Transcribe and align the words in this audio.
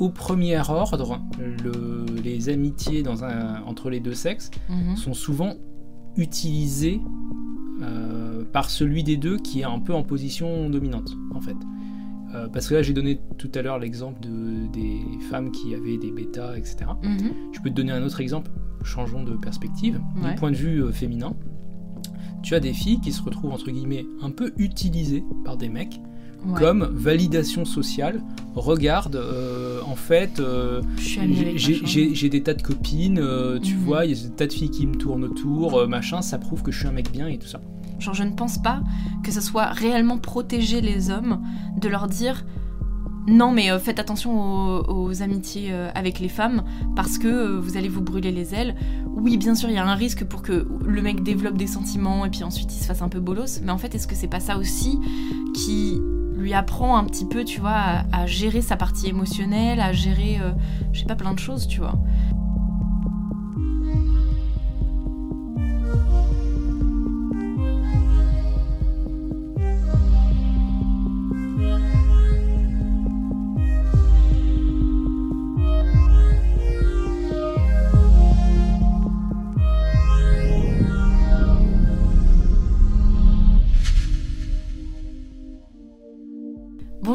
au 0.00 0.08
premier 0.08 0.58
ordre, 0.58 1.20
le- 1.38 2.06
les 2.24 2.48
amitiés 2.48 3.02
dans 3.02 3.22
un, 3.22 3.62
entre 3.66 3.90
les 3.90 4.00
deux 4.00 4.14
sexes 4.14 4.50
Mhm. 4.68 4.96
sont 4.96 5.14
souvent 5.14 5.54
utilisées 6.16 7.00
euh, 7.82 8.44
par 8.52 8.68
celui 8.68 9.02
des 9.04 9.16
deux 9.16 9.36
qui 9.38 9.60
est 9.60 9.64
un 9.64 9.78
peu 9.78 9.94
en 9.94 10.02
position 10.02 10.68
dominante, 10.68 11.16
en 11.34 11.40
fait. 11.40 11.56
Euh, 12.34 12.48
parce 12.48 12.68
que 12.68 12.74
là, 12.74 12.82
j'ai 12.82 12.92
donné 12.92 13.20
tout 13.38 13.50
à 13.54 13.62
l'heure 13.62 13.78
l'exemple 13.78 14.20
de, 14.20 14.66
des 14.72 15.00
femmes 15.30 15.50
qui 15.50 15.74
avaient 15.74 15.96
des 15.98 16.10
bêtas, 16.12 16.56
etc. 16.56 16.78
Mhm. 17.02 17.32
Je 17.52 17.60
peux 17.60 17.70
te 17.70 17.74
donner 17.74 17.92
un 17.92 18.02
autre 18.04 18.20
exemple, 18.20 18.50
changeons 18.84 19.24
de 19.24 19.32
perspective. 19.34 20.00
Ouais. 20.22 20.30
Du 20.30 20.34
point 20.36 20.50
de 20.50 20.56
vue 20.56 20.82
euh, 20.84 20.92
féminin, 20.92 21.34
tu 22.42 22.54
as 22.54 22.60
des 22.60 22.72
filles 22.72 23.00
qui 23.00 23.12
se 23.12 23.22
retrouvent, 23.22 23.52
entre 23.52 23.70
guillemets, 23.70 24.06
un 24.22 24.30
peu 24.30 24.52
utilisées 24.58 25.24
par 25.44 25.56
des 25.56 25.68
mecs 25.68 26.00
Ouais. 26.46 26.58
comme 26.58 26.88
validation 26.92 27.64
sociale. 27.64 28.22
Regarde, 28.54 29.16
euh, 29.16 29.80
en 29.86 29.94
fait, 29.94 30.40
euh, 30.40 30.80
j'ai- 30.96 32.28
des 32.28 32.42
tas 32.42 32.54
de 32.54 32.62
copines, 32.62 33.18
euh, 33.20 33.58
tu 33.60 33.74
Mhm. 33.74 33.80
vois, 33.84 34.06
il 34.06 34.16
y 34.16 34.20
a 34.20 34.22
des 34.28 34.34
tas 34.34 34.46
de 34.46 34.52
filles 34.52 34.70
qui 34.70 34.86
me 34.86 34.94
tournent 34.94 35.24
autour, 35.24 35.78
euh, 35.78 35.86
machin, 35.86 36.22
ça 36.22 36.38
prouve 36.38 36.62
que 36.62 36.72
je 36.72 36.78
suis 36.78 36.88
un 36.88 36.92
mec 36.92 37.10
bien 37.12 37.28
et 37.28 37.38
tout 37.38 37.46
ça. 37.46 37.60
Genre, 37.98 38.14
je 38.14 38.22
ne 38.22 38.32
pense 38.32 38.56
pas 38.56 38.80
que 39.22 39.30
ce 39.30 39.40
soit 39.42 39.66
réellement 39.66 40.16
protéger 40.18 40.80
les 40.80 41.10
hommes 41.10 41.40
de 41.80 41.88
leur 41.88 42.06
dire 42.06 42.44
non, 43.28 43.52
mais 43.52 43.70
euh, 43.70 43.78
faites 43.78 43.98
attention 43.98 44.40
aux, 44.40 45.08
aux 45.08 45.22
amitiés 45.22 45.68
euh, 45.72 45.90
avec 45.94 46.18
les 46.20 46.30
femmes 46.30 46.64
parce 46.96 47.18
que 47.18 47.28
euh, 47.28 47.60
vous 47.60 47.76
allez 47.76 47.88
vous 47.90 48.00
brûler 48.00 48.32
les 48.32 48.54
ailes. 48.54 48.74
Oui, 49.14 49.36
bien 49.36 49.54
sûr, 49.54 49.68
il 49.68 49.74
y 49.74 49.78
a 49.78 49.86
un 49.86 49.94
risque 49.94 50.24
pour 50.24 50.40
que 50.40 50.66
le 50.84 51.02
mec 51.02 51.22
développe 51.22 51.58
des 51.58 51.66
sentiments 51.66 52.24
et 52.24 52.30
puis 52.30 52.42
ensuite 52.44 52.74
il 52.74 52.78
se 52.80 52.86
fasse 52.86 53.02
un 53.02 53.08
peu 53.10 53.20
bolos. 53.20 53.60
Mais 53.62 53.70
en 53.70 53.78
fait, 53.78 53.94
est-ce 53.94 54.06
que 54.08 54.14
c'est 54.14 54.26
pas 54.26 54.40
ça 54.40 54.56
aussi 54.56 54.98
qui 55.54 56.00
lui 56.40 56.54
apprend 56.54 56.96
un 56.96 57.04
petit 57.04 57.26
peu, 57.26 57.44
tu 57.44 57.60
vois, 57.60 58.02
à, 58.12 58.26
gérer 58.26 58.62
sa 58.62 58.76
partie 58.76 59.08
émotionnelle, 59.08 59.80
à 59.80 59.92
gérer, 59.92 60.38
euh, 60.40 60.52
je 60.92 61.00
sais 61.00 61.06
pas, 61.06 61.16
plein 61.16 61.34
de 61.34 61.38
choses, 61.38 61.66
tu 61.66 61.80
vois. 61.80 61.94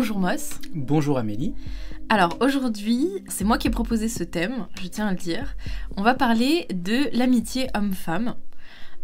Bonjour 0.05 0.19
Moss. 0.19 0.51
Bonjour 0.75 1.17
Amélie. 1.17 1.55
Alors 2.09 2.37
aujourd'hui, 2.39 3.09
c'est 3.27 3.43
moi 3.43 3.57
qui 3.57 3.69
ai 3.69 3.71
proposé 3.71 4.07
ce 4.07 4.23
thème, 4.23 4.67
je 4.79 4.87
tiens 4.87 5.07
à 5.07 5.11
le 5.11 5.17
dire. 5.17 5.55
On 5.97 6.03
va 6.03 6.13
parler 6.13 6.67
de 6.71 7.09
l'amitié 7.17 7.69
homme-femme. 7.73 8.35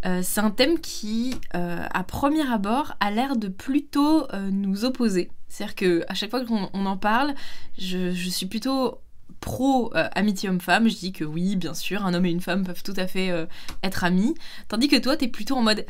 Euh, 0.06 0.20
c'est 0.22 0.42
un 0.42 0.52
thème 0.52 0.78
qui, 0.80 1.34
euh, 1.56 1.84
à 1.92 2.04
premier 2.04 2.48
abord, 2.48 2.94
a 3.00 3.10
l'air 3.10 3.36
de 3.36 3.48
plutôt 3.48 4.32
euh, 4.32 4.52
nous 4.52 4.86
opposer. 4.86 5.32
C'est-à-dire 5.48 5.74
que 5.74 6.06
à 6.08 6.14
chaque 6.14 6.30
fois 6.30 6.46
qu'on 6.46 6.70
on 6.72 6.86
en 6.86 6.98
parle, 6.98 7.34
je, 7.80 8.12
je 8.12 8.30
suis 8.30 8.46
plutôt 8.46 9.00
pro 9.40 9.92
euh, 9.96 10.08
amitié 10.14 10.50
homme-femme. 10.50 10.88
Je 10.88 10.98
dis 10.98 11.14
que 11.14 11.26
oui, 11.26 11.56
bien 11.56 11.74
sûr, 11.74 12.06
un 12.06 12.14
homme 12.14 12.28
et 12.28 12.32
une 12.32 12.42
femme 12.42 12.64
peuvent 12.64 12.84
tout 12.84 12.94
à 12.96 13.08
fait 13.08 13.32
euh, 13.32 13.48
être 13.82 14.04
amis. 14.04 14.36
Tandis 14.68 14.88
que 14.88 14.98
toi, 14.98 15.18
t'es 15.18 15.28
plutôt 15.28 15.56
en 15.56 15.64
mode. 15.64 15.84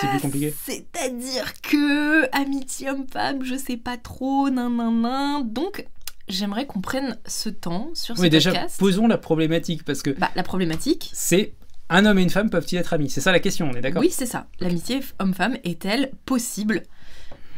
C'est 0.00 0.08
plus 0.08 0.20
compliqué. 0.20 0.54
C'est-à-dire 0.64 1.52
que 1.62 2.28
amitié 2.36 2.90
homme-femme, 2.90 3.44
je 3.44 3.54
sais 3.54 3.76
pas 3.76 3.96
trop, 3.96 4.50
nan 4.50 4.76
nan 4.76 5.00
nan. 5.00 5.52
Donc, 5.52 5.86
j'aimerais 6.28 6.66
qu'on 6.66 6.80
prenne 6.80 7.18
ce 7.26 7.48
temps 7.48 7.90
sur 7.94 8.16
ce 8.16 8.22
Oui, 8.22 8.30
déjà, 8.30 8.50
podcast. 8.50 8.78
posons 8.78 9.06
la 9.06 9.18
problématique 9.18 9.84
parce 9.84 10.02
que 10.02 10.10
Bah, 10.10 10.30
la 10.34 10.42
problématique, 10.42 11.10
c'est 11.12 11.54
un 11.88 12.04
homme 12.06 12.18
et 12.18 12.22
une 12.22 12.30
femme 12.30 12.50
peuvent-ils 12.50 12.76
être 12.78 12.92
amis? 12.94 13.10
C'est 13.10 13.20
ça 13.20 13.32
la 13.32 13.40
question, 13.40 13.68
on 13.72 13.74
est 13.76 13.80
d'accord? 13.80 14.00
Oui, 14.02 14.10
c'est 14.10 14.26
ça. 14.26 14.46
L'amitié 14.60 15.00
homme-femme 15.18 15.56
est-elle 15.64 16.10
possible? 16.26 16.82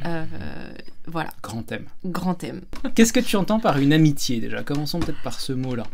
Euh, 0.04 0.24
Voilà, 1.06 1.30
Grand 1.42 1.62
thème. 1.62 1.86
grand 2.04 2.34
thème. 2.34 2.62
Qu'est-ce 2.94 3.12
que 3.12 3.20
tu 3.20 3.36
entends 3.36 3.60
par 3.60 3.78
une 3.78 3.92
amitié 3.92 4.40
déjà? 4.40 4.62
Commençons 4.62 5.00
peut-être 5.00 5.22
par 5.22 5.40
ce 5.40 5.52
mot-là. 5.52 5.84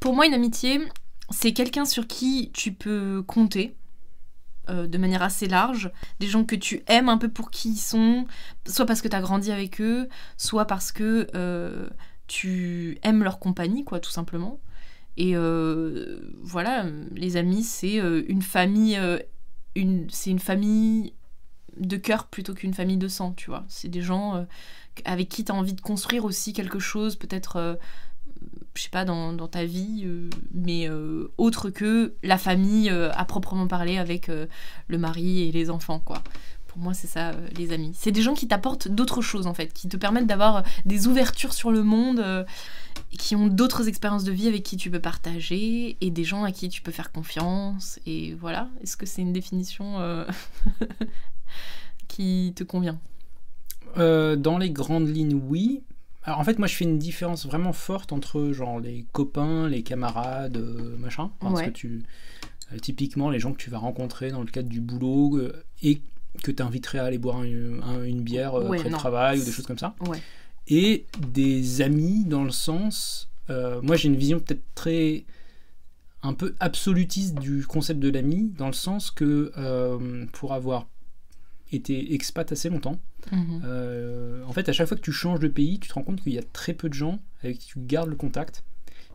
Pour 0.00 0.14
moi, 0.14 0.26
une 0.26 0.34
amitié, 0.34 0.80
c'est 1.30 1.52
quelqu'un 1.52 1.84
sur 1.86 2.06
qui 2.06 2.50
tu 2.52 2.72
peux 2.72 3.22
compter. 3.26 3.74
Euh, 4.68 4.86
de 4.86 4.98
manière 4.98 5.22
assez 5.22 5.48
large, 5.48 5.90
des 6.20 6.26
gens 6.26 6.44
que 6.44 6.56
tu 6.56 6.82
aimes 6.86 7.08
un 7.08 7.18
peu 7.18 7.28
pour 7.28 7.50
qui 7.50 7.70
ils 7.70 7.78
sont, 7.78 8.26
soit 8.66 8.86
parce 8.86 9.00
que 9.00 9.08
tu 9.08 9.16
as 9.16 9.20
grandi 9.20 9.50
avec 9.50 9.80
eux, 9.80 10.08
soit 10.36 10.66
parce 10.66 10.92
que 10.92 11.26
euh, 11.34 11.88
tu 12.26 12.98
aimes 13.02 13.22
leur 13.22 13.38
compagnie, 13.38 13.84
quoi, 13.84 14.00
tout 14.00 14.10
simplement. 14.10 14.60
Et 15.16 15.32
euh, 15.34 16.20
voilà, 16.42 16.86
les 17.12 17.36
amis, 17.36 17.64
c'est 17.64 17.96
une 17.96 18.42
famille, 18.42 18.98
c'est 20.10 20.30
une 20.30 20.38
famille 20.38 21.14
de 21.76 21.96
cœur 21.96 22.26
plutôt 22.26 22.54
qu'une 22.54 22.74
famille 22.74 22.98
de 22.98 23.08
sang, 23.08 23.32
tu 23.32 23.50
vois. 23.50 23.64
C'est 23.68 23.88
des 23.88 24.02
gens 24.02 24.46
avec 25.04 25.28
qui 25.28 25.44
tu 25.44 25.50
as 25.50 25.54
envie 25.54 25.74
de 25.74 25.80
construire 25.80 26.24
aussi 26.24 26.52
quelque 26.52 26.78
chose, 26.78 27.16
peut-être, 27.16 27.78
je 28.78 28.84
sais 28.84 28.90
pas, 28.90 29.04
dans, 29.04 29.48
ta 29.48 29.64
vie, 29.64 30.04
euh, 30.04 30.30
mais 30.54 30.88
euh, 30.88 31.32
autre 31.36 31.68
que 31.68 32.14
la 32.22 32.38
famille 32.38 32.90
euh, 32.90 33.10
à 33.12 33.24
proprement 33.24 33.66
parler 33.66 33.98
avec 33.98 34.28
le 34.28 34.98
mari 34.98 35.48
et 35.48 35.52
les 35.52 35.68
enfants, 35.68 35.98
quoi. 35.98 36.22
Pour 36.68 36.78
moi, 36.78 36.94
c'est 36.94 37.08
ça, 37.08 37.32
les 37.56 37.72
amis. 37.72 37.92
C'est 37.98 38.12
des 38.12 38.22
gens 38.22 38.34
qui 38.34 38.46
t'apportent 38.46 38.86
d'autres 38.86 39.20
choses, 39.20 39.48
en 39.48 39.54
fait, 39.54 39.72
qui 39.72 39.88
te 39.88 39.96
permettent 39.96 40.28
d'avoir 40.28 40.62
des 40.84 41.08
ouvertures 41.08 41.54
sur 41.54 41.72
le 41.72 41.82
monde, 41.82 42.46
qui 43.10 43.34
ont 43.34 43.48
d'autres 43.48 43.88
expériences 43.88 44.22
de 44.22 44.32
vie 44.32 44.46
avec 44.46 44.62
qui 44.62 44.76
tu 44.76 44.90
peux 44.90 45.00
partager, 45.00 45.96
et 46.00 46.10
des 46.10 46.24
gens 46.24 46.44
à 46.44 46.52
qui 46.52 46.68
tu 46.68 46.82
peux 46.82 46.92
faire 46.92 47.10
confiance, 47.10 47.98
et 48.06 48.34
voilà. 48.34 48.68
Est-ce 48.82 48.96
que 48.96 49.06
c'est 49.06 49.22
une 49.22 49.32
définition 49.32 50.24
qui 52.08 52.52
te 52.54 52.62
convient? 52.62 53.00
Dans 53.96 54.58
les 54.58 54.70
grandes 54.70 55.08
lignes, 55.08 55.40
oui. 55.48 55.82
Alors 56.28 56.40
en 56.40 56.44
fait, 56.44 56.58
moi 56.58 56.68
je 56.68 56.74
fais 56.74 56.84
une 56.84 56.98
différence 56.98 57.46
vraiment 57.46 57.72
forte 57.72 58.12
entre 58.12 58.52
genre 58.52 58.80
les 58.80 59.06
copains, 59.12 59.66
les 59.66 59.82
camarades, 59.82 60.58
euh, 60.58 60.94
machin. 60.98 61.30
Parce 61.40 61.54
Ouais. 61.60 61.64
que 61.66 61.70
tu. 61.70 62.02
euh, 62.74 62.78
typiquement, 62.78 63.30
les 63.30 63.40
gens 63.40 63.52
que 63.54 63.56
tu 63.56 63.70
vas 63.70 63.78
rencontrer 63.78 64.30
dans 64.30 64.40
le 64.42 64.46
cadre 64.46 64.68
du 64.68 64.82
boulot 64.82 65.38
euh, 65.38 65.54
et 65.82 66.02
que 66.42 66.50
tu 66.50 66.62
inviterais 66.62 66.98
à 66.98 67.04
aller 67.06 67.16
boire 67.16 67.42
une, 67.44 67.80
un- 67.82 68.04
une 68.04 68.20
bière 68.20 68.52
Ouais, 68.54 68.76
après 68.76 68.90
non. 68.90 68.96
le 68.96 69.00
travail 69.00 69.40
ou 69.40 69.44
des 69.44 69.50
choses 69.52 69.66
comme 69.66 69.78
ça. 69.78 69.94
Ouais. 70.06 70.20
Et 70.68 71.06
des 71.32 71.80
amis 71.80 72.26
dans 72.26 72.44
le 72.44 72.50
sens. 72.50 73.30
moi 73.82 73.96
j'ai 73.96 74.08
une 74.08 74.16
vision 74.16 74.38
peut-être 74.38 74.62
très. 74.74 75.24
un 76.22 76.34
peu 76.34 76.54
absolutiste 76.60 77.36
du 77.36 77.64
concept 77.64 78.00
de 78.00 78.10
l'ami, 78.10 78.52
dans 78.58 78.66
le 78.66 78.74
sens 78.74 79.10
que 79.10 79.50
pour 80.32 80.52
avoir 80.52 80.84
été 81.76 82.14
expat 82.14 82.50
assez 82.52 82.68
longtemps, 82.68 82.98
Mhm. 83.32 83.62
euh, 83.64 84.42
en 84.46 84.52
fait, 84.52 84.68
à 84.68 84.72
chaque 84.72 84.88
fois 84.88 84.96
que 84.96 85.02
tu 85.02 85.12
changes 85.12 85.40
de 85.40 85.48
pays, 85.48 85.78
tu 85.78 85.88
te 85.88 85.94
rends 85.94 86.02
compte 86.02 86.22
qu'il 86.22 86.32
y 86.32 86.38
a 86.38 86.42
très 86.52 86.72
peu 86.74 86.88
de 86.88 86.94
gens 86.94 87.18
avec 87.42 87.58
qui 87.58 87.66
tu 87.68 87.78
gardes 87.80 88.08
le 88.08 88.16
contact 88.16 88.64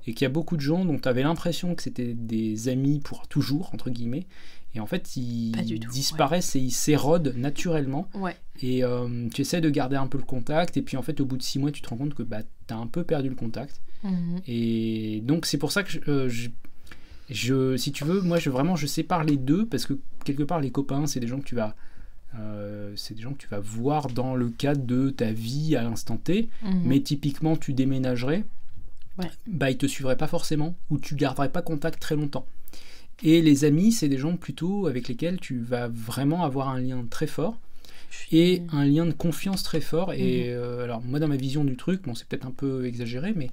et 0.05 0.13
qu'il 0.13 0.23
y 0.23 0.25
a 0.25 0.29
beaucoup 0.29 0.55
de 0.57 0.61
gens 0.61 0.85
dont 0.85 0.97
tu 0.99 1.07
avais 1.09 1.23
l'impression 1.23 1.73
que 1.75 1.81
c'était 1.83 2.13
des 2.13 2.67
amis 2.69 2.99
pour 2.99 3.27
toujours, 3.27 3.71
entre 3.73 3.89
guillemets. 3.89 4.27
Et 4.75 4.79
en 4.79 4.85
fait, 4.87 5.15
ils 5.17 5.51
tout, 5.79 5.91
disparaissent 5.91 6.55
et 6.55 6.59
ils 6.59 6.71
s'érodent 6.71 7.33
naturellement. 7.37 8.09
Ouais. 8.15 8.35
Et 8.61 8.83
euh, 8.83 9.29
tu 9.33 9.41
essaies 9.41 9.61
de 9.61 9.69
garder 9.69 9.95
un 9.95 10.07
peu 10.07 10.17
le 10.17 10.23
contact. 10.23 10.77
Et 10.77 10.81
puis 10.81 10.97
en 10.97 11.03
fait, 11.03 11.21
au 11.21 11.25
bout 11.25 11.37
de 11.37 11.43
six 11.43 11.59
mois, 11.59 11.71
tu 11.71 11.81
te 11.81 11.89
rends 11.89 11.97
compte 11.97 12.15
que 12.15 12.23
bah, 12.23 12.41
tu 12.67 12.73
as 12.73 12.77
un 12.77 12.87
peu 12.87 13.03
perdu 13.03 13.29
le 13.29 13.35
contact. 13.35 13.81
Mhm. 14.03 14.41
Et 14.47 15.21
donc, 15.23 15.45
c'est 15.45 15.59
pour 15.59 15.71
ça 15.71 15.83
que 15.83 15.91
je, 15.91 15.99
euh, 16.09 16.27
je- 16.27 16.49
je- 17.29 17.77
si 17.77 17.91
tu 17.91 18.03
veux, 18.03 18.21
moi, 18.21 18.39
je, 18.39 18.49
vraiment, 18.49 18.75
je 18.75 18.87
sépare 18.87 19.23
les 19.23 19.37
deux 19.37 19.65
parce 19.67 19.85
que 19.85 19.93
quelque 20.25 20.43
part, 20.43 20.59
les 20.59 20.71
copains, 20.71 21.05
c'est 21.07 21.19
des 21.19 21.27
gens 21.27 21.39
que 21.39 21.45
tu 21.45 21.55
vas. 21.55 21.75
Euh, 22.39 22.94
c'est 22.95 23.13
des 23.13 23.21
gens 23.21 23.33
que 23.33 23.38
tu 23.41 23.47
vas 23.47 23.59
voir 23.59 24.07
dans 24.09 24.35
le 24.35 24.49
cadre 24.49 24.83
de 24.85 25.09
ta 25.09 25.31
vie 25.31 25.75
à 25.75 25.83
l'instant 25.83 26.17
T, 26.17 26.49
Mhm. 26.63 26.81
mais 26.85 26.99
typiquement 27.01 27.55
tu 27.55 27.73
déménagerais, 27.73 28.44
Ouais. 29.19 29.30
bah 29.47 29.69
ils 29.69 29.77
te 29.77 29.85
suivraient 29.85 30.18
pas 30.18 30.27
forcément, 30.27 30.75
ou 30.89 30.97
tu 30.97 31.15
garderais 31.15 31.50
pas 31.50 31.62
contact 31.62 32.00
très 32.00 32.15
longtemps. 32.15 32.45
Et 33.21 33.41
les 33.41 33.63
amis, 33.63 33.91
c'est 33.91 34.09
des 34.09 34.18
gens 34.18 34.35
plutôt 34.38 34.88
avec 34.88 35.07
lesquels 35.07 35.39
tu 35.39 35.59
vas 35.59 35.88
vraiment 35.88 36.44
avoir 36.44 36.69
un 36.69 36.80
lien 36.80 37.06
très 37.09 37.27
fort 37.27 37.59
et 38.31 38.63
un 38.71 38.85
lien 38.85 39.06
de 39.06 39.12
confiance 39.12 39.62
très 39.63 39.81
fort. 39.81 40.13
Et 40.13 40.51
euh, 40.53 40.83
alors 40.83 41.01
moi 41.01 41.19
dans 41.19 41.27
ma 41.27 41.35
vision 41.38 41.63
du 41.63 41.77
truc, 41.77 42.01
bon 42.03 42.15
c'est 42.15 42.27
peut-être 42.27 42.45
un 42.47 42.51
peu 42.51 42.85
exagéré, 42.85 43.33
mais 43.35 43.50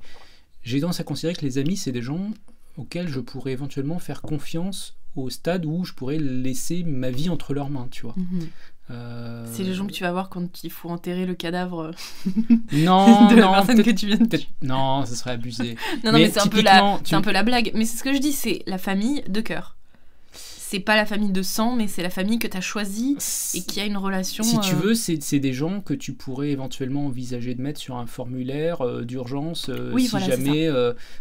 j'ai 0.62 0.80
tendance 0.80 1.00
à 1.00 1.04
considérer 1.04 1.34
que 1.34 1.44
les 1.44 1.58
amis 1.58 1.76
c'est 1.76 1.92
des 1.92 2.02
gens 2.02 2.30
auxquels 2.76 3.08
je 3.08 3.20
pourrais 3.20 3.52
éventuellement 3.52 3.98
faire 3.98 4.22
confiance 4.22 4.96
au 5.16 5.30
stade 5.30 5.64
où 5.66 5.84
je 5.84 5.92
pourrais 5.92 6.18
laisser 6.18 6.82
ma 6.84 7.10
vie 7.10 7.28
entre 7.30 7.52
leurs 7.54 7.70
mains, 7.70 7.88
tu 7.90 8.02
vois. 8.02 8.14
Mhm. 8.16 8.48
Euh, 8.92 9.46
C'est 9.52 9.62
les 9.62 9.72
gens 9.74 9.86
que 9.86 9.92
tu 9.92 10.02
vas 10.02 10.10
voir 10.10 10.28
quand 10.30 10.64
il 10.64 10.70
faut 10.70 10.88
enterrer 10.88 11.24
le 11.24 11.34
cadavre 11.34 11.92
non, 12.72 13.26
de 13.30 13.36
la 13.36 13.42
non, 13.42 13.52
personne 13.52 13.76
peut-être- 13.76 13.86
que 13.86 13.90
tu 13.92 14.06
viens 14.06 14.16
de 14.16 14.24
peut-être- 14.26 14.46
non, 14.62 15.04
ce 15.06 15.14
serait 15.14 15.30
abusé. 15.32 15.76
Non, 16.04 16.10
non, 16.10 16.18
Mais 16.18 16.24
mais, 16.24 16.30
c'est 16.30 16.40
un, 16.40 16.46
peu 16.48 16.60
la, 16.60 16.70
typiquement, 16.72 16.96
c'est 16.98 17.02
tu- 17.04 17.14
un 17.14 17.20
peu 17.22 17.30
la 17.32 17.42
blague. 17.44 17.70
Mais 17.74 17.84
c'est 17.84 17.96
ce 17.96 18.02
que 18.02 18.12
je 18.12 18.18
dis, 18.18 18.32
c'est 18.32 18.62
la 18.66 18.78
famille 18.78 19.22
de 19.28 19.40
cœur. 19.40 19.76
C'est 20.70 20.78
pas 20.78 20.94
la 20.94 21.04
famille 21.04 21.32
de 21.32 21.42
sang, 21.42 21.74
mais 21.74 21.88
c'est 21.88 22.02
la 22.02 22.10
famille 22.10 22.38
que 22.38 22.46
tu 22.46 22.56
as 22.56 22.60
choisie 22.60 23.16
et 23.54 23.62
qui 23.62 23.80
a 23.80 23.86
une 23.86 23.96
relation. 23.96 24.44
Si 24.44 24.60
tu 24.60 24.76
euh, 24.76 24.78
veux, 24.78 24.94
c'est 24.94 25.40
des 25.40 25.52
gens 25.52 25.80
que 25.80 25.94
tu 25.94 26.12
pourrais 26.12 26.50
éventuellement 26.50 27.06
envisager 27.06 27.56
de 27.56 27.60
mettre 27.60 27.80
sur 27.80 27.96
un 27.96 28.06
formulaire 28.06 28.80
euh, 28.80 29.02
d'urgence 29.04 29.68
euh, 29.68 29.92
Oui, 29.92 30.04
si 30.04 30.10
voilà, 30.10 30.26
jamais 30.26 30.70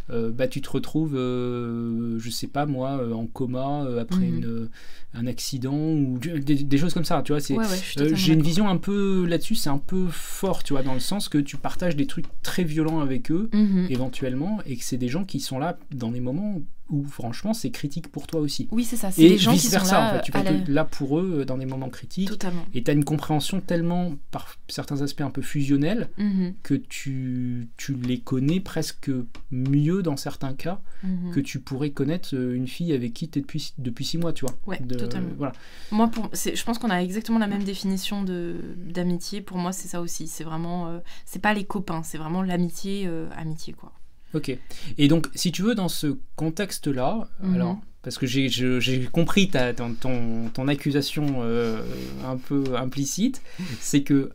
bah, 0.10 0.48
tu 0.48 0.62
te 0.62 0.70
retrouves, 0.70 1.16
je 1.16 2.30
sais 2.30 2.46
pas 2.46 2.68
moi, 2.68 3.02
en 3.12 3.26
coma 3.26 3.88
après 4.00 4.28
Mhm. 4.28 4.38
une, 4.38 4.70
un 5.16 5.26
accident 5.26 5.74
ou 5.76 6.20
des, 6.20 6.40
des 6.40 6.78
choses 6.78 6.94
comme 6.94 7.06
ça. 7.06 7.24
Tu 7.24 7.32
vois, 7.32 7.42
c'est 7.42 7.56
Ouais, 7.56 7.66
ouais, 7.66 8.16
J'ai 8.16 8.34
une 8.34 8.44
vision 8.44 8.70
un 8.70 8.78
peu 8.78 9.26
là-dessus, 9.26 9.56
c'est 9.56 9.70
un 9.72 9.80
peu 9.80 10.06
fort, 10.12 10.64
tu 10.64 10.74
vois, 10.74 10.84
dans 10.84 10.94
le 10.94 11.00
sens 11.00 11.28
que 11.28 11.40
tu 11.40 11.58
partages 11.58 11.96
des 11.96 12.06
trucs 12.06 12.26
très 12.44 12.64
violents 12.64 13.00
avec 13.00 13.32
eux, 13.32 13.50
Mhm. 13.52 13.88
éventuellement, 13.90 14.60
et 14.68 14.78
que 14.78 14.84
c'est 14.84 14.98
des 14.98 15.08
gens 15.10 15.26
qui 15.26 15.40
sont 15.40 15.58
là 15.58 15.78
dans 15.92 16.12
des 16.12 16.20
moments 16.20 16.62
où, 16.90 17.06
franchement, 17.06 17.54
c'est 17.54 17.72
critique 17.72 18.08
pour 18.10 18.28
toi 18.28 18.40
aussi. 18.40 18.68
Oui, 18.72 18.84
c'est 18.84 18.96
ça. 18.96 19.12
C'est 19.12 19.22
Et 19.24 19.30
des 19.30 19.38
gens 19.38 19.52
qui 19.54 19.60
sont 19.60 19.64
vice-versa, 19.64 20.00
là, 20.00 20.10
en 20.10 20.16
fait, 20.18 20.22
tu 20.24 20.32
vas 20.32 20.40
être 20.44 20.68
là 20.68 20.86
pour 20.86 21.20
eux 21.20 21.40
euh, 21.42 21.46
dans 21.46 21.58
des 21.58 21.66
moments 21.66 21.90
critiques, 21.90 22.30
Totalement. 22.30 22.66
et 22.74 22.84
tu 22.84 22.90
as 22.92 22.94
une 22.94 23.06
compréhension 23.06 23.62
tellement, 23.62 24.14
par 24.32 24.56
certains 24.68 25.02
aspects 25.02 25.22
un 25.22 25.30
peu 25.30 25.42
fusionnelle, 25.42 26.10
Mhm. 26.18 26.54
que 26.64 26.74
tu, 26.76 27.68
tu 27.78 27.94
les 27.94 28.20
connais 28.20 28.60
presque 28.60 29.12
mieux 29.52 30.02
dans 30.04 30.18
certains 30.18 30.54
cas 30.54 30.80
Mhm. 31.04 31.32
que 31.32 31.40
tu 31.40 31.60
pourrais 31.60 31.92
connaître 31.92 32.36
euh, 32.36 32.56
une 32.56 32.68
fille 32.68 32.94
avec 32.94 33.14
qui 33.14 33.30
tu 33.30 33.40
es 33.40 33.42
depuis, 33.42 33.74
depuis 33.78 34.06
six 34.06 34.18
mois, 34.18 34.34
tu 34.34 34.46
vois. 34.46 34.56
Ouais, 34.68 34.80
De- 34.82 34.96
totalement. 34.96 35.30
Voilà. 35.38 35.54
Moi, 35.92 36.08
pour, 36.08 36.30
c'est- 36.34 36.56
je 36.56 36.64
pense 36.66 36.78
qu'on 36.80 36.90
a 36.90 37.02
exactement 37.02 37.40
la 37.40 37.48
même 37.48 37.64
définition 37.64 38.24
de 38.24 38.56
d'amitié. 38.88 39.42
Pour 39.42 39.58
moi, 39.58 39.72
c'est 39.72 39.88
ça 39.88 40.02
aussi. 40.02 40.28
C'est 40.28 40.44
vraiment, 40.44 40.88
euh, 40.88 41.00
c'est 41.26 41.40
pas 41.42 41.54
les 41.54 41.64
copains, 41.64 42.04
c'est 42.04 42.18
vraiment 42.18 42.42
l'amitié, 42.42 43.04
euh, 43.08 43.28
amitié 43.38 43.74
quoi. 43.74 43.92
Ok. 44.34 44.58
Et 44.98 45.08
donc, 45.08 45.28
si 45.36 45.52
tu 45.52 45.62
veux, 45.64 45.76
dans 45.76 45.90
ce 45.90 46.18
contexte-là, 46.36 47.28
Mhm. 47.42 47.56
alors, 47.56 47.80
parce 48.02 48.18
que 48.18 48.26
j'ai 48.28 49.10
compris 49.12 49.50
ta, 49.50 49.74
ton, 49.74 49.94
ton, 49.94 50.50
ton 50.54 50.68
accusation 50.68 51.42
euh, 51.42 51.82
un 52.26 52.38
peu 52.38 52.64
implicite, 52.78 53.42
c'est 53.82 54.04
que 54.04 54.32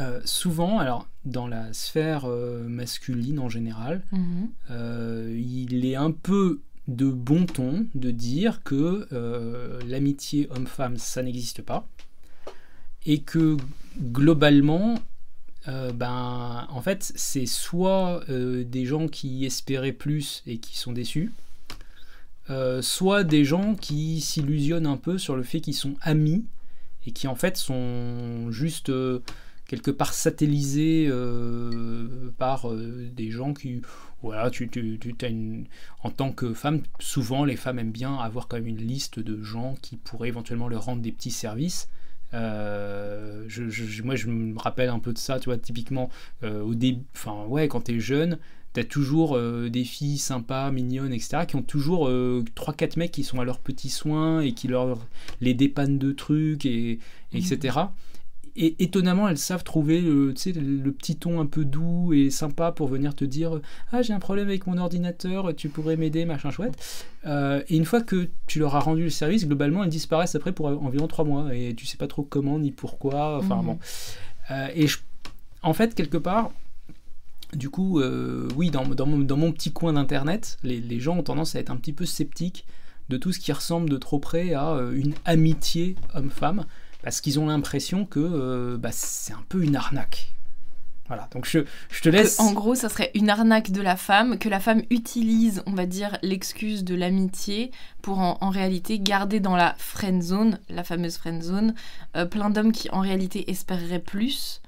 euh, 0.00 0.20
souvent, 0.24 0.78
alors, 0.78 1.08
dans 1.24 1.48
la 1.48 1.72
sphère 1.72 2.24
euh, 2.26 2.68
masculine 2.68 3.38
en 3.40 3.48
général, 3.48 4.02
Mhm. 4.12 4.48
il 5.36 5.84
est 5.84 5.96
un 5.96 6.10
peu 6.12 6.60
de 6.86 7.10
bon 7.10 7.44
ton 7.46 7.86
de 7.94 8.10
dire 8.10 8.62
que 8.62 9.08
l'amitié 9.86 10.48
homme-femme, 10.54 10.96
ça 10.98 11.22
n'existe 11.22 11.62
pas. 11.62 11.88
Et 13.06 13.20
que 13.20 13.56
globalement, 14.00 14.94
euh, 15.66 15.92
ben, 15.92 16.66
en 16.70 16.80
fait, 16.80 17.12
c'est 17.16 17.46
soit 17.46 18.22
euh, 18.28 18.64
des 18.64 18.84
gens 18.84 19.08
qui 19.08 19.44
espéraient 19.44 19.92
plus 19.92 20.42
et 20.46 20.58
qui 20.58 20.78
sont 20.78 20.92
déçus, 20.92 21.32
euh, 22.50 22.80
soit 22.80 23.24
des 23.24 23.44
gens 23.44 23.74
qui 23.74 24.20
s'illusionnent 24.20 24.86
un 24.86 24.96
peu 24.96 25.18
sur 25.18 25.36
le 25.36 25.42
fait 25.42 25.60
qu'ils 25.60 25.74
sont 25.74 25.96
amis 26.00 26.44
et 27.06 27.12
qui 27.12 27.26
en 27.26 27.34
fait 27.34 27.56
sont 27.56 28.50
juste 28.50 28.92
quelque 29.66 29.90
part 29.90 30.14
satellisés 30.14 31.10
par 32.38 32.70
des 32.72 33.30
gens 33.30 33.52
qui 33.54 33.82
voilà 34.22 34.50
tu, 34.50 34.68
tu, 34.68 34.98
tu 34.98 35.24
as 35.24 35.28
une 35.28 35.66
en 36.02 36.10
tant 36.10 36.32
que 36.32 36.52
femme 36.54 36.82
souvent 36.98 37.44
les 37.44 37.56
femmes 37.56 37.78
aiment 37.78 37.92
bien 37.92 38.16
avoir 38.16 38.48
quand 38.48 38.56
même 38.56 38.66
une 38.66 38.78
liste 38.78 39.20
de 39.20 39.42
gens 39.42 39.76
qui 39.80 39.96
pourraient 39.96 40.28
éventuellement 40.28 40.68
leur 40.68 40.84
rendre 40.84 41.02
des 41.02 41.12
petits 41.12 41.30
services 41.30 41.88
euh, 42.34 43.44
je, 43.48 43.68
je- 43.68 44.02
moi, 44.02 44.14
je 44.16 44.28
me 44.28 44.58
rappelle 44.58 44.88
un 44.88 44.98
peu 44.98 45.12
de 45.12 45.18
ça, 45.18 45.38
tu 45.40 45.46
vois, 45.46 45.58
typiquement, 45.58 46.10
euh, 46.42 46.62
au 46.62 46.74
début, 46.74 47.04
enfin, 47.14 47.44
ouais, 47.46 47.68
quand 47.68 47.82
t'es 47.82 48.00
jeune, 48.00 48.38
t'as 48.74 48.84
toujours 48.84 49.36
euh, 49.36 49.68
des 49.70 49.84
filles 49.84 50.18
sympas, 50.18 50.70
mignonnes, 50.70 51.12
etc., 51.12 51.46
qui 51.46 51.56
ont 51.56 51.62
toujours 51.62 52.08
euh, 52.08 52.44
3-4 52.54 52.96
mecs 52.98 53.12
qui 53.12 53.24
sont 53.24 53.40
à 53.40 53.44
leurs 53.44 53.60
petits 53.60 53.90
soins 53.90 54.40
et 54.40 54.52
qui 54.52 54.68
leur 54.68 54.98
les 55.40 55.54
dépannent 55.54 55.98
de 55.98 56.12
trucs, 56.12 56.66
et, 56.66 56.98
etc. 57.32 57.78
Et 58.60 58.74
étonnamment, 58.82 59.28
elles 59.28 59.38
savent 59.38 59.62
trouver 59.62 60.00
le, 60.00 60.34
sais, 60.34 60.50
le 60.52 60.90
petit 60.90 61.14
ton 61.14 61.40
un 61.40 61.46
peu 61.46 61.64
doux 61.64 62.12
et 62.12 62.28
sympa 62.28 62.72
pour 62.72 62.88
venir 62.88 63.14
te 63.14 63.24
dire 63.24 63.60
Ah, 63.92 64.02
j'ai 64.02 64.12
un 64.12 64.18
problème 64.18 64.48
avec 64.48 64.66
mon 64.66 64.76
ordinateur, 64.78 65.54
tu 65.54 65.68
pourrais 65.68 65.96
m'aider, 65.96 66.24
machin 66.24 66.50
chouette. 66.50 66.74
Euh, 67.24 67.62
et 67.68 67.76
une 67.76 67.84
fois 67.84 68.00
que 68.00 68.28
tu 68.48 68.58
leur 68.58 68.74
as 68.74 68.80
rendu 68.80 69.04
le 69.04 69.10
service, 69.10 69.46
globalement, 69.46 69.84
elles 69.84 69.90
disparaissent 69.90 70.34
après 70.34 70.50
pour 70.50 70.66
environ 70.66 71.06
3 71.06 71.24
mois 71.24 71.54
et 71.54 71.72
tu 71.76 71.86
sais 71.86 71.96
pas 71.96 72.08
trop 72.08 72.24
comment 72.24 72.58
ni 72.58 72.72
pourquoi. 72.72 73.38
Enfin 73.38 73.56
Mhm. 73.58 73.64
bon. 73.66 73.78
Euh, 74.50 74.68
et 74.74 74.88
je- 74.88 74.98
en 75.62 75.72
fait, 75.72 75.94
quelque 75.94 76.18
part, 76.18 76.50
du 77.54 77.70
coup, 77.70 78.00
euh, 78.00 78.48
oui, 78.56 78.70
dans, 78.70 78.84
dans, 78.86 79.06
mon, 79.06 79.18
dans 79.18 79.36
mon 79.36 79.52
petit 79.52 79.72
coin 79.72 79.92
d'internet, 79.92 80.58
les, 80.62 80.80
les 80.80 81.00
gens 81.00 81.16
ont 81.18 81.22
tendance 81.22 81.54
à 81.54 81.60
être 81.60 81.70
un 81.70 81.76
petit 81.76 81.92
peu 81.92 82.04
sceptiques 82.06 82.66
de 83.08 83.16
tout 83.16 83.32
ce 83.32 83.38
qui 83.38 83.52
ressemble 83.52 83.88
de 83.88 83.96
trop 83.96 84.18
près 84.18 84.52
à 84.52 84.70
euh, 84.74 84.92
une 84.92 85.14
amitié 85.24 85.94
homme-femme 86.14 86.64
parce 87.08 87.22
qu'ils 87.22 87.40
ont 87.40 87.46
l'impression 87.46 88.04
que 88.04 88.20
euh, 88.20 88.76
bah, 88.76 88.90
c'est 88.92 89.32
un 89.32 89.42
peu 89.48 89.64
une 89.64 89.76
arnaque. 89.76 90.34
Voilà, 91.06 91.26
donc 91.32 91.46
je, 91.46 91.60
je 91.88 92.02
te 92.02 92.10
laisse. 92.10 92.36
Que, 92.36 92.42
en 92.42 92.52
gros, 92.52 92.74
ça 92.74 92.90
serait 92.90 93.10
une 93.14 93.30
arnaque 93.30 93.70
de 93.70 93.80
la 93.80 93.96
femme, 93.96 94.38
que 94.38 94.50
la 94.50 94.60
femme 94.60 94.82
utilise, 94.90 95.62
on 95.64 95.72
va 95.72 95.86
dire, 95.86 96.18
l'excuse 96.20 96.84
de 96.84 96.94
l'amitié 96.94 97.70
pour 98.02 98.18
en, 98.18 98.36
en 98.42 98.50
réalité 98.50 98.98
garder 98.98 99.40
dans 99.40 99.56
la 99.56 99.74
friend 99.78 100.22
zone, 100.22 100.60
la 100.68 100.84
fameuse 100.84 101.16
friend 101.16 101.42
zone, 101.42 101.74
euh, 102.14 102.26
plein 102.26 102.50
d'hommes 102.50 102.72
qui 102.72 102.90
en 102.90 103.00
réalité 103.00 103.50
espéreraient 103.50 104.00
plus, 104.00 104.60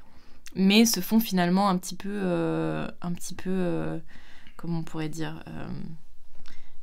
mais 0.55 0.87
se 0.87 1.01
font 1.01 1.21
finalement 1.21 1.69
un 1.69 1.77
petit 1.77 1.95
peu, 1.95 2.09
euh, 2.11 2.89
un 3.03 3.13
petit 3.13 3.35
peu, 3.35 4.01
comment 4.57 4.79
on 4.79 4.83
pourrait 4.83 5.11
dire, 5.11 5.45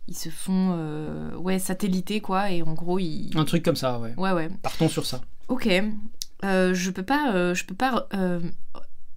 ils 0.08 0.16
se 0.16 0.30
font, 0.30 0.76
euh, 0.78 1.36
ouais, 1.36 1.60
satellités 1.60 2.22
quoi, 2.22 2.52
et 2.52 2.62
en 2.62 2.74
gros 2.74 3.00
ils, 3.00 3.32
Un 3.36 3.46
truc 3.46 3.64
comme 3.64 3.76
ça, 3.76 4.00
ouais. 4.00 4.14
ouais 4.18 4.32
ouais. 4.32 4.50
Partons 4.62 4.88
sur 4.90 5.06
ça. 5.06 5.22
Ok, 5.48 5.68
Euh, 6.44 6.74
je 6.76 6.92
peux 6.92 7.04
pas, 7.04 7.34
euh, 7.34 7.56
je 7.56 7.66
peux 7.66 7.74
pas, 7.76 8.08
euh, 8.14 8.40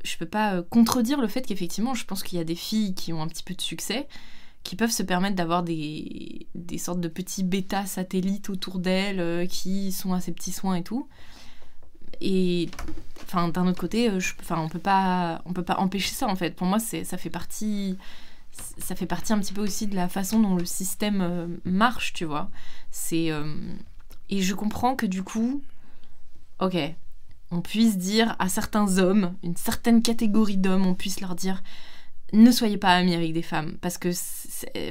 je 0.04 0.16
peux 0.16 0.26
pas 0.26 0.62
contredire 0.62 1.20
le 1.20 1.28
fait 1.28 1.42
qu'effectivement, 1.42 1.94
je 1.94 2.06
pense 2.06 2.22
qu'il 2.22 2.38
y 2.38 2.40
a 2.40 2.44
des 2.44 2.54
filles 2.54 2.94
qui 2.94 3.12
ont 3.12 3.20
un 3.22 3.28
petit 3.28 3.42
peu 3.42 3.54
de 3.54 3.60
succès, 3.60 4.08
qui 4.62 4.74
peuvent 4.76 4.90
se 4.90 5.02
permettre 5.02 5.36
d'avoir 5.36 5.62
des, 5.62 6.46
des 6.54 6.78
sortes 6.78 7.00
de 7.00 7.08
petits 7.08 7.42
bêta 7.44 7.84
satellites 7.86 8.48
autour 8.48 8.78
d'elles, 8.78 9.48
qui 9.48 9.92
sont 9.92 10.14
à 10.14 10.20
ses 10.20 10.32
petits 10.32 10.52
soins 10.52 10.76
et 10.76 10.82
tout. 10.82 11.08
Et 12.22 12.68
enfin, 13.22 13.48
d'un 13.48 13.66
autre 13.66 13.80
côté, 13.80 14.10
enfin, 14.40 14.58
on 14.60 14.68
peut 14.68 14.78
pas, 14.78 15.42
on 15.46 15.52
peut 15.52 15.64
pas 15.64 15.78
empêcher 15.78 16.12
ça 16.14 16.26
en 16.28 16.36
fait. 16.36 16.56
Pour 16.56 16.66
moi, 16.66 16.78
c'est, 16.78 17.04
ça 17.04 17.18
fait 17.18 17.30
partie, 17.30 17.98
ça 18.78 18.94
fait 18.94 19.06
partie 19.06 19.32
un 19.32 19.38
petit 19.40 19.52
peu 19.52 19.62
aussi 19.62 19.86
de 19.86 19.96
la 19.96 20.08
façon 20.08 20.40
dont 20.40 20.54
le 20.56 20.64
système 20.64 21.58
marche, 21.64 22.12
tu 22.14 22.24
vois. 22.24 22.50
C'est 22.90 23.30
et 24.30 24.42
je 24.42 24.54
comprends 24.54 24.96
que 24.96 25.06
du 25.06 25.22
coup, 25.22 25.62
ok, 26.60 26.76
on 27.50 27.60
puisse 27.60 27.96
dire 27.98 28.36
à 28.38 28.48
certains 28.48 28.98
hommes, 28.98 29.34
une 29.42 29.56
certaine 29.56 30.02
catégorie 30.02 30.56
d'hommes, 30.56 30.86
on 30.86 30.94
puisse 30.94 31.20
leur 31.20 31.34
dire 31.34 31.62
ne 32.32 32.52
soyez 32.52 32.76
pas 32.76 32.90
amis 32.94 33.14
avec 33.14 33.32
des 33.32 33.42
femmes 33.42 33.76
parce 33.80 33.98
que 33.98 34.10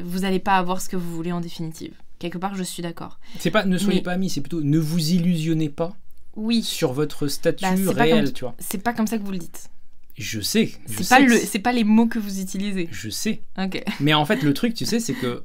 vous 0.03 0.19
n'allez 0.19 0.39
pas 0.39 0.57
avoir 0.57 0.81
ce 0.81 0.89
que 0.89 0.97
vous 0.97 1.15
voulez 1.15 1.31
en 1.31 1.39
définitive. 1.39 1.93
Quelque 2.19 2.38
part, 2.38 2.55
je 2.55 2.63
suis 2.63 2.83
d'accord. 2.83 3.17
C'est 3.39 3.49
pas 3.51 3.63
ne 3.63 3.77
soyez 3.77 3.99
Mais- 3.99 4.03
pas 4.03 4.11
amis, 4.11 4.29
c'est 4.29 4.41
plutôt 4.41 4.61
ne 4.61 4.77
vous 4.77 5.11
illusionnez 5.11 5.69
pas 5.69 5.95
Oui, 6.35 6.63
sur 6.63 6.91
votre 6.91 7.27
statut 7.29 7.63
Bah, 7.63 7.71
réel, 7.93 8.25
comme- 8.25 8.33
tu 8.33 8.43
vois. 8.43 8.55
c'est 8.59 8.77
pas 8.83 8.91
comme 8.93 9.07
ça 9.07 9.17
que 9.17 9.23
vous 9.23 9.31
le 9.31 9.38
dites. 9.38 9.69
Je 10.17 10.41
sais. 10.41 10.69
C'est 10.85 11.07
pas 11.07 11.21
le, 11.21 11.38
c'est- 11.38 11.59
pas 11.59 11.71
les 11.71 11.85
mots 11.85 12.07
que 12.07 12.19
vous 12.19 12.41
utilisez. 12.41 12.89
Je 12.91 13.09
sais. 13.09 13.41
Ok. 13.57 13.81
Mais 14.01 14.13
en 14.13 14.25
fait, 14.25 14.41
le 14.43 14.53
truc, 14.53 14.73
tu 14.73 14.85
sais, 14.85 14.99
c'est 14.99 15.13
que. 15.13 15.41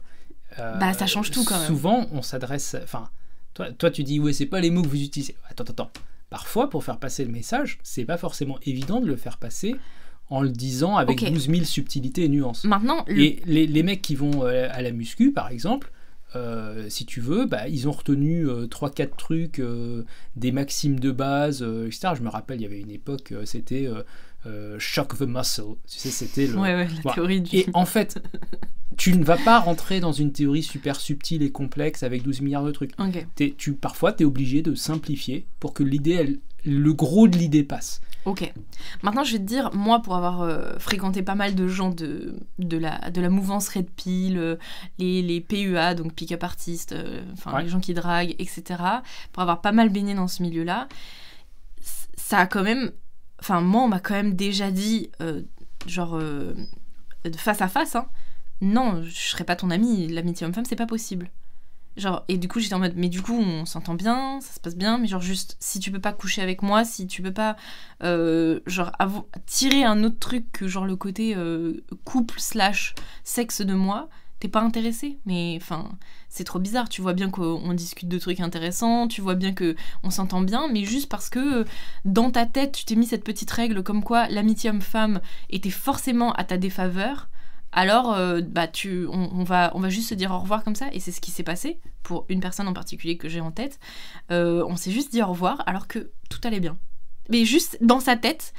euh, 0.58 0.78
Bah, 0.80 0.92
ça 0.94 1.06
change 1.06 1.30
tout, 1.30 1.44
quand 1.44 1.56
même. 1.58 1.66
Souvent, 1.68 2.08
on 2.10 2.22
s'adresse. 2.22 2.74
Enfin, 2.82 3.08
toi, 3.54 3.70
toi, 3.70 3.92
tu 3.92 4.02
dis, 4.02 4.18
ouais, 4.18 4.32
c'est 4.32 4.46
pas 4.46 4.58
les 4.60 4.70
mots 4.72 4.82
que 4.82 4.88
vous 4.88 5.00
utilisez. 5.00 5.36
Attends, 5.48 5.62
attends, 5.62 5.84
attends. 5.84 5.90
Parfois, 6.34 6.68
pour 6.68 6.82
faire 6.82 6.98
passer 6.98 7.24
le 7.24 7.30
message, 7.30 7.78
c'est 7.84 8.04
pas 8.04 8.16
forcément 8.16 8.58
évident 8.66 9.00
de 9.00 9.06
le 9.06 9.14
faire 9.14 9.36
passer 9.38 9.76
en 10.30 10.42
le 10.42 10.48
disant 10.48 10.96
avec 10.96 11.22
Ok. 11.22 11.30
12 11.30 11.48
000 11.48 11.64
subtilités 11.64 12.24
et 12.24 12.28
nuances. 12.28 12.64
Maintenant, 12.64 13.04
le- 13.06 13.20
Et 13.22 13.40
les, 13.46 13.68
les 13.68 13.82
mecs 13.84 14.02
qui 14.02 14.16
vont 14.16 14.42
euh, 14.44 14.66
à 14.72 14.82
la 14.82 14.90
muscu, 14.90 15.30
par 15.30 15.48
exemple, 15.50 15.92
euh, 16.34 16.86
si 16.88 17.06
tu 17.06 17.20
veux, 17.20 17.46
bah, 17.46 17.68
ils 17.68 17.86
ont 17.86 17.92
retenu 17.92 18.46
3-4 18.68 19.14
trucs, 19.16 19.60
euh, 19.60 20.02
des 20.34 20.50
maximes 20.50 20.98
de 20.98 21.12
base, 21.12 21.62
euh, 21.62 21.86
etc. 21.86 22.14
Je 22.16 22.22
me 22.22 22.28
rappelle, 22.30 22.58
il 22.58 22.62
y 22.64 22.66
avait 22.66 22.80
une 22.80 22.90
époque, 22.90 23.30
euh, 23.30 23.44
c'était 23.44 23.86
euh, 24.46 24.78
shock 24.78 25.16
the 25.18 25.22
muscle. 25.22 25.76
Tu 25.88 25.98
sais, 25.98 26.10
c'était 26.10 26.46
le. 26.46 26.54
ouais, 26.54 26.74
ouais, 26.74 26.84
la 26.88 27.00
Voilà. 27.02 27.14
théorie 27.14 27.40
du. 27.40 27.56
Et 27.56 27.66
en 27.74 27.86
fait, 27.86 28.22
tu 28.96 29.16
ne 29.16 29.24
vas 29.24 29.36
pas 29.38 29.58
rentrer 29.58 30.00
dans 30.00 30.12
une 30.12 30.32
théorie 30.32 30.62
super 30.62 31.00
subtile 31.00 31.42
et 31.42 31.50
complexe 31.50 32.02
avec 32.02 32.22
12 32.22 32.40
milliards 32.42 32.64
de 32.64 32.72
trucs. 32.72 32.92
Ok. 33.00 33.26
T'es- 33.34 33.54
tu, 33.56 33.72
parfois, 33.74 34.12
tu 34.12 34.22
es 34.22 34.26
obligé 34.26 34.62
de 34.62 34.74
simplifier 34.74 35.46
pour 35.60 35.72
que 35.74 35.82
l'idée, 35.82 36.38
le 36.64 36.92
gros 36.92 37.26
de 37.28 37.36
l'idée 37.36 37.64
passe. 37.64 38.00
Ok. 38.26 38.50
Maintenant, 39.02 39.22
je 39.22 39.32
vais 39.32 39.38
te 39.38 39.42
dire, 39.44 39.70
moi, 39.74 40.00
pour 40.00 40.16
avoir 40.16 40.40
euh, 40.40 40.78
fréquenté 40.78 41.22
pas 41.22 41.34
mal 41.34 41.54
de 41.54 41.68
gens 41.68 41.90
de, 41.90 42.36
de, 42.58 42.78
la, 42.78 43.10
de 43.10 43.20
la 43.20 43.28
mouvance 43.28 43.68
Red 43.68 43.90
Pill, 43.90 44.38
euh, 44.38 44.56
les, 44.98 45.20
les 45.20 45.42
PUA, 45.42 45.94
donc 45.94 46.14
pick-up 46.14 46.42
artistes, 46.42 46.92
euh, 46.92 47.22
enfin 47.34 47.52
Ouais. 47.54 47.64
les 47.64 47.68
gens 47.68 47.80
qui 47.80 47.92
draguent, 47.92 48.34
etc., 48.38 48.62
pour 49.32 49.42
avoir 49.42 49.60
pas 49.60 49.72
mal 49.72 49.90
baigné 49.90 50.14
dans 50.14 50.26
ce 50.28 50.42
milieu-là, 50.42 50.88
ça 52.16 52.38
a 52.38 52.46
quand 52.46 52.62
même. 52.62 52.92
Enfin, 53.44 53.60
moi, 53.60 53.82
on 53.82 53.88
m'a 53.88 54.00
quand 54.00 54.14
même 54.14 54.32
déjà 54.36 54.70
dit, 54.70 55.10
euh, 55.20 55.42
genre, 55.86 56.16
euh, 56.16 56.54
face 57.36 57.60
à 57.60 57.68
face, 57.68 57.94
hein, 57.94 58.08
non, 58.62 59.02
je 59.02 59.10
serais 59.10 59.44
pas 59.44 59.54
ton 59.54 59.68
ami, 59.68 60.08
l'amitié 60.08 60.46
homme-femme, 60.46 60.64
c'est 60.64 60.76
pas 60.76 60.86
possible. 60.86 61.30
Genre, 61.98 62.24
et 62.28 62.38
du 62.38 62.48
coup, 62.48 62.58
j'étais 62.58 62.74
en 62.74 62.78
mode, 62.78 62.94
mais 62.96 63.10
du 63.10 63.20
coup, 63.20 63.38
on 63.38 63.66
s'entend 63.66 63.92
bien, 63.92 64.40
ça 64.40 64.54
se 64.54 64.60
passe 64.60 64.76
bien, 64.76 64.96
mais 64.96 65.08
genre, 65.08 65.20
juste, 65.20 65.58
si 65.60 65.78
tu 65.78 65.90
peux 65.90 66.00
pas 66.00 66.14
coucher 66.14 66.40
avec 66.40 66.62
moi, 66.62 66.86
si 66.86 67.06
tu 67.06 67.20
peux 67.20 67.34
pas, 67.34 67.56
euh, 68.02 68.60
genre, 68.66 68.92
tirer 69.44 69.84
un 69.84 70.04
autre 70.04 70.18
truc 70.18 70.50
que, 70.50 70.66
genre, 70.66 70.86
le 70.86 70.96
côté 70.96 71.36
couple 72.04 72.40
slash 72.40 72.94
sexe 73.24 73.60
de 73.60 73.74
moi, 73.74 74.08
pas 74.48 74.62
intéressé. 74.62 75.18
Mais, 75.26 75.58
enfin, 75.60 75.90
c'est 76.28 76.44
trop 76.44 76.58
bizarre. 76.58 76.88
Tu 76.88 77.02
vois 77.02 77.12
bien 77.12 77.30
qu'on 77.30 77.72
discute 77.74 78.08
de 78.08 78.18
trucs 78.18 78.40
intéressants, 78.40 79.08
tu 79.08 79.20
vois 79.20 79.34
bien 79.34 79.52
que 79.52 79.76
on 80.02 80.10
s'entend 80.10 80.40
bien, 80.40 80.68
mais 80.68 80.84
juste 80.84 81.08
parce 81.08 81.28
que 81.28 81.64
dans 82.04 82.30
ta 82.30 82.46
tête, 82.46 82.72
tu 82.72 82.84
t'es 82.84 82.96
mis 82.96 83.06
cette 83.06 83.24
petite 83.24 83.50
règle 83.50 83.82
comme 83.82 84.02
quoi 84.02 84.28
l'amitié 84.28 84.70
homme-femme 84.70 85.20
était 85.50 85.70
forcément 85.70 86.32
à 86.32 86.44
ta 86.44 86.56
défaveur 86.56 87.28
alors 87.76 88.14
euh, 88.14 88.40
bah 88.40 88.68
tu, 88.68 89.06
on, 89.08 89.42
va, 89.42 89.72
on 89.74 89.80
va 89.80 89.88
juste 89.88 90.08
se 90.08 90.14
dire 90.14 90.30
au 90.30 90.38
revoir 90.38 90.62
comme 90.62 90.76
ça, 90.76 90.86
et 90.92 91.00
c'est 91.00 91.10
ce 91.10 91.20
qui 91.20 91.32
s'est 91.32 91.42
passé 91.42 91.80
pour 92.04 92.24
une 92.28 92.40
personne 92.40 92.68
en 92.68 92.72
particulier 92.72 93.16
que 93.16 93.28
j'ai 93.28 93.40
en 93.40 93.50
tête. 93.50 93.80
Euh, 94.30 94.64
on 94.68 94.76
s'est 94.76 94.92
juste 94.92 95.10
dit 95.10 95.22
au 95.22 95.26
revoir 95.26 95.62
alors 95.66 95.88
que 95.88 96.12
tout 96.30 96.38
allait 96.44 96.60
bien. 96.60 96.78
Mais 97.30 97.44
juste 97.44 97.78
dans 97.80 98.00
sa 98.00 98.16
tête, 98.16 98.52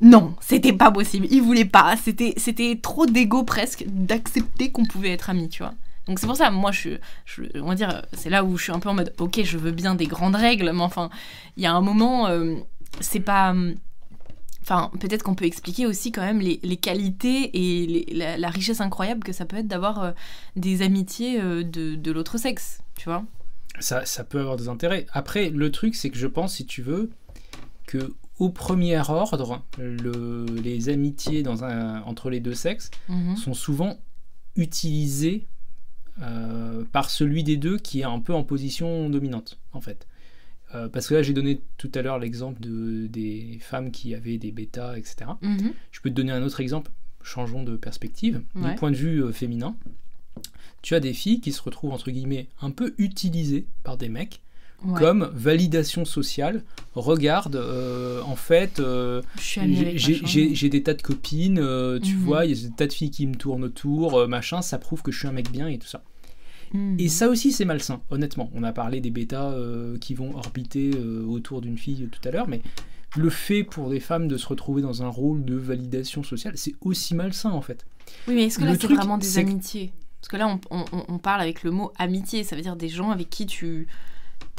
non, 0.00 0.34
c'était 0.40 0.72
pas 0.72 0.90
possible. 0.90 1.26
Il 1.30 1.42
voulait 1.42 1.64
pas. 1.64 1.96
C'était, 1.96 2.34
c'était 2.36 2.78
trop 2.82 3.06
d'ego 3.06 3.42
presque 3.44 3.84
d'accepter 3.86 4.70
qu'on 4.70 4.84
pouvait 4.84 5.10
être 5.10 5.30
amis, 5.30 5.48
tu 5.48 5.62
vois. 5.62 5.74
Donc 6.06 6.18
c'est 6.18 6.26
pour 6.26 6.36
ça, 6.36 6.50
moi, 6.50 6.70
je, 6.70 6.90
je, 7.24 7.42
on 7.54 7.68
va 7.68 7.74
dire, 7.74 8.02
c'est 8.12 8.28
là 8.28 8.44
où 8.44 8.58
je 8.58 8.64
suis 8.64 8.72
un 8.72 8.78
peu 8.78 8.90
en 8.90 8.94
mode, 8.94 9.14
ok, 9.18 9.40
je 9.42 9.56
veux 9.56 9.70
bien 9.70 9.94
des 9.94 10.06
grandes 10.06 10.36
règles, 10.36 10.70
mais 10.74 10.82
enfin, 10.82 11.08
il 11.56 11.62
y 11.62 11.66
a 11.66 11.72
un 11.72 11.80
moment, 11.80 12.26
euh, 12.26 12.56
c'est 13.00 13.20
pas 13.20 13.54
Enfin, 14.64 14.90
peut-être 14.98 15.22
qu'on 15.22 15.34
peut 15.34 15.44
expliquer 15.44 15.84
aussi 15.84 16.10
quand 16.10 16.22
même 16.22 16.40
les, 16.40 16.76
qualités 16.78 17.50
et 17.52 18.14
la, 18.14 18.48
richesse 18.48 18.80
incroyable 18.80 19.22
que 19.22 19.32
ça 19.34 19.44
peut 19.44 19.58
être 19.58 19.68
d'avoir 19.68 20.02
euh, 20.02 20.12
des 20.56 20.80
amitiés 20.80 21.38
euh, 21.38 21.62
de, 21.62 22.10
l'autre 22.10 22.38
sexe, 22.38 22.78
tu 22.96 23.04
vois. 23.04 23.24
Ça, 23.78 24.06
ça, 24.06 24.24
peut 24.24 24.40
avoir 24.40 24.56
des 24.56 24.68
intérêts. 24.68 25.04
Après, 25.12 25.50
le 25.50 25.70
truc, 25.70 25.94
c'est 25.94 26.08
que 26.08 26.16
je 26.16 26.26
pense, 26.26 26.54
si 26.54 26.64
tu 26.64 26.80
veux, 26.80 27.10
que 27.86 28.14
au 28.38 28.50
premier 28.50 28.98
ordre, 28.98 29.62
le, 29.78 30.44
les 30.46 30.88
amitiés 30.88 31.42
dans 31.42 31.64
un, 31.64 32.02
entre 32.02 32.30
les 32.30 32.40
deux 32.40 32.54
sexes 32.54 32.90
mhm. 33.08 33.36
sont 33.36 33.54
souvent 33.54 33.96
utilisées 34.56 35.46
euh, 36.22 36.84
par 36.92 37.10
celui 37.10 37.42
des 37.42 37.56
deux 37.56 37.78
qui 37.78 38.00
est 38.00 38.04
un 38.04 38.20
peu 38.20 38.34
en 38.34 38.44
position 38.44 39.08
dominante, 39.08 39.58
en 39.72 39.80
fait. 39.80 40.06
Euh, 40.74 40.88
parce 40.88 41.08
que 41.08 41.14
là, 41.14 41.22
j'ai 41.22 41.32
donné 41.32 41.60
tout 41.76 41.90
à 41.94 42.02
l'heure 42.02 42.18
l'exemple 42.18 42.60
de, 42.60 43.06
des 43.06 43.58
femmes 43.60 43.90
qui 43.90 44.14
avaient 44.14 44.38
des 44.38 44.50
bêtas, 44.50 44.96
etc. 44.96 45.30
Mhm. 45.42 45.72
Je 45.92 46.00
peux 46.00 46.10
te 46.10 46.14
donner 46.14 46.32
un 46.32 46.42
autre 46.42 46.60
exemple, 46.60 46.90
changeons 47.22 47.62
de 47.62 47.76
perspective. 47.76 48.42
Du 48.54 48.74
point 48.76 48.90
de 48.90 48.96
vue 48.96 49.22
euh, 49.22 49.32
féminin, 49.32 49.76
tu 50.82 50.94
as 50.94 51.00
des 51.00 51.12
filles 51.12 51.40
qui 51.40 51.52
se 51.52 51.62
retrouvent, 51.62 51.92
entre 51.92 52.10
guillemets, 52.10 52.48
un 52.60 52.70
peu 52.70 52.94
utilisées 52.98 53.66
par 53.84 53.96
des 53.96 54.08
mecs. 54.08 54.40
Comme 54.96 55.30
validation 55.34 56.04
sociale. 56.04 56.62
Regarde, 56.94 57.56
euh, 57.56 58.20
en 58.22 58.36
fait, 58.36 58.82
j'ai 59.38 60.68
des 60.68 60.82
tas 60.82 60.94
de 60.94 61.02
copines, 61.02 61.56
tu 62.02 62.14
mhm. 62.14 62.20
vois, 62.20 62.44
il 62.44 62.56
y 62.56 62.64
a 62.64 62.68
des 62.68 62.74
tas 62.74 62.86
de 62.86 62.92
filles 62.92 63.10
qui 63.10 63.26
me 63.26 63.34
tournent 63.34 63.64
autour, 63.64 64.28
machin, 64.28 64.62
ça 64.62 64.78
prouve 64.78 65.02
que 65.02 65.12
je 65.12 65.18
suis 65.18 65.28
un 65.28 65.32
mec 65.32 65.50
bien 65.50 65.68
et 65.68 65.78
tout 65.78 65.88
ça. 65.88 66.02
Hmm. 66.74 66.96
Et 66.98 67.08
ça 67.08 67.28
aussi, 67.28 67.52
c'est 67.52 67.64
malsain, 67.64 68.02
honnêtement. 68.10 68.50
On 68.52 68.64
a 68.64 68.72
parlé 68.72 69.00
des 69.00 69.10
bêtas 69.10 69.52
euh, 69.52 69.96
qui 69.98 70.14
vont 70.14 70.34
orbiter 70.36 70.90
euh, 70.94 71.24
autour 71.24 71.60
d'une 71.60 71.78
fille 71.78 72.08
tout 72.10 72.28
à 72.28 72.32
l'heure, 72.32 72.48
mais 72.48 72.60
le 73.16 73.30
fait 73.30 73.62
pour 73.62 73.90
des 73.90 74.00
femmes 74.00 74.26
de 74.26 74.36
se 74.36 74.46
retrouver 74.48 74.82
dans 74.82 75.04
un 75.04 75.08
rôle 75.08 75.44
de 75.44 75.54
validation 75.54 76.24
sociale, 76.24 76.54
c'est 76.56 76.74
aussi 76.80 77.14
malsain 77.14 77.52
en 77.52 77.60
fait. 77.60 77.86
Oui, 78.26 78.34
mais 78.34 78.44
est-ce 78.46 78.58
que 78.58 78.64
là, 78.64 78.74
c'est 78.78 78.88
vraiment 78.88 79.18
des 79.18 79.38
amitiés? 79.38 79.92
Parce 80.20 80.28
que 80.28 80.36
là, 80.36 80.58
on, 80.70 81.18
parle 81.18 81.42
avec 81.42 81.62
le 81.62 81.70
mot 81.70 81.92
amitié, 81.96 82.42
ça 82.42 82.56
veut 82.56 82.62
dire 82.62 82.76
des 82.76 82.88
gens 82.88 83.10
avec 83.10 83.30
qui 83.30 83.46
tu 83.46 83.86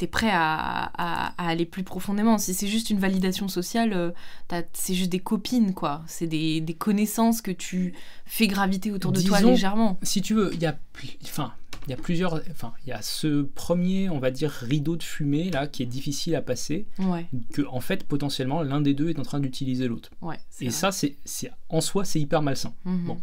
es 0.04 0.06
prêt 0.06 0.30
à, 0.32 1.32
aller 1.38 1.66
plus 1.66 1.82
profondément. 1.82 2.38
Si 2.38 2.54
c'est 2.54 2.68
juste 2.68 2.90
une 2.90 2.98
validation 2.98 3.48
sociale, 3.48 3.92
euh, 3.92 4.62
c'est 4.72 4.94
juste 4.94 5.10
des 5.10 5.20
copines, 5.20 5.74
quoi. 5.74 6.02
C'est 6.06 6.26
des, 6.26 6.76
connaissances 6.78 7.40
que 7.40 7.50
tu 7.50 7.94
fais 8.26 8.46
graviter 8.46 8.92
autour 8.92 9.12
de 9.12 9.20
toi 9.20 9.40
légèrement. 9.40 9.98
Si 10.02 10.20
tu 10.20 10.34
veux, 10.34 10.52
il 10.54 10.60
y 10.60 10.66
a... 10.66 10.76
Enfin, 11.24 11.52
il 11.86 11.90
y 11.90 11.94
a 11.94 11.96
plusieurs. 11.96 12.42
Enfin, 12.50 12.72
il 12.84 12.90
y 12.90 12.92
a 12.92 13.00
ce 13.00 13.42
premier, 13.42 14.10
on 14.10 14.18
va 14.18 14.30
dire, 14.30 14.50
rideau 14.50 14.96
de 14.96 15.02
fumée 15.02 15.50
là 15.50 15.66
qui 15.66 15.82
est 15.82 15.86
difficile 15.86 16.34
à 16.34 16.42
passer. 16.42 16.86
Que 17.52 17.62
en 17.68 17.80
fait, 17.80 18.04
potentiellement, 18.04 18.62
l'un 18.62 18.80
des 18.80 18.94
deux 18.94 19.10
est 19.10 19.18
en 19.18 19.22
train 19.22 19.40
d'utiliser 19.40 19.86
l'autre. 19.86 20.10
Et 20.60 20.70
ça, 20.70 20.90
c'est 20.92 21.16
en 21.68 21.80
soi, 21.80 22.04
c'est 22.04 22.20
hyper 22.20 22.42
malsain. 22.42 22.74
Mhm. 22.84 23.04
Bon. 23.06 23.22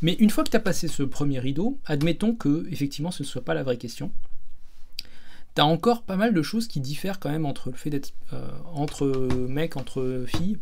Mais 0.00 0.14
une 0.14 0.30
fois 0.30 0.44
que 0.44 0.50
tu 0.50 0.56
as 0.56 0.60
passé 0.60 0.86
ce 0.86 1.02
premier 1.02 1.40
rideau, 1.40 1.78
admettons 1.84 2.34
que 2.34 2.68
effectivement 2.70 3.10
ce 3.10 3.24
ne 3.24 3.26
soit 3.26 3.44
pas 3.44 3.54
la 3.54 3.64
vraie 3.64 3.78
question. 3.78 4.12
Encore 5.64 6.02
pas 6.02 6.16
mal 6.16 6.34
de 6.34 6.42
choses 6.42 6.68
qui 6.68 6.80
diffèrent 6.80 7.18
quand 7.18 7.30
même 7.30 7.46
entre 7.46 7.70
le 7.70 7.76
fait 7.76 7.90
d'être 7.90 8.12
euh, 8.32 8.48
entre 8.74 9.06
mecs, 9.48 9.76
entre 9.76 10.24
filles. 10.26 10.58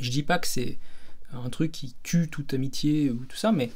Je 0.00 0.10
dis 0.10 0.22
pas 0.22 0.38
que 0.38 0.46
c'est 0.46 0.78
un 1.32 1.50
truc 1.50 1.72
qui 1.72 1.94
tue 2.02 2.28
toute 2.28 2.54
amitié 2.54 3.10
ou 3.10 3.24
tout 3.24 3.36
ça, 3.36 3.52
mais 3.52 3.70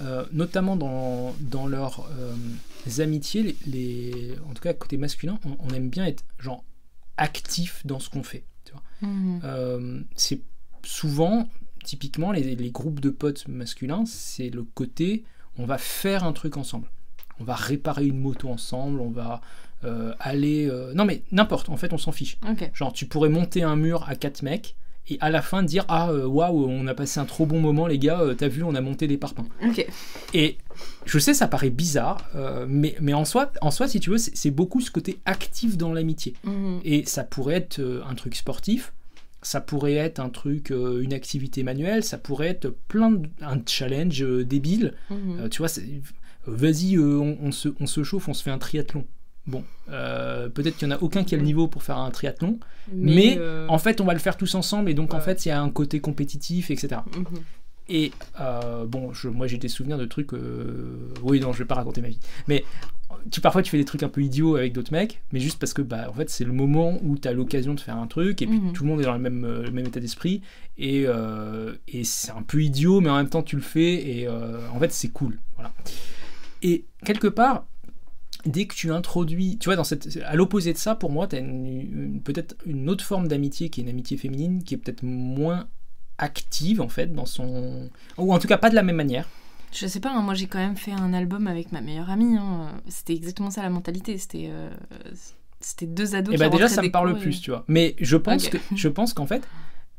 euh, 0.00 0.24
notamment 0.32 0.76
dans, 0.76 1.34
dans 1.40 1.66
leurs 1.66 2.08
euh, 2.18 3.02
amitiés, 3.02 3.56
les, 3.66 4.36
en 4.48 4.54
tout 4.54 4.62
cas 4.62 4.72
côté 4.72 4.96
masculin, 4.96 5.40
on, 5.58 5.74
aime 5.74 5.90
bien 5.90 6.06
être 6.06 6.24
genre 6.38 6.64
actif 7.16 7.84
dans 7.84 7.98
ce 7.98 8.08
qu'on 8.08 8.22
fait. 8.22 8.44
Euh, 9.02 10.00
c'est 10.14 10.40
souvent, 10.84 11.48
typiquement, 11.84 12.30
les, 12.30 12.54
les, 12.54 12.70
groupes 12.70 13.00
de 13.00 13.10
potes 13.10 13.48
masculins, 13.48 14.04
c'est 14.06 14.50
le 14.50 14.62
côté 14.62 15.24
on 15.56 15.66
va 15.66 15.78
faire 15.78 16.22
un 16.22 16.32
truc 16.32 16.56
ensemble. 16.56 16.88
On 17.40 17.44
va 17.44 17.54
réparer 17.54 18.06
une 18.06 18.18
moto 18.18 18.48
ensemble, 18.48 19.00
on 19.00 19.10
va 19.10 19.40
aller. 20.20 20.70
non 20.94 21.04
mais 21.04 21.22
n'importe, 21.32 21.68
en 21.68 21.76
fait 21.76 21.92
on 21.92 21.98
s'en 21.98 22.12
fiche. 22.12 22.38
Genre 22.74 22.92
tu 22.92 23.06
pourrais 23.06 23.28
monter 23.28 23.62
un 23.62 23.76
mur 23.76 24.04
à 24.08 24.14
quatre 24.14 24.42
mecs 24.42 24.76
et 25.10 25.18
à 25.20 25.30
la 25.30 25.42
fin 25.42 25.62
dire 25.62 25.84
ah 25.88 26.10
euh, 26.10 26.26
waouh 26.26 26.66
on 26.68 26.86
a 26.86 26.94
passé 26.94 27.20
un 27.20 27.24
trop 27.24 27.46
bon 27.46 27.60
moment 27.60 27.86
les 27.86 27.98
gars 27.98 28.20
euh, 28.20 28.34
t'as 28.34 28.48
vu 28.48 28.62
on 28.62 28.74
a 28.74 28.80
monté 28.80 29.06
des 29.06 29.16
parpaings 29.16 29.48
et 30.34 30.58
je 31.06 31.18
sais 31.18 31.34
ça 31.34 31.48
paraît 31.48 31.70
bizarre 31.70 32.28
euh, 32.34 32.66
mais, 32.68 32.96
mais 33.00 33.14
en 33.14 33.24
soi 33.24 33.50
en 33.60 33.70
soi 33.70 33.88
si 33.88 34.00
tu 34.00 34.10
veux 34.10 34.18
c'est 34.18 34.50
beaucoup 34.50 34.80
ce 34.80 34.90
côté 34.90 35.18
actif 35.24 35.76
dans 35.76 35.92
l'amitié 35.92 36.34
mhm. 36.44 36.80
et 36.84 37.04
ça 37.06 37.24
pourrait 37.24 37.56
être 37.56 38.02
un 38.08 38.14
truc 38.14 38.34
sportif 38.34 38.92
ça 39.40 39.60
pourrait 39.60 39.94
être 39.94 40.18
un 40.18 40.30
truc 40.30 40.70
une 40.70 41.12
activité 41.12 41.62
manuelle 41.62 42.02
ça 42.02 42.18
pourrait 42.18 42.48
être 42.48 42.74
plein 42.88 43.12
de, 43.12 43.28
un 43.40 43.60
challenge 43.64 44.24
débile 44.44 44.94
mhm. 45.10 45.48
tu 45.48 45.58
vois 45.58 45.68
vas-y 46.50 46.98
on, 46.98 47.52
se, 47.52 47.68
on 47.80 47.86
se 47.86 48.02
chauffe 48.02 48.28
on 48.28 48.34
se 48.34 48.42
fait 48.42 48.50
un 48.50 48.58
triathlon 48.58 49.04
Bon, 49.48 49.64
euh, 49.90 50.50
peut-être 50.50 50.76
qu'il 50.76 50.86
n'y 50.88 50.94
en 50.94 50.96
a 50.98 51.00
aucun 51.00 51.24
qui 51.24 51.34
a 51.34 51.38
le 51.38 51.44
niveau 51.44 51.68
pour 51.68 51.82
faire 51.82 51.96
un 51.96 52.10
triathlon, 52.10 52.60
mais, 52.92 53.36
euh, 53.38 53.66
en 53.68 53.78
fait, 53.78 54.02
on 54.02 54.04
va 54.04 54.12
le 54.12 54.18
faire 54.18 54.36
tous 54.36 54.54
ensemble, 54.54 54.90
et 54.90 54.94
donc 54.94 55.14
en 55.14 55.20
fait, 55.20 55.46
il 55.46 55.48
y 55.48 55.52
a 55.52 55.60
un 55.60 55.70
côté 55.70 56.00
compétitif, 56.00 56.70
etc. 56.70 57.00
Et 57.88 58.08
mhm. 58.08 58.14
euh, 58.40 58.84
bon, 58.84 59.14
je, 59.14 59.28
moi 59.28 59.46
j'ai 59.46 59.56
des 59.56 59.68
souvenirs 59.68 59.96
de 59.96 60.04
trucs. 60.04 60.32
Oui, 61.22 61.40
non, 61.40 61.54
je 61.54 61.60
vais 61.60 61.64
pas 61.64 61.76
raconter 61.76 62.02
ma 62.02 62.08
vie. 62.08 62.20
Mais 62.46 62.62
tu, 63.30 63.40
parfois, 63.40 63.62
tu 63.62 63.70
fais 63.70 63.78
des 63.78 63.86
trucs 63.86 64.02
un 64.02 64.10
peu 64.10 64.20
idiots 64.20 64.56
avec 64.56 64.74
d'autres 64.74 64.92
mecs, 64.92 65.22
mais 65.32 65.40
juste 65.40 65.58
parce 65.58 65.72
que 65.72 65.80
bah, 65.80 66.10
en 66.10 66.12
fait, 66.12 66.28
c'est 66.28 66.44
le 66.44 66.52
moment 66.52 66.98
où 67.02 67.16
tu 67.16 67.26
as 67.26 67.32
l'occasion 67.32 67.72
de 67.72 67.80
faire 67.80 67.96
un 67.96 68.06
truc, 68.06 68.42
et 68.42 68.46
puis 68.46 68.60
mhm. 68.60 68.74
tout 68.74 68.84
le 68.84 68.90
monde 68.90 69.00
est 69.00 69.04
dans 69.04 69.14
le 69.14 69.18
même, 69.18 69.70
même 69.72 69.86
état 69.86 70.00
d'esprit, 70.00 70.42
et, 70.76 71.06
et 71.88 72.04
c'est 72.04 72.32
un 72.32 72.42
peu 72.42 72.62
idiot, 72.62 73.00
mais 73.00 73.08
en 73.08 73.16
même 73.16 73.30
temps, 73.30 73.42
tu 73.42 73.56
le 73.56 73.62
fais, 73.62 73.94
et 73.94 74.28
en 74.28 74.78
fait, 74.78 74.92
c'est 74.92 75.08
cool. 75.08 75.38
Voilà. 75.56 75.72
Et 76.62 76.84
quelque 77.04 77.28
part, 77.28 77.66
dès 78.44 78.66
que 78.66 78.74
tu 78.74 78.92
introduis, 78.92 79.58
tu 79.58 79.66
vois, 79.66 79.76
dans 79.76 79.84
cette, 79.84 80.18
à 80.24 80.34
l'opposé 80.34 80.72
de 80.72 80.78
ça, 80.78 80.94
pour 80.94 81.10
moi, 81.10 81.26
tu 81.26 81.36
as 81.36 81.40
peut-être 82.24 82.56
une 82.66 82.88
autre 82.88 83.04
forme 83.04 83.28
d'amitié 83.28 83.70
qui 83.70 83.80
est 83.80 83.84
une 83.84 83.90
amitié 83.90 84.16
féminine, 84.16 84.62
qui 84.62 84.74
est 84.74 84.78
peut-être 84.78 85.02
moins 85.02 85.68
active 86.18 86.80
en 86.80 86.88
fait 86.88 87.12
dans 87.14 87.26
son, 87.26 87.88
ou 88.16 88.34
en 88.34 88.38
tout 88.40 88.48
cas 88.48 88.58
pas 88.58 88.70
de 88.70 88.74
la 88.74 88.82
même 88.82 88.96
manière. 88.96 89.28
Je 89.72 89.86
sais 89.86 90.00
pas, 90.00 90.10
hein, 90.10 90.22
moi 90.22 90.34
j'ai 90.34 90.46
quand 90.46 90.58
même 90.58 90.76
fait 90.76 90.92
un 90.92 91.12
album 91.12 91.46
avec 91.46 91.72
ma 91.72 91.80
meilleure 91.80 92.10
amie. 92.10 92.36
Hein. 92.36 92.72
C'était 92.88 93.14
exactement 93.14 93.50
ça 93.50 93.62
la 93.62 93.70
mentalité. 93.70 94.18
C'était 94.18 94.48
euh, 94.50 94.70
c'était 95.60 95.86
deux 95.86 96.14
ados. 96.14 96.32
Et 96.32 96.36
eh 96.36 96.38
bah 96.38 96.48
déjà 96.48 96.68
ça 96.68 96.82
me 96.82 96.90
parle 96.90 97.18
plus, 97.18 97.40
tu 97.40 97.50
vois. 97.50 97.64
Mais 97.68 97.94
je 98.00 98.16
pense 98.16 98.48
que 98.48 98.58
je 98.74 98.88
pense 98.88 99.12
qu'en 99.12 99.26
fait 99.26 99.46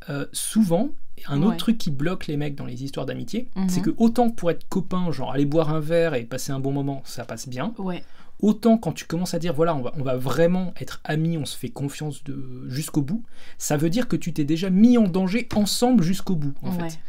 euh, 0.09 0.25
souvent 0.31 0.89
un 1.27 1.43
autre 1.43 1.57
truc 1.57 1.77
qui 1.77 1.91
bloque 1.91 2.27
les 2.27 2.37
mecs 2.37 2.55
dans 2.55 2.65
les 2.65 2.83
histoires 2.83 3.05
d'amitié, 3.05 3.49
c'est 3.67 3.79
mhm. 3.79 3.85
que 3.85 3.89
autant 3.97 4.29
pour 4.29 4.51
être 4.51 4.67
copain, 4.69 5.11
genre 5.11 5.31
aller 5.31 5.45
boire 5.45 5.73
un 5.73 5.81
verre 5.81 6.13
et 6.13 6.23
passer 6.23 6.51
un 6.51 6.59
bon 6.59 6.71
moment, 6.71 7.01
ça 7.05 7.25
passe 7.25 7.49
bien. 7.49 7.73
Ouais. 7.77 8.03
Autant 8.41 8.77
quand 8.77 8.93
tu 8.93 9.03
commences 9.03 9.33
à 9.33 9.39
dire 9.39 9.53
voilà, 9.53 9.75
on 9.75 9.81
va, 9.81 9.91
on 9.97 10.01
va 10.01 10.15
vraiment 10.15 10.73
être 10.79 11.01
amis, 11.03 11.37
on 11.37 11.43
se 11.43 11.57
fait 11.57 11.67
confiance 11.67 12.23
de, 12.23 12.63
jusqu'au 12.69 13.01
bout, 13.01 13.21
ça 13.57 13.75
veut 13.75 13.89
dire 13.89 14.07
que 14.07 14.15
tu 14.15 14.31
t'es 14.31 14.45
déjà 14.45 14.69
mis 14.69 14.97
en 14.97 15.09
danger 15.09 15.49
ensemble 15.55 16.03
jusqu'au 16.03 16.35
bout 16.35 16.53
en 16.61 16.71
fait. 16.71 16.99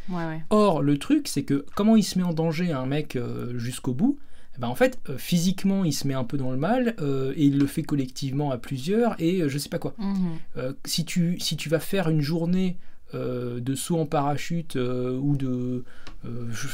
Or, 0.50 0.82
le 0.82 0.98
truc, 0.98 1.28
c'est 1.28 1.44
que 1.44 1.64
comment 1.76 1.94
il 1.94 2.02
se 2.02 2.18
met 2.18 2.24
en 2.24 2.32
danger 2.32 2.72
un 2.72 2.86
mec 2.86 3.14
euh, 3.14 3.56
jusqu'au 3.58 3.94
bout 3.94 4.18
eh 4.60 4.62
ben, 4.62 4.68
en 4.68 4.74
fait, 4.74 5.00
euh, 5.08 5.16
physiquement, 5.16 5.84
il 5.84 5.94
se 5.94 6.06
met 6.06 6.12
un 6.12 6.24
peu 6.24 6.36
dans 6.36 6.50
le 6.50 6.58
mal 6.58 6.94
euh, 7.00 7.32
et 7.34 7.46
il 7.46 7.58
le 7.58 7.66
fait 7.66 7.82
collectivement 7.82 8.50
à 8.50 8.58
plusieurs 8.58 9.14
et 9.18 9.48
je 9.48 9.56
sais 9.58 9.70
pas 9.70 9.78
quoi. 9.78 9.94
Mhm. 9.98 10.74
si, 10.84 11.06
tu, 11.06 11.40
si 11.40 11.56
tu 11.56 11.70
vas 11.70 11.80
faire 11.80 12.10
une 12.10 12.20
journée 12.20 12.76
de 13.14 13.74
saut 13.74 13.98
en 13.98 14.06
parachute 14.06 14.76
ou 14.76 15.36
de 15.36 15.84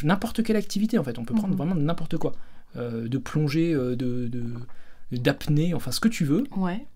n'importe 0.02 0.43
quelle 0.43 0.57
activité 0.57 0.99
en 0.99 1.05
fait, 1.05 1.19
on 1.19 1.25
peut 1.25 1.33
prendre 1.35 1.52
mhm. 1.55 1.57
vraiment 1.57 1.75
n'importe 1.76 2.19
quoi. 2.19 2.35
euh, 2.76 3.09
de 3.09 3.16
plongée, 3.19 3.73
euh, 3.73 3.97
de, 3.97 4.28
d'apnée, 5.12 5.73
enfin 5.73 5.93
ce 5.93 6.00
que 6.00 6.09
tu 6.09 6.25
veux, 6.25 6.45
Ouais. 6.57 6.87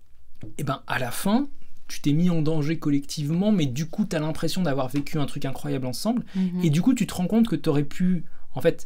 et 0.59 0.63
ben 0.63 0.81
à 0.85 0.99
la 0.99 1.09
fin, 1.11 1.47
tu 1.87 2.01
t'es 2.01 2.13
mis 2.13 2.29
en 2.29 2.41
danger 2.41 2.77
collectivement, 2.77 3.51
mais 3.51 3.65
du 3.65 3.87
coup, 3.87 4.05
tu 4.05 4.15
as 4.15 4.19
l'impression 4.19 4.61
d'avoir 4.61 4.89
vécu 4.89 5.17
un 5.17 5.25
truc 5.25 5.45
incroyable 5.45 5.87
ensemble. 5.87 6.23
Mhm. 6.35 6.61
Et 6.63 6.69
du 6.69 6.81
coup, 6.81 6.93
tu 6.93 7.07
te 7.07 7.13
rends 7.15 7.27
compte 7.27 7.47
que 7.47 7.55
tu 7.55 7.67
aurais 7.69 7.83
pu, 7.83 8.23
en 8.53 8.61
fait, 8.61 8.85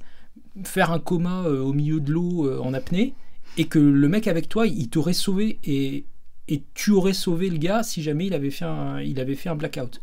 faire 0.64 0.92
un 0.92 1.00
coma 1.00 1.44
euh, 1.44 1.60
au 1.62 1.74
milieu 1.74 2.00
de 2.00 2.12
l'eau 2.12 2.46
euh, 2.48 2.60
en 2.60 2.74
apnée, 2.74 3.14
et 3.58 3.66
que 3.66 3.80
le 3.80 4.08
mec 4.10 4.28
avec 4.28 4.48
toi, 4.50 4.68
il 4.68 4.90
t'aurait 4.90 5.14
sauvé, 5.14 5.60
et, 5.64 6.06
et 6.48 6.64
tu 6.74 6.92
aurais 6.92 7.14
sauvé 7.14 7.50
le 7.50 7.58
gars 7.58 7.84
si 7.84 8.02
jamais 8.04 8.28
il 8.28 8.34
avait 8.34 8.52
fait 8.52 8.66
un, 8.66 9.00
il 9.02 9.20
avait 9.20 9.36
fait 9.36 9.50
un 9.50 9.56
blackout. 9.56 10.00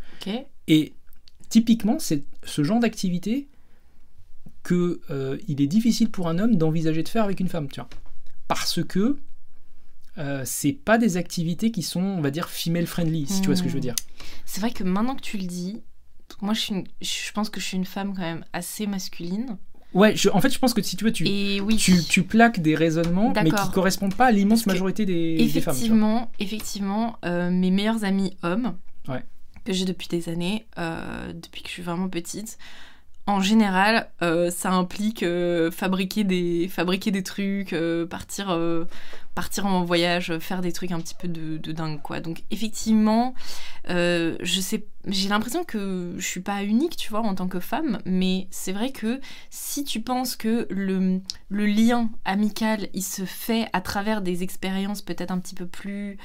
Et 0.68 0.92
typiquement, 1.48 1.98
c'est 1.98 2.24
ce 2.44 2.62
genre 2.64 2.80
d'activité 2.80 3.48
que 4.62 5.00
euh, 5.10 5.38
il 5.48 5.60
est 5.60 5.66
difficile 5.66 6.10
pour 6.10 6.28
un 6.28 6.38
homme 6.38 6.56
d'envisager 6.56 7.02
de 7.02 7.08
faire 7.08 7.24
avec 7.24 7.40
une 7.40 7.48
femme, 7.48 7.68
tu 7.68 7.80
vois. 7.80 7.88
Parce 8.48 8.82
que 8.84 9.16
euh, 10.18 10.42
c'est 10.44 10.72
pas 10.72 10.98
des 10.98 11.16
activités 11.16 11.70
qui 11.72 11.82
sont, 11.82 12.02
on 12.02 12.20
va 12.20 12.30
dire, 12.30 12.48
female 12.48 12.86
friendly, 12.86 13.26
si 13.26 13.40
tu 13.40 13.46
vois 13.46 13.56
ce 13.56 13.62
que 13.62 13.68
je 13.68 13.74
veux 13.74 13.80
dire. 13.80 13.94
C'est 14.44 14.60
vrai 14.60 14.70
que 14.70 14.84
maintenant 14.84 15.16
que 15.16 15.22
tu 15.22 15.38
le 15.38 15.44
dis, 15.46 15.82
moi 16.40 16.54
je, 16.54 16.60
suis 16.60 16.74
une- 16.74 16.84
je 17.00 17.32
pense 17.32 17.50
que 17.50 17.60
je 17.60 17.66
suis 17.66 17.76
une 17.76 17.84
femme 17.86 18.12
quand 18.14 18.22
même 18.22 18.44
assez 18.52 18.86
masculine. 18.86 19.56
Ouais, 19.94 20.16
je- 20.16 20.28
en 20.30 20.40
fait, 20.40 20.50
je 20.50 20.58
pense 20.58 20.72
que 20.74 20.80
si 20.82 20.96
tu 20.96 21.04
veux, 21.04 21.12
tu, 21.12 21.24
oui, 21.24 21.76
tu, 21.76 22.02
tu 22.04 22.22
plaques 22.22 22.60
des 22.60 22.74
raisonnements, 22.74 23.32
mais 23.34 23.44
qui 23.44 23.50
D'accord. 23.50 23.72
correspondent 23.72 24.14
pas 24.14 24.26
à 24.26 24.30
l'immense 24.32 24.66
majorité 24.66 25.04
des, 25.04 25.36
des 25.36 25.60
femmes. 25.60 25.74
effectivement, 25.74 26.30
effectivement, 26.38 27.16
euh, 27.24 27.50
mes 27.50 27.70
meilleurs 27.70 28.04
amis 28.04 28.36
hommes, 28.42 28.74
Ouais. 29.08 29.22
que 29.64 29.72
j'ai 29.72 29.84
depuis 29.84 30.08
des 30.08 30.28
années, 30.28 30.66
euh, 30.78 31.32
depuis 31.34 31.62
que 31.62 31.68
je 31.68 31.72
suis 31.74 31.82
vraiment 31.82 32.08
petite, 32.08 32.56
en 33.26 33.40
général, 33.40 34.10
euh, 34.20 34.50
ça 34.50 34.72
implique 34.72 35.22
euh, 35.22 35.70
fabriquer, 35.70 36.24
des, 36.24 36.68
trucs, 37.22 37.72
euh, 37.72 38.04
partir, 38.04 38.48
en 39.64 39.84
voyage, 39.84 40.38
faire 40.38 40.60
des 40.60 40.72
trucs 40.72 40.90
un 40.90 41.00
petit 41.00 41.14
peu 41.14 41.28
de, 41.28 41.72
dingue, 41.72 42.02
quoi. 42.02 42.18
Donc, 42.18 42.42
effectivement, 42.50 43.34
j'ai 43.86 45.28
l'impression 45.28 45.62
que 45.62 46.14
je 46.18 46.26
suis 46.26 46.40
pas 46.40 46.64
unique, 46.64 46.96
tu 46.96 47.10
vois, 47.10 47.20
en 47.20 47.36
tant 47.36 47.46
que 47.46 47.60
femme, 47.60 48.00
mais 48.04 48.48
c'est 48.50 48.72
vrai 48.72 48.90
que 48.90 49.20
si 49.50 49.84
tu 49.84 50.00
penses 50.00 50.34
que 50.34 50.66
le, 50.68 51.20
lien 51.50 52.10
amical, 52.24 52.88
il 52.92 53.04
se 53.04 53.24
fait 53.24 53.68
à 53.72 53.80
travers 53.80 54.20
des 54.20 54.42
expériences 54.42 55.00
peut-être 55.00 55.30
un 55.30 55.38
petit 55.38 55.54
peu 55.54 55.66
plus 55.66 56.18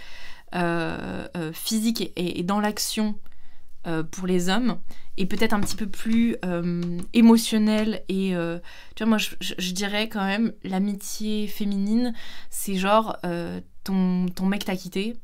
physiques 1.53 2.11
et 2.15 2.41
dans 2.41 2.59
l'action 2.59 3.15
euh, 3.87 4.03
pour 4.03 4.27
les 4.27 4.49
hommes, 4.49 4.77
et 5.17 5.25
peut-être 5.25 5.53
un 5.53 5.59
petit 5.61 5.75
peu 5.75 5.87
plus 5.87 6.35
euh, 6.45 6.81
émotionnel 7.13 8.03
et 8.09 8.35
euh, 8.35 8.59
tu 8.95 9.03
vois 9.03 9.09
moi 9.09 9.17
je, 9.17 9.29
je- 9.39 9.71
dirais 9.71 10.09
quand 10.09 10.25
même 10.25 10.53
l'amitié 10.63 11.47
féminine 11.47 12.13
c'est 12.49 12.75
genre 12.75 13.17
ton, 13.83 14.27
ton 14.27 14.45
mec 14.45 14.65
t'a 14.65 14.75
quitté 14.75 15.15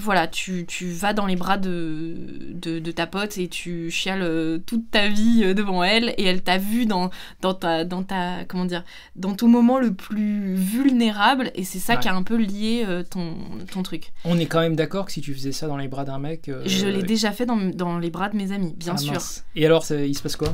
voilà, 0.00 0.26
tu, 0.26 0.64
tu 0.66 0.86
vas 0.90 1.12
dans 1.12 1.26
les 1.26 1.36
bras 1.36 1.58
de, 1.58 2.16
de, 2.54 2.78
de 2.78 2.90
ta 2.90 3.06
pote 3.06 3.38
et 3.38 3.48
tu 3.48 3.90
chiales 3.90 4.22
euh, 4.22 4.58
toute 4.58 4.90
ta 4.90 5.08
vie 5.08 5.42
euh, 5.44 5.54
devant 5.54 5.84
elle 5.84 6.14
et 6.18 6.24
elle 6.24 6.42
t'a 6.42 6.58
vu 6.58 6.86
dans, 6.86 7.10
dans, 7.42 7.54
ta, 7.54 7.84
dans 7.84 8.02
ta, 8.02 8.44
comment 8.48 8.64
dire, 8.64 8.82
dans 9.16 9.34
ton 9.34 9.46
moment 9.48 9.78
le 9.78 9.92
plus 9.92 10.54
vulnérable 10.54 11.50
et 11.54 11.64
c'est 11.64 11.78
ça 11.78 11.94
Ouais. 11.94 12.00
qui 12.00 12.08
a 12.08 12.14
un 12.14 12.22
peu 12.22 12.36
lié 12.36 12.84
euh, 12.86 13.02
ton, 13.02 13.34
ton 13.72 13.82
truc. 13.82 14.12
On 14.24 14.38
est 14.38 14.46
quand 14.46 14.60
même 14.60 14.76
d'accord 14.76 15.06
que 15.06 15.12
si 15.12 15.20
tu 15.20 15.34
faisais 15.34 15.52
ça 15.52 15.66
dans 15.66 15.76
les 15.76 15.88
bras 15.88 16.04
d'un 16.04 16.18
mec. 16.18 16.48
euh, 16.48 16.62
Je 16.66 16.86
l'ai 16.86 17.02
déjà 17.02 17.32
fait 17.32 17.46
dans, 17.46 17.56
dans 17.56 17.98
les 17.98 18.10
bras 18.10 18.28
de 18.28 18.36
mes 18.36 18.52
amis, 18.52 18.74
bien 18.76 18.94
ah, 18.94 18.98
sûr. 18.98 19.12
mince. 19.12 19.44
Et 19.56 19.66
alors, 19.66 19.84
ça- 19.84 20.00
il 20.04 20.14
se 20.16 20.22
passe 20.22 20.36
quoi? 20.36 20.52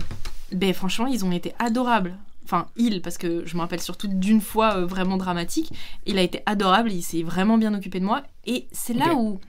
Ben 0.53 0.73
franchement, 0.73 1.07
ils 1.07 1.25
ont 1.25 1.33
été 1.33 1.53
adorables. 1.59 2.15
Enfin, 2.47 2.69
il, 2.77 3.03
parce 3.03 3.19
que 3.19 3.45
je 3.45 3.57
me 3.57 3.61
rappelle 3.61 3.81
surtout 3.81 4.07
d'une 4.07 4.41
fois 4.41 4.77
euh, 4.77 4.87
vraiment 4.87 5.17
dramatique. 5.17 5.73
Il 6.07 6.17
a 6.17 6.23
été 6.23 6.43
adorable, 6.47 6.93
il 6.93 7.03
s'est 7.03 7.25
vraiment 7.25 7.59
bien 7.59 7.75
occupé 7.75 7.99
de 7.99 8.05
moi. 8.05 8.23
Et 8.45 8.69
c'est 8.71 8.95
là 8.95 9.15
où, 9.15 9.41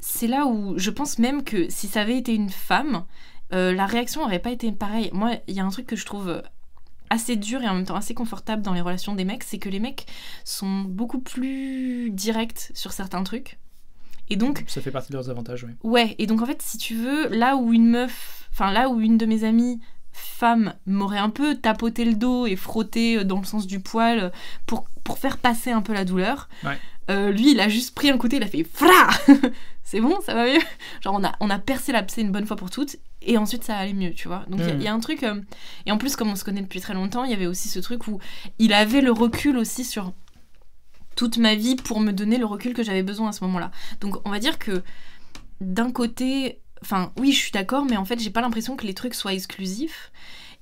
c'est 0.00 0.26
là 0.26 0.46
où 0.46 0.76
je 0.76 0.90
pense 0.90 1.20
même 1.20 1.44
que 1.44 1.68
si 1.70 1.86
ça 1.86 2.00
avait 2.00 2.18
été 2.18 2.34
une 2.34 2.50
femme, 2.50 3.04
euh, 3.52 3.72
la 3.72 3.86
réaction 3.86 4.22
aurait 4.22 4.40
pas 4.40 4.50
été 4.50 4.72
pareille. 4.72 5.10
Moi, 5.12 5.36
il 5.46 5.54
y 5.54 5.60
a 5.60 5.64
un 5.64 5.70
truc 5.70 5.86
que 5.86 5.94
je 5.94 6.04
trouve 6.04 6.42
assez 7.08 7.36
dur 7.36 7.62
et 7.62 7.68
en 7.68 7.74
même 7.74 7.86
temps 7.86 7.94
assez 7.94 8.14
confortable 8.14 8.62
dans 8.62 8.72
les 8.72 8.80
relations 8.80 9.14
des 9.14 9.24
mecs, 9.24 9.44
c'est 9.44 9.58
que 9.58 9.68
les 9.68 9.78
mecs 9.78 10.06
sont 10.44 10.80
beaucoup 10.80 11.20
plus 11.20 12.10
directs 12.10 12.72
sur 12.74 12.92
certains 12.92 13.22
trucs. 13.22 13.58
Et 14.30 14.36
donc, 14.36 14.64
Ça 14.66 14.80
fait 14.80 14.90
partie 14.90 15.12
de 15.12 15.16
leurs 15.16 15.30
avantages, 15.30 15.64
oui. 15.64 15.72
Ouais, 15.82 16.16
et 16.18 16.26
donc 16.26 16.42
en 16.42 16.46
fait, 16.46 16.60
si 16.62 16.78
tu 16.78 16.94
veux, 16.94 17.28
là 17.28 17.56
où 17.56 17.72
une 17.72 17.86
meuf, 17.86 18.48
enfin 18.52 18.72
là 18.72 18.88
où 18.88 19.00
une 19.00 19.18
de 19.18 19.26
mes 19.26 19.44
amies 19.44 19.80
femme 20.14 20.74
m'aurait 20.86 21.18
un 21.18 21.28
peu 21.30 21.56
tapoté 21.56 22.04
le 22.06 22.14
dos 22.14 22.46
et 22.46 22.56
frotté 22.56 23.18
euh, 23.18 23.24
dans 23.24 23.38
le 23.38 23.44
sens 23.44 23.66
du 23.66 23.80
poil 23.80 24.18
euh, 24.18 24.30
pour, 24.66 24.86
pour 25.04 25.18
faire 25.18 25.36
passer 25.38 25.70
un 25.72 25.82
peu 25.82 25.92
la 25.92 26.04
douleur, 26.06 26.48
Ouais. 26.64 26.78
euh, 27.10 27.30
lui 27.30 27.50
il 27.52 27.60
a 27.60 27.68
juste 27.68 27.94
pris 27.94 28.08
un 28.10 28.16
côté, 28.16 28.36
il 28.36 28.42
a 28.42 28.46
fait 28.46 28.64
FRA 28.64 29.10
C'est 29.82 30.00
bon, 30.00 30.18
ça 30.24 30.32
va 30.34 30.46
mieux? 30.46 30.60
Genre 31.02 31.14
on 31.14 31.22
a, 31.24 31.34
on 31.40 31.50
a 31.50 31.58
percé 31.58 31.92
l'abcès 31.92 32.22
une 32.22 32.32
bonne 32.32 32.46
fois 32.46 32.56
pour 32.56 32.70
toutes 32.70 32.96
et 33.20 33.36
ensuite 33.36 33.64
ça 33.64 33.76
allait 33.76 33.92
mieux, 33.92 34.12
tu 34.14 34.28
vois. 34.28 34.44
Donc 34.48 34.60
il 34.60 34.66
y 34.66 34.70
a- 34.70 34.74
Mm. 34.74 34.80
il 34.80 34.82
y, 34.84 34.88
a 34.88 34.94
un 34.94 35.00
truc. 35.00 35.22
euh, 35.24 35.40
et 35.84 35.92
en 35.92 35.98
plus, 35.98 36.16
comme 36.16 36.30
on 36.30 36.36
se 36.36 36.44
connaît 36.44 36.62
depuis 36.62 36.80
très 36.80 36.94
longtemps, 36.94 37.24
il 37.24 37.30
y 37.30 37.34
avait 37.34 37.46
aussi 37.46 37.68
ce 37.68 37.80
truc 37.80 38.06
où 38.08 38.18
il 38.58 38.72
avait 38.72 39.02
le 39.02 39.12
recul 39.12 39.58
aussi 39.58 39.84
sur 39.84 40.12
toute 41.16 41.36
ma 41.38 41.54
vie 41.54 41.76
pour 41.76 42.00
me 42.00 42.12
donner 42.12 42.38
le 42.38 42.46
recul 42.46 42.72
que 42.72 42.82
j'avais 42.82 43.02
besoin 43.02 43.28
à 43.28 43.32
ce 43.32 43.44
moment-là. 43.44 43.70
Donc 44.00 44.16
on 44.26 44.30
va 44.30 44.38
dire 44.38 44.58
que 44.58 44.82
d'un 45.60 45.90
côté, 45.92 46.60
enfin 46.84 47.12
oui, 47.18 47.32
je 47.32 47.38
suis 47.38 47.50
d'accord, 47.50 47.84
mais 47.84 47.96
en 47.96 48.04
fait 48.04 48.20
j'ai 48.20 48.30
pas 48.30 48.42
l'impression 48.42 48.76
que 48.76 48.86
les 48.86 48.94
trucs 48.94 49.14
soient 49.14 49.32
exclusifs. 49.32 50.12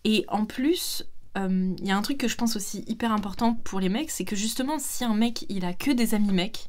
Et 0.04 0.24
en 0.28 0.46
plus, 0.46 1.04
euh, 1.36 1.74
il 1.78 1.86
y 1.86 1.90
a 1.90 1.96
un 1.96 2.02
truc 2.02 2.18
que 2.18 2.28
je 2.28 2.36
pense 2.36 2.56
aussi 2.56 2.84
hyper 2.86 3.12
important 3.12 3.54
pour 3.54 3.80
les 3.80 3.88
mecs, 3.88 4.10
c'est 4.10 4.24
que 4.24 4.36
justement 4.36 4.78
si 4.78 5.04
un 5.04 5.14
mec 5.14 5.44
il 5.48 5.64
a 5.64 5.72
que 5.72 5.90
des 5.90 6.14
amis 6.14 6.32
mecs, 6.32 6.68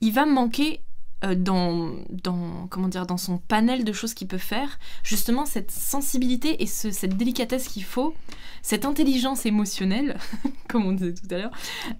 il 0.00 0.12
va 0.12 0.26
manquer 0.26 0.80
euh, 0.80 0.91
dans, 1.34 1.90
dans, 2.10 2.66
comment 2.68 2.88
dire, 2.88 3.06
dans 3.06 3.16
son 3.16 3.38
panel 3.38 3.84
de 3.84 3.92
choses 3.92 4.12
qu'il 4.14 4.26
peut 4.28 4.38
faire, 4.38 4.78
justement 5.04 5.46
cette 5.46 5.70
sensibilité 5.70 6.62
et 6.62 6.66
ce- 6.66 6.90
cette 6.90 7.16
délicatesse 7.16 7.68
qu'il 7.68 7.84
faut, 7.84 8.14
cette 8.62 8.84
intelligence 8.84 9.46
émotionnelle, 9.46 10.16
comme 10.68 10.86
on 10.86 10.92
disait 10.92 11.14
tout 11.14 11.32
à 11.34 11.38
l'heure, 11.38 11.50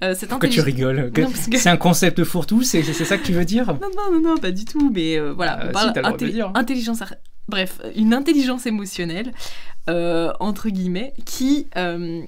euh, 0.02 0.14
cette 0.16 0.28
Pourquoi 0.28 0.48
tu 0.48 0.60
rigoles 0.60 1.12
que- 1.12 1.22
C'est 1.56 1.68
un 1.70 1.76
concept 1.76 2.24
fourre-tout, 2.24 2.62
c'est 2.62 2.82
c'est 2.82 3.04
ça 3.04 3.16
que 3.18 3.24
tu 3.24 3.32
veux 3.32 3.44
dire 3.44 3.66
Non, 3.80 3.88
non, 3.96 4.12
non, 4.12 4.20
non, 4.30 4.36
pas 4.38 4.50
du 4.50 4.64
tout, 4.64 4.90
mais 4.92 5.18
euh, 5.18 5.32
voilà, 5.32 5.62
Euh, 5.64 5.68
on 5.68 5.72
parle 5.72 5.92
de 5.92 6.00
intelli- 6.00 6.32
dire. 6.32 6.50
intelligence... 6.54 7.02
ar- 7.02 7.14
Bref, 7.48 7.80
une 7.96 8.14
intelligence 8.14 8.66
émotionnelle, 8.66 9.32
euh, 9.90 10.32
entre 10.40 10.68
guillemets, 10.68 11.12
qui, 11.26 11.66
euh, 11.76 12.22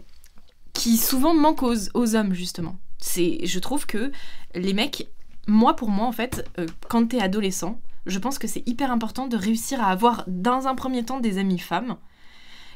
qui 0.72 0.96
souvent 0.96 1.35
manque 1.35 1.62
aux, 1.62 1.76
aux 1.94 2.16
hommes, 2.16 2.35
justement. 2.35 2.76
C'est, 2.98 3.38
je 3.44 3.59
trouve 3.61 3.87
que 3.87 4.11
les 4.57 4.72
mecs, 4.74 5.07
moi, 5.46 5.76
pour 5.76 5.90
moi, 5.90 6.07
en 6.07 6.12
fait, 6.12 6.48
euh, 6.59 6.66
quand 6.88 7.09
t'es 7.09 7.20
adolescent, 7.20 7.80
je 8.07 8.18
pense 8.18 8.38
que 8.38 8.46
c'est 8.46 8.66
hyper 8.68 8.90
important 8.90 9.26
de 9.26 9.37
réussir 9.37 9.83
à 9.83 9.88
avoir, 9.88 10.24
dans 10.26 10.66
un 10.66 10.74
premier 10.74 11.04
temps, 11.04 11.20
des 11.20 11.38
amis 11.38 11.59
femmes, 11.59 11.96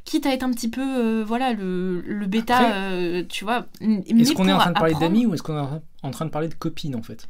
quitte 0.05 0.27
à 0.27 0.33
être 0.33 0.43
un 0.43 0.51
petit 0.51 0.71
peu, 0.71 0.81
euh, 0.83 1.25
voilà, 1.25 1.53
le, 1.53 2.01
le 2.01 2.27
bêta, 2.27 2.59
Après, 2.59 2.73
euh, 2.75 3.25
tu 3.29 3.45
vois. 3.45 3.67
Est-ce 3.81 4.33
qu'on 4.33 4.49
est 4.49 4.53
en 4.53 4.59
train 4.59 4.71
de 4.71 4.79
parler 4.79 4.95
d'amis 4.95 5.27
ou 5.27 5.35
est-ce 5.35 5.43
qu'on 5.43 5.59
est 5.59 5.81
en 6.03 6.11
train 6.11 6.25
de 6.25 6.31
parler 6.31 6.49
de 6.49 6.55
copines 6.55 6.97
en 6.97 7.03
fait? 7.03 7.29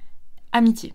Amitié. 0.52 0.94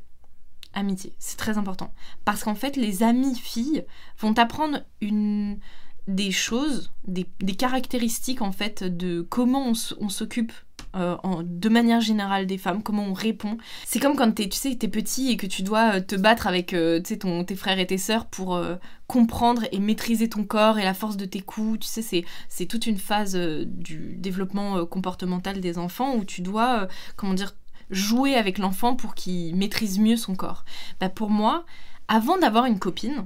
Amitié, 0.74 1.14
c'est 1.20 1.38
très 1.38 1.58
important. 1.58 1.94
Parce 2.26 2.44
qu'en 2.44 2.56
fait, 2.56 2.78
les 2.78 3.04
amies 3.04 3.36
filles 3.36 3.86
vont 4.18 4.34
t'apprendre 4.34 4.80
une 5.02 5.60
des 6.08 6.32
choses, 6.32 6.92
des, 7.08 7.28
des 7.40 7.56
caractéristiques 7.56 8.42
en 8.42 8.52
fait 8.52 8.84
de 8.84 9.22
comment 9.22 9.68
on 10.00 10.10
s'occupe 10.10 10.52
euh, 10.96 11.18
en- 11.24 11.42
de 11.44 11.70
manière 11.70 12.02
générale 12.02 12.46
des 12.46 12.58
femmes, 12.58 12.84
comment 12.84 13.04
on 13.04 13.14
répond. 13.14 13.58
C'est 13.86 14.00
comme 14.00 14.16
quand 14.16 14.32
tu 14.34 14.50
sais, 14.52 14.76
t'es 14.76 14.88
petit 14.88 15.30
et 15.30 15.38
que 15.38 15.48
tu 15.48 15.64
dois 15.64 15.96
euh, 15.96 16.00
te 16.02 16.16
battre 16.16 16.48
avec 16.48 16.74
euh, 16.74 17.02
ton, 17.20 17.44
tes 17.44 17.56
frères 17.56 17.80
et 17.80 17.88
tes 17.88 17.98
sœurs 17.98 18.26
pour 18.28 18.56
euh, 18.56 18.76
comprendre 19.08 19.64
et 19.72 19.80
maîtriser 19.80 20.30
ton 20.30 20.44
corps 20.44 20.80
et 20.80 20.84
la 20.84 20.94
force 20.94 21.18
de 21.18 21.26
tes 21.26 21.42
coups. 21.42 21.80
Tu 21.80 21.88
sais, 21.88 22.26
c'est, 22.50 22.66
toute 22.66 22.88
une 22.88 22.98
phase 22.98 23.36
du 23.36 24.16
développement 24.18 24.86
comportemental 24.86 25.60
des 25.60 25.78
enfants 25.78 26.16
où 26.16 26.24
tu 26.26 26.42
dois, 26.42 26.88
comment 27.16 27.34
dire, 27.34 27.54
jouer 27.90 28.36
avec 28.36 28.58
l'enfant 28.58 28.96
pour 28.96 29.14
qu'il 29.16 29.56
maîtrise 29.56 30.00
mieux 30.00 30.18
son 30.18 30.36
corps. 30.36 30.66
Bah 31.00 31.10
pour 31.10 31.30
moi, 31.30 31.66
avant 32.08 32.38
d'avoir 32.38 32.66
une 32.66 32.80
copine, 32.80 33.26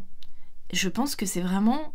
je 0.74 0.90
pense 0.90 1.16
que 1.16 1.26
c'est 1.26 1.42
vraiment 1.42 1.94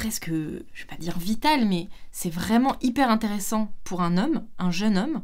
presque, 0.00 0.30
je 0.30 0.82
vais 0.82 0.88
pas 0.88 0.96
dire 0.96 1.18
vital, 1.18 1.66
mais 1.66 1.88
c'est 2.10 2.30
vraiment 2.30 2.74
hyper 2.80 3.10
intéressant 3.10 3.70
pour 3.84 4.00
un 4.00 4.16
homme, 4.16 4.46
un 4.58 4.70
jeune 4.70 4.96
homme, 4.96 5.22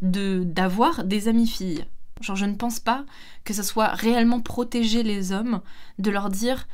de 0.00 0.42
d'avoir 0.42 1.04
des 1.04 1.28
amies 1.28 1.46
filles. 1.46 1.84
Genre, 2.22 2.34
je 2.34 2.46
ne 2.46 2.54
pense 2.54 2.80
pas 2.80 3.04
que 3.44 3.52
ça 3.52 3.62
soit 3.62 3.88
réellement 3.88 4.40
protéger 4.40 5.02
les 5.02 5.32
hommes 5.32 5.60
de 5.98 6.10
leur 6.10 6.30
dire 6.30 6.66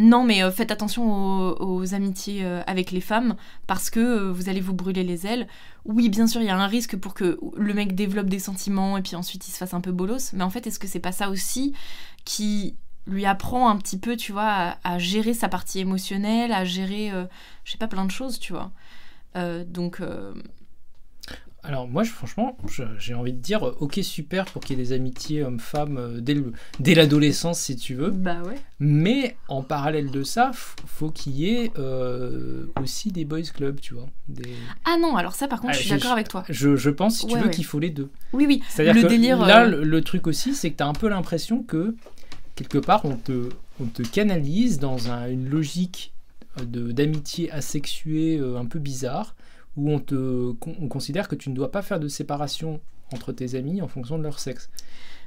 non, 0.00 0.24
mais 0.24 0.42
euh, 0.42 0.50
faites 0.50 0.72
attention 0.72 1.54
aux, 1.60 1.94
amitiés 1.94 2.44
euh, 2.44 2.62
avec 2.66 2.90
les 2.90 3.00
femmes 3.00 3.36
parce 3.68 3.88
que 3.88 4.00
euh, 4.00 4.32
vous 4.32 4.48
allez 4.48 4.60
vous 4.60 4.74
brûler 4.74 5.04
les 5.04 5.24
ailes. 5.24 5.46
Oui, 5.84 6.08
bien 6.08 6.26
sûr, 6.26 6.40
il 6.40 6.48
y 6.48 6.50
a 6.50 6.58
un 6.58 6.66
risque 6.66 6.96
pour 6.96 7.14
que 7.14 7.38
le 7.56 7.74
mec 7.74 7.94
développe 7.94 8.26
des 8.26 8.40
sentiments 8.40 8.98
et 8.98 9.02
puis 9.02 9.14
ensuite 9.14 9.46
il 9.46 9.52
se 9.52 9.56
fasse 9.56 9.72
un 9.72 9.80
peu 9.80 9.92
bolos. 9.92 10.32
Mais 10.32 10.42
en 10.42 10.50
fait, 10.50 10.66
est-ce 10.66 10.80
que 10.80 10.88
c'est 10.88 10.98
pas 10.98 11.12
ça 11.12 11.30
aussi 11.30 11.74
qui 12.24 12.74
lui 13.06 13.24
apprend 13.26 13.68
un 13.68 13.76
petit 13.76 13.98
peu, 13.98 14.16
tu 14.16 14.32
vois, 14.32 14.48
à, 14.48 14.78
à 14.84 14.98
gérer 14.98 15.34
sa 15.34 15.48
partie 15.48 15.78
émotionnelle, 15.80 16.52
à 16.52 16.64
gérer, 16.64 17.10
euh, 17.12 17.24
je 17.64 17.72
sais 17.72 17.78
pas, 17.78 17.88
plein 17.88 18.04
de 18.04 18.10
choses, 18.10 18.38
tu 18.38 18.52
vois. 18.52 18.70
Euh, 19.36 19.64
donc, 19.64 20.00
euh, 20.00 20.32
Alors 21.62 21.88
moi, 21.88 22.04
je- 22.04 22.12
franchement, 22.12 22.56
j'ai 22.98 23.14
envie 23.14 23.32
de 23.32 23.40
dire, 23.40 23.66
euh, 23.66 23.76
ok, 23.80 23.98
super 24.02 24.44
pour 24.44 24.62
qu'il 24.62 24.78
y 24.78 24.80
ait 24.80 24.84
des 24.84 24.92
amitiés 24.92 25.42
hommes-femmes 25.42 26.20
dès 26.20 26.34
le- 26.34 26.52
dès 26.78 26.94
l'adolescence, 26.94 27.58
si 27.58 27.74
tu 27.74 27.94
veux. 27.96 28.10
bah 28.10 28.40
ouais. 28.44 28.54
Mais 28.78 29.36
en 29.48 29.62
parallèle 29.62 30.12
de 30.12 30.22
ça, 30.22 30.52
faut 30.54 31.10
qu'il 31.10 31.32
y 31.32 31.48
ait 31.48 31.72
aussi 32.80 33.10
des 33.10 33.24
boys 33.24 33.42
clubs, 33.42 33.80
tu 33.80 33.94
vois. 33.94 34.06
Des- 34.28 34.54
Ah 34.84 34.96
non, 35.00 35.16
alors 35.16 35.34
ça 35.34 35.48
par 35.48 35.60
contre, 35.60 35.72
Ah, 35.74 35.76
je 35.76 35.82
suis 35.82 35.90
d'accord 35.90 36.12
avec 36.12 36.28
toi. 36.28 36.44
Je, 36.48 36.76
je 36.76 36.90
pense, 36.90 37.18
si 37.18 37.26
tu 37.26 37.34
Ouais, 37.34 37.40
veux, 37.40 37.46
ouais. 37.46 37.52
qu'il 37.52 37.64
faut 37.64 37.80
les 37.80 37.90
deux. 37.90 38.10
Oui, 38.32 38.46
oui. 38.46 38.62
C'est-à-dire 38.68 38.94
Le 38.94 39.02
que 39.02 39.06
délire, 39.08 39.38
là, 39.44 39.66
le, 39.66 39.82
le 39.82 40.00
truc 40.02 40.26
aussi, 40.28 40.54
c'est 40.54 40.70
que 40.70 40.76
tu 40.76 40.82
as 40.84 40.86
un 40.86 40.92
peu 40.92 41.08
l'impression 41.08 41.62
que, 41.64 41.96
quelque 42.56 42.78
part, 42.78 43.04
on 43.04 43.16
te, 43.16 43.48
on 43.80 43.84
te 43.86 44.02
canalise 44.02 44.78
dans 44.80 45.10
un- 45.10 45.28
une 45.30 45.48
logique 45.48 46.12
euh, 46.60 46.92
d'amitié 46.92 47.50
asexuée 47.52 48.38
euh, 48.38 48.58
un 48.58 48.64
peu 48.66 48.78
bizarre, 48.78 49.36
où 49.76 49.90
on, 49.92 50.00
te, 50.00 50.54
on 50.66 50.88
considère 50.88 51.28
que 51.28 51.34
tu 51.36 51.50
ne 51.50 51.54
dois 51.54 51.70
pas 51.70 51.82
faire 51.82 52.00
de 52.00 52.08
séparation 52.08 52.80
entre 53.12 53.32
tes 53.32 53.54
amis 53.54 53.82
en 53.82 53.88
fonction 53.88 54.18
de 54.18 54.22
leur 54.22 54.38
sexe. 54.40 54.68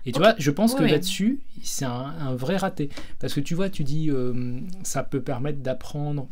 Et 0.06 0.12
tu 0.12 0.20
vois, 0.20 0.34
je 0.40 0.50
pense 0.52 0.74
que 0.74 0.84
là-dessus, 0.92 1.40
c'est 1.62 1.86
un, 1.86 1.92
un 1.92 2.36
vrai 2.36 2.58
raté. 2.58 2.90
Parce 3.20 3.34
que 3.34 3.40
tu 3.42 3.54
vois, 3.54 3.70
tu 3.70 3.84
dis, 3.84 4.10
euh, 4.10 4.60
ça 4.84 5.04
peut 5.04 5.22
permettre 5.22 5.60
d'apprendre 5.60 6.28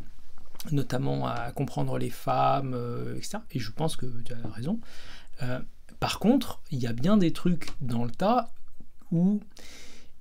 notamment 0.71 1.27
à 1.27 1.51
comprendre 1.51 1.97
les 1.97 2.10
femmes, 2.10 2.73
euh, 2.73 3.15
etc. 3.15 3.38
Et 3.51 3.60
je 3.60 3.71
pense 3.71 3.95
que 3.95 4.05
tu 4.25 4.33
as 4.33 4.49
raison. 4.49 4.79
Par 5.99 6.19
contre, 6.19 6.62
il 6.71 6.79
y 6.79 6.88
a 6.88 6.93
bien 6.93 7.17
des 7.17 7.31
trucs 7.31 7.69
dans 7.81 8.03
le 8.03 8.12
tas 8.12 8.51
où 9.12 9.39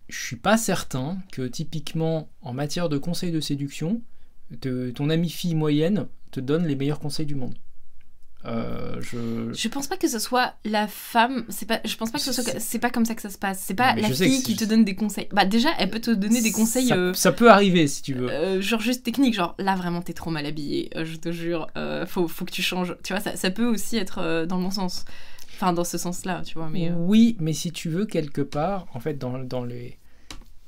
je 0.09 0.19
suis 0.25 0.37
pas 0.37 0.57
certain 0.57 1.19
que 1.33 1.42
typiquement 1.47 2.29
en 2.42 2.53
matière 2.53 2.88
de 2.88 2.99
conseils 2.99 3.33
de 3.33 3.40
séduction, 3.40 4.01
te- 4.61 4.90
ton 4.90 5.11
amie 5.11 5.31
fille 5.31 5.55
moyenne 5.55 6.07
te 6.31 6.40
donne 6.40 6.66
les 6.66 6.77
meilleurs 6.77 7.01
conseils 7.01 7.27
du 7.27 7.35
monde. 7.35 7.55
Euh, 8.45 9.01
je... 9.01 9.53
Je 9.53 9.69
pense 9.69 9.88
pas 9.88 9.97
que 9.97 10.07
ce 10.07 10.21
soit 10.21 10.55
la 10.64 10.87
femme. 10.87 11.45
C'est 11.49 11.66
pas. 11.66 11.81
Je 11.85 11.97
pense 11.97 12.12
pas 12.12 12.19
que 12.19 12.25
ce 12.25 12.33
soit. 12.33 12.45
C'est- 12.61 12.79
pas 12.79 12.90
comme 12.90 13.05
ça 13.05 13.16
que 13.16 13.23
ça 13.23 13.31
se 13.31 13.38
passe. 13.38 13.61
C'est 13.61 13.75
pas 13.75 13.97
la 13.97 14.09
fille 14.09 14.40
qui 14.42 14.55
te 14.55 14.64
donne 14.64 14.85
des 14.85 14.95
conseils. 14.95 15.27
Bah 15.33 15.45
déjà, 15.45 15.71
elle 15.81 15.90
peut 15.90 15.99
te 16.01 16.12
donner 16.12 16.40
des 16.40 16.53
conseils. 16.53 16.87
Ça, 16.88 16.95
euh, 16.97 17.12
ça 17.14 17.33
peut 17.33 17.51
arriver 17.51 17.88
si 17.88 18.03
tu 18.03 18.14
veux. 18.14 18.31
euh, 18.31 18.61
genre 18.61 18.81
juste 18.81 19.03
technique, 19.03 19.35
genre 19.35 19.57
là 19.59 19.75
vraiment 19.75 20.01
t'es 20.01 20.12
trop 20.12 20.31
mal 20.31 20.47
habillé, 20.47 20.90
je 20.95 21.16
te 21.16 21.33
jure, 21.33 21.66
faut, 22.07 22.29
faut 22.29 22.45
que 22.45 22.53
tu 22.53 22.62
changes. 22.62 22.97
Tu 23.03 23.12
vois, 23.14 23.21
ça, 23.21 23.35
ça 23.35 23.51
peut 23.51 23.66
aussi 23.66 23.97
être 23.97 24.45
dans 24.47 24.59
le 24.59 24.62
bon 24.62 24.71
sens. 24.71 25.05
Enfin, 25.57 25.73
dans 25.73 25.85
ce 25.85 25.99
sens-là, 25.99 26.42
tu 26.45 26.55
vois, 26.59 26.69
mais. 26.71 26.90
euh, 26.90 26.95
Oui, 26.97 27.37
mais 27.40 27.53
si 27.53 27.73
tu 27.73 27.88
veux, 27.88 28.07
quelque 28.07 28.42
part, 28.42 28.87
en 28.95 29.01
fait, 29.01 29.14
dans, 29.19 29.38
dans 29.38 29.64
les. 29.64 29.99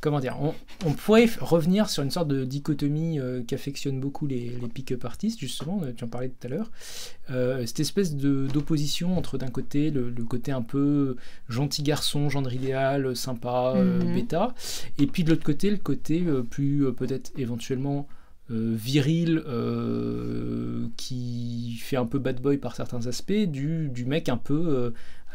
Comment 0.01 0.20
dire 0.20 0.37
on, 0.40 0.55
on 0.87 0.92
pourrait 0.92 1.29
revenir 1.40 1.90
sur 1.90 2.05
une 2.05 2.12
sorte 2.12 2.29
de 2.29 2.44
dichotomie 2.44 3.18
euh, 3.18 3.42
qu'affectionnent 3.42 3.98
beaucoup 3.98 4.29
les, 4.29 4.51
les 4.51 4.68
pick-up 4.68 5.05
artistes, 5.05 5.40
justement, 5.40 5.81
euh, 5.83 5.90
tu 5.92 6.05
en 6.05 6.07
parlais 6.07 6.29
tout 6.29 6.46
à 6.46 6.51
l'heure. 6.51 6.70
Euh, 7.31 7.66
cette 7.66 7.81
espèce 7.81 8.14
d'opposition 8.14 9.18
entre 9.18 9.38
d'un 9.38 9.48
côté 9.48 9.90
le, 9.90 10.11
le 10.11 10.24
côté 10.24 10.53
un 10.53 10.62
peu 10.62 11.16
gentil 11.48 11.83
garçon, 11.83 12.29
gendre 12.31 12.53
idéal, 12.53 13.16
sympa, 13.16 13.74
Mhm. 13.77 14.14
bêta, 14.14 14.55
et 14.98 15.07
puis 15.09 15.24
de 15.24 15.31
l'autre 15.31 15.42
côté, 15.44 15.68
le 15.68 15.79
côté 15.79 16.24
plus 16.48 16.85
peut-être 16.96 17.33
éventuellement 17.37 18.07
viril, 18.50 19.42
euh, 19.46 20.88
qui 20.96 21.76
fait 21.82 21.96
un 21.96 22.06
peu 22.06 22.18
bad 22.18 22.40
boy 22.40 22.58
par 22.58 22.74
certains 22.74 23.06
aspects, 23.06 23.32
du, 23.32 23.88
du 23.88 24.04
mec 24.04 24.28
un 24.28 24.37
peu 24.37 24.54
euh, 24.68 24.90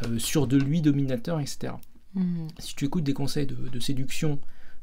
euh, 0.06 0.18
sûr 0.18 0.46
de 0.46 0.56
lui, 0.56 0.82
dominateur, 0.82 1.40
etc. 1.40 1.74
mhm. 2.14 2.48
Si 2.58 2.74
tu 2.74 2.84
écoutes 2.86 3.04
des 3.04 3.14
conseils 3.14 3.46
de, 3.46 3.54
de 3.54 3.80
séduction 3.80 4.40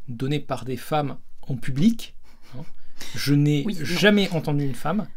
donnés 0.08 0.40
par 0.40 0.66
des 0.66 0.78
femmes 0.78 1.18
en 1.42 1.56
public, 1.56 2.16
hein, 2.58 2.64
je 3.16 3.34
n'ai 3.34 3.64
Oui, 3.66 3.76
non. 3.78 3.86
jamais 3.86 4.30
entendu 4.32 4.64
une 4.66 4.76
femme 4.76 5.08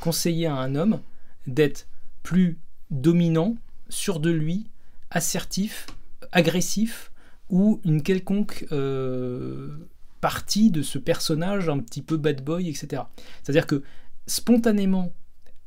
conseiller 0.00 0.46
à 0.46 0.54
un 0.56 0.74
homme 0.74 1.00
d'être 1.46 1.86
plus 2.22 2.58
dominant, 2.90 3.56
sûr 3.88 4.20
de 4.20 4.30
lui, 4.30 4.66
assertif, 5.10 5.86
agressif, 6.32 7.12
ou 7.48 7.80
une 7.84 8.02
quelconque 8.02 8.66
euh, 8.72 9.88
partie 10.20 10.70
de 10.70 10.82
ce 10.82 10.98
personnage 10.98 11.68
un 11.68 11.78
petit 11.78 12.02
peu 12.02 12.16
bad 12.16 12.42
boy, 12.42 12.68
etc. 12.68 13.02
C'est-à-dire 13.42 13.66
que 13.66 13.82
spontanément, 14.26 15.12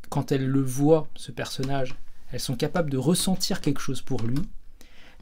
quand 0.09 0.31
elles 0.31 0.47
le 0.47 0.61
voient, 0.61 1.07
ce 1.15 1.31
personnage, 1.31 1.95
elles 2.31 2.39
sont 2.39 2.55
capables 2.55 2.89
de 2.89 2.97
ressentir 2.97 3.61
quelque 3.61 3.79
chose 3.79 4.01
pour 4.01 4.21
lui, 4.23 4.41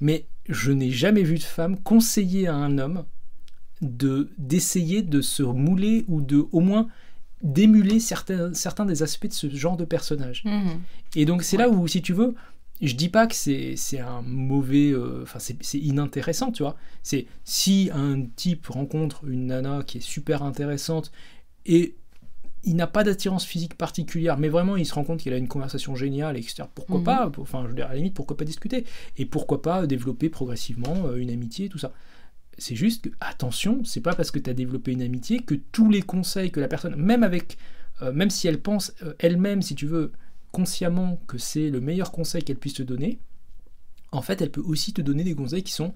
mais 0.02 0.26
je 0.48 0.72
n'ai 0.72 0.92
jamais 0.92 1.24
vu 1.24 1.38
de 1.38 1.44
femme 1.44 1.78
conseiller 1.78 2.48
à 2.48 2.56
un 2.56 2.78
homme 2.78 3.06
de 3.82 4.30
d'essayer 4.38 5.04
de 5.04 5.22
se 5.22 5.44
mouler 5.44 6.04
ou 6.08 6.22
de 6.22 6.48
au 6.52 6.62
moins 6.62 6.88
d'émuler 7.44 8.00
certains, 8.00 8.54
certains 8.54 8.86
des 8.86 9.04
aspects 9.04 9.28
de 9.28 9.34
ce 9.34 9.50
genre 9.50 9.78
de 9.78 9.86
personnage. 9.86 10.44
Mhm. 10.46 10.80
Et 11.16 11.26
donc 11.26 11.44
c'est 11.44 11.58
là 11.58 11.70
où, 11.70 11.88
si 11.88 12.02
tu 12.02 12.13
veux, 12.13 12.34
je 12.82 12.96
dis 12.96 13.10
pas 13.10 13.28
que 13.28 13.36
c'est 13.36 13.76
un 14.00 14.22
mauvais, 14.22 14.92
euh, 14.92 15.24
enfin 15.24 15.40
c'est 15.40 15.58
c'est 15.62 15.80
inintéressant, 15.80 16.52
tu 16.52 16.63
vois. 16.63 16.76
C'est 17.04 17.26
si 17.44 17.90
un 17.94 18.24
type 18.36 18.68
rencontre 18.68 19.26
une 19.26 19.48
nana 19.48 19.84
qui 19.86 19.98
est 19.98 20.02
super 20.02 20.44
intéressante 20.44 21.12
et 21.66 21.96
il 22.63 22.76
n'a 22.76 22.88
pas 22.88 23.04
d'attirance 23.04 23.46
physique 23.46 23.76
particulière, 23.76 24.38
mais 24.38 24.50
vraiment 24.50 24.76
il 24.76 24.86
se 24.86 24.94
rend 24.94 25.04
compte 25.04 25.20
qu'il 25.20 25.34
a 25.34 25.38
une 25.38 25.48
conversation 25.48 25.96
géniale, 25.96 26.38
etc. 26.38 26.63
Pourquoi 26.76 27.00
Mhm. 27.00 27.04
pas 27.06 27.32
Enfin, 27.38 27.63
je 27.63 27.70
veux 27.70 27.76
dire, 27.76 27.86
à 27.86 27.90
la 27.90 27.96
limite, 27.96 28.13
pourquoi 28.13 28.36
pas 28.36 28.46
discuter 28.46 28.86
Et 29.18 29.26
pourquoi 29.26 29.62
pas 29.62 29.88
développer 29.88 30.30
progressivement 30.30 31.08
euh, 31.08 31.16
une 31.16 31.30
amitié, 31.30 31.70
tout 31.70 31.78
ça 31.78 31.94
c'est 32.58 32.76
juste 32.76 33.04
que, 33.04 33.10
attention, 33.20 33.84
c'est 33.84 34.02
pas 34.02 34.16
parce 34.16 34.32
que 34.32 34.40
tu 34.40 34.50
as 34.50 34.54
développé 34.54 34.92
une 34.92 35.02
amitié 35.02 35.42
que 35.42 35.56
tous 35.72 35.90
les 35.90 36.02
conseils 36.02 36.52
que 36.52 36.60
la 36.60 36.68
personne, 36.68 36.96
même 36.96 37.24
avec, 37.24 37.58
euh, 38.02 38.12
même 38.12 38.30
si 38.30 38.48
elle 38.48 38.60
pense 38.62 38.94
euh, 39.04 39.13
elle-même, 39.20 39.62
si 39.62 39.76
tu 39.76 39.86
veux, 39.86 40.12
consciemment 40.52 41.20
que 41.28 41.38
c'est 41.38 41.70
le 41.70 41.82
meilleur 41.82 42.12
conseil 42.12 42.44
qu'elle 42.44 42.58
puisse 42.58 42.76
te 42.76 42.84
donner, 42.84 43.20
en 44.12 44.22
fait, 44.22 44.42
elle 44.42 44.52
peut 44.52 44.62
aussi 44.62 44.94
te 44.94 45.02
donner 45.02 45.24
des 45.24 45.36
conseils 45.36 45.64
qui 45.64 45.74
sont, 45.74 45.94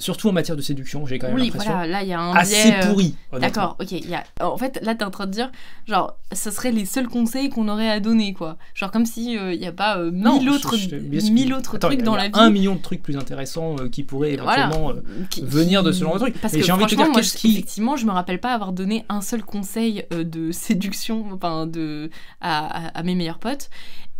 surtout 0.00 0.28
en 0.28 0.32
matière 0.32 0.56
de 0.56 0.62
séduction, 0.62 1.06
j'ai 1.06 1.18
quand 1.18 1.26
même 1.26 1.34
Oui, 1.36 1.46
l'impression, 1.46 1.72
voilà, 1.72 1.86
là 1.88 2.02
il 2.04 2.08
y 2.08 2.12
a 2.12 2.20
un 2.20 2.34
assez 2.36 2.70
biais, 2.70 2.84
euh, 2.84 2.92
honnêtement. 2.92 3.38
D'accord, 3.40 3.76
ok. 3.80 3.90
il 3.92 4.08
Y 4.08 4.14
a... 4.14 4.22
En 4.40 4.56
fait, 4.56 4.78
là, 4.82 4.94
t'es 4.94 5.04
en 5.04 5.10
train 5.10 5.26
de 5.26 5.32
dire, 5.32 5.50
genre, 5.88 6.16
ce 6.32 6.50
seraient 6.52 6.70
les 6.70 6.84
seuls 6.84 7.08
conseils 7.08 7.48
qu'on 7.48 7.68
aurait 7.68 7.88
à 7.90 7.98
donner, 7.98 8.32
quoi. 8.32 8.58
Genre, 8.74 8.90
comme 8.92 9.06
si 9.06 9.32
il 9.34 9.58
n'y 9.58 9.66
a 9.66 9.72
pas 9.72 9.98
euh, 9.98 10.10
Non, 10.12 10.38
mille 10.38 10.48
je- 10.50 10.54
autres, 10.54 10.76
je- 10.76 10.88
sûr. 11.20 11.32
mille 11.32 11.52
autres 11.52 11.76
Attends, 11.76 11.88
il 11.90 11.94
y 11.94 11.96
trucs 11.96 12.02
a- 12.02 12.04
dans 12.10 12.14
il 12.16 12.18
y 12.18 12.20
a 12.20 12.22
la 12.24 12.28
vie. 12.28 12.34
Un 12.38 12.50
million 12.50 12.74
de 12.76 12.80
trucs 12.80 13.02
plus 13.02 13.16
intéressants 13.16 13.76
euh, 13.80 13.88
qui 13.88 14.04
pourraient 14.04 14.34
éventuellement. 14.34 14.90
euh, 14.90 15.02
qui- 15.30 15.42
venir 15.42 15.82
de 15.82 15.90
ce 15.90 16.04
genre 16.04 16.14
de 16.14 16.18
truc. 16.20 16.40
Parce 16.40 16.54
Mais 16.54 16.60
que 16.60 16.66
j'ai 16.66 16.72
envie 16.72 16.84
de 16.84 16.90
te 16.90 16.94
dire, 16.94 17.10
moi, 17.10 17.20
je- 17.22 17.32
qui- 17.32 17.52
effectivement, 17.52 17.96
je 17.96 18.06
me 18.06 18.12
rappelle 18.12 18.38
pas 18.40 18.54
avoir 18.54 18.72
donné 18.72 19.04
un 19.08 19.20
seul 19.20 19.42
conseil 19.42 20.04
euh, 20.12 20.22
de 20.22 20.52
séduction 20.52 21.26
enfin, 21.32 21.66
de, 21.66 22.10
à, 22.40 22.86
à- 22.86 22.98
à 22.98 23.02
mes 23.02 23.16
meilleurs 23.16 23.38
potes. 23.40 23.68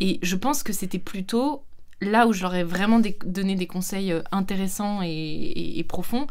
Et 0.01 0.19
je 0.23 0.37
pense 0.37 0.63
que 0.63 0.73
c'était 0.73 0.99
plutôt 1.01 1.65
là 2.01 2.27
où 2.27 2.33
je 2.33 2.43
leur 2.43 2.55
ai 2.55 2.65
vraiment 2.65 3.01
donné 3.25 3.55
des 3.55 3.67
conseils 3.67 4.13
euh, 4.13 4.23
intéressants 4.33 5.03
et, 5.03 5.09
et- 5.09 5.79
et 5.79 5.85
profonds. 5.85 6.27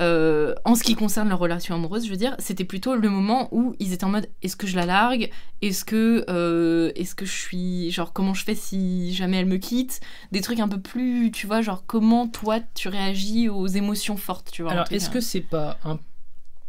euh, 0.00 0.54
en 0.64 0.74
ce 0.74 0.82
qui 0.82 0.96
concerne 0.96 1.28
leur 1.28 1.38
relation 1.38 1.72
amoureuse, 1.76 2.04
je 2.04 2.10
veux 2.10 2.16
dire, 2.16 2.34
c'était 2.40 2.64
plutôt 2.64 2.96
le 2.96 3.08
moment 3.08 3.48
où 3.52 3.76
ils 3.78 3.92
étaient 3.92 4.02
en 4.04 4.08
mode 4.08 4.28
est-ce 4.42 4.56
que 4.56 4.66
je 4.66 4.74
la 4.74 4.86
largue? 4.86 5.30
Est-ce 5.62 5.84
que, 5.84 6.24
euh, 6.28 6.90
est-ce 6.96 7.14
que 7.14 7.24
je 7.24 7.32
suis. 7.32 7.90
Genre, 7.92 8.12
comment 8.12 8.34
je 8.34 8.42
fais 8.44 8.56
si 8.56 9.14
jamais 9.14 9.36
elle 9.36 9.46
me 9.46 9.58
quitte? 9.58 10.00
Des 10.32 10.40
trucs 10.40 10.58
un 10.58 10.66
peu 10.66 10.80
plus, 10.80 11.30
tu 11.30 11.46
vois, 11.46 11.62
genre, 11.62 11.84
comment 11.86 12.26
toi 12.26 12.58
tu 12.74 12.88
réagis 12.88 13.48
aux 13.48 13.68
émotions 13.68 14.16
fortes, 14.16 14.50
tu 14.50 14.62
vois. 14.62 14.72
Alors, 14.72 14.86
est-ce 14.96 15.10
que 15.10 15.20
c'est 15.20 15.40
pas 15.42 15.78
un 15.84 16.00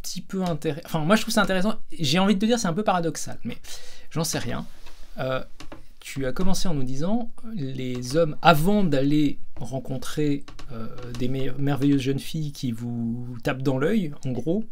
petit 0.02 0.20
peu 0.20 0.42
intéressant 0.44 0.86
Enfin, 0.86 0.98
moi, 1.00 1.16
je 1.16 1.22
trouve 1.22 1.34
ça 1.34 1.42
intéressant. 1.42 1.74
J'ai 1.98 2.20
envie 2.20 2.36
de 2.36 2.40
te 2.40 2.46
dire, 2.46 2.60
c'est 2.60 2.68
un 2.68 2.72
peu 2.74 2.84
paradoxal, 2.84 3.38
mais 3.42 3.56
j'en 4.12 4.22
sais 4.22 4.38
rien. 4.38 4.64
Euh, 5.18 5.42
tu 6.08 6.24
as 6.24 6.32
commencé 6.32 6.68
en 6.68 6.74
nous 6.74 6.84
disant 6.84 7.30
les 7.52 8.16
hommes, 8.16 8.36
avant 8.40 8.84
d'aller 8.84 9.40
rencontrer 9.56 10.44
euh, 10.70 10.86
des 11.18 11.26
me- 11.26 11.52
merveilleuses 11.58 12.00
jeunes 12.00 12.20
filles 12.20 12.52
qui 12.52 12.70
vous 12.70 13.26
tapent 13.42 13.62
dans 13.62 13.76
l'œil, 13.76 14.12
en 14.24 14.30
gros, 14.30 14.62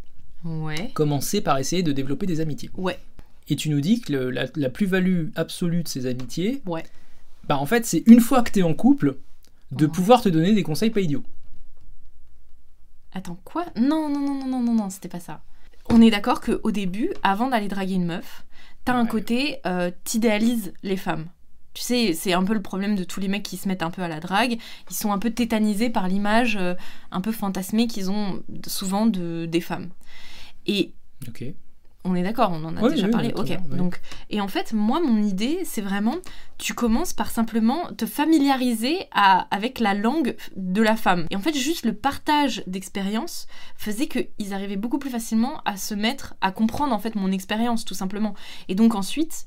Ouais. 0.45 0.93
commencez 0.95 1.41
par 1.41 1.59
essayer 1.59 1.83
de 1.83 1.91
développer 1.91 2.27
des 2.27 2.41
amitiés. 2.41 2.71
Ouais. 2.77 3.01
Et 3.49 3.57
tu 3.57 3.69
nous 3.69 3.81
dis 3.81 4.01
que 4.01 4.13
le- 4.13 4.31
la, 4.31 4.47
la 4.55 4.71
plus-value 4.71 5.31
absolue 5.35 5.83
de 5.83 5.89
ces 5.89 6.07
amitiés, 6.07 6.63
Ouais. 6.67 6.85
bah 7.49 7.59
en 7.59 7.67
fait, 7.67 7.85
c'est 7.85 8.05
une 8.07 8.21
fois 8.21 8.43
que 8.43 8.53
tu 8.53 8.61
es 8.61 8.63
en 8.63 8.75
couple, 8.75 9.17
de 9.73 9.87
Ouais. 9.87 9.91
pouvoir 9.91 10.23
te 10.23 10.29
donner 10.29 10.55
des 10.55 10.63
conseils 10.63 10.91
pas 10.91 11.01
idiots. 11.01 11.25
Attends, 13.13 13.39
quoi? 13.45 13.65
Non, 13.77 14.09
non, 14.09 14.21
non, 14.21 14.35
non, 14.35 14.47
non, 14.47 14.61
non, 14.63 14.75
non, 14.75 14.89
c'était 14.91 15.09
pas 15.09 15.19
ça. 15.21 15.43
On 15.91 16.01
est 16.01 16.11
d'accord 16.13 16.41
qu'au 16.41 16.71
début, 16.71 17.11
avant 17.25 17.49
d'aller 17.51 17.69
draguer 17.69 17.95
une 17.95 18.07
meuf, 18.07 18.45
t'as 18.85 18.95
un 18.95 19.05
Ouais. 19.05 19.09
côté, 19.09 19.59
euh, 19.67 19.91
t'idéalises 20.05 20.73
les 20.83 20.97
femmes. 20.97 21.27
Tu 21.75 21.83
sais, 21.83 22.13
c'est 22.15 22.33
un 22.33 22.45
peu 22.45 22.55
le 22.55 22.63
problème 22.63 22.95
de 22.97 23.03
tous 23.05 23.19
les 23.21 23.29
mecs 23.29 23.43
qui 23.43 23.57
se 23.57 23.67
mettent 23.69 23.83
un 23.83 23.91
peu 23.91 24.03
à 24.03 24.09
la 24.09 24.21
drague. 24.21 24.59
Ils 24.91 24.95
sont 24.97 25.13
un 25.13 25.19
peu 25.19 25.31
tétanisés 25.31 25.91
par 25.91 26.07
l'image 26.09 26.57
euh, 26.57 26.75
un 27.11 27.21
peu 27.21 27.33
fantasmée 27.33 27.89
qu'ils 27.89 28.11
ont 28.11 28.43
souvent 28.67 29.07
de, 29.07 29.47
des 29.47 29.61
femmes. 29.61 29.91
Et. 30.67 30.93
On 32.05 32.15
est 32.15 32.23
d'accord, 32.23 32.51
on 32.53 32.65
en 32.65 32.77
a 32.77 32.83
Oui, 32.83 32.91
déjà 32.91 33.07
oui, 33.07 33.13
parlé. 33.13 33.33
Ok. 33.37 33.47
bien. 33.47 33.63
Donc, 33.71 34.01
et 34.31 34.41
en 34.41 34.49
fait, 34.49 34.73
moi, 34.73 35.01
mon 35.01 35.23
idée, 35.23 35.61
c'est 35.65 35.81
vraiment, 35.81 36.17
tu 36.59 36.75
commences 36.75 37.13
par 37.15 37.31
simplement 37.31 37.87
te 37.97 38.05
familiariser 38.05 39.07
à- 39.13 39.47
avec 39.55 39.79
la 39.81 39.95
langue 39.95 40.37
de 40.57 40.83
la 40.83 40.97
femme. 40.97 41.27
Et 41.31 41.37
en 41.37 41.41
fait, 41.41 41.55
juste 41.57 41.85
le 41.87 41.95
partage 41.95 42.63
d'expérience 42.67 43.47
faisait 43.77 44.07
qu'ils 44.07 44.53
arrivaient 44.53 44.77
beaucoup 44.77 44.99
plus 44.99 45.11
facilement 45.11 45.61
à 45.65 45.77
se 45.77 45.95
mettre, 45.95 46.35
à 46.41 46.51
comprendre 46.53 46.93
en 46.95 46.99
fait 46.99 47.15
mon 47.15 47.33
expérience, 47.33 47.85
tout 47.85 47.95
simplement. 47.95 48.35
Et 48.69 48.75
donc 48.75 48.95
ensuite, 48.95 49.47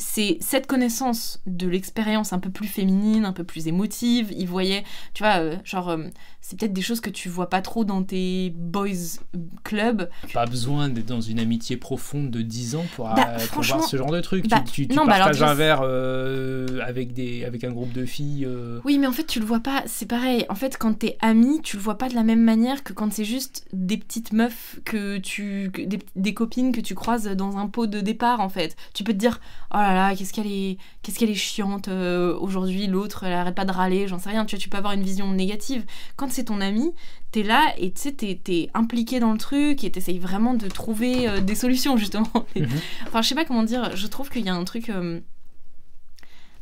c'est 0.00 0.38
cette 0.40 0.66
connaissance 0.66 1.40
de 1.46 1.68
l'expérience 1.68 2.32
un 2.32 2.38
peu 2.40 2.50
plus 2.50 2.66
féminine, 2.66 3.24
un 3.24 3.32
peu 3.32 3.44
plus 3.44 3.66
émotive. 3.68 4.32
Il 4.36 4.48
voyait, 4.48 4.82
tu 5.14 5.22
vois, 5.22 5.36
euh, 5.38 5.56
genre, 5.64 5.90
euh, 5.90 5.98
c'est 6.40 6.58
peut-être 6.58 6.72
des 6.72 6.82
choses 6.82 7.00
que 7.00 7.10
tu 7.10 7.28
vois 7.28 7.48
pas 7.50 7.60
trop 7.62 7.84
dans 7.84 8.02
tes 8.02 8.50
boys 8.56 9.20
club. 9.62 10.08
Pas 10.32 10.46
besoin 10.46 10.88
d'être 10.88 11.06
dans 11.06 11.20
une 11.20 11.38
amitié 11.38 11.76
profonde 11.76 12.30
de 12.30 12.42
10 12.42 12.74
ans 12.76 12.86
pour, 12.96 13.06
Bah, 13.06 13.28
euh, 13.28 13.34
pour 13.36 13.44
franchement, 13.46 13.76
voir 13.78 13.88
ce 13.88 13.96
genre 13.96 14.10
de 14.10 14.20
truc. 14.20 14.48
bah, 14.48 14.62
tu 14.66 14.72
tu, 14.72 14.88
tu 14.88 14.96
non, 14.96 15.04
bah, 15.06 15.14
alors, 15.14 15.26
partages 15.28 15.42
un 15.42 15.54
verre 15.54 15.80
euh, 15.82 16.80
avec, 16.84 17.12
des, 17.12 17.44
avec 17.44 17.64
un 17.64 17.70
groupe 17.70 17.92
de 17.92 18.04
filles. 18.04 18.48
Oui, 18.84 18.98
mais 18.98 19.06
en 19.06 19.12
fait, 19.12 19.24
tu 19.26 19.38
le 19.40 19.44
vois 19.46 19.60
pas. 19.60 19.82
C'est 19.86 20.06
pareil. 20.06 20.46
En 20.48 20.54
fait, 20.54 20.76
quand 20.78 20.94
t'es 20.98 21.16
ami, 21.20 21.60
tu 21.62 21.76
le 21.76 21.82
vois 21.82 21.98
pas 21.98 22.08
de 22.08 22.14
la 22.14 22.22
même 22.22 22.42
manière 22.42 22.82
que 22.82 22.92
quand 22.92 23.12
c'est 23.12 23.24
juste 23.24 23.66
des 23.72 23.96
petites 23.96 24.32
meufs 24.32 24.80
que 24.84 25.18
tu, 25.18 25.70
que- 25.72 25.82
des, 25.82 25.98
des 26.16 26.34
copines 26.34 26.72
que 26.72 26.80
tu 26.80 26.94
croises 26.94 27.24
dans 27.28 27.56
un 27.58 27.66
pot 27.66 27.86
de 27.86 28.00
départ. 28.00 28.40
En 28.40 28.48
fait, 28.48 28.76
tu 28.94 29.04
peux 29.04 29.12
te 29.12 29.18
dire, 29.18 29.40
oh 29.72 29.76
là 29.76 29.89
là, 29.94 30.14
qu'est-ce 30.14 30.32
qu'elle 30.32 30.46
est, 30.46 30.78
qu'est-ce 31.02 31.18
qu'elle 31.18 31.30
est 31.30 31.34
chiante 31.34 31.88
euh, 31.88 32.36
aujourd'hui. 32.38 32.86
L'autre, 32.86 33.24
elle 33.24 33.32
arrête 33.32 33.54
pas 33.54 33.64
de 33.64 33.72
râler. 33.72 34.08
J'en 34.08 34.18
sais 34.18 34.30
rien. 34.30 34.44
Tu 34.44 34.56
vois, 34.56 34.60
tu 34.60 34.68
peux 34.68 34.78
avoir 34.78 34.92
une 34.92 35.02
vision 35.02 35.30
négative. 35.32 35.84
Quand 36.16 36.30
c'est 36.30 36.44
ton 36.44 36.60
ami, 36.60 36.92
t'es 37.32 37.42
là 37.42 37.72
et 37.78 37.92
tu 37.92 38.00
sais, 38.00 38.12
t'es, 38.12 38.70
impliqué 38.74 39.20
dans 39.20 39.32
le 39.32 39.38
truc 39.38 39.84
et 39.84 39.90
t'essayes 39.90 40.18
vraiment 40.18 40.54
de 40.54 40.68
trouver 40.68 41.28
euh, 41.28 41.40
des 41.40 41.54
solutions 41.54 41.96
justement. 41.96 42.28
Mhm. 42.56 42.68
Enfin, 43.06 43.22
je 43.22 43.28
sais 43.28 43.34
pas 43.34 43.44
comment 43.44 43.62
dire. 43.62 43.96
Je 43.96 44.06
trouve 44.06 44.28
qu'il 44.28 44.44
y 44.44 44.48
a 44.48 44.54
un 44.54 44.64
truc 44.64 44.90
euh, 44.90 45.20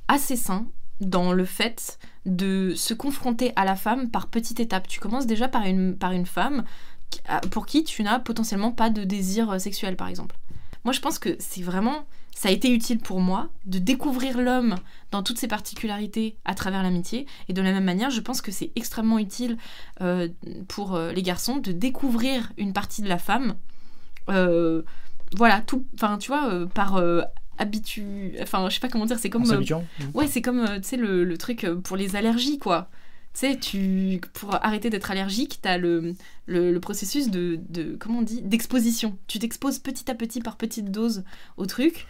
assez 0.07 0.37
sain 0.37 0.67
dans 1.01 1.33
le 1.33 1.45
fait 1.45 1.99
de 2.27 2.75
se 2.77 2.95
confronter 2.95 3.53
à 3.57 3.65
la 3.65 3.75
femme 3.75 4.11
par 4.11 4.29
petites 4.29 4.61
étapes. 4.61 4.87
Tu 4.87 5.01
commences 5.01 5.27
déjà 5.27 5.49
par 5.49 5.65
une, 5.67 5.97
par 5.97 6.13
une 6.13 6.27
femme 6.27 6.65
pour 7.51 7.67
qui 7.67 7.85
tu 7.85 8.03
n'as 8.03 8.19
potentiellement 8.19 8.71
pas 8.71 8.91
de 8.91 9.03
désir 9.03 9.61
sexuel, 9.61 9.97
par 9.97 10.09
exemple. 10.09 10.37
Moi, 10.85 10.93
je 10.93 11.01
pense 11.01 11.19
que 11.19 11.37
c'est 11.39 11.63
vraiment... 11.63 12.07
Ça 12.35 12.51
a 12.51 12.53
été 12.53 12.73
utile 12.73 13.01
pour 13.01 13.21
moi 13.21 13.49
de 13.67 13.79
découvrir 13.79 14.39
l'homme 14.39 14.77
dans 15.11 15.25
toutes 15.25 15.39
ses 15.39 15.49
particularités 15.49 16.37
à 16.45 16.55
travers 16.55 16.83
l'amitié. 16.85 17.27
Et 17.49 17.53
de 17.53 17.61
la 17.61 17.73
même 17.73 17.85
manière, 17.85 18.11
je 18.11 18.21
pense 18.21 18.41
que 18.41 18.53
c'est 18.53 18.71
extrêmement 18.77 19.19
utile 19.19 19.57
euh, 20.01 20.29
pour 20.69 20.95
euh, 20.95 21.13
les 21.13 21.23
garçons 21.23 21.57
de 21.57 21.73
découvrir 21.73 22.53
une 22.57 22.73
partie 22.73 23.03
de 23.03 23.09
la 23.09 23.19
femme. 23.19 23.57
euh, 24.31 24.83
voilà, 25.37 25.61
tout... 25.61 25.85
Enfin, 25.95 26.17
tu 26.19 26.29
vois, 26.29 26.67
par... 26.75 27.03
habitu... 27.59 28.35
Enfin, 28.41 28.69
je 28.69 28.75
sais 28.75 28.81
pas 28.81 28.89
comment 28.89 29.07
dire, 29.07 29.19
c'est 29.19 29.31
comme... 29.31 29.45
Ouais, 30.15 30.29
c'est 30.29 30.41
comme, 30.43 30.65
tu 30.77 30.89
sais, 30.89 30.97
le, 30.97 31.25
le 31.25 31.39
truc 31.39 31.67
pour 31.83 31.97
les 31.97 32.15
allergies, 32.15 32.59
quoi. 32.59 32.89
Tu 33.41 33.47
sais, 33.47 33.57
tu, 33.57 34.21
pour 34.33 34.55
arrêter 34.65 34.91
d'être 34.91 35.11
allergique, 35.13 35.61
t'as 35.63 35.77
le, 35.79 36.15
le, 36.47 36.73
le 36.73 36.81
processus 36.81 37.31
de, 37.31 37.61
de, 37.69 37.97
comment 37.99 38.19
on 38.19 38.23
dit, 38.23 38.43
d'exposition. 38.43 39.17
Tu 39.29 39.39
t'exposes 39.39 39.79
petit 39.79 40.11
à 40.11 40.15
petit, 40.17 40.41
par 40.41 40.57
petites 40.57 40.91
doses 40.91 41.23
au 41.57 41.67
truc. 41.67 42.07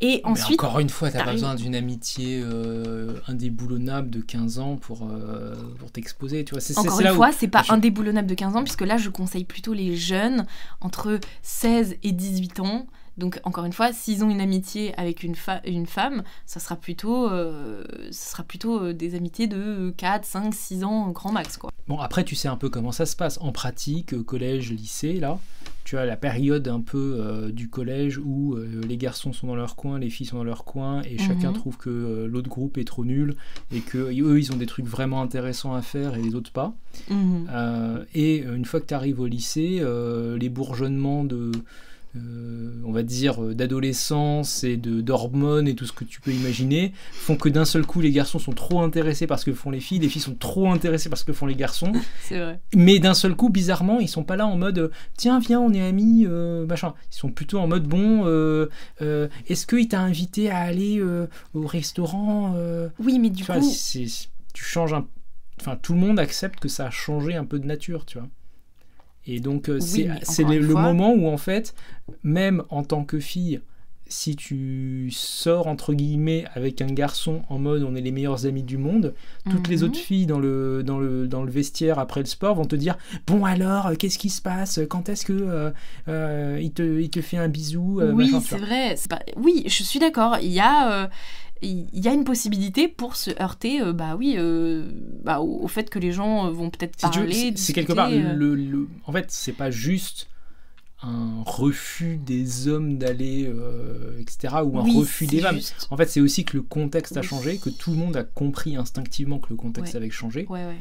Et 0.00 0.20
Mais 0.24 0.30
ensuite, 0.30 0.60
encore 0.62 0.80
une 0.80 0.88
fois, 0.90 1.10
t'as 1.12 1.24
pas 1.24 1.32
besoin 1.32 1.54
d'une 1.54 1.74
amitié 1.76 2.42
euh, 2.44 3.14
indéboulonnable 3.28 4.10
de 4.10 4.20
15 4.20 4.58
ans 4.58 4.76
pour, 4.76 5.08
euh, 5.08 5.54
pour 5.78 5.90
t'exposer. 5.92 6.44
Tu 6.44 6.50
vois, 6.52 6.60
c'est 6.60 6.76
encore 6.76 6.98
une 6.98 7.04
là 7.06 7.12
où- 7.12 7.16
fois, 7.16 7.30
c'est 7.32 7.48
pas 7.48 7.62
je- 7.62 7.72
indéboulonnable 7.72 8.26
de 8.28 8.34
15 8.34 8.56
ans, 8.56 8.62
puisque 8.64 8.82
là, 8.82 8.96
je 8.98 9.08
conseille 9.08 9.44
plutôt 9.44 9.72
les 9.72 9.96
jeunes 9.96 10.46
entre 10.80 11.20
16 11.42 11.96
et 12.02 12.10
18 12.12 12.58
ans. 12.60 12.86
Donc, 13.18 13.40
encore 13.44 13.64
une 13.64 13.72
fois, 13.72 13.92
s'ils 13.92 14.24
ont 14.24 14.30
une 14.30 14.42
amitié 14.42 14.94
avec 14.98 15.22
une, 15.22 15.34
femme, 15.34 16.22
ça 16.44 16.60
sera 16.60 16.76
plutôt, 16.76 17.30
euh, 17.30 17.82
ça 18.10 18.32
sera 18.32 18.42
plutôt 18.42 18.78
euh, 18.82 18.92
des 18.92 19.14
amitiés 19.14 19.46
de 19.46 19.94
4, 19.96 20.24
5, 20.24 20.54
6 20.54 20.84
ans, 20.84 21.08
grand 21.10 21.32
max, 21.32 21.56
quoi. 21.56 21.70
Bon, 21.88 21.98
après, 21.98 22.24
tu 22.24 22.34
sais 22.34 22.48
un 22.48 22.56
peu 22.56 22.68
comment 22.68 22.92
ça 22.92 23.06
se 23.06 23.16
passe. 23.16 23.38
En 23.40 23.52
pratique, 23.52 24.12
euh, 24.12 24.22
collège, 24.22 24.70
lycée, 24.70 25.14
là, 25.14 25.38
tu 25.84 25.96
as 25.96 26.04
la 26.04 26.16
période 26.16 26.68
un 26.68 26.80
peu 26.80 27.16
euh, 27.18 27.50
du 27.52 27.70
collège 27.70 28.18
où 28.18 28.56
les 28.56 28.96
garçons 28.96 29.32
sont 29.32 29.46
dans 29.46 29.54
leur 29.54 29.76
coin, 29.76 29.98
les 29.98 30.10
filles 30.10 30.26
sont 30.26 30.36
dans 30.36 30.44
leur 30.44 30.64
coin, 30.64 31.00
et 31.02 31.16
chacun 31.16 31.50
Mhm. 31.50 31.54
trouve 31.54 31.76
que 31.78 32.26
l'autre 32.28 32.48
groupe 32.48 32.76
est 32.76 32.84
trop 32.84 33.04
nul, 33.04 33.36
et 33.72 33.80
que 33.80 33.98
eux, 33.98 34.38
ils 34.38 34.52
ont 34.52 34.56
des 34.56 34.66
trucs 34.66 34.86
vraiment 34.86 35.22
intéressants 35.22 35.74
à 35.74 35.82
faire 35.82 36.16
et 36.16 36.22
les 36.22 36.34
autres 36.34 36.50
pas. 36.50 36.74
Mhm. 37.08 38.04
Et 38.14 38.38
une 38.38 38.64
fois 38.64 38.80
que 38.80 38.86
tu 38.86 38.94
arrives 38.94 39.20
au 39.20 39.26
lycée, 39.26 39.80
les 40.38 40.48
bourgeonnements 40.48 41.22
de, 41.24 41.52
on 42.14 42.92
va 42.92 43.02
dire, 43.02 43.42
euh, 43.42 43.54
d'adolescence 43.54 44.64
et 44.64 44.76
de 44.76 45.00
d'hormones 45.00 45.68
et 45.68 45.74
tout 45.74 45.84
ce 45.84 45.92
que 45.92 46.04
tu 46.04 46.20
peux 46.20 46.30
imaginer 46.32 46.92
font 47.12 47.36
que 47.36 47.48
d'un 47.48 47.64
seul 47.64 47.84
coup, 47.84 48.00
les 48.00 48.10
garçons 48.10 48.38
sont 48.38 48.52
trop 48.52 48.80
intéressés 48.80 49.26
par 49.26 49.38
ce 49.38 49.44
que 49.44 49.52
font 49.52 49.70
les 49.70 49.80
filles, 49.80 49.98
les 49.98 50.08
filles 50.08 50.22
sont 50.22 50.34
trop 50.34 50.70
intéressées 50.70 51.08
par 51.10 51.18
ce 51.18 51.24
que 51.24 51.32
font 51.32 51.46
les 51.46 51.54
garçons, 51.56 51.92
C'est 52.22 52.38
vrai. 52.38 52.60
mais 52.74 52.98
d'un 52.98 53.14
seul 53.14 53.34
coup, 53.34 53.50
bizarrement, 53.50 54.00
ils 54.00 54.08
sont 54.08 54.24
pas 54.24 54.36
là 54.36 54.46
en 54.46 54.56
mode 54.56 54.78
euh, 54.78 54.90
tiens, 55.16 55.40
viens, 55.40 55.60
on 55.60 55.72
est 55.74 55.82
amis, 55.86 56.24
euh, 56.26 56.64
machin. 56.66 56.94
Ils 57.12 57.16
sont 57.16 57.30
plutôt 57.30 57.58
en 57.58 57.66
mode 57.66 57.84
bon, 57.86 58.22
euh, 58.26 58.68
euh, 59.02 59.28
est-ce 59.48 59.66
qu'il 59.66 59.88
t'a 59.88 60.00
invité 60.00 60.50
à 60.50 60.58
aller 60.58 60.98
euh, 60.98 61.26
au 61.54 61.66
restaurant 61.66 62.54
euh? 62.56 62.88
Oui, 62.98 63.18
mais 63.18 63.30
du 63.30 63.42
tu 63.44 63.52
coup, 63.52 63.60
tu 64.54 64.64
changes 64.64 64.94
un. 64.94 65.06
Enfin, 65.60 65.76
tout 65.80 65.94
le 65.94 66.00
monde 66.00 66.18
accepte 66.18 66.60
que 66.60 66.68
ça 66.68 66.86
a 66.86 66.90
changé 66.90 67.34
un 67.34 67.44
peu 67.44 67.58
de 67.58 67.66
nature, 67.66 68.04
tu 68.06 68.18
vois. 68.18 68.28
Et 69.26 69.40
donc, 69.40 69.68
euh, 69.68 69.74
Oui, 69.80 70.08
c'est 70.22 70.44
le, 70.44 70.74
moment 70.74 71.12
où, 71.12 71.26
en 71.28 71.36
fait, 71.36 71.74
même 72.22 72.62
en 72.70 72.82
tant 72.84 73.04
que 73.04 73.18
fille, 73.18 73.60
si 74.08 74.36
tu 74.36 75.10
sors, 75.10 75.66
entre 75.66 75.92
guillemets, 75.92 76.44
avec 76.54 76.80
un 76.80 76.86
garçon 76.86 77.42
en 77.48 77.58
mode 77.58 77.82
on 77.82 77.96
est 77.96 78.00
les 78.00 78.12
meilleurs 78.12 78.46
amis 78.46 78.62
du 78.62 78.78
monde, 78.78 79.14
toutes 79.50 79.66
les 79.66 79.78
Mhm. 79.82 79.88
autres 79.88 79.98
filles 79.98 80.26
dans 80.26 80.38
le, 80.38 80.84
dans, 80.84 81.00
le, 81.00 81.26
dans 81.26 81.42
le 81.42 81.50
vestiaire 81.50 81.98
après 81.98 82.20
le 82.20 82.26
sport 82.26 82.54
vont 82.54 82.66
te 82.66 82.76
dire 82.76 82.96
Bon, 83.26 83.44
alors, 83.44 83.88
euh, 83.88 83.94
qu'est-ce 83.98 84.18
qui 84.18 84.30
se 84.30 84.40
passe? 84.40 84.78
Quand 84.88 85.08
est-ce 85.08 85.26
que 85.26 85.32
euh, 85.32 85.70
euh, 86.06 86.56
il, 86.62 86.70
te, 86.70 87.00
il 87.00 87.10
te 87.10 87.20
fait 87.20 87.36
un 87.36 87.48
bisou 87.48 88.00
oui, 88.14 88.40
c'est 88.44 88.58
vrai. 88.58 88.94
pas- 89.10 89.22
Oui, 89.36 89.64
je 89.66 89.82
suis 89.82 89.98
d'accord. 89.98 90.36
Il 90.40 90.52
y 90.52 90.60
a, 90.60 91.10
il 91.62 91.88
y 91.92 92.08
a 92.08 92.12
une 92.12 92.24
possibilité 92.24 92.86
pour 92.88 93.16
se 93.16 93.30
heurter, 93.40 93.80
euh, 93.80 93.92
bah 93.92 94.14
oui, 94.16 94.34
euh, 94.36 94.90
bah, 95.24 95.40
au, 95.40 95.62
au 95.64 95.68
fait 95.68 95.88
que 95.90 95.98
les 95.98 96.12
gens 96.12 96.46
euh, 96.46 96.50
vont 96.50 96.70
peut-être 96.70 96.96
parler. 96.98 97.32
c'est- 97.32 97.56
c'est 97.58 97.72
quelque 97.72 97.92
part 97.94 98.10
le, 98.10 98.54
le- 98.54 98.88
en 99.06 99.12
fait 99.12 99.30
c'est 99.30 99.52
pas 99.52 99.70
juste 99.70 100.28
un 101.02 101.42
refus 101.44 102.16
des 102.16 102.68
hommes 102.68 102.96
d'aller 102.98 103.46
euh, 103.46 104.18
etc 104.18 104.54
ou 104.64 104.78
un 104.78 104.84
Oui, 104.84 104.96
refus 104.98 105.26
des 105.26 105.40
femmes 105.40 105.56
juste. 105.56 105.86
en 105.90 105.96
fait 105.96 106.06
c'est 106.08 106.20
aussi 106.22 106.44
que 106.46 106.56
le 106.56 106.62
contexte 106.62 107.16
a 107.18 107.22
changé 107.22 107.58
que 107.58 107.68
tout 107.68 107.90
le 107.90 107.96
monde 107.98 108.16
a 108.16 108.24
compris 108.24 108.76
instinctivement 108.76 109.38
que 109.38 109.48
le 109.50 109.56
contexte 109.56 109.92
Ouais. 109.92 109.98
avait 109.98 110.10
changé 110.10 110.46
Ouais, 110.48 110.64
ouais. 110.64 110.76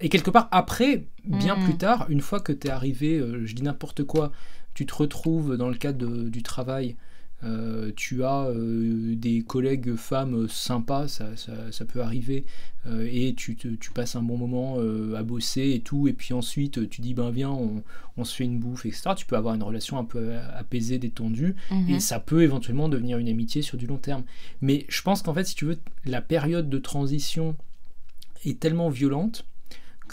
Et 0.00 0.08
quelque 0.08 0.30
part 0.30 0.48
après 0.50 1.06
bien 1.24 1.56
Mm. 1.56 1.64
plus 1.64 1.76
tard 1.76 2.06
une 2.08 2.20
fois 2.20 2.40
que 2.40 2.52
tu 2.52 2.66
es 2.66 2.70
arrivé 2.70 3.22
je 3.44 3.54
dis 3.54 3.62
n'importe 3.62 4.02
quoi 4.02 4.32
tu 4.74 4.86
te 4.86 4.94
retrouves 4.94 5.56
dans 5.56 5.68
le 5.68 5.74
cadre 5.76 5.98
de- 5.98 6.28
du 6.28 6.42
travail 6.42 6.96
euh, 7.44 7.90
tu 7.96 8.22
as 8.24 8.46
euh, 8.48 9.14
des 9.16 9.42
collègues 9.42 9.94
femmes 9.96 10.48
sympas, 10.48 11.08
ça, 11.08 11.36
ça- 11.36 11.72
ça 11.72 11.84
peut 11.84 12.00
arriver, 12.02 12.44
euh, 12.86 13.08
et 13.10 13.34
tu, 13.34 13.56
te- 13.56 13.68
tu 13.68 13.90
passes 13.90 14.14
un 14.16 14.22
bon 14.22 14.36
moment 14.36 14.78
à 15.16 15.22
bosser 15.22 15.70
et 15.74 15.80
tout, 15.80 16.06
et 16.08 16.12
puis 16.12 16.34
ensuite 16.34 16.88
tu 16.88 17.00
dis 17.00 17.14
ben 17.14 17.30
viens, 17.30 17.50
on, 17.50 17.82
on 18.16 18.24
se 18.24 18.34
fait 18.36 18.44
une 18.44 18.58
bouffe, 18.58 18.86
etc. 18.86 19.10
Tu 19.16 19.26
peux 19.26 19.36
avoir 19.36 19.54
une 19.54 19.62
relation 19.62 19.98
un 19.98 20.04
peu 20.04 20.34
apaisée, 20.56 20.98
détendue, 20.98 21.54
Mhm. 21.70 21.90
et 21.90 22.00
ça 22.00 22.20
peut 22.20 22.42
éventuellement 22.42 22.88
devenir 22.88 23.18
une 23.18 23.28
amitié 23.28 23.62
sur 23.62 23.76
du 23.78 23.86
long 23.86 23.96
terme. 23.98 24.22
Mais 24.60 24.84
je 24.88 25.02
pense 25.02 25.22
qu'en 25.22 25.34
fait, 25.34 25.44
si 25.44 25.54
tu 25.54 25.64
veux, 25.64 25.78
la 26.04 26.20
période 26.22 26.68
de 26.70 26.78
transition 26.78 27.56
est 28.44 28.58
tellement 28.60 28.88
violente 28.88 29.44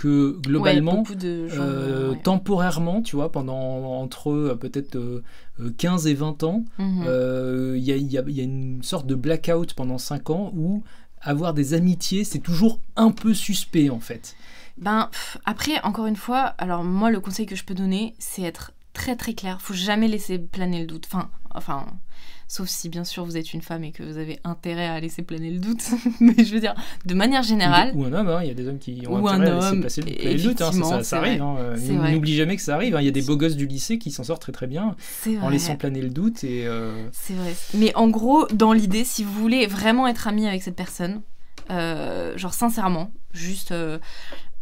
que 0.02 0.40
globalement, 0.42 0.96
beaucoup 0.98 1.16
de 1.16 1.48
gens, 1.48 1.62
euh, 1.62 2.12
ouais. 2.12 2.20
temporairement, 2.24 3.02
tu 3.02 3.16
vois, 3.16 3.32
pendant 3.32 3.58
entre 4.02 4.32
euh, 4.32 4.56
peut-être 4.56 4.96
euh, 4.96 5.24
euh, 5.60 5.72
15 5.78 6.08
et 6.08 6.14
20 6.14 6.44
ans, 6.44 6.64
Mhm. 6.78 7.04
euh, 7.06 7.76
il 7.78 7.84
y, 7.84 7.92
a, 7.92 7.96
il 7.98 8.12
y 8.12 8.18
a- 8.18 8.24
il 8.28 8.36
y 8.36 8.40
a 8.40 8.44
une 8.44 8.82
sorte 8.84 9.06
de 9.08 9.16
blackout 9.16 9.74
pendant 9.74 9.98
5 9.98 10.30
ans 10.30 10.52
où 10.56 10.84
avoir 11.22 11.54
des 11.54 11.74
amitiés, 11.74 12.24
c'est 12.24 12.40
toujours 12.40 12.80
un 12.96 13.12
peu 13.12 13.34
suspect 13.34 13.90
en 13.90 14.00
fait. 14.00 14.36
Ben, 14.78 15.10
pff, 15.12 15.38
après, 15.44 15.82
encore 15.84 16.06
une 16.06 16.16
fois, 16.16 16.54
alors 16.58 16.84
moi, 16.86 17.12
le 17.12 17.20
conseil 17.20 17.46
que 17.46 17.56
je 17.58 17.66
peux 17.66 17.74
donner, 17.76 18.14
c'est 18.20 18.44
être 18.44 18.72
très 18.94 19.18
très 19.18 19.34
clair. 19.34 19.60
Faut 19.62 19.74
jamais 19.74 20.08
laisser 20.08 20.40
planer 20.40 20.80
le 20.80 20.88
doute. 20.88 21.08
Enfin, 21.12 21.30
enfin, 21.54 21.86
sauf 22.52 22.68
si 22.68 22.90
bien 22.90 23.04
sûr 23.04 23.24
vous 23.24 23.38
êtes 23.38 23.54
une 23.54 23.62
femme 23.62 23.84
et 23.84 23.92
que 23.92 24.02
vous 24.02 24.18
avez 24.18 24.40
intérêt 24.44 24.88
à 24.88 25.00
laisser 25.00 25.22
planer 25.22 25.52
le 25.52 25.60
doute. 25.60 25.84
Mais 26.20 26.34
je 26.44 26.52
veux 26.54 26.60
dire, 26.60 26.74
de 27.06 27.14
manière 27.14 27.44
générale, 27.44 27.92
Ou, 27.96 28.04
un 28.06 28.12
homme, 28.14 28.28
hein, 28.28 28.40
il 28.42 28.48
y 28.48 28.52
a 28.52 28.56
des 28.56 28.68
hommes 28.68 28.80
qui 28.80 29.04
ont 29.08 29.22
Ou 29.22 29.28
un 29.28 29.36
intérêt 29.40 29.52
à 29.52 29.56
laisser 29.56 29.68
homme, 29.68 29.82
passer 29.84 30.02
le, 30.02 30.42
doute, 30.44 30.62
hein, 30.62 30.72
ça, 30.72 31.04
ça- 31.04 31.18
arrive. 31.20 31.42
hein. 31.42 31.56
N'oublie 32.12 32.36
jamais 32.36 32.56
que 32.56 32.62
ça 32.64 32.74
arrive. 32.74 32.96
hein, 32.96 33.02
Il 33.02 33.06
y 33.06 33.08
a 33.08 33.12
des 33.12 33.22
beaux 33.22 33.38
gosses 33.38 33.56
du 33.56 33.68
lycée 33.68 34.00
qui 34.00 34.10
s'en 34.12 34.24
sortent 34.24 34.42
très 34.42 34.52
très 34.52 34.68
bien 34.68 34.96
en 35.42 35.50
laissant 35.50 35.76
planer 35.78 36.02
le 36.02 36.10
doute 36.10 36.44
et 36.44 36.66
euh, 36.66 37.08
C'est 37.12 37.34
vrai. 37.36 37.54
Mais 37.76 37.94
en 37.96 38.10
gros, 38.10 38.48
dans 38.52 38.74
l'idée, 38.74 39.04
si 39.04 39.24
vous 39.24 39.32
voulez 39.34 39.68
vraiment 39.68 40.08
être 40.08 40.28
ami 40.28 40.48
avec 40.48 40.64
cette 40.64 40.76
personne, 40.76 41.22
euh, 41.70 42.36
genre 42.36 42.56
sincèrement, 42.56 43.12
juste, 43.32 43.72
euh, 43.72 44.00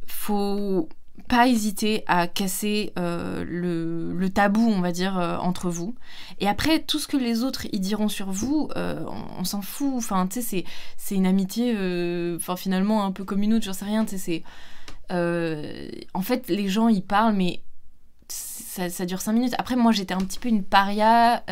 faut 0.08 0.90
pas 1.28 1.48
hésiter 1.48 2.04
à 2.08 2.28
casser 2.28 2.94
euh, 2.98 3.44
le, 3.46 4.30
tabou, 4.30 4.62
on 4.62 4.82
va 4.82 4.92
dire, 4.92 5.18
euh, 5.18 5.38
entre 5.38 5.70
vous. 5.70 5.96
Et 6.40 6.48
après, 6.48 6.80
tout 6.80 7.00
ce 7.00 7.08
que 7.08 7.18
les 7.18 7.44
autres 7.44 7.66
y 7.72 7.80
diront 7.80 8.08
sur 8.08 8.32
vous, 8.32 8.70
euh, 8.76 9.04
on, 9.38 9.44
s'en 9.44 9.62
fout. 9.62 9.94
Enfin, 9.96 10.28
tu 10.28 10.42
sais, 10.42 10.64
c'est, 10.96 11.16
une 11.16 11.26
amitié, 11.26 11.74
enfin, 12.36 12.56
finalement, 12.56 13.04
un 13.04 13.12
peu 13.12 13.24
comme 13.24 13.44
une 13.44 13.54
autre, 13.54 13.66
j'en 13.66 13.74
sais 13.74 13.86
rien, 13.86 14.06
tu 14.06 14.18
sais, 14.18 14.44
c'est... 15.10 16.08
en 16.14 16.22
fait, 16.22 16.48
les 16.50 16.70
gens, 16.70 16.88
ils 16.88 17.04
parlent, 17.04 17.36
mais 17.36 17.62
ça, 18.30 19.06
dure 19.06 19.22
cinq 19.22 19.34
minutes. 19.34 19.56
Après, 19.58 19.76
moi, 19.76 19.92
j'étais 19.92 20.14
un 20.14 20.20
petit 20.20 20.40
peu 20.40 20.50
une 20.50 20.64
paria 20.64 21.44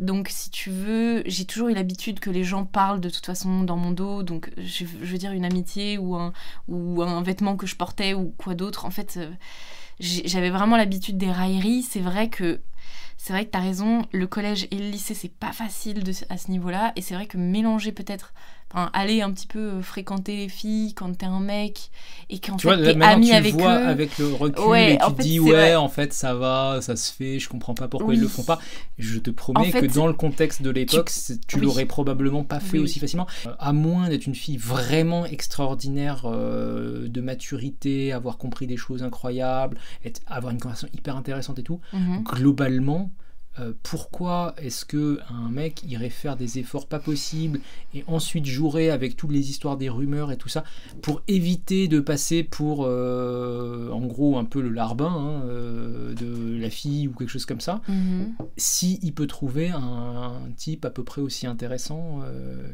Donc, 0.00 0.28
si 0.30 0.50
tu 0.50 0.70
veux, 0.70 1.22
j'ai 1.26 1.44
toujours 1.44 1.68
eu 1.68 1.74
l'habitude 1.74 2.20
que 2.20 2.30
les 2.30 2.42
gens 2.42 2.64
parlent 2.64 3.00
de 3.00 3.10
toute 3.10 3.26
façon 3.26 3.64
dans 3.64 3.76
mon 3.76 3.90
dos. 3.90 4.22
Donc, 4.22 4.50
je, 4.56 4.84
veux 4.84 5.18
dire, 5.18 5.32
une 5.32 5.44
amitié 5.44 5.98
ou 5.98 6.16
un, 6.16 6.32
ou 6.68 7.02
un 7.02 7.22
vêtement 7.22 7.54
que 7.56 7.66
je 7.66 7.76
portais 7.76 8.14
ou 8.14 8.34
quoi 8.38 8.54
d'autre. 8.54 8.86
En 8.86 8.90
fait, 8.90 9.18
euh, 9.18 9.30
j'avais 10.00 10.48
vraiment 10.48 10.78
l'habitude 10.78 11.18
des 11.18 11.30
railleries. 11.30 11.82
C'est 11.82 12.00
vrai 12.00 12.30
que 12.30 12.60
c'est 13.16 13.32
vrai 13.32 13.44
que 13.44 13.50
tu 13.50 13.58
as 13.58 13.62
raison, 13.62 14.06
le 14.12 14.26
collège 14.26 14.66
et 14.70 14.76
le 14.76 14.88
lycée, 14.88 15.14
c'est 15.14 15.32
pas 15.32 15.52
facile 15.52 16.02
de, 16.02 16.12
à 16.30 16.38
ce 16.38 16.50
niveau-là. 16.50 16.92
Et 16.96 17.02
c'est 17.02 17.14
vrai 17.14 17.26
que 17.26 17.36
mélanger 17.36 17.92
peut-être 17.92 18.32
aller 18.74 19.20
un 19.20 19.32
petit 19.32 19.46
peu 19.46 19.58
euh, 19.58 19.82
fréquenter 19.82 20.36
les 20.36 20.48
filles 20.48 20.94
quand 20.94 21.12
t'es 21.16 21.26
un 21.26 21.40
mec 21.40 21.90
et 22.28 22.38
qu'en 22.38 22.56
fait 22.56 22.76
t'es 22.76 23.02
ami 23.02 23.28
tu 23.28 23.34
avec 23.34 23.54
vois 23.54 23.80
eux. 23.80 23.86
avec 23.86 24.16
le 24.18 24.32
recul 24.32 24.76
et 24.76 24.98
tu 25.04 25.12
te 25.12 25.22
dis 25.22 25.40
ouais 25.40 25.74
en 25.74 25.88
fait 25.88 26.12
ça 26.12 26.34
va 26.34 26.78
ça 26.80 26.94
se 26.94 27.12
fait 27.12 27.40
je 27.40 27.48
comprends 27.48 27.74
pas 27.74 27.88
pourquoi 27.88 28.14
ils 28.14 28.20
le 28.20 28.28
font 28.28 28.44
pas 28.44 28.60
je 28.98 29.18
te 29.18 29.30
promets 29.30 29.72
que 29.72 29.86
dans 29.86 30.06
le 30.06 30.12
contexte 30.12 30.62
de 30.62 30.70
l'époque 30.70 31.10
tu, 31.48 31.58
l'aurais 31.58 31.86
probablement 31.86 32.44
pas 32.44 32.60
fait 32.60 32.78
aussi 32.78 33.00
facilement 33.00 33.26
euh, 33.46 33.54
à 33.58 33.72
moins 33.72 34.08
d'être 34.08 34.26
une 34.26 34.36
fille 34.36 34.56
vraiment 34.56 35.26
extraordinaire 35.26 36.22
euh, 36.26 37.08
de 37.08 37.20
maturité 37.20 38.12
avoir 38.12 38.38
compris 38.38 38.68
des 38.68 38.76
choses 38.76 39.02
incroyables 39.02 39.78
être, 40.04 40.20
avoir 40.28 40.52
une 40.52 40.60
conversation 40.60 40.88
hyper 40.94 41.16
intéressante 41.16 41.58
et 41.58 41.64
tout 41.64 41.80
mhm. 41.92 42.22
globalement 42.22 42.69
euh, 43.58 43.72
pourquoi 43.82 44.54
est-ce 44.58 44.84
que 44.84 45.18
un 45.28 45.48
mec 45.50 45.82
irait 45.82 46.08
faire 46.08 46.36
des 46.36 46.60
efforts 46.60 46.86
pas 46.86 47.00
possibles 47.00 47.58
et 47.94 48.04
ensuite 48.06 48.46
jouerait 48.46 48.90
avec 48.90 49.16
toutes 49.16 49.32
les 49.32 49.50
histoires 49.50 49.76
des 49.76 49.88
rumeurs 49.88 50.30
et 50.30 50.36
tout 50.36 50.48
ça 50.48 50.62
pour 51.02 51.20
éviter 51.26 51.88
de 51.88 51.98
passer 51.98 52.44
pour 52.44 52.84
euh, 52.84 53.90
en 53.90 54.06
gros 54.06 54.38
un 54.38 54.44
peu 54.44 54.60
le 54.60 54.68
larbin 54.68 55.12
hein, 55.12 55.42
euh, 55.46 56.14
de 56.14 56.60
la 56.60 56.70
fille 56.70 57.08
ou 57.08 57.12
quelque 57.12 57.28
chose 57.28 57.44
comme 57.44 57.60
ça 57.60 57.80
mhm. 57.88 58.34
si 58.56 59.00
il 59.02 59.14
peut 59.14 59.26
trouver 59.26 59.70
un, 59.70 60.38
type 60.56 60.84
à 60.84 60.90
peu 60.90 61.02
près 61.02 61.20
aussi 61.20 61.48
intéressant 61.48 62.20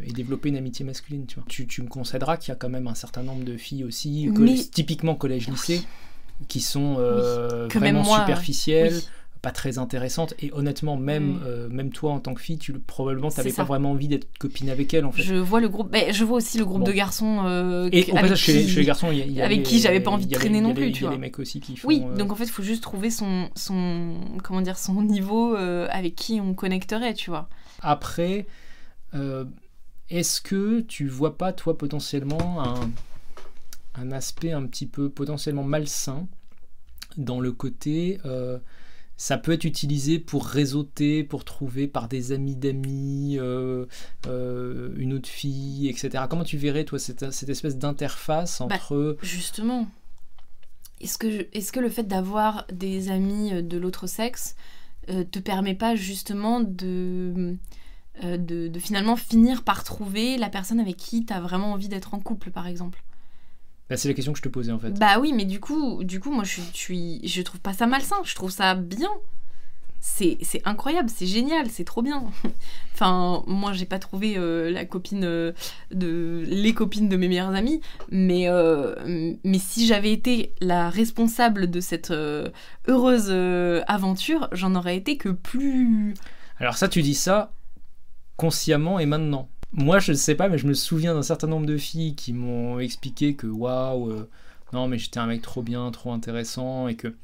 et 0.05 0.13
développer 0.13 0.51
une 0.51 0.57
amitié 0.57 0.85
masculine 0.85 1.25
tu 1.27 1.37
vois. 1.37 1.45
Tu, 1.49 1.83
me 1.83 1.89
concéderas 1.89 2.37
qu'il 2.37 2.51
y 2.51 2.53
a 2.53 2.57
quand 2.57 2.69
même 2.69 2.87
un 2.87 2.95
certain 2.95 3.23
nombre 3.23 3.45
de 3.45 3.57
filles 3.57 3.85
aussi 3.85 4.29
typiquement 4.73 5.15
collège 5.15 5.49
lycée 5.49 5.83
qui 6.49 6.61
sont 6.61 6.97
vraiment 7.71 8.05
superficielles 8.05 9.01
pas 9.47 9.53
très 9.53 9.79
intéressante. 9.79 10.35
Et 10.41 10.51
honnêtement 10.53 10.97
même 10.97 11.35
mm. 11.35 11.41
euh, 11.45 11.69
même 11.69 11.91
toi 11.91 12.11
en 12.11 12.19
tant 12.19 12.35
que 12.35 12.41
fille 12.41 12.59
tu 12.59 12.73
probablement 12.73 13.31
t'avais 13.31 13.53
pas 13.53 13.63
vraiment 13.63 13.93
envie 13.93 14.09
d'être 14.09 14.27
copine 14.39 14.69
avec 14.71 14.93
elle 14.93 15.05
en 15.05 15.13
fait. 15.13 15.23
Je 15.23 15.37
vois 15.37 15.61
le 15.61 15.69
groupe 15.69 15.95
je 16.11 16.25
vois 16.25 16.39
aussi 16.39 16.59
le 16.59 16.65
groupe 16.65 16.83
de 16.83 16.91
garçons 16.91 17.45
euh, 17.45 17.89
et 17.93 18.11
en 18.13 18.17
fait 18.17 18.35
chez, 18.35 18.65
les 18.65 18.85
garçons 18.85 19.13
il 19.13 19.31
y, 19.31 19.41
a, 19.41 19.45
avec 19.45 19.63
qui 19.63 19.79
j'avais 19.79 20.01
pas 20.01 20.11
envie 20.11 20.27
de 20.27 20.35
traîner 20.35 20.61
non 20.61 20.75
plus 20.75 20.91
tu 20.91 21.05
vois 21.05 21.11
il 21.11 21.13
y 21.13 21.15
a 21.15 21.19
les 21.19 21.21
mecs 21.21 21.39
aussi 21.39 21.61
qui 21.61 21.77
font, 21.77 21.87
oui 21.87 22.03
euh, 22.05 22.17
donc 22.17 22.33
en 22.33 22.35
fait 22.35 22.43
il 22.43 22.51
faut 22.51 22.65
juste 22.65 22.83
trouver 22.83 23.11
son 23.11 23.49
son 23.55 24.15
comment 24.43 24.63
dire 24.63 24.79
son 24.79 25.01
niveau 25.03 25.55
avec 25.55 26.17
qui 26.17 26.41
on 26.41 26.53
connecterait 26.53 27.15
tu 27.15 27.31
vois. 27.31 27.49
Après 27.83 28.47
est-ce 30.11 30.41
que 30.41 30.81
tu 30.81 31.07
vois 31.07 31.39
pas 31.39 31.53
toi 31.53 31.79
potentiellement 31.79 32.65
un 32.65 32.91
un 33.95 34.11
aspect 34.11 34.51
un 34.51 34.67
petit 34.67 34.87
peu 34.87 35.09
potentiellement 35.09 35.63
malsain 35.63 36.27
dans 37.17 37.39
le 37.39 37.53
côté 37.53 38.19
ça 39.17 39.39
peut 39.39 39.53
être 39.53 39.65
utilisé 39.65 40.19
pour 40.19 40.47
réseauter, 40.47 41.25
pour 41.25 41.45
trouver 41.45 41.89
par 41.89 42.09
des 42.09 42.33
amis 42.33 42.55
d'amis 42.55 43.39
euh, 43.39 43.87
euh, 44.27 44.91
une 44.97 45.15
autre 45.15 45.29
fille, 45.29 45.89
etc. 45.89 46.25
Comment 46.29 46.45
tu 46.45 46.59
verrais, 46.59 46.85
toi, 46.85 46.99
cette, 46.99 47.23
espèce 47.23 47.79
d'interface 47.79 48.61
bah, 48.61 48.77
entre... 48.77 49.17
justement. 49.23 49.89
Est-ce 51.01 51.19
que, 51.19 51.27
est 51.27 51.71
que 51.71 51.81
le 51.81 51.91
fait 51.91 52.05
d'avoir 52.05 52.67
des 52.73 53.11
amis 53.11 53.53
euh, 53.53 53.63
de 53.63 53.79
l'autre 53.79 54.07
sexe 54.07 54.57
te 55.31 55.39
permet 55.39 55.77
pas 55.77 55.95
justement 55.95 56.59
de, 56.59 57.57
de, 58.25 58.67
de, 58.67 58.79
finalement 58.81 59.15
finir 59.15 59.63
par 59.63 59.85
trouver 59.85 60.37
la 60.37 60.49
personne 60.49 60.81
avec 60.81 60.97
qui 60.97 61.25
tu 61.25 61.33
as 61.33 61.41
vraiment 61.41 61.71
envie 61.75 61.89
d'être 61.89 62.13
en 62.13 62.19
couple, 62.19 62.51
par 62.51 62.67
exemple? 62.67 63.05
Bah, 63.89 63.97
c'est 63.97 64.09
la 64.09 64.15
question 64.15 64.33
que 64.33 64.39
je 64.39 64.43
te 64.43 64.49
posais 64.49 64.73
en 64.73 64.79
fait. 64.79 64.91
Bah 64.99 65.19
oui, 65.21 65.33
mais 65.33 65.45
du 65.45 65.61
coup, 65.61 66.03
du 66.03 66.19
coup 66.19 66.33
moi 66.33 66.45
je, 66.45 66.61
suis, 66.73 67.27
je 67.27 67.43
trouve 67.43 67.61
pas 67.61 67.73
ça 67.73 67.87
malsain, 67.87 68.17
je 68.25 68.35
trouve 68.35 68.51
ça 68.51 68.75
bien. 68.75 69.11
C'est 70.01 70.39
incroyable, 70.65 71.11
c'est 71.13 71.27
génial, 71.27 71.69
c'est 71.69 71.85
trop 71.85 72.01
bien. 72.01 72.25
enfin, 72.95 73.43
moi 73.47 73.73
j'ai 73.73 73.87
pas 73.87 73.99
trouvé 73.99 74.37
euh, 74.37 74.71
la 74.71 74.85
copine 74.85 75.25
euh, 75.25 75.53
de 75.93 76.45
les 76.47 76.75
copines 76.75 77.09
de 77.09 77.17
mes 77.17 77.27
meilleurs 77.27 77.55
amis, 77.55 77.81
mais, 78.11 78.49
euh, 78.49 78.95
mais 79.43 79.59
si 79.59 79.87
j'avais 79.87 80.13
été 80.13 80.53
la 80.61 80.91
responsable 80.91 81.71
de 81.71 81.81
cette 81.81 82.13
heureuse 82.89 83.31
aventure, 83.89 84.49
j'en 84.53 84.75
aurais 84.77 84.97
été 84.97 85.17
que 85.17 85.29
plus. 85.29 86.15
Alors 86.59 86.77
ça, 86.77 86.89
tu 86.89 87.03
dis 87.03 87.15
ça 87.15 87.53
consciemment 88.37 88.99
et 88.99 89.07
maintenant 89.07 89.49
moi, 89.77 89.99
je 89.99 90.13
ne 90.13 90.17
sais 90.17 90.35
pas, 90.35 90.49
mais 90.49 90.57
je 90.59 90.67
me 90.67 90.73
souviens 90.73 91.15
d'un 91.15 91.23
certain 91.23 91.47
nombre 91.47 91.67
de 91.67 91.77
filles 91.77 92.15
qui 92.15 92.33
m'ont 92.33 92.81
expliqué 92.81 93.35
que 93.35 93.47
waouh, 93.47 94.11
euh, 94.11 94.29
non, 94.73 94.89
mais 94.89 94.99
j'étais 94.99 95.19
un 95.19 95.27
mec 95.27 95.43
trop 95.43 95.63
bien, 95.63 95.91
trop 95.91 96.13
intéressant, 96.13 96.89
et 96.89 96.97
que 96.97 97.15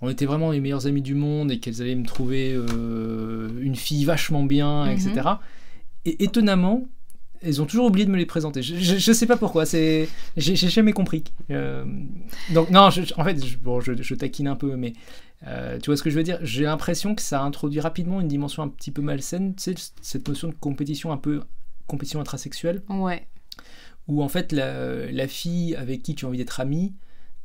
on 0.00 0.08
était 0.08 0.26
vraiment 0.26 0.52
les 0.52 0.60
meilleurs 0.60 0.86
amis 0.86 1.02
du 1.02 1.14
monde, 1.14 1.50
et 1.50 1.58
qu'elles 1.58 1.82
allaient 1.82 1.96
me 1.96 2.06
trouver 2.06 2.52
euh, 2.52 3.48
une 3.60 3.74
fille 3.74 4.04
vachement 4.04 4.44
bien, 4.44 4.88
etc. 4.88 5.14
Mhm. 5.14 5.38
Et 6.04 6.22
étonnamment, 6.22 6.86
elles 7.42 7.60
ont 7.60 7.66
toujours 7.66 7.86
oublié 7.86 8.06
de 8.06 8.10
me 8.12 8.16
les 8.16 8.26
présenter. 8.26 8.62
Je, 8.62 8.76
je, 8.76 9.12
sais 9.12 9.26
pas 9.26 9.36
pourquoi, 9.36 9.66
c'est, 9.66 10.08
j'ai, 10.36 10.54
jamais 10.54 10.92
compris. 10.92 11.24
Euh, 11.50 11.84
donc 12.54 12.70
non, 12.70 12.82
en 12.82 12.90
fait, 13.24 13.62
bon, 13.62 13.80
je, 13.80 14.14
taquine 14.14 14.46
un 14.46 14.54
peu, 14.54 14.76
mais 14.76 14.92
tu 15.42 15.86
vois 15.86 15.96
ce 15.96 16.04
que 16.04 16.10
je 16.10 16.16
veux 16.16 16.22
dire? 16.22 16.38
J'ai 16.42 16.64
l'impression 16.64 17.16
que 17.16 17.22
ça 17.22 17.42
introduit 17.42 17.80
rapidement 17.80 18.20
une 18.20 18.28
dimension 18.28 18.62
un 18.62 18.68
petit 18.68 18.92
peu 18.92 19.02
malsaine, 19.02 19.56
tu 19.56 19.74
sais, 19.74 19.92
cette 20.02 20.28
notion 20.28 20.48
de 20.48 20.54
compétition 20.54 21.10
un 21.10 21.16
peu 21.16 21.40
compétition 21.86 22.20
intrasexuelle. 22.20 22.82
Ouais. 22.88 23.26
Où 24.08 24.22
en 24.22 24.28
fait 24.28 24.52
la, 24.52 25.28
fille 25.28 25.74
avec 25.74 26.02
qui 26.02 26.14
tu 26.14 26.24
as 26.24 26.28
envie 26.28 26.38
d'être 26.38 26.60
amie 26.60 26.94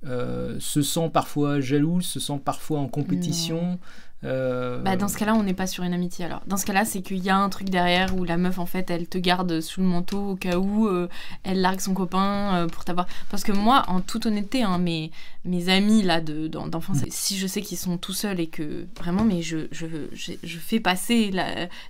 euh, 0.06 0.60
se 0.60 0.82
sent 0.82 1.10
parfois 1.14 1.60
jalouse, 1.60 2.06
se 2.06 2.20
sent 2.20 2.40
parfois 2.44 2.80
en 2.80 2.88
compétition, 2.88 3.80
euh, 4.24 4.78
bah, 4.78 4.96
dans 4.98 5.08
ce 5.08 5.18
cas-là, 5.18 5.34
on 5.34 5.44
n'est 5.44 5.56
pas 5.56 5.68
sur 5.68 5.84
une 5.84 5.94
amitié 5.94 6.26
alors. 6.26 6.42
Dans 6.46 6.58
ce 6.58 6.66
cas-là, 6.66 6.86
c'est 6.86 7.02
qu'il 7.02 7.18
y 7.18 7.30
a 7.30 7.38
un 7.38 7.50
truc 7.50 7.70
derrière 7.70 8.16
où 8.16 8.24
la 8.24 8.38
meuf, 8.38 8.60
en 8.60 8.66
fait, 8.66 8.90
elle 8.92 9.08
te 9.08 9.18
garde 9.18 9.62
sous 9.62 9.82
le 9.82 9.88
manteau 9.88 10.32
au 10.32 10.36
cas 10.36 10.58
où 10.58 10.88
euh, 10.88 11.10
elle 11.44 11.62
largue 11.62 11.80
son 11.80 11.94
copain 11.94 12.56
euh, 12.56 12.68
pour 12.68 12.86
t'avoir. 12.86 13.08
Parce 13.30 13.44
que 13.44 13.52
moi, 13.52 13.84
en 13.88 14.02
toute 14.02 14.28
honnêteté, 14.28 14.62
hein, 14.62 14.78
mes, 14.78 15.12
mes 15.44 15.70
amis 15.70 16.04
là 16.04 16.22
d'enfance, 16.22 17.00
si 17.10 17.38
je 17.38 17.48
sais 17.48 17.62
qu'ils 17.62 17.80
sont 17.80 17.98
tout 17.98 18.14
seuls 18.14 18.40
et 18.40 18.48
que 18.48 18.86
vraiment, 18.98 19.24
mais 19.24 19.42
je, 19.42 19.68
je, 19.72 19.88
je, 20.14 20.58
fais 20.60 20.80
passer 20.80 21.32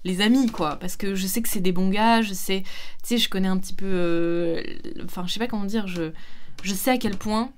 les 0.06 0.22
amis, 0.22 0.50
quoi. 0.50 0.78
Parce 0.78 0.96
que 0.96 1.16
je 1.16 1.28
sais 1.28 1.42
que 1.42 1.50
c'est 1.50 1.60
des 1.60 1.74
bons 1.74 1.90
gars, 1.90 2.22
je 2.22 2.34
sais, 2.34 2.64
tu 2.64 2.70
sais, 3.04 3.18
je 3.18 3.30
connais 3.30 3.50
un 3.50 3.58
petit 3.58 3.74
peu. 3.74 4.64
Enfin, 5.04 5.26
je 5.28 5.34
sais 5.34 5.40
pas 5.40 5.48
comment 5.48 5.66
dire, 5.66 5.88
je, 5.88 6.12
je 6.64 6.74
sais 6.74 6.92
à 6.92 6.98
quel 6.98 7.18
point 7.18 7.52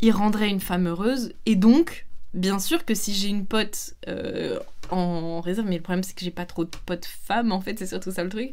ils 0.00 0.12
rendraient 0.12 0.48
une 0.48 0.60
femme 0.60 0.86
heureuse 0.86 1.34
et 1.44 1.56
donc 1.56 2.06
bien 2.34 2.58
sûr 2.58 2.84
que 2.84 2.94
si 2.94 3.14
j'ai 3.14 3.28
une 3.28 3.46
pote 3.46 3.94
euh, 4.08 4.58
en 4.90 5.40
réserve, 5.40 5.66
mais 5.66 5.76
le 5.76 5.82
problème 5.82 6.02
c'est 6.02 6.14
que 6.14 6.24
j'ai 6.24 6.30
pas 6.30 6.46
trop 6.46 6.64
de 6.64 6.70
potes 6.86 7.06
femmes 7.06 7.52
en 7.52 7.60
fait, 7.60 7.78
c'est 7.78 7.86
surtout 7.86 8.10
ça 8.10 8.24
le 8.24 8.30
truc. 8.30 8.52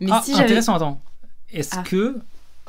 Mais 0.00 0.10
ah, 0.12 0.22
si 0.24 0.32
intéressant, 0.32 0.74
attends. 0.74 1.00
Est-ce 1.50 1.76
ah. 1.78 1.82
que, 1.82 2.20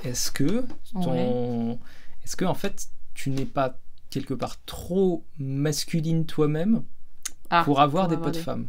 est-ce 0.04 0.32
que 0.32 0.66
ton, 0.94 1.80
est-ce 2.24 2.36
que 2.36 2.46
en 2.46 2.54
fait 2.54 2.88
tu 3.14 3.30
n'es 3.30 3.46
pas 3.46 3.78
quelque 4.10 4.34
part 4.34 4.56
trop 4.66 5.26
masculine 5.38 6.26
toi-même 6.26 6.84
ah, 7.50 7.64
pour 7.64 7.82
avoir 7.82 8.08
des 8.08 8.18
potes 8.18 8.38
femmes? 8.38 8.68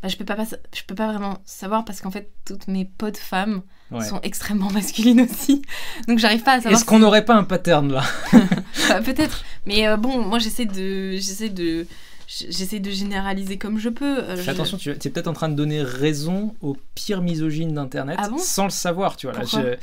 Bah, 0.00 0.08
je 0.08 0.16
peux 0.16 0.24
pas, 0.24 0.36
je 0.44 0.82
peux 0.86 0.94
pas 0.94 1.08
vraiment 1.08 1.38
savoir 1.44 1.84
parce 1.84 2.00
qu'en 2.00 2.12
fait 2.12 2.30
toutes 2.44 2.68
mes 2.68 2.84
potes 2.84 3.16
femmes 3.16 3.62
sont 4.00 4.20
extrêmement 4.22 4.70
masculines 4.72 5.22
aussi 5.22 5.62
donc 6.06 6.18
j'arrive 6.18 6.42
pas 6.44 6.52
à 6.52 6.56
savoir 6.56 6.74
est-ce 6.74 6.84
qu'on 6.84 7.00
n'aurait 7.00 7.24
pas 7.24 7.34
un 7.34 7.42
pattern 7.42 7.92
là? 7.92 8.04
bah, 8.94 9.00
peut-être 9.02 9.44
mais 9.66 9.86
euh, 9.86 9.96
bon 9.96 10.22
moi 10.22 10.38
j'essaie 10.38 10.66
de 10.66 11.12
j'essaie 11.12 11.48
de 11.48 11.86
j'essaie 12.26 12.80
de 12.80 12.90
généraliser 12.90 13.56
comme 13.56 13.78
je 13.78 13.88
peux 13.88 14.18
euh, 14.18 14.36
attention 14.46 14.76
tu 14.76 14.90
es 14.90 14.94
peut-être 14.94 15.28
en 15.28 15.32
train 15.32 15.48
de 15.48 15.54
donner 15.54 15.82
raison 15.82 16.54
aux 16.60 16.76
pires 16.94 17.22
misogynes 17.22 17.74
d'internet 17.74 18.16
ah 18.18 18.28
sans 18.38 18.64
le 18.64 18.70
savoir 18.70 19.16
tu 19.16 19.26
vois 19.26 19.38
là 19.38 19.76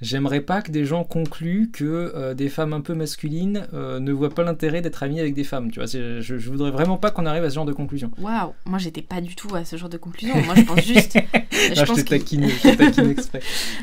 J'aimerais 0.00 0.40
pas 0.40 0.62
que 0.62 0.70
des 0.70 0.86
gens 0.86 1.04
concluent 1.04 1.70
que 1.70 1.84
euh, 1.84 2.32
des 2.32 2.48
femmes 2.48 2.72
un 2.72 2.80
peu 2.80 2.94
masculines 2.94 3.66
euh, 3.74 4.00
ne 4.00 4.12
voient 4.12 4.30
pas 4.30 4.42
l'intérêt 4.42 4.80
d'être 4.80 5.02
amies 5.02 5.20
avec 5.20 5.34
des 5.34 5.44
femmes. 5.44 5.70
Tu 5.70 5.78
vois, 5.78 5.86
je, 5.86 6.20
je 6.20 6.50
voudrais 6.50 6.70
vraiment 6.70 6.96
pas 6.96 7.10
qu'on 7.10 7.26
arrive 7.26 7.44
à 7.44 7.50
ce 7.50 7.56
genre 7.56 7.66
de 7.66 7.74
conclusion. 7.74 8.10
Waouh, 8.18 8.54
moi 8.64 8.78
j'étais 8.78 9.02
pas 9.02 9.20
du 9.20 9.36
tout 9.36 9.54
à 9.54 9.66
ce 9.66 9.76
genre 9.76 9.90
de 9.90 9.98
conclusion. 9.98 10.34
Moi 10.42 10.54
je 10.54 10.62
pense 10.62 10.82
juste. 10.82 11.18
je, 11.52 11.84
pense 11.84 12.02
taquine, 12.06 12.48
je 12.48 12.74
taquine 12.74 13.10
exprès. 13.10 13.40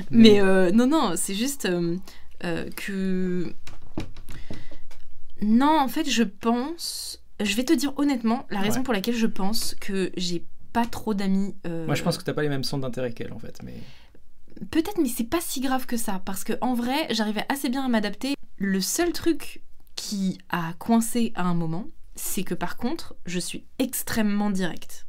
Mais, 0.10 0.42
euh, 0.42 0.72
non, 0.72 0.88
non, 0.88 1.14
c'est 1.16 1.36
juste 1.36 1.70
que. 2.76 3.54
Non, 5.42 5.80
en 5.80 5.88
fait, 5.88 6.10
je 6.10 6.24
pense. 6.24 7.24
Je 7.40 7.56
vais 7.56 7.64
te 7.64 7.74
dire 7.74 7.94
honnêtement, 7.98 8.46
la 8.50 8.60
raison 8.60 8.84
pour 8.84 8.94
laquelle 8.94 9.16
je 9.16 9.28
pense 9.28 9.76
que 9.76 10.12
j'ai 10.18 10.44
pas 10.74 10.86
trop 10.86 11.14
d'amis. 11.14 11.56
Moi 11.66 11.96
je 11.96 12.04
pense 12.04 12.18
que 12.18 12.24
t'as 12.24 12.34
pas 12.34 12.42
les 12.42 12.50
mêmes 12.50 12.64
centres 12.64 12.82
d'intérêt 12.82 13.12
qu'elle 13.12 13.34
en 13.34 13.40
fait. 13.40 13.62
Mais 13.64 13.76
peut-être, 14.72 15.00
mais 15.02 15.10
c'est 15.10 15.24
pas 15.24 15.42
si 15.42 15.60
grave 15.60 15.86
que 15.86 15.98
ça, 15.98 16.22
parce 16.26 16.44
que 16.44 16.54
en 16.62 16.74
vrai, 16.74 17.08
j'arrivais 17.12 17.46
assez 17.50 17.70
bien 17.70 17.86
à 17.86 17.88
m'adapter. 17.88 18.36
Le 18.58 18.82
seul 18.82 19.12
truc 19.14 19.62
qui 19.96 20.40
a 20.50 20.74
coincé 20.80 21.32
à 21.36 21.44
un 21.44 21.54
moment, 21.54 21.86
c'est 22.16 22.44
que 22.44 22.54
par 22.54 22.78
contre, 22.78 23.16
je 23.26 23.40
suis 23.40 23.66
extrêmement 23.80 24.50
directe. 24.50 25.07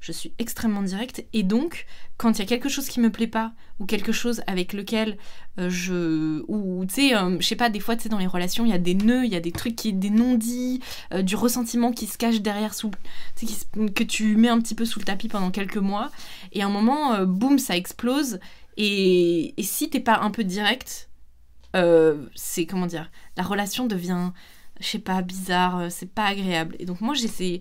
Je 0.00 0.12
suis 0.12 0.32
extrêmement 0.38 0.82
directe. 0.82 1.24
Et 1.32 1.42
donc, 1.42 1.86
quand 2.16 2.32
il 2.32 2.38
y 2.40 2.42
a 2.42 2.46
quelque 2.46 2.68
chose 2.68 2.88
qui 2.88 3.00
me 3.00 3.10
plaît 3.10 3.26
pas, 3.26 3.52
ou 3.78 3.86
quelque 3.86 4.12
chose 4.12 4.42
avec 4.46 4.72
lequel 4.72 5.18
euh, 5.58 5.68
je. 5.70 6.42
Ou, 6.48 6.84
tu 6.86 6.94
sais, 6.94 7.14
euh, 7.14 7.38
je 7.40 7.46
sais 7.46 7.56
pas, 7.56 7.70
des 7.70 7.80
fois, 7.80 7.96
tu 7.96 8.04
sais, 8.04 8.08
dans 8.08 8.18
les 8.18 8.26
relations, 8.26 8.64
il 8.64 8.70
y 8.70 8.74
a 8.74 8.78
des 8.78 8.94
nœuds, 8.94 9.24
il 9.24 9.32
y 9.32 9.36
a 9.36 9.40
des 9.40 9.52
trucs, 9.52 9.76
qui, 9.76 9.92
des 9.92 10.10
non-dits, 10.10 10.80
euh, 11.12 11.22
du 11.22 11.36
ressentiment 11.36 11.92
qui 11.92 12.06
se 12.06 12.18
cache 12.18 12.40
derrière, 12.40 12.74
sous, 12.74 12.90
que 13.94 14.04
tu 14.04 14.36
mets 14.36 14.48
un 14.48 14.60
petit 14.60 14.74
peu 14.74 14.84
sous 14.84 14.98
le 15.00 15.04
tapis 15.04 15.28
pendant 15.28 15.50
quelques 15.50 15.76
mois. 15.76 16.10
Et 16.52 16.62
à 16.62 16.66
un 16.66 16.70
moment, 16.70 17.24
boum, 17.24 17.58
ça 17.58 17.76
explose. 17.76 18.40
Et, 18.76 19.54
et 19.58 19.62
si 19.62 19.90
t'es 19.90 20.00
pas 20.00 20.20
un 20.20 20.30
peu 20.30 20.44
direct, 20.44 21.10
c'est 22.34 22.66
comment 22.66 22.86
dire, 22.86 23.10
la 23.36 23.42
relation 23.42 23.86
devient, 23.86 24.32
je 24.80 24.86
sais 24.86 24.98
pas, 24.98 25.22
bizarre, 25.22 25.90
c'est 25.90 26.10
pas 26.10 26.26
agréable. 26.26 26.76
Et 26.78 26.86
donc, 26.86 27.00
moi, 27.00 27.14
j'essaie 27.14 27.60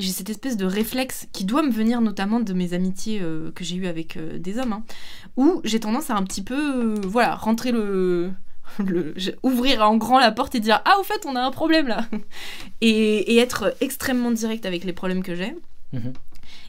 j'ai 0.00 0.10
cette 0.10 0.30
espèce 0.30 0.56
de 0.56 0.64
réflexe 0.64 1.28
qui 1.32 1.44
doit 1.44 1.62
me 1.62 1.70
venir 1.70 2.00
notamment 2.00 2.40
de 2.40 2.52
mes 2.52 2.74
amitiés 2.74 3.20
euh, 3.22 3.50
que 3.52 3.64
j'ai 3.64 3.76
eues 3.76 3.86
avec 3.86 4.16
euh, 4.16 4.38
des 4.38 4.58
hommes, 4.58 4.72
hein, 4.72 4.84
où 5.36 5.60
j'ai 5.64 5.80
tendance 5.80 6.10
à 6.10 6.16
un 6.16 6.22
petit 6.24 6.42
peu, 6.42 6.94
euh, 6.94 7.00
voilà, 7.04 7.34
rentrer 7.34 7.72
le, 7.72 8.32
le, 8.78 9.14
ouvrir 9.42 9.82
en 9.82 9.96
grand 9.96 10.18
la 10.18 10.32
porte 10.32 10.54
et 10.54 10.60
dire 10.60 10.80
ah 10.84 10.96
au 10.98 11.02
fait 11.02 11.26
on 11.26 11.36
a 11.36 11.40
un 11.40 11.50
problème 11.50 11.88
là 11.88 12.06
et, 12.80 13.34
et 13.34 13.38
être 13.38 13.74
extrêmement 13.80 14.30
direct 14.30 14.66
avec 14.66 14.84
les 14.84 14.92
problèmes 14.92 15.22
que 15.22 15.34
j'ai. 15.34 15.54
Mhm. 15.92 16.12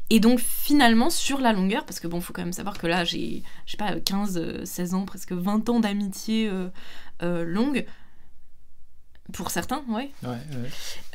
Et 0.10 0.20
donc 0.20 0.40
finalement 0.40 1.10
sur 1.10 1.40
la 1.40 1.54
longueur, 1.54 1.86
parce 1.86 2.02
que 2.02 2.08
bon 2.08 2.20
faut 2.20 2.34
quand 2.34 2.42
même 2.42 2.52
savoir 2.52 2.78
que 2.78 2.86
là 2.86 3.06
j'ai 3.06 3.44
je 3.66 3.72
sais 3.72 3.78
pas 3.78 3.98
15, 3.98 4.66
16 4.66 4.94
ans, 4.94 5.06
presque 5.06 5.32
20 5.32 5.70
ans 5.70 5.80
d'amitié 5.80 6.52
longue, 7.22 7.86
pour 9.34 9.52
certains, 9.52 9.84
ouais. 9.90 10.12
Ouais, 10.24 10.38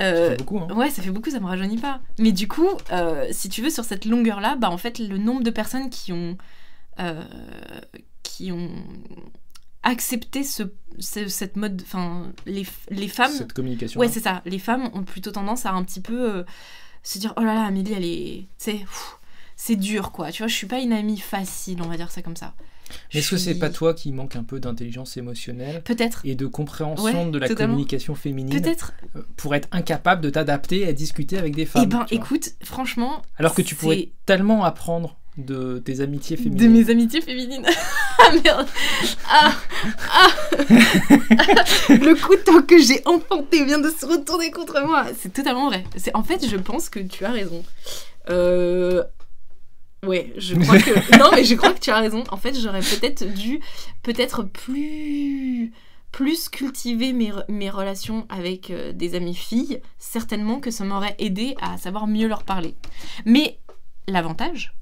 euh, 0.01 0.25
ça 0.25 0.31
fait 0.31 0.37
beaucoup. 0.39 0.59
Hein. 0.59 0.75
Ouais, 0.75 0.91
ça 0.91 1.03
fait 1.03 1.11
beaucoup, 1.11 1.31
ça 1.31 1.41
me 1.41 1.47
rajeunit 1.47 1.79
pas. 1.79 2.01
Mais 2.19 2.33
du 2.33 2.49
coup, 2.49 2.69
euh, 2.93 3.27
si 3.31 3.49
tu 3.49 3.63
veux, 3.63 3.71
sur 3.71 3.85
cette 3.85 4.05
longueur-là, 4.05 4.57
bah 4.57 4.71
en 4.71 4.79
fait, 4.79 4.99
le 4.99 5.19
nombre 5.19 5.43
de 5.43 5.51
personnes 5.51 5.91
qui 5.91 6.13
ont, 6.13 6.37
euh, 6.99 7.25
qui 8.23 8.53
ont 8.53 8.71
accepté 9.83 10.43
ce, 10.43 10.65
cette 10.99 11.57
mode, 11.57 11.83
enfin, 11.85 12.33
les, 12.47 12.67
les 12.91 13.09
femmes. 13.09 13.33
Cette 13.33 13.53
communication. 13.53 14.01
Ouais, 14.01 14.09
c'est 14.09 14.21
ça. 14.21 14.43
Les 14.45 14.59
femmes 14.59 14.91
ont 14.95 15.05
plutôt 15.05 15.31
tendance 15.31 15.67
à 15.67 15.73
un 15.73 15.85
petit 15.85 16.01
peu 16.01 16.45
se 17.03 17.19
dire, 17.19 17.33
oh 17.37 17.43
là 17.43 17.55
là, 17.55 17.63
Amélie, 17.65 17.93
elle 17.93 18.05
est, 18.05 18.47
c'est, 18.59 18.85
c'est 19.57 19.77
dur, 19.77 20.13
quoi. 20.13 20.33
Tu 20.33 20.43
vois, 20.43 20.49
je 20.49 20.55
suis 20.55 20.67
pas 20.67 20.81
une 20.81 20.93
amie 20.93 21.19
facile, 21.19 21.81
on 21.83 21.89
va 21.89 21.97
dire 21.97 22.11
ça 22.11 22.23
comme 22.23 22.37
ça. 22.37 22.55
Est-ce 23.13 23.31
que 23.31 23.37
c'est 23.37 23.59
pas 23.59 23.71
toi 23.71 23.95
qui 23.95 24.13
manque 24.13 24.37
un 24.37 24.43
peu 24.43 24.61
d'intelligence 24.61 25.17
émotionnelle 25.17 25.83
Peut-être. 25.83 26.21
Et 26.25 26.35
de 26.35 26.47
compréhension 26.47 27.29
de 27.29 27.39
la 27.39 27.49
communication 27.49 28.15
féminine 28.15 28.61
Peut-être. 28.61 28.93
Euh, 29.17 29.23
pour 29.37 29.55
être 29.55 29.69
incapable 29.73 30.23
de 30.23 30.31
t'adapter 30.31 30.87
à 30.87 30.93
discuter 30.93 31.39
avec 31.39 31.55
des 31.55 31.67
femmes 31.67 31.85
Eh 31.85 31.87
ben, 31.87 32.07
écoute, 32.11 32.51
franchement. 32.63 33.23
Alors 33.37 33.55
que 33.55 33.63
tu 33.63 33.75
pourrais 33.75 34.11
tellement 34.27 34.65
apprendre 34.65 35.17
de 35.37 35.79
tes 35.85 36.01
amitiés 36.01 36.37
féminines. 36.37 36.67
De 36.67 36.73
mes 36.73 36.91
amitiés 36.91 37.21
féminines. 37.21 37.67
ah 38.19 38.33
merde. 38.43 38.67
Ah, 39.29 39.53
ah. 40.11 40.29
Le 41.89 42.15
couteau 42.15 42.63
que 42.63 42.81
j'ai 42.81 43.03
enfanté 43.05 43.65
vient 43.65 43.81
de 43.81 43.91
se 43.91 44.07
retourner 44.07 44.51
contre 44.51 44.83
moi. 44.85 45.05
C'est 45.19 45.33
totalement 45.33 45.69
vrai. 45.69 45.85
En 46.15 46.23
fait, 46.23 46.49
je 46.49 46.57
pense 46.57 46.89
que 46.89 47.01
tu 47.01 47.25
as 47.25 47.33
raison. 47.33 47.63
Euh, 48.31 49.05
Ouais, 50.07 50.33
je 50.37 50.55
crois 50.61 50.79
que. 50.79 51.19
non, 51.19 51.31
mais 51.35 51.45
je 51.45 51.55
crois 51.55 51.73
que 51.73 51.81
tu 51.81 51.91
as 51.91 51.99
raison. 51.99 52.25
En 52.31 52.37
fait, 52.37 52.59
j'aurais 52.59 52.81
peut-être 52.81 53.25
dû, 53.25 53.61
peut-être 54.03 54.43
plus 54.43 55.73
plus 56.13 56.49
cultiver 56.49 57.13
mes, 57.13 57.31
mes 57.51 57.69
relations 57.69 58.27
avec 58.31 58.71
euh, 58.71 58.93
des 58.93 59.15
amies 59.15 59.35
filles, 59.35 59.83
certainement 59.99 60.61
que 60.61 60.71
ça 60.71 60.83
m'aurait 60.85 61.15
aidé 61.19 61.55
à 61.61 61.77
savoir 61.77 62.07
mieux 62.07 62.27
leur 62.27 62.43
parler. 62.43 62.75
Mais 63.27 63.59
l'avantage, 64.09 64.75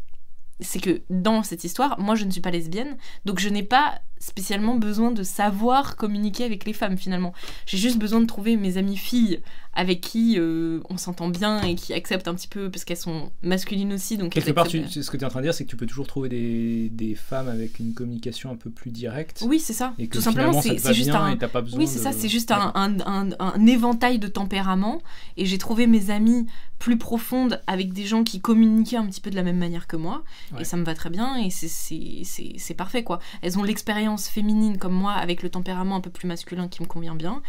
c'est 0.61 0.81
que 0.81 1.03
dans 1.11 1.43
cette 1.43 1.65
histoire, 1.65 1.99
moi 1.99 2.15
je 2.15 2.25
ne 2.25 2.31
suis 2.31 2.41
pas 2.41 2.53
lesbienne, 2.53 2.97
donc 3.25 3.41
je 3.41 3.49
n'ai 3.49 3.65
pas 3.65 4.01
spécialement 4.25 4.75
besoin 4.77 5.11
de 5.11 5.23
savoir 5.23 5.97
communiquer 5.97 6.45
avec 6.45 6.65
les 6.65 6.73
femmes 6.73 6.97
finalement. 6.97 7.35
J'ai 7.67 7.79
juste 7.79 7.99
besoin 7.99 8.21
de 8.21 8.27
trouver 8.27 8.57
mes 8.57 8.79
amies 8.79 8.97
filles 8.97 9.41
avec 9.75 10.01
qui 10.01 10.37
euh, 10.39 10.81
on 10.89 10.97
s'entend 10.97 11.29
bien 11.29 11.61
et 11.63 11.75
qui 11.75 11.93
acceptent 11.93 12.29
un 12.29 12.35
petit 12.35 12.49
peu 12.49 12.71
parce 12.71 12.85
qu'elles 12.85 12.97
sont 12.97 13.31
masculines 13.43 13.93
aussi. 13.93 14.17
Donc 14.17 14.33
Quelque 14.33 14.53
part, 14.53 14.69
tu, 14.69 14.87
ce 14.89 15.11
que 15.11 15.17
tu 15.17 15.23
es 15.23 15.27
en 15.27 15.31
train 15.31 15.41
de 15.41 15.47
dire, 15.47 15.55
c'est 15.55 15.65
que 15.65 15.71
tu 15.71 15.77
peux 15.77 15.87
toujours 15.87 16.07
trouver 16.07 16.29
des, 16.29 16.89
des, 16.91 17.15
femmes 17.15 17.49
avec 17.49 17.79
une 17.81 17.93
communication 17.93 18.51
un 18.51 18.57
peu 18.57 18.71
plus 18.71 18.91
directe. 18.91 19.43
Oui, 19.47 19.59
c'est 19.59 19.73
ça. 19.73 19.95
Et 19.99 20.07
que 20.07 20.17
Tout 20.17 20.23
simplement, 20.23 20.61
c'est 20.61 20.95
juste 20.95 21.11
un. 21.11 21.37
Pas 21.37 21.61
besoin 21.61 21.79
oui, 21.79 21.87
c'est 21.87 21.99
ça. 21.99 22.13
C'est 22.13 22.29
juste 22.29 22.51
un, 22.53 22.73
un, 22.75 23.31
un, 23.39 23.67
éventail 23.67 24.19
de 24.19 24.29
tempéraments. 24.29 25.03
Et 25.37 25.45
j'ai 25.45 25.59
trouvé 25.59 25.87
mes 25.87 26.11
amies 26.11 26.47
plus 26.79 26.97
profondes 26.97 27.61
avec 27.67 27.93
des 27.93 28.05
gens 28.05 28.25
qui 28.25 28.41
communiquaient 28.41 28.97
un 28.97 29.07
petit 29.07 29.21
peu 29.21 29.31
de 29.31 29.37
la 29.37 29.43
même 29.43 29.59
manière 29.59 29.87
que 29.87 29.97
moi. 29.97 30.23
Et 30.59 30.65
ça 30.65 30.77
me 30.77 30.85
va 30.85 30.95
très 30.95 31.11
bien. 31.11 31.37
Et 31.37 31.51
c'est 31.51 32.75
parfait, 32.75 33.03
quoi. 33.03 33.19
Elles 33.43 33.59
ont 33.59 33.65
l'expérience 33.65 34.14
féminine 34.17 34.79
comme 34.79 34.95
moi 34.95 35.13
avec 35.13 35.43
le 35.43 35.51
tempérament 35.51 35.97
un 35.97 36.01
peu 36.01 36.11
plus 36.11 36.27
masculin 36.27 36.69
qui 36.69 36.83
me 36.83 36.87
convient 36.87 37.15
bien. 37.15 37.43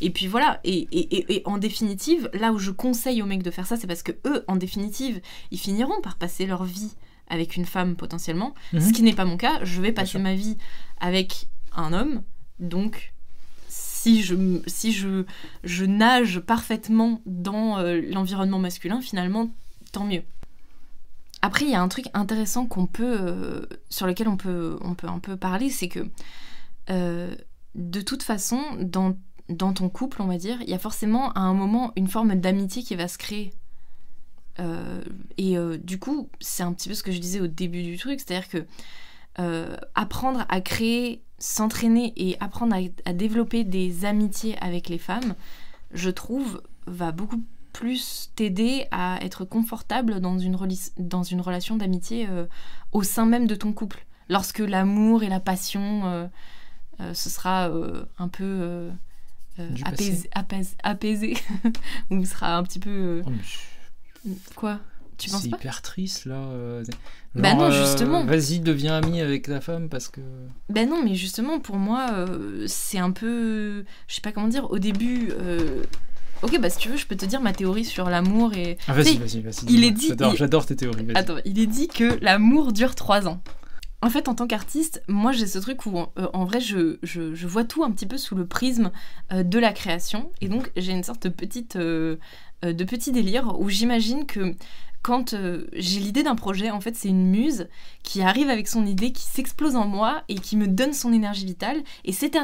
Et 0.00 0.10
puis 0.10 0.26
voilà. 0.26 0.60
Et, 0.64 0.88
et, 0.92 1.36
et 1.36 1.42
en 1.46 1.58
définitive, 1.58 2.30
là 2.32 2.52
où 2.52 2.58
je 2.58 2.70
conseille 2.70 3.22
aux 3.22 3.26
mecs 3.26 3.42
de 3.42 3.50
faire 3.50 3.66
ça, 3.66 3.76
c'est 3.76 3.86
parce 3.86 4.02
que 4.02 4.12
eux, 4.26 4.44
en 4.48 4.56
définitive, 4.56 5.20
ils 5.50 5.58
finiront 5.58 6.00
par 6.02 6.16
passer 6.16 6.46
leur 6.46 6.64
vie 6.64 6.94
avec 7.28 7.56
une 7.56 7.64
femme 7.64 7.96
potentiellement. 7.96 8.54
Mhm. 8.72 8.80
Ce 8.80 8.92
qui 8.92 9.02
n'est 9.02 9.14
pas 9.14 9.24
mon 9.24 9.36
cas. 9.36 9.64
Je 9.64 9.80
vais 9.80 9.92
passer 9.92 10.18
ma 10.18 10.34
vie 10.34 10.58
avec 11.00 11.46
un 11.74 11.92
homme. 11.92 12.22
Donc, 12.58 13.12
si 13.68 14.22
je, 14.22 14.34
si 14.66 14.92
je, 14.92 15.24
je 15.64 15.84
nage 15.84 16.40
parfaitement 16.40 17.22
dans 17.24 17.78
euh, 17.78 18.00
l'environnement 18.10 18.58
masculin, 18.58 19.00
finalement, 19.00 19.50
tant 19.92 20.04
mieux. 20.04 20.22
Après, 21.42 21.64
il 21.64 21.70
y 21.70 21.74
a 21.74 21.80
un 21.80 21.88
truc 21.88 22.06
intéressant 22.12 22.66
qu'on 22.66 22.86
peut, 22.86 23.16
euh, 23.18 23.66
sur 23.88 24.06
lequel 24.06 24.28
on 24.28 24.36
peut, 24.36 24.78
un 25.02 25.18
peu 25.18 25.36
parler, 25.36 25.70
c'est 25.70 25.88
que 25.88 26.00
euh, 26.90 27.34
de 27.74 28.00
toute 28.00 28.22
façon, 28.22 28.60
dans 28.78 29.72
ton 29.72 29.88
couple, 29.88 30.20
on 30.20 30.26
va 30.26 30.36
dire, 30.36 30.60
il 30.62 30.68
y 30.68 30.74
a 30.74 30.78
forcément 30.78 31.32
à 31.32 31.40
un 31.40 31.54
moment 31.54 31.92
une 31.96 32.08
forme 32.08 32.34
d'amitié 32.34 32.82
qui 32.82 32.94
va 32.94 33.08
se 33.08 33.16
créer. 33.16 33.52
Euh, 34.58 35.02
et 35.38 35.56
du 35.78 35.98
coup, 35.98 36.28
c'est 36.40 36.62
un 36.62 36.72
petit 36.74 36.88
peu 36.88 36.94
ce 36.94 37.02
que 37.02 37.12
je 37.12 37.18
disais 37.18 37.40
au 37.40 37.46
début 37.46 37.82
du 37.82 37.96
truc, 37.96 38.20
c'est-à-dire 38.20 38.48
que 38.48 38.66
apprendre 39.94 40.44
à 40.50 40.60
créer, 40.60 41.22
s'entraîner 41.38 42.12
et 42.16 42.36
apprendre 42.40 42.76
à, 43.06 43.12
développer 43.14 43.64
des 43.64 44.04
amitiés 44.04 44.58
avec 44.60 44.90
les 44.90 44.98
femmes, 44.98 45.34
je 45.92 46.10
trouve, 46.10 46.60
va 46.86 47.10
beaucoup 47.10 47.42
plus 47.72 48.30
t'aider 48.36 48.86
à 48.90 49.18
être 49.22 49.44
confortable 49.44 50.20
dans 50.20 50.38
une, 50.38 50.56
dans 50.98 51.22
une 51.22 51.40
relation 51.40 51.76
d'amitié 51.76 52.28
au 52.92 53.02
sein 53.02 53.26
même 53.26 53.46
de 53.46 53.54
ton 53.54 53.72
couple. 53.72 54.06
Lorsque 54.28 54.60
l'amour 54.60 55.22
et 55.22 55.28
la 55.28 55.40
passion, 55.40 56.30
ce 56.98 57.30
sera 57.30 57.70
un 58.18 58.28
peu 58.28 58.90
euh, 59.60 59.68
apaisé, 60.82 61.36
ou 62.10 62.24
sera 62.24 62.56
un 62.56 62.62
petit 62.62 62.78
peu. 62.78 62.90
Euh, 62.90 63.22
oh, 63.26 64.30
quoi? 64.54 64.80
Tu 65.18 65.28
penses 65.28 65.42
C'est 65.42 65.48
hyper 65.48 65.82
triste 65.82 66.24
là. 66.24 66.36
Euh, 66.36 66.84
bah 67.34 67.54
non, 67.54 67.70
justement. 67.70 68.24
Vas-y, 68.24 68.60
deviens 68.60 68.94
ami 68.94 69.20
avec 69.20 69.42
ta 69.46 69.60
femme 69.60 69.88
parce 69.88 70.08
que. 70.08 70.20
Ben 70.68 70.88
non, 70.88 71.02
mais 71.04 71.14
justement, 71.14 71.60
pour 71.60 71.76
moi, 71.76 72.26
c'est 72.66 72.98
un 72.98 73.10
peu. 73.10 73.84
Je 74.06 74.14
sais 74.14 74.22
pas 74.22 74.32
comment 74.32 74.48
dire. 74.48 74.70
Au 74.70 74.78
début. 74.78 75.32
Ok, 76.42 76.58
bah 76.58 76.70
si 76.70 76.78
tu 76.78 76.88
veux, 76.88 76.96
je 76.96 77.06
peux 77.06 77.16
te 77.16 77.26
dire 77.26 77.40
ma 77.40 77.52
théorie 77.52 77.84
sur 77.84 78.08
l'amour 78.08 78.54
et. 78.54 78.78
Ah, 78.88 78.94
vas-y, 78.94 79.16
vas-y, 79.18 79.40
vas-y. 79.40 79.66
Il 79.68 79.84
est 79.84 79.90
dit. 79.90 80.12
J'adore 80.34 80.66
tes 80.66 80.76
théories. 80.76 81.06
Attends, 81.14 81.36
il 81.44 81.58
est 81.58 81.66
dit 81.66 81.88
que 81.88 82.18
l'amour 82.22 82.72
dure 82.72 82.94
trois 82.94 83.28
ans. 83.28 83.42
En 84.02 84.08
fait, 84.08 84.28
en 84.28 84.34
tant 84.34 84.46
qu'artiste, 84.46 85.02
moi 85.08 85.32
j'ai 85.32 85.46
ce 85.46 85.58
truc 85.58 85.84
où 85.84 85.98
en 85.98 86.10
euh, 86.18 86.44
vrai 86.46 86.60
je, 86.60 86.96
je, 87.02 87.46
vois 87.46 87.64
tout 87.64 87.84
un 87.84 87.90
petit 87.90 88.06
peu 88.06 88.16
sous 88.16 88.34
le 88.34 88.46
prisme 88.46 88.92
euh, 89.30 89.42
de 89.42 89.58
la 89.58 89.72
création. 89.72 90.32
Et 90.40 90.48
donc 90.48 90.70
j'ai 90.76 90.92
une 90.92 91.02
sorte 91.02 91.24
de, 91.24 91.28
petite, 91.28 91.76
euh, 91.76 92.16
de 92.62 92.84
petit 92.84 93.12
délire 93.12 93.60
où 93.60 93.68
j'imagine 93.68 94.24
que 94.24 94.54
quand 95.02 95.34
j'ai 95.72 96.00
l'idée 96.00 96.22
d'un 96.22 96.34
projet, 96.34 96.70
en 96.70 96.80
fait 96.80 96.94
c'est 96.94 97.08
une 97.08 97.26
muse 97.26 97.68
qui 98.02 98.22
arrive 98.22 98.50
avec 98.50 98.68
son 98.68 98.84
idée, 98.86 99.12
qui 99.12 99.24
s'explose 99.24 99.76
en 99.76 99.86
moi 99.86 100.22
et 100.28 100.34
qui 100.34 100.56
me 100.56 100.66
donne 100.66 100.92
son 100.92 101.12
énergie 101.12 101.46
vitale. 101.46 101.82
Et 102.04 102.12
cette 102.12 102.36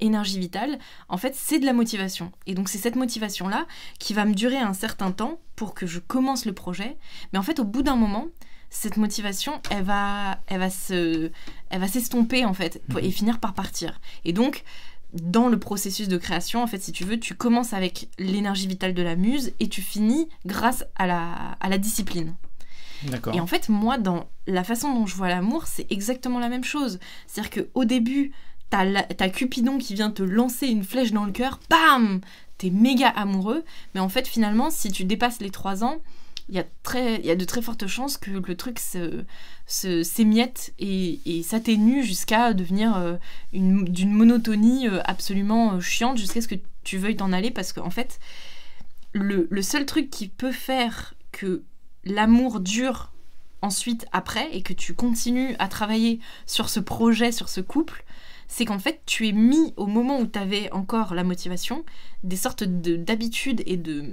énergie 0.00 0.38
vitale, 0.38 0.78
en 1.08 1.16
fait 1.16 1.34
c'est 1.34 1.58
de 1.58 1.66
la 1.66 1.72
motivation. 1.72 2.32
Et 2.46 2.54
donc 2.54 2.68
c'est 2.68 2.78
cette 2.78 2.96
motivation-là 2.96 3.66
qui 3.98 4.14
va 4.14 4.24
me 4.24 4.34
durer 4.34 4.58
un 4.58 4.74
certain 4.74 5.10
temps 5.10 5.40
pour 5.56 5.74
que 5.74 5.86
je 5.86 5.98
commence 5.98 6.44
le 6.44 6.52
projet. 6.52 6.96
Mais 7.32 7.38
en 7.38 7.42
fait 7.42 7.58
au 7.58 7.64
bout 7.64 7.82
d'un 7.82 7.96
moment, 7.96 8.28
cette 8.70 8.96
motivation, 8.96 9.60
elle 9.70 9.84
va, 9.84 10.38
elle 10.46 10.58
va 10.58 10.70
se, 10.70 11.30
elle 11.70 11.80
va 11.80 11.88
s'estomper 11.88 12.44
en 12.44 12.54
fait 12.54 12.82
et 12.98 13.06
mhm. 13.06 13.12
finir 13.12 13.40
par 13.40 13.54
partir. 13.54 14.00
Et 14.24 14.32
donc, 14.32 14.64
dans 15.12 15.48
le 15.48 15.58
processus 15.58 16.08
de 16.08 16.16
création, 16.16 16.62
en 16.62 16.66
fait, 16.66 16.78
si 16.78 16.92
tu 16.92 17.04
veux, 17.04 17.18
tu 17.18 17.34
commences 17.34 17.72
avec 17.72 18.08
l'énergie 18.18 18.66
vitale 18.66 18.94
de 18.94 19.02
la 19.02 19.16
muse 19.16 19.52
et 19.60 19.68
tu 19.68 19.82
finis 19.82 20.28
grâce 20.44 20.84
à 20.96 21.06
la, 21.06 21.56
à 21.60 21.68
la 21.68 21.78
discipline. 21.78 22.34
Et 23.32 23.40
en 23.40 23.46
fait, 23.46 23.68
moi, 23.68 23.98
dans 23.98 24.26
la 24.46 24.64
façon 24.64 24.92
dont 24.92 25.06
je 25.06 25.14
vois 25.16 25.28
l'amour, 25.28 25.66
c'est 25.66 25.90
exactement 25.90 26.38
la 26.38 26.48
même 26.48 26.64
chose. 26.64 26.98
C'est-à-dire 27.26 27.64
qu'au 27.64 27.84
début, 27.84 28.32
t'as, 28.70 28.86
as 29.18 29.28
Cupidon 29.28 29.78
qui 29.78 29.94
vient 29.94 30.10
te 30.10 30.22
lancer 30.22 30.66
une 30.66 30.84
flèche 30.84 31.12
dans 31.12 31.24
le 31.24 31.32
cœur, 31.32 31.60
bam 31.70 32.20
T'es 32.58 32.70
méga 32.70 33.08
amoureux, 33.08 33.64
mais 33.94 34.00
en 34.00 34.08
fait, 34.08 34.26
finalement, 34.26 34.70
si 34.70 34.90
tu 34.90 35.04
dépasses 35.04 35.40
les 35.40 35.50
trois 35.50 35.84
ans, 35.84 35.98
il 36.48 36.54
y, 36.54 36.58
a 36.58 36.64
très, 36.82 37.20
y 37.20 37.30
a 37.30 37.36
de 37.36 37.44
très 37.44 37.60
fortes 37.60 37.86
chances 37.86 38.16
que 38.16 38.30
le 38.30 38.56
truc 38.56 38.78
se, 38.78 39.24
s'émiette 39.66 40.72
et, 40.78 41.42
s'atténue 41.42 42.04
jusqu'à 42.04 42.54
devenir 42.54 42.96
euh, 42.96 43.16
une, 43.52 43.84
d'une 43.84 44.12
monotonie 44.12 44.88
euh, 44.88 45.00
absolument 45.04 45.74
euh, 45.74 45.80
chiante 45.80 46.18
jusqu'à 46.18 46.40
ce 46.40 46.48
que 46.48 46.54
tu 46.84 46.98
veuilles 46.98 47.16
t'en 47.16 47.32
aller 47.32 47.50
parce 47.50 47.72
qu'en 47.72 47.86
en 47.86 47.90
fait, 47.90 48.20
le, 49.12 49.48
le 49.50 49.62
seul 49.62 49.84
truc 49.84 50.08
qui 50.10 50.28
peut 50.28 50.52
faire 50.52 51.14
que 51.32 51.62
l'amour 52.04 52.60
dure 52.60 53.12
ensuite 53.62 54.06
après 54.12 54.48
et 54.52 54.62
que 54.62 54.72
tu 54.72 54.94
continues 54.94 55.56
à 55.58 55.66
travailler 55.66 56.20
sur 56.46 56.68
ce 56.68 56.78
projet, 56.78 57.32
sur 57.32 57.48
ce 57.48 57.60
couple, 57.60 58.04
c'est 58.46 58.64
qu'en 58.64 58.78
fait 58.78 59.00
tu 59.06 59.26
es 59.26 59.32
mis 59.32 59.74
au 59.76 59.86
moment 59.86 60.20
où 60.20 60.26
tu 60.26 60.38
avais 60.38 60.70
encore 60.72 61.14
la 61.14 61.24
motivation 61.24 61.84
des 62.22 62.36
sortes 62.36 62.62
de, 62.62 62.94
d'habitudes 62.94 63.62
et 63.66 63.76
de 63.76 64.04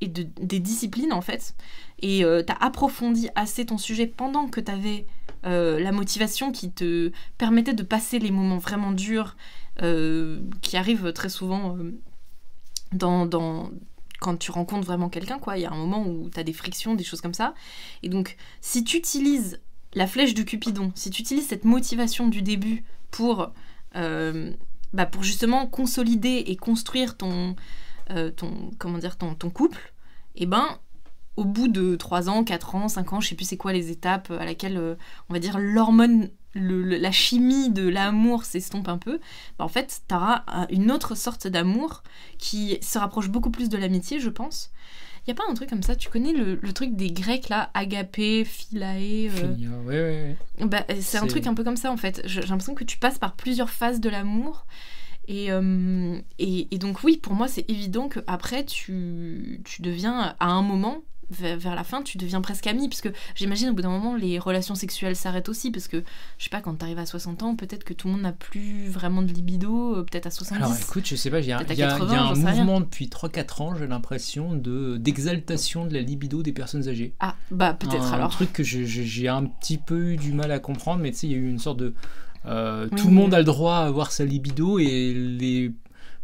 et 0.00 0.08
de, 0.08 0.26
des 0.40 0.60
disciplines 0.60 1.12
en 1.12 1.20
fait 1.20 1.54
et 2.00 2.24
euh, 2.24 2.42
tu 2.42 2.52
as 2.52 2.56
approfondi 2.56 3.28
assez 3.34 3.66
ton 3.66 3.78
sujet 3.78 4.06
pendant 4.06 4.48
que 4.48 4.60
tu 4.60 4.70
avais 4.70 5.06
euh, 5.46 5.78
la 5.78 5.92
motivation 5.92 6.52
qui 6.52 6.70
te 6.70 7.12
permettait 7.38 7.74
de 7.74 7.82
passer 7.82 8.18
les 8.18 8.30
moments 8.30 8.58
vraiment 8.58 8.92
durs 8.92 9.36
euh, 9.82 10.40
qui 10.62 10.78
arrivent 10.78 11.12
très 11.12 11.28
souvent 11.28 11.76
euh, 11.76 11.92
dans, 12.92 13.70
quand 14.20 14.36
tu 14.38 14.50
rencontres 14.50 14.86
vraiment 14.86 15.10
quelqu'un, 15.10 15.38
quoi. 15.38 15.58
Il 15.58 15.62
y 15.62 15.66
a 15.66 15.70
un 15.70 15.76
moment 15.76 16.06
où 16.06 16.30
tu 16.30 16.40
as 16.40 16.44
des 16.44 16.54
frictions, 16.54 16.94
des 16.94 17.04
choses 17.04 17.20
comme 17.20 17.34
ça. 17.34 17.54
Et 18.02 18.08
donc, 18.08 18.36
si 18.62 18.84
tu 18.84 18.96
utilises 18.96 19.60
la 19.94 20.06
flèche 20.06 20.32
de 20.32 20.42
Cupidon, 20.42 20.92
si 20.94 21.10
tu 21.10 21.20
utilises 21.20 21.46
cette 21.46 21.64
motivation 21.64 22.28
du 22.28 22.40
début 22.40 22.84
pour, 23.10 23.52
euh, 23.96 24.52
bah, 24.94 25.04
pour 25.04 25.22
justement 25.22 25.66
consolider 25.66 26.44
et 26.46 26.56
construire 26.56 27.18
ton, 27.18 27.54
euh, 28.10 28.30
ton, 28.30 28.70
comment 28.78 28.98
dire, 28.98 29.16
ton, 29.16 29.34
ton 29.34 29.50
couple, 29.50 29.92
et 30.34 30.46
ben, 30.46 30.66
au 31.36 31.44
bout 31.44 31.68
de 31.68 31.96
3 31.96 32.28
ans, 32.30 32.44
4 32.44 32.74
ans, 32.74 32.88
5 32.88 33.12
ans, 33.12 33.20
je 33.20 33.28
sais 33.28 33.34
plus 33.34 33.44
c'est 33.46 33.56
quoi 33.56 33.72
les 33.72 33.90
étapes 33.90 34.30
à 34.30 34.44
laquelle, 34.44 34.78
euh, 34.78 34.94
on 35.28 35.34
va 35.34 35.38
dire, 35.38 35.58
l'hormone, 35.58 36.30
la 36.54 37.12
chimie 37.12 37.70
de 37.70 37.86
l'amour 37.86 38.44
s'estompe 38.44 38.88
un 38.88 38.98
peu, 38.98 39.20
bah, 39.58 39.64
en 39.64 39.68
fait, 39.68 40.02
tu 40.08 40.14
auras 40.14 40.44
une 40.70 40.90
autre 40.90 41.14
sorte 41.14 41.46
d'amour 41.46 42.02
qui 42.38 42.78
se 42.80 42.98
rapproche 42.98 43.28
beaucoup 43.28 43.50
plus 43.50 43.68
de 43.68 43.76
l'amitié, 43.76 44.20
je 44.20 44.30
pense. 44.30 44.70
Il 45.26 45.30
y 45.30 45.32
a 45.32 45.34
pas 45.34 45.50
un 45.50 45.54
truc 45.54 45.68
comme 45.68 45.82
ça, 45.82 45.96
tu 45.96 46.08
connais 46.08 46.32
le, 46.32 46.54
le 46.54 46.72
truc 46.72 46.94
des 46.94 47.10
Grecs 47.10 47.48
là, 47.48 47.70
agapé, 47.74 48.44
philae 48.44 49.26
euh, 49.26 49.54
Filia, 49.54 49.70
ouais, 49.84 49.84
ouais, 49.84 50.36
ouais. 50.60 50.66
bah, 50.66 50.84
C'est 51.00 51.18
un 51.18 51.26
truc 51.26 51.48
un 51.48 51.54
peu 51.54 51.64
comme 51.64 51.76
ça 51.76 51.90
en 51.90 51.96
fait. 51.96 52.22
J'ai 52.26 52.42
l'impression 52.42 52.76
que 52.76 52.84
tu 52.84 52.96
passes 52.96 53.18
par 53.18 53.34
plusieurs 53.34 53.70
phases 53.70 54.00
de 54.00 54.08
l'amour. 54.08 54.66
Et, 55.28 55.50
euh, 55.50 56.18
et, 56.38 56.68
et 56.70 56.78
donc 56.78 57.02
oui, 57.04 57.16
pour 57.16 57.34
moi 57.34 57.48
c'est 57.48 57.68
évident 57.70 58.08
que 58.08 58.20
après 58.26 58.64
tu, 58.64 59.60
tu 59.64 59.82
deviens 59.82 60.34
à 60.38 60.46
un 60.46 60.62
moment 60.62 61.02
vers, 61.28 61.58
vers 61.58 61.74
la 61.74 61.82
fin 61.82 62.02
tu 62.02 62.18
deviens 62.18 62.40
presque 62.40 62.68
ami 62.68 62.88
puisque 62.88 63.10
j'imagine 63.34 63.70
au 63.70 63.72
bout 63.72 63.82
d'un 63.82 63.88
moment 63.90 64.14
les 64.14 64.38
relations 64.38 64.76
sexuelles 64.76 65.16
s'arrêtent 65.16 65.48
aussi 65.48 65.72
parce 65.72 65.88
que 65.88 66.04
je 66.38 66.44
sais 66.44 66.50
pas 66.50 66.60
quand 66.60 66.74
t'arrives 66.76 67.00
à 67.00 67.06
60 67.06 67.42
ans 67.42 67.56
peut-être 67.56 67.82
que 67.82 67.92
tout 67.92 68.06
le 68.06 68.12
monde 68.12 68.22
n'a 68.22 68.30
plus 68.30 68.86
vraiment 68.88 69.22
de 69.22 69.32
libido 69.32 69.96
euh, 69.96 70.02
peut-être 70.04 70.26
à 70.26 70.30
70 70.30 70.62
Alors 70.62 70.76
écoute, 70.80 71.04
je 71.04 71.16
sais 71.16 71.30
pas, 71.30 71.40
il 71.40 71.46
y 71.46 71.52
a, 71.52 71.60
y 71.60 71.64
a- 71.72 71.74
y 71.74 71.82
a 71.82 71.88
80, 71.98 72.14
un 72.30 72.34
mouvement 72.58 72.78
depuis 72.80 73.06
3-4 73.08 73.60
ans, 73.62 73.74
j'ai 73.74 73.88
l'impression, 73.88 74.54
de 74.54 74.96
d'exaltation 74.98 75.84
de 75.86 75.94
la 75.94 76.00
libido 76.00 76.44
des 76.44 76.52
personnes 76.52 76.86
âgées. 76.88 77.12
ah 77.18 77.34
bah 77.50 77.74
peut-être 77.74 78.04
un 78.04 78.12
alors 78.12 78.30
truc 78.30 78.52
que 78.52 78.62
j'ai 78.62 79.26
un 79.26 79.46
petit 79.46 79.78
peu 79.78 80.12
eu 80.12 80.16
du 80.16 80.30
mal 80.32 80.52
à 80.52 80.60
comprendre, 80.60 81.02
mais 81.02 81.10
tu 81.10 81.18
sais, 81.18 81.26
il 81.26 81.32
y 81.32 81.34
a 81.34 81.38
eu 81.38 81.48
une 81.48 81.58
sorte 81.58 81.78
de. 81.80 81.92
Euh, 82.46 82.88
Oui. 82.90 83.00
Tout 83.00 83.08
le 83.08 83.14
monde 83.14 83.34
a 83.34 83.38
le 83.38 83.44
droit 83.44 83.76
à 83.76 83.86
avoir 83.86 84.12
sa 84.12 84.24
libido 84.24 84.78
et 84.78 85.12
les. 85.14 85.72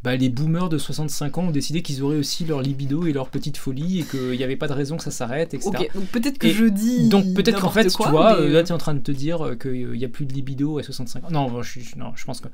Bah, 0.02 0.16
les 0.16 0.28
boomers 0.30 0.68
de 0.68 0.78
65 0.78 1.38
ans 1.38 1.42
ont 1.44 1.50
décidé 1.52 1.80
qu'ils 1.82 2.02
auraient 2.02 2.16
aussi 2.16 2.44
leur 2.44 2.60
libido 2.60 3.06
et 3.06 3.12
leur 3.12 3.28
petite 3.28 3.56
folie 3.56 4.00
et 4.00 4.02
qu'il 4.02 4.32
n'y 4.32 4.42
avait 4.42 4.56
pas 4.56 4.66
de 4.66 4.72
raison 4.72 4.96
que 4.96 5.04
ça 5.04 5.12
s'arrête, 5.12 5.54
etc. 5.54 5.70
donc 5.94 6.06
peut-être 6.06 6.38
que 6.38 6.48
Et 6.48 6.52
je 6.52 6.64
dis 6.64 7.08
Donc 7.08 7.32
peut-être 7.34 7.60
qu'en 7.60 7.70
fait, 7.70 7.88
quoi, 7.92 8.06
tu 8.06 8.10
vois, 8.12 8.34
mais, 8.40 8.46
euh, 8.46 8.52
là 8.52 8.62
tu 8.64 8.70
es 8.70 8.72
en 8.74 8.78
train 8.78 8.94
de 8.94 9.00
te 9.00 9.12
dire 9.12 9.46
euh, 9.46 9.54
qu'il 9.54 9.90
n'y 9.92 10.04
a 10.04 10.08
plus 10.08 10.26
de 10.26 10.32
libido 10.32 10.78
à 10.78 10.82
65 10.82 11.24
ans. 11.24 11.28
Non, 11.30 11.62
je, 11.62 11.78
je- 11.78 11.96
non, 11.96 12.12
je 12.16 12.24
pense 12.24 12.40
que 12.40 12.48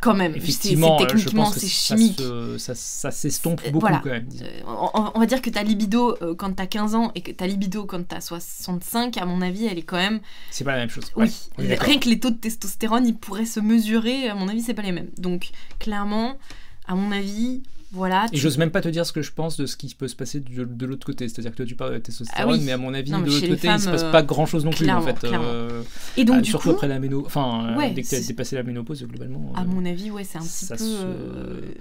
quand 0.00 0.14
même 0.14 0.34
effectivement, 0.34 1.00
euh, 1.00 1.04
techniquement 1.06 1.46
c'est 1.46 1.60
ça 1.60 1.94
chimique 1.96 2.18
se- 2.18 2.56
ça, 2.58 2.74
ça 2.74 3.10
s'estompe 3.10 3.60
Euh, 3.66 3.70
beaucoup 3.70 3.80
voilà. 3.86 4.00
quand 4.02 4.10
même. 4.10 4.26
Euh, 4.42 4.60
on, 4.66 5.12
on 5.14 5.20
va 5.20 5.26
dire 5.26 5.40
que 5.42 5.50
ta 5.50 5.62
libido 5.62 6.16
euh, 6.22 6.34
quand 6.34 6.52
t'as 6.54 6.66
15 6.66 6.94
ans 6.94 7.12
et 7.14 7.20
que 7.20 7.32
ta 7.32 7.46
libido 7.46 7.84
quand 7.84 8.02
t'as 8.06 8.20
65, 8.22 9.16
à 9.18 9.26
mon 9.26 9.42
avis, 9.42 9.66
elle 9.66 9.78
est 9.78 9.82
quand 9.82 9.96
même. 9.96 10.20
C'est 10.50 10.64
pas 10.64 10.72
la 10.72 10.78
même 10.78 10.90
chose. 10.90 11.04
Ouais, 11.16 11.28
Oui, 11.58 11.66
rien 11.74 11.98
que 11.98 12.08
les 12.08 12.18
taux 12.18 12.30
de 12.30 12.36
testostérone, 12.36 13.06
ils 13.06 13.14
pourraient 13.16 13.44
se 13.46 13.60
mesurer, 13.60 14.28
à 14.28 14.34
mon 14.34 14.48
avis, 14.48 14.62
c'est 14.62 14.74
pas 14.74 14.82
les 14.82 14.92
mêmes. 14.92 15.10
Donc, 15.18 15.50
clairement, 15.78 16.36
à 16.86 16.94
mon 16.94 17.10
avis, 17.12 17.62
voilà. 17.92 18.26
Et 18.32 18.36
j'ose 18.36 18.58
même 18.58 18.70
pas 18.70 18.80
te 18.80 18.88
dire 18.88 19.06
ce 19.06 19.12
que 19.12 19.22
je 19.22 19.32
pense 19.32 19.56
de 19.56 19.66
ce 19.66 19.76
qui 19.76 19.94
peut 19.94 20.08
se 20.08 20.16
passer 20.16 20.40
de, 20.40 20.64
de 20.64 20.86
l'autre 20.86 21.06
côté. 21.06 21.28
C'est-à-dire 21.28 21.52
que 21.52 21.56
toi 21.58 21.66
tu 21.66 21.76
parles 21.76 21.90
de 21.90 21.94
la 21.96 22.00
testostérone, 22.00 22.54
Ah 22.54 22.58
oui. 22.58 22.64
mais 22.64 22.72
à 22.72 22.76
mon 22.78 22.92
avis, 22.92 23.10
Non, 23.12 23.20
de 23.20 23.26
l'autre 23.26 23.40
côté, 23.40 23.52
il 23.52 23.58
se 23.58 23.66
femmes, 23.84 23.92
passe 23.92 24.02
euh, 24.02 24.10
pas 24.12 24.22
grand-chose 24.22 24.64
non 24.64 24.70
plus 24.72 24.90
en 24.90 25.00
fait. 25.02 25.24
Euh, 25.24 25.82
Et 26.16 26.24
donc, 26.24 26.36
ah, 26.38 26.40
du 26.42 26.50
surtout 26.50 26.70
coup, 26.70 26.74
après 26.74 26.88
la 26.88 26.98
ménopause. 26.98 27.26
Enfin, 27.26 27.68
euh, 27.70 27.76
Ouais, 27.76 27.90
dès 27.92 28.02
que 28.02 28.08
tu 28.08 28.14
as 28.16 28.20
dépassé 28.20 28.56
la 28.56 28.62
ménopause, 28.64 29.02
globalement. 29.04 29.52
à 29.54 29.62
euh, 29.62 29.64
mon 29.64 29.84
avis, 29.86 30.10
ouais, 30.10 30.24
c'est 30.24 30.38
un 30.38 30.42
petit 30.42 30.66
peu. 30.66 30.76
se- 30.76 31.74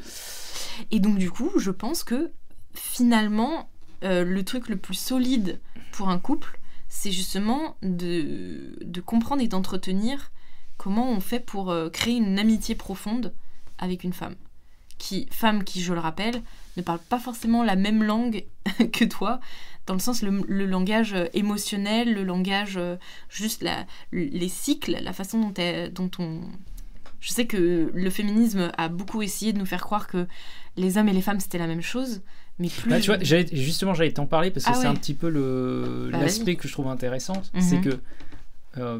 Et 0.91 0.99
donc, 0.99 1.17
du 1.17 1.31
coup, 1.31 1.51
je 1.57 1.71
pense 1.71 2.03
que 2.03 2.31
finalement, 2.73 3.69
euh, 4.03 4.23
le 4.23 4.43
truc 4.43 4.69
le 4.69 4.77
plus 4.77 4.95
solide 4.95 5.59
pour 5.91 6.09
un 6.09 6.19
couple, 6.19 6.59
c'est 6.89 7.11
justement 7.11 7.75
de, 7.81 8.75
de 8.83 9.01
comprendre 9.01 9.41
et 9.41 9.47
d'entretenir 9.47 10.31
comment 10.77 11.09
on 11.11 11.19
fait 11.19 11.39
pour 11.39 11.73
créer 11.91 12.15
une 12.17 12.37
amitié 12.37 12.75
profonde 12.75 13.33
avec 13.79 14.03
une 14.03 14.13
femme. 14.13 14.35
Qui, 15.05 15.27
femme 15.31 15.65
qui, 15.65 15.81
je 15.81 15.91
le 15.93 15.99
rappelle, 15.99 16.41
ne 16.77 16.81
parle 16.81 16.99
pas 17.09 17.19
forcément 17.19 17.61
la 17.61 17.75
même 17.75 18.03
langue 18.03 18.45
que 18.93 19.03
toi, 19.03 19.41
dans 19.85 19.95
le 19.95 19.99
sens 19.99 20.21
le, 20.21 20.41
le 20.47 20.65
langage 20.65 21.13
euh, 21.13 21.25
émotionnel, 21.33 22.13
le 22.13 22.23
langage 22.23 22.77
euh, 22.77 22.95
juste 23.29 23.63
la, 23.63 23.85
les 24.13 24.47
cycles, 24.47 24.97
la 25.01 25.11
façon 25.11 25.39
dont, 25.41 25.53
dont 25.93 26.11
on... 26.19 26.39
Je 27.19 27.33
sais 27.33 27.45
que 27.47 27.91
le 27.93 28.09
féminisme 28.09 28.71
a 28.77 28.87
beaucoup 28.87 29.21
essayé 29.21 29.51
de 29.51 29.57
nous 29.59 29.65
faire 29.65 29.81
croire 29.81 30.07
que 30.07 30.25
les 30.77 30.97
hommes 30.97 31.09
et 31.09 31.13
les 31.13 31.21
femmes 31.21 31.41
c'était 31.41 31.57
la 31.57 31.67
même 31.67 31.81
chose, 31.81 32.21
mais 32.59 32.69
plus... 32.69 32.89
Bah, 32.89 33.01
tu 33.01 33.07
vois, 33.07 33.17
j'allais- 33.21 33.53
justement, 33.53 33.93
j'allais 33.93 34.13
t'en 34.13 34.25
parler 34.25 34.51
parce 34.51 34.65
que 34.65 34.71
Ah 34.71 34.75
c'est 34.75 34.81
ouais. 34.83 34.87
un 34.87 34.95
petit 34.95 35.15
peu 35.15 35.29
Bah, 36.13 36.19
l'aspect 36.19 36.55
que 36.55 36.67
je 36.69 36.71
trouve 36.73 36.87
intéressant. 36.87 37.41
Mhm. 37.53 37.61
C'est 37.61 37.81
que 37.81 37.99
euh, 38.77 38.99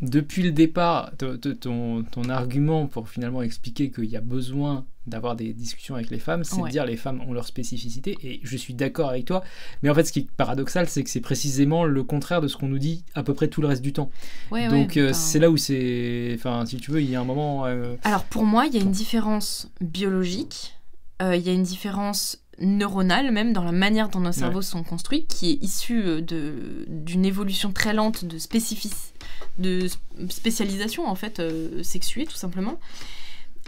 depuis 0.00 0.42
le 0.42 0.50
départ, 0.52 1.12
ton, 1.60 2.02
ton 2.10 2.28
argument 2.28 2.86
pour 2.86 3.08
finalement 3.08 3.42
expliquer 3.42 3.90
qu'il 3.90 4.06
y 4.06 4.16
a 4.16 4.20
besoin 4.20 4.84
d'avoir 5.06 5.36
des 5.36 5.52
discussions 5.52 5.94
avec 5.94 6.10
les 6.10 6.18
femmes, 6.18 6.44
c'est 6.44 6.56
Ouais. 6.56 6.68
de 6.68 6.72
dire 6.72 6.86
les 6.86 6.96
femmes 6.96 7.20
ont 7.28 7.32
leur 7.34 7.46
spécificité. 7.46 8.16
Et 8.22 8.40
je 8.42 8.56
suis 8.56 8.72
d'accord 8.74 9.10
avec 9.10 9.26
toi. 9.26 9.44
Mais 9.82 9.90
en 9.90 9.94
fait, 9.94 10.04
ce 10.04 10.12
qui 10.12 10.20
est 10.20 10.30
paradoxal, 10.36 10.88
c'est 10.88 11.04
que 11.04 11.10
c'est 11.10 11.20
précisément 11.20 11.84
le 11.84 12.02
contraire 12.02 12.40
de 12.40 12.48
ce 12.48 12.56
qu'on 12.56 12.68
nous 12.68 12.78
dit 12.78 13.04
à 13.14 13.22
peu 13.22 13.34
près 13.34 13.48
tout 13.48 13.60
le 13.60 13.66
reste 13.68 13.82
du 13.82 13.92
temps. 13.92 14.10
Ouais, 14.50 14.66
ouais, 14.66 14.68
Donc 14.70 14.96
euh, 14.96 15.12
c'est 15.12 15.38
là 15.38 15.50
où 15.50 15.56
c'est. 15.58 16.32
Enfin, 16.34 16.64
si 16.66 16.76
tu 16.78 16.90
veux, 16.90 17.02
il 17.02 17.10
y 17.10 17.16
a 17.16 17.20
un 17.20 17.24
moment. 17.24 17.66
euh, 17.66 17.96
Alors 18.02 18.24
pour 18.24 18.44
moi, 18.44 18.66
il 18.66 18.74
y 18.74 18.78
a 18.78 18.80
une 18.80 18.92
différence 18.92 19.70
biologique, 19.82 20.74
euh, 21.22 21.36
il 21.36 21.42
y 21.42 21.50
a 21.50 21.52
une 21.52 21.62
différence 21.64 22.40
neuronale 22.60 23.32
même 23.32 23.52
dans 23.52 23.64
la 23.64 23.72
manière 23.72 24.08
dont 24.08 24.20
nos 24.20 24.30
cerveaux 24.30 24.62
sont 24.62 24.84
construits, 24.84 25.26
qui 25.26 25.50
est 25.50 25.64
issue 25.64 26.22
d'une 26.22 27.24
évolution 27.24 27.72
très 27.72 27.92
lente 27.92 28.24
de, 28.24 28.38
spécifici- 28.38 29.10
de 29.58 29.88
spécialisation 30.28 31.06
en 31.06 31.14
fait 31.14 31.40
euh, 31.40 31.82
sexuée 31.82 32.26
tout 32.26 32.36
simplement. 32.36 32.78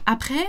Après, 0.04 0.46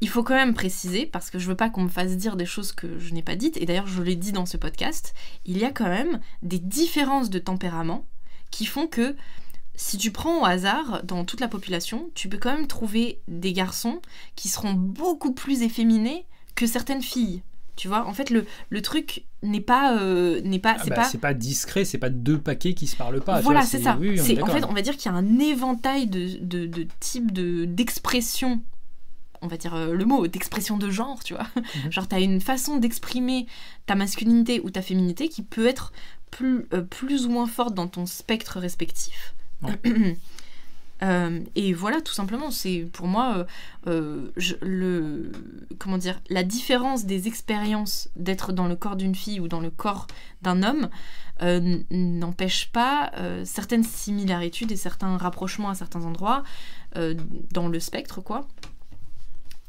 il 0.00 0.08
faut 0.08 0.22
quand 0.22 0.34
même 0.34 0.54
préciser, 0.54 1.06
parce 1.06 1.30
que 1.30 1.38
je 1.38 1.48
veux 1.48 1.54
pas 1.54 1.70
qu'on 1.70 1.84
me 1.84 1.88
fasse 1.88 2.16
dire 2.16 2.36
des 2.36 2.46
choses 2.46 2.72
que 2.72 2.98
je 2.98 3.14
n'ai 3.14 3.22
pas 3.22 3.36
dites, 3.36 3.56
et 3.56 3.66
d'ailleurs 3.66 3.86
je 3.86 4.02
l'ai 4.02 4.16
dit 4.16 4.32
dans 4.32 4.46
ce 4.46 4.56
podcast, 4.56 5.14
il 5.44 5.58
y 5.58 5.64
a 5.64 5.70
quand 5.70 5.88
même 5.88 6.20
des 6.42 6.58
différences 6.58 7.30
de 7.30 7.38
tempérament 7.38 8.06
qui 8.50 8.66
font 8.66 8.86
que 8.86 9.16
si 9.74 9.98
tu 9.98 10.10
prends 10.10 10.42
au 10.42 10.44
hasard 10.44 11.02
dans 11.04 11.24
toute 11.24 11.40
la 11.40 11.48
population, 11.48 12.10
tu 12.14 12.28
peux 12.28 12.38
quand 12.38 12.54
même 12.54 12.66
trouver 12.66 13.20
des 13.28 13.52
garçons 13.52 14.00
qui 14.34 14.48
seront 14.48 14.72
beaucoup 14.72 15.32
plus 15.32 15.62
efféminés 15.62 16.26
que 16.54 16.66
certaines 16.66 17.02
filles. 17.02 17.42
Tu 17.76 17.88
vois, 17.88 18.06
en 18.06 18.14
fait, 18.14 18.30
le, 18.30 18.46
le 18.70 18.82
truc 18.82 19.24
n'est 19.42 19.60
pas, 19.60 19.98
euh, 19.98 20.40
n'est 20.40 20.58
pas, 20.58 20.76
ah 20.78 20.82
c'est 20.82 20.90
bah, 20.90 20.96
pas. 20.96 21.04
c'est 21.04 21.18
pas 21.18 21.34
discret, 21.34 21.84
c'est 21.84 21.98
pas 21.98 22.08
deux 22.08 22.38
paquets 22.38 22.72
qui 22.72 22.86
se 22.86 22.96
parlent 22.96 23.20
pas. 23.20 23.40
voilà, 23.42 23.60
vois, 23.60 23.68
c'est 23.68 23.82
ça. 23.82 23.98
oui, 24.00 24.18
c'est, 24.18 24.40
en 24.42 24.46
fait, 24.46 24.64
on 24.64 24.72
va 24.72 24.80
dire 24.80 24.96
qu'il 24.96 25.12
y 25.12 25.14
a 25.14 25.18
un 25.18 25.38
éventail 25.38 26.06
de, 26.06 26.38
de, 26.40 26.66
de 26.66 26.86
types 27.00 27.32
de, 27.32 27.66
d'expressions. 27.66 28.62
On 29.42 29.48
va 29.48 29.58
dire 29.58 29.74
euh, 29.74 29.92
le 29.92 30.04
mot, 30.06 30.26
d'expression 30.26 30.78
de 30.78 30.90
genre, 30.90 31.22
tu 31.22 31.34
vois. 31.34 31.46
Mhm. 31.84 31.92
Genre, 31.92 32.08
t'as 32.08 32.20
une 32.20 32.40
façon 32.40 32.78
d'exprimer 32.78 33.46
ta 33.84 33.94
masculinité 33.94 34.60
ou 34.64 34.70
ta 34.70 34.80
féminité 34.80 35.28
qui 35.28 35.42
peut 35.42 35.66
être 35.66 35.92
plus, 36.30 36.66
euh, 36.72 36.80
plus 36.80 37.26
ou 37.26 37.30
moins 37.30 37.46
forte 37.46 37.74
dans 37.74 37.88
ton 37.88 38.06
spectre 38.06 38.58
respectif. 38.58 39.34
Euh, 41.02 41.40
et 41.54 41.72
voilà, 41.72 42.00
tout 42.00 42.14
simplement, 42.14 42.50
c'est 42.50 42.86
pour 42.92 43.06
moi 43.06 43.36
euh, 43.36 43.44
euh, 43.86 44.30
je- 44.36 44.54
le 44.62 45.30
comment 45.78 45.98
dire 45.98 46.20
la 46.30 46.42
différence 46.42 47.04
des 47.04 47.28
expériences 47.28 48.08
d'être 48.16 48.52
dans 48.52 48.66
le 48.66 48.76
corps 48.76 48.96
d'une 48.96 49.14
fille 49.14 49.40
ou 49.40 49.48
dans 49.48 49.60
le 49.60 49.70
corps 49.70 50.06
d'un 50.42 50.62
homme 50.62 50.88
euh, 51.42 51.78
n'empêche 51.90 52.70
pas 52.72 53.12
certaines 53.44 53.84
similarités 53.84 54.66
et 54.70 54.76
certains 54.76 55.18
rapprochements 55.18 55.68
à 55.68 55.74
certains 55.74 56.04
endroits 56.04 56.44
dans 57.52 57.68
le 57.68 57.78
spectre, 57.78 58.22
quoi. 58.22 58.48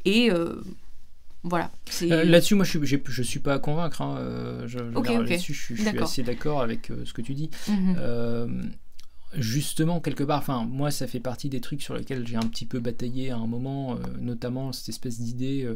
Et, 0.06 0.32
voilà. 1.44 1.72
Euh, 2.04 2.24
là-dessus, 2.24 2.56
moi, 2.56 2.66
je 2.66 2.78
suis, 2.78 3.02
je 3.06 3.22
suis 3.22 3.40
pas 3.40 3.56
à 3.56 3.60
convaincre. 3.60 4.02
Hein. 4.02 4.64
Je, 4.66 4.80
je, 4.80 5.44
suis 5.44 5.98
assez 6.00 6.24
d'accord 6.24 6.62
avec 6.62 6.92
ce 7.06 7.12
que 7.12 7.22
tu 7.22 7.34
dis. 7.34 7.50
Mhm. 7.68 8.72
Justement, 9.38 10.00
quelque 10.02 10.24
part, 10.24 10.40
enfin, 10.40 10.66
moi, 10.66 10.92
ça 10.92 11.08
fait 11.08 11.20
partie 11.20 11.50
des 11.50 11.62
trucs 11.62 11.82
sur 11.82 11.96
lesquels 11.96 12.28
j'ai 12.28 12.36
un 12.36 12.48
petit 12.48 12.66
peu 12.66 12.80
bataillé 12.80 13.32
à 13.32 13.38
un 13.38 13.48
moment, 13.48 13.98
notamment 14.20 14.74
cette 14.74 14.90
espèce 14.90 15.20
d'idée 15.20 15.68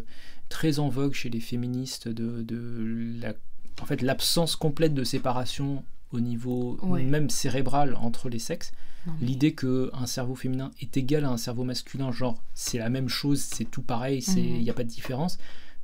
très 0.50 0.80
en 0.80 0.90
vogue 0.90 1.14
chez 1.14 1.30
les 1.30 1.40
féministes 1.40 2.08
de, 2.08 2.42
de 2.42 3.22
la, 3.22 3.34
en 3.82 3.86
fait, 3.86 4.02
l'absence 4.02 4.56
complète 4.56 4.94
de 4.94 5.04
séparation 5.04 5.84
au 6.12 6.20
niveau 6.20 6.78
même 6.84 7.30
cérébral 7.30 7.96
entre 7.96 8.30
les 8.30 8.40
sexes. 8.40 8.72
L'idée 9.20 9.56
qu'un 9.56 10.06
cerveau 10.06 10.36
féminin 10.36 10.72
est 10.80 10.96
égal 10.96 11.26
à 11.26 11.30
un 11.30 11.38
cerveau 11.38 11.64
masculin, 11.64 12.12
genre 12.12 12.40
c'est 12.54 12.78
la 12.78 12.90
même 12.90 13.10
chose, 13.10 13.40
c'est 13.40 13.66
tout 13.66 13.82
pareil, 13.82 14.24
il 14.38 14.60
n'y 14.60 14.64
mhm. 14.64 14.70
a 14.70 14.74
pas 14.74 14.84
de 14.84 14.90
différence. 14.90 15.40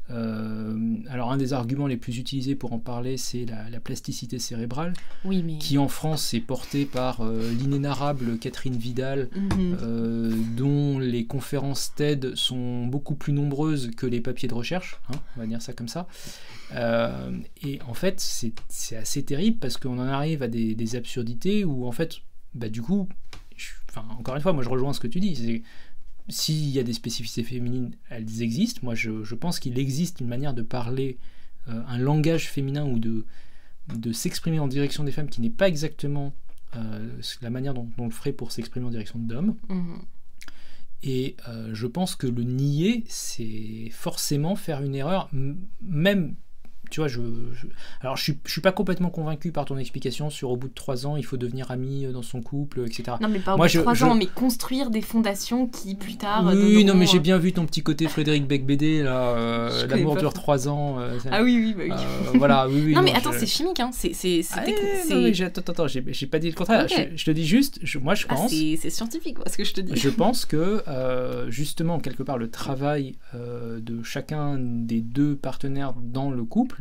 Euh, 0.10 0.96
alors 1.10 1.32
un 1.32 1.38
des 1.38 1.52
arguments 1.54 1.88
les 1.88 1.98
plus 1.98 2.18
utilisés 2.18 2.56
pour 2.56 2.74
en 2.74 2.80
parler, 2.80 3.18
c'est 3.18 3.46
la, 3.46 3.80
plasticité 3.80 4.40
cérébrale, 4.40 4.94
qui 5.60 5.78
en 5.78 5.88
France 5.88 6.34
est 6.34 6.42
portée 6.42 6.86
par 6.86 7.22
euh, 7.22 7.52
l'inénarrable 7.52 8.38
Catherine 8.38 8.76
Vidal, 8.76 9.30
mhm. 9.36 9.78
euh, 9.82 10.34
dont 10.56 11.00
les 11.00 11.26
conférences 11.26 11.94
TED 11.96 12.36
sont 12.36 12.86
beaucoup 12.86 13.16
plus 13.16 13.34
nombreuses 13.34 13.92
que 13.96 14.06
les 14.06 14.22
papiers 14.22 14.48
de 14.48 14.54
recherche, 14.54 15.00
hein, 15.10 15.18
on 15.36 15.42
va 15.42 15.48
dire 15.48 15.62
ça 15.62 15.74
comme 15.74 15.88
ça. 15.88 16.08
et 16.74 17.80
en 17.88 17.94
fait, 17.94 18.20
c'est 18.70 18.98
assez 18.98 19.24
terrible 19.24 19.58
parce 19.60 19.78
qu'on 19.78 20.00
en 20.00 20.08
arrive 20.08 20.44
à 20.44 20.48
des, 20.48 20.96
absurdités 20.96 21.66
où 21.66 21.86
en 21.86 21.92
fait, 21.92 22.16
bah, 22.54 22.70
du 22.70 22.82
coup, 22.82 23.10
enfin, 23.90 24.06
encore 24.18 24.36
une 24.36 24.42
fois, 24.42 24.54
moi 24.54 24.64
je 24.64 24.70
rejoins 24.70 24.94
ce 24.94 25.00
que 25.00 25.08
tu 25.08 25.20
dis, 25.20 25.64
s'il 26.30 26.70
y 26.70 26.80
a 26.80 26.84
des 26.84 26.94
spécificités 26.94 27.44
féminines, 27.44 27.96
elles 28.10 28.42
existent. 28.42 28.82
Moi, 28.84 28.96
je, 28.96 29.36
pense 29.36 29.60
qu'il 29.60 29.80
existe 29.80 30.20
une 30.20 30.28
manière 30.28 30.54
de 30.54 30.62
parler 30.62 31.18
euh, 31.68 31.82
un 31.88 31.98
langage 31.98 32.50
féminin 32.50 32.86
ou 32.86 33.00
de, 33.00 33.26
de 33.96 34.12
s'exprimer 34.12 34.60
en 34.60 34.68
direction 34.68 35.04
des 35.04 35.12
femmes 35.12 35.30
qui 35.30 35.42
n'est 35.42 35.50
pas 35.50 35.68
exactement 35.68 36.34
euh, 36.76 37.10
la 37.42 37.50
manière 37.50 37.74
dont, 37.74 37.90
on 37.98 38.06
le 38.06 38.12
ferait 38.12 38.34
pour 38.34 38.52
s'exprimer 38.52 38.86
en 38.86 38.92
direction 38.92 39.20
d'hommes. 39.20 39.56
Mhm. 39.70 40.02
Et 41.04 41.36
euh, 41.48 41.74
je 41.74 41.88
pense 41.88 42.16
que 42.16 42.28
le 42.28 42.44
nier, 42.44 43.06
c'est 43.08 43.90
forcément 43.92 44.56
faire 44.56 44.82
une 44.82 44.96
erreur, 44.96 45.30
même 45.82 46.36
tu 46.90 47.00
vois, 47.00 47.08
je, 47.08 47.22
alors 48.02 48.18
je 48.18 48.24
suis, 48.24 48.38
je 48.46 48.52
suis 48.52 48.62
pas 48.62 48.72
complètement 48.72 49.10
convaincu 49.10 49.52
par 49.52 49.66
ton 49.66 49.78
explication 49.78 50.30
sur 50.30 50.52
au 50.52 50.58
bout 50.58 50.68
de 50.68 50.74
trois 50.74 51.06
ans, 51.06 51.18
il 51.18 51.26
faut 51.26 51.38
devenir 51.38 51.72
ami 51.72 52.06
euh, 52.06 52.12
dans 52.12 52.22
son 52.22 52.42
couple, 52.42 52.82
etc. 52.86 53.18
Non, 53.22 53.30
mais 53.30 53.40
pas 53.40 53.56
au 53.56 53.58
bout 53.58 53.64
de 53.64 53.82
trois 53.82 54.04
ans, 54.04 54.16
mais 54.16 54.26
construire 54.26 54.90
des 54.90 55.02
fondations 55.02 55.68
qui 55.68 55.96
plus 55.96 56.18
tard. 56.18 56.46
Oui, 56.46 56.84
non, 56.86 56.96
mais 56.96 57.06
j'ai 57.06 57.18
euh, 57.18 57.22
bien 57.22 57.38
vu 57.38 57.54
ton 57.54 57.66
petit 57.66 57.84
côté 57.84 58.08
Frédéric 58.08 58.48
Becbédé, 58.48 59.04
là, 59.04 59.36
euh, 59.36 59.88
l'amour 59.88 60.16
dure 60.18 60.34
trois 60.34 60.68
ans. 60.68 60.98
ah 61.32 61.44
oui, 61.44 61.76
oui, 61.78 61.88
bah 61.90 61.96
oui. 61.96 62.38
voilà, 62.38 62.68
oui, 62.68 62.82
oui. 62.86 62.94
Non, 62.94 63.02
mais 63.02 63.14
attends, 63.14 63.32
c'est 63.34 63.46
chimique, 63.46 63.80
hein. 63.80 63.92
C'est, 63.94 64.14
c'est, 64.14 64.42
ah, 64.54 64.64
attends, 65.46 65.72
attends, 65.72 65.88
j'ai, 65.88 66.02
pas 66.28 66.40
dit 66.40 66.50
le 66.50 66.56
contraire. 66.56 66.88
Je, 66.88 67.26
te 67.26 67.32
dis 67.32 67.46
juste, 67.46 67.80
moi 68.02 68.16
je 68.16 68.26
ah, 68.30 68.36
pense. 68.36 68.52
c'est, 68.52 68.90
scientifique, 68.90 69.38
ce 69.48 69.58
que 69.58 69.64
je 69.64 69.74
te 69.74 69.82
dis. 69.82 69.96
Je 69.96 70.10
pense 70.10 70.46
que 70.46 70.84
justement, 71.50 72.00
quelque 72.00 72.24
part, 72.24 72.38
le 72.38 72.50
travail 72.50 73.16
de 73.34 74.04
chacun 74.04 74.58
des 74.60 75.02
deux 75.02 75.36
partenaires 75.36 75.94
dans 76.02 76.32
le 76.32 76.44
couple 76.44 76.77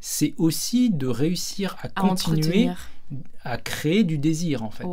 c'est 0.00 0.34
aussi 0.38 0.90
de 0.90 1.06
réussir 1.06 1.76
à, 1.82 1.88
continuer 1.88 2.70
à 3.42 3.56
créer 3.58 4.04
du 4.04 4.18
désir 4.18 4.62
en 4.62 4.70
fait. 4.70 4.86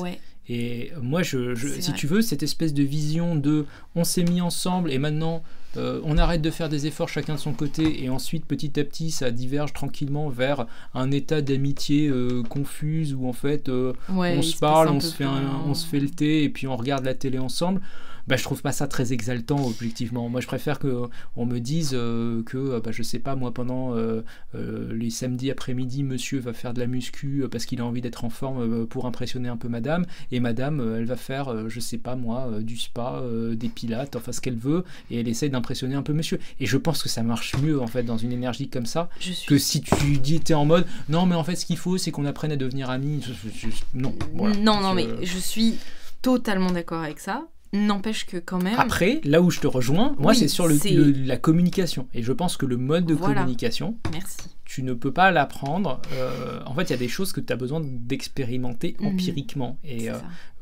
Et 0.48 0.92
moi, 1.02 1.24
je, 1.24 1.56
si 1.80 1.92
tu 1.94 2.06
veux, 2.06 2.22
cette 2.22 2.44
espèce 2.44 2.74
de 2.74 2.84
vision 2.84 3.36
de 3.36 3.66
on 3.96 4.04
s'est 4.04 4.24
mis 4.24 4.42
ensemble 4.42 4.92
et 4.92 5.00
maintenant 5.00 5.42
euh, 5.78 6.00
on 6.04 6.18
arrête 6.18 6.42
de 6.42 6.52
faire 6.52 6.70
des 6.70 6.86
efforts 6.86 7.10
chacun 7.10 7.34
de 7.34 7.40
son 7.40 7.52
côté 7.52 8.04
et 8.04 8.10
ensuite 8.10 8.46
petit 8.46 8.80
à 8.80 8.84
petit 8.84 9.12
ça 9.12 9.30
diverge 9.30 9.74
tranquillement 9.74 10.30
vers 10.30 10.68
un 10.94 11.12
état 11.12 11.42
d'amitié 11.42 12.08
euh, 12.08 12.44
confuse 12.44 13.14
où 13.14 13.28
en 13.28 13.34
fait 13.34 13.68
euh, 13.68 13.92
on 14.08 14.42
se 14.42 14.58
parle, 14.58 14.88
on 14.88 15.02
se, 15.02 15.14
fait 15.14 15.26
on 15.26 15.74
se 15.74 15.86
fait 15.86 16.00
le 16.00 16.10
thé 16.10 16.44
et 16.44 16.50
puis 16.50 16.68
on 16.68 16.78
regarde 16.78 17.04
la 17.04 17.14
télé 17.14 17.40
ensemble 17.40 17.82
bah, 18.28 18.38
je 18.38 18.44
trouve 18.44 18.62
pas 18.62 18.72
ça 18.72 18.88
très 18.88 19.14
exaltant 19.14 19.66
objectivement. 19.66 20.30
Moi, 20.30 20.42
je 20.42 20.48
préfère 20.48 20.80
que 20.80 21.04
on 21.36 21.46
me 21.46 21.60
dise 21.60 21.92
euh, 21.94 22.44
que, 22.44 22.80
bah, 22.80 22.92
je 22.92 23.04
sais 23.04 23.20
pas, 23.20 23.36
moi, 23.36 23.54
pendant 23.54 23.96
euh, 23.96 24.22
euh, 24.56 24.94
les 24.94 25.10
samedis 25.10 25.52
après-midi, 25.52 26.04
monsieur 26.04 26.40
va 26.40 26.54
faire 26.54 26.74
de 26.74 26.80
la 26.80 26.88
muscu 26.88 27.46
parce 27.52 27.66
qu'il 27.66 27.82
a 27.82 27.86
envie 27.86 28.02
d'être 28.02 28.26
en 28.26 28.30
forme 28.30 28.88
pour 28.88 29.06
impressionner 29.06 29.50
un 29.50 29.58
peu 29.58 29.68
madame, 29.68 30.06
et 30.32 30.40
madame, 30.40 30.96
elle 30.98 31.06
va 31.06 31.16
faire, 31.16 31.70
je 31.70 31.80
sais 31.80 31.98
pas, 31.98 32.16
moi, 32.16 32.50
du 32.62 32.78
spa, 32.78 33.22
des 33.54 33.70
pilates, 33.70 34.16
enfin 34.16 34.32
ce 34.32 34.42
qu'elle 34.42 34.58
veut, 34.58 34.84
et 35.12 35.20
elle 35.20 35.28
essaye 35.28 35.50
d'impressionner 35.50 35.96
un 35.96 36.02
peu 36.02 36.14
monsieur. 36.14 36.40
Et 36.60 36.66
je 36.66 36.78
pense 36.78 37.04
que 37.04 37.10
ça 37.10 37.24
marche 37.24 37.56
mieux, 37.58 37.80
en 37.82 37.88
fait, 37.88 38.04
dans 38.04 38.18
une 38.18 38.32
énergie 38.32 38.70
comme 38.70 38.86
ça, 38.86 39.10
que 39.48 39.58
si 39.58 39.82
tu 39.82 40.18
dis, 40.18 40.40
t'es 40.40 40.54
en 40.54 40.66
mode, 40.66 40.86
non, 41.10 41.26
mais 41.26 41.36
en 41.36 41.44
fait, 41.44 41.56
ce 41.56 41.66
qu'il 41.66 41.78
faut, 41.78 41.98
c'est 41.98 42.12
qu'on 42.12 42.26
apprenne 42.26 42.52
à 42.52 42.58
devenir 42.58 42.90
amis. 42.90 43.24
Non, 43.94 44.16
non, 44.34 44.82
non, 44.82 44.94
mais 44.94 45.08
je 45.24 45.38
suis 45.38 45.76
totalement 46.22 46.72
d'accord 46.72 47.02
avec 47.02 47.20
ça. 47.20 47.48
N'empêche 47.76 48.26
que 48.26 48.38
quand 48.38 48.62
même. 48.62 48.76
Après, 48.78 49.20
là 49.24 49.42
où 49.42 49.52
je 49.52 49.60
te 49.60 49.68
rejoins, 49.68 50.16
moi, 50.18 50.34
c'est 50.34 50.48
sur 50.48 50.68
le, 50.68 50.78
la 51.26 51.38
communication. 51.38 52.08
Et 52.14 52.24
je 52.24 52.32
pense 52.32 52.58
que 52.58 52.66
le 52.66 52.78
mode 52.78 53.06
de 53.06 53.16
communication, 53.16 53.98
Merci. 54.12 54.38
tu 54.64 54.84
ne 54.84 54.94
peux 54.94 55.12
pas 55.12 55.32
l'apprendre. 55.32 56.02
Euh, 56.14 56.62
en 56.66 56.74
fait, 56.74 56.84
il 56.84 56.90
y 56.92 56.94
a 56.94 56.98
des 56.98 57.08
choses 57.08 57.32
que 57.34 57.42
tu 57.42 57.52
as 57.52 57.56
besoin 57.56 57.82
d'expérimenter 57.84 58.96
mhm. 59.00 59.08
empiriquement. 59.08 59.78
Et 59.84 60.10
euh, 60.10 60.16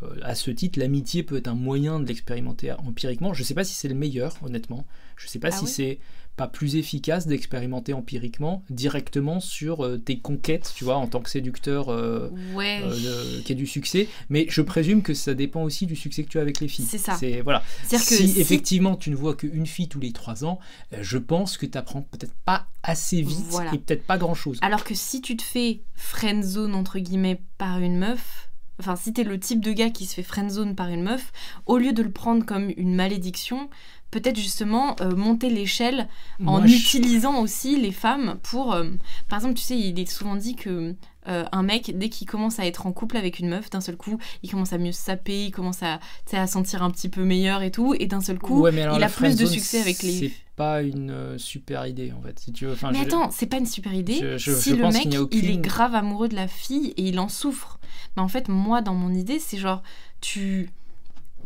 euh, 0.03 0.07
à 0.23 0.35
ce 0.35 0.51
titre, 0.51 0.79
l'amitié 0.79 1.23
peut 1.23 1.37
être 1.37 1.47
un 1.47 1.55
moyen 1.55 1.99
de 1.99 2.07
l'expérimenter 2.07 2.71
empiriquement. 2.71 3.33
Je 3.33 3.41
ne 3.41 3.45
sais 3.45 3.53
pas 3.53 3.63
si 3.63 3.75
c'est 3.75 3.87
le 3.87 3.95
meilleur, 3.95 4.35
honnêtement. 4.43 4.85
Je 5.15 5.27
ne 5.27 5.29
sais 5.29 5.39
pas 5.39 5.49
ah 5.51 5.57
si 5.57 5.67
c'est 5.67 5.99
pas 6.35 6.47
plus 6.47 6.75
efficace 6.75 7.27
d'expérimenter 7.27 7.93
empiriquement 7.93 8.63
directement 8.69 9.39
sur 9.39 9.85
euh, 9.85 9.97
tes 9.97 10.19
conquêtes, 10.19 10.71
tu 10.75 10.83
vois, 10.83 10.95
en 10.95 11.07
tant 11.07 11.21
que 11.21 11.29
séducteur 11.29 11.89
euh, 11.89 12.29
euh, 12.57 13.41
qui 13.43 13.51
a 13.51 13.55
du 13.55 13.67
succès. 13.67 14.07
Mais 14.29 14.47
je 14.49 14.61
présume 14.61 15.03
que 15.03 15.13
ça 15.13 15.35
dépend 15.35 15.63
aussi 15.63 15.85
du 15.85 15.95
succès 15.95 16.23
que 16.23 16.29
tu 16.29 16.39
as 16.39 16.41
avec 16.41 16.59
les 16.59 16.67
filles. 16.67 16.87
C'est 16.89 16.97
ça. 16.97 17.15
C'est 17.19 17.41
voilà. 17.41 17.61
Si, 17.85 17.99
si, 17.99 18.39
effectivement 18.39 18.95
tu 18.95 19.11
ne 19.11 19.15
vois 19.15 19.35
qu'une 19.35 19.67
fille 19.67 19.87
tous 19.87 19.99
les 19.99 20.11
trois 20.11 20.43
ans, 20.43 20.59
je 20.99 21.17
pense 21.17 21.57
que 21.57 21.65
tu 21.65 21.77
apprends 21.77 22.01
peut-être 22.01 22.35
pas 22.45 22.67
assez 22.81 23.21
vite 23.21 23.55
et 23.71 23.77
peut-être 23.77 24.05
pas 24.05 24.17
grand 24.17 24.33
chose. 24.33 24.57
Alors 24.61 24.83
que 24.83 24.95
si 24.95 25.21
tu 25.21 25.37
te 25.37 25.43
fais 25.43 25.81
friendzone 25.95 26.73
entre 26.73 26.99
guillemets 26.99 27.41
par 27.57 27.79
une 27.79 27.97
meuf, 27.97 28.49
enfin 28.79 28.95
si 28.95 29.13
t'es 29.13 29.23
le 29.23 29.39
type 29.39 29.61
de 29.61 29.71
gars 29.71 29.89
qui 29.89 30.05
se 30.05 30.15
fait 30.15 30.23
friendzone 30.23 30.75
par 30.75 30.89
une 30.89 31.03
meuf, 31.03 31.31
au 31.65 31.77
lieu 31.77 31.93
de 31.93 32.01
le 32.01 32.11
prendre 32.11 32.45
comme 32.45 32.71
une 32.75 32.95
malédiction, 32.95 33.69
peut-être 34.13 34.37
justement 34.37 34.95
euh, 35.01 35.15
monter 35.15 35.49
l'échelle 35.49 36.07
en 36.45 36.63
utilisant 36.63 37.41
aussi 37.41 37.79
les 37.79 37.91
femmes 37.91 38.37
pour... 38.43 38.73
Euh, 38.73 38.85
par 39.27 39.39
exemple, 39.39 39.55
tu 39.55 39.63
sais, 39.63 39.77
il 39.77 39.99
est 39.99 40.05
souvent 40.05 40.35
dit 40.35 40.55
que 40.55 40.93
euh, 41.27 41.45
un 41.51 41.63
mec, 41.63 41.97
dès 41.97 42.09
qu'il 42.09 42.27
commence 42.27 42.59
à 42.59 42.67
être 42.67 42.85
en 42.85 42.91
couple 42.91 43.17
avec 43.17 43.39
une 43.39 43.49
meuf, 43.49 43.71
d'un 43.71 43.81
seul 43.81 43.97
coup, 43.97 44.19
il 44.43 44.51
commence 44.51 44.71
à 44.71 44.77
mieux 44.77 44.91
se 44.91 45.01
saper, 45.01 45.45
il 45.45 45.51
commence 45.51 45.81
à, 45.81 45.99
à 46.31 46.45
sentir 46.45 46.83
un 46.83 46.91
petit 46.91 47.09
peu 47.09 47.23
meilleur 47.23 47.63
et 47.63 47.71
tout, 47.71 47.95
et 47.97 48.05
d'un 48.05 48.21
seul 48.21 48.37
coup, 48.37 48.67
il 48.67 49.03
a 49.03 49.09
plus 49.09 49.35
de 49.35 49.47
succès 49.47 49.81
avec 49.81 50.03
les... 50.03 50.19
C'est 50.19 50.31
pas 50.55 50.83
une 50.83 51.39
super 51.39 51.87
idée, 51.87 52.11
en 52.11 52.21
fait, 52.21 52.37
si 52.37 52.51
tu 52.51 52.67
veux. 52.67 52.75
mais 52.91 52.99
attends, 52.99 53.31
c'est 53.31 53.47
pas 53.47 53.57
une 53.57 53.65
super 53.65 53.93
idée 53.93 54.37
si 54.37 54.75
le 54.75 54.91
mec, 54.91 55.07
il 55.31 55.49
est 55.49 55.57
grave 55.57 55.95
amoureux 55.95 56.27
de 56.27 56.35
la 56.35 56.47
fille 56.47 56.93
et 56.97 57.07
il 57.07 57.19
en 57.19 57.29
souffre. 57.29 57.79
Mais 58.15 58.21
en 58.21 58.27
fait, 58.27 58.47
moi, 58.47 58.81
dans 58.81 58.93
mon 58.93 59.11
idée, 59.11 59.39
c'est 59.39 59.57
genre, 59.57 59.81
tu 60.21 60.69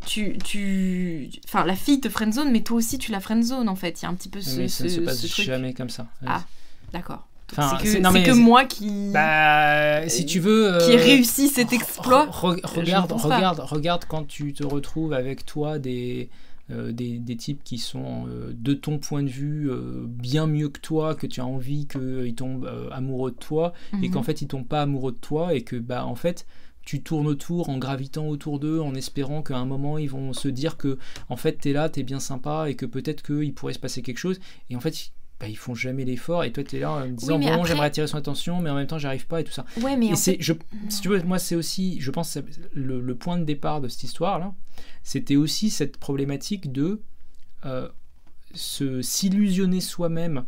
tu, 0.05 0.37
tu, 0.37 1.29
enfin, 1.45 1.65
la 1.65 1.75
fille 1.75 1.99
te 1.99 2.09
friendzone, 2.09 2.51
mais 2.51 2.61
toi 2.61 2.77
aussi 2.77 2.97
tu 2.97 3.11
la 3.11 3.19
friendzone 3.19 3.69
en 3.69 3.75
fait. 3.75 4.01
Il 4.01 4.03
y 4.03 4.05
a 4.05 4.09
un 4.09 4.15
petit 4.15 4.29
peu 4.29 4.41
ce, 4.41 4.57
mais 4.57 4.67
ça 4.67 4.83
ne 4.83 4.89
se 4.89 4.99
passe 5.01 5.25
jamais 5.41 5.73
comme 5.73 5.89
ça. 5.89 6.07
Ah, 6.25 6.43
d'accord. 6.93 7.27
Enfin, 7.51 7.77
c'est 7.81 8.01
que, 8.01 8.25
que 8.25 8.33
moi 8.33 8.65
qui. 8.65 9.11
Bah, 9.13 10.07
si 10.09 10.25
tu 10.25 10.39
veux. 10.39 10.77
Qui 10.85 10.91
ai 10.91 10.97
réussi 10.97 11.47
cet 11.47 11.71
exploit. 11.73 12.27
regarde, 12.31 13.11
regarde, 13.11 13.59
regarde 13.59 14.05
quand 14.07 14.27
tu 14.27 14.53
te 14.53 14.65
retrouves 14.65 15.13
avec 15.13 15.45
toi 15.45 15.79
des. 15.79 16.29
Euh, 16.69 16.91
des, 16.91 17.17
des, 17.17 17.37
types 17.37 17.63
qui 17.63 17.77
sont 17.77 18.25
euh, 18.27 18.51
de 18.53 18.73
ton 18.73 18.97
point 18.97 19.23
de 19.23 19.29
vue 19.29 19.71
euh, 19.71 20.03
bien 20.05 20.47
mieux 20.47 20.67
que 20.67 20.81
toi, 20.81 21.15
que 21.15 21.25
tu 21.25 21.39
as 21.39 21.45
envie 21.45 21.87
qu'ils 21.87 22.35
tombent 22.35 22.69
amoureux 22.91 23.31
de 23.31 23.37
toi, 23.37 23.71
et 23.93 24.09
mhm. 24.09 24.11
qu'en 24.11 24.21
fait 24.21 24.41
ils 24.41 24.49
tombent 24.49 24.67
pas 24.67 24.81
amoureux 24.81 25.13
de 25.13 25.17
toi, 25.17 25.53
et 25.53 25.61
que 25.61 25.77
bah 25.77 26.05
en 26.05 26.15
fait 26.15 26.45
tu 26.87 27.03
tournes 27.03 27.27
autour 27.27 27.67
en 27.67 27.77
gravitant 27.79 28.29
autour 28.29 28.59
d'eux, 28.59 28.79
en 28.79 28.95
espérant 28.95 29.43
qu'à 29.43 29.57
un 29.57 29.65
moment 29.65 29.97
ils 29.97 30.09
vont 30.09 30.31
se 30.31 30.47
dire 30.47 30.77
que 30.77 30.97
en 31.27 31.35
fait 31.35 31.57
t'es 31.59 31.73
là, 31.73 31.89
t'es 31.89 32.01
bien 32.01 32.21
sympa 32.21 32.69
et 32.69 32.75
que 32.75 32.85
peut-être 32.85 33.23
qu'il 33.23 33.53
pourrait 33.53 33.73
se 33.73 33.79
passer 33.79 34.01
quelque 34.01 34.19
chose. 34.19 34.39
Et 34.69 34.77
en 34.77 34.79
fait, 34.79 35.11
bah, 35.37 35.49
ils 35.49 35.57
font 35.57 35.75
jamais 35.75 36.05
l'effort 36.05 36.45
et 36.45 36.53
toi 36.53 36.63
tu 36.63 36.77
es 36.77 36.79
là 36.79 36.91
en 36.91 37.07
disant 37.09 37.39
bon 37.39 37.65
j'aimerais 37.65 37.87
attirer 37.87 38.07
son 38.07 38.15
attention 38.15 38.61
mais 38.61 38.69
en 38.69 38.75
même 38.75 38.87
temps 38.87 38.97
j'arrive 38.97 39.27
pas 39.27 39.41
et 39.41 39.43
tout 39.43 39.51
ça 39.51 39.65
ouais, 39.81 39.97
mais 39.97 40.07
et 40.07 40.15
c'est 40.15 40.37
je 40.39 40.53
si 40.87 41.01
tu 41.01 41.09
veux 41.09 41.21
moi 41.23 41.37
c'est 41.37 41.55
aussi 41.55 41.99
je 41.99 42.09
pense 42.09 42.39
le, 42.73 43.01
le, 43.01 43.15
point 43.15 43.37
de 43.37 43.43
départ 43.43 43.79
de 43.79 43.87
cette 43.87 44.03
histoire 44.03 44.39
là 44.39 44.55
c'était 45.03 45.35
aussi 45.35 45.69
cette 45.69 45.97
problématique 45.97 46.71
de 46.71 47.01
euh, 47.65 47.87
se 48.55 49.03
s'illusionner 49.03 49.79
soi-même 49.79 50.45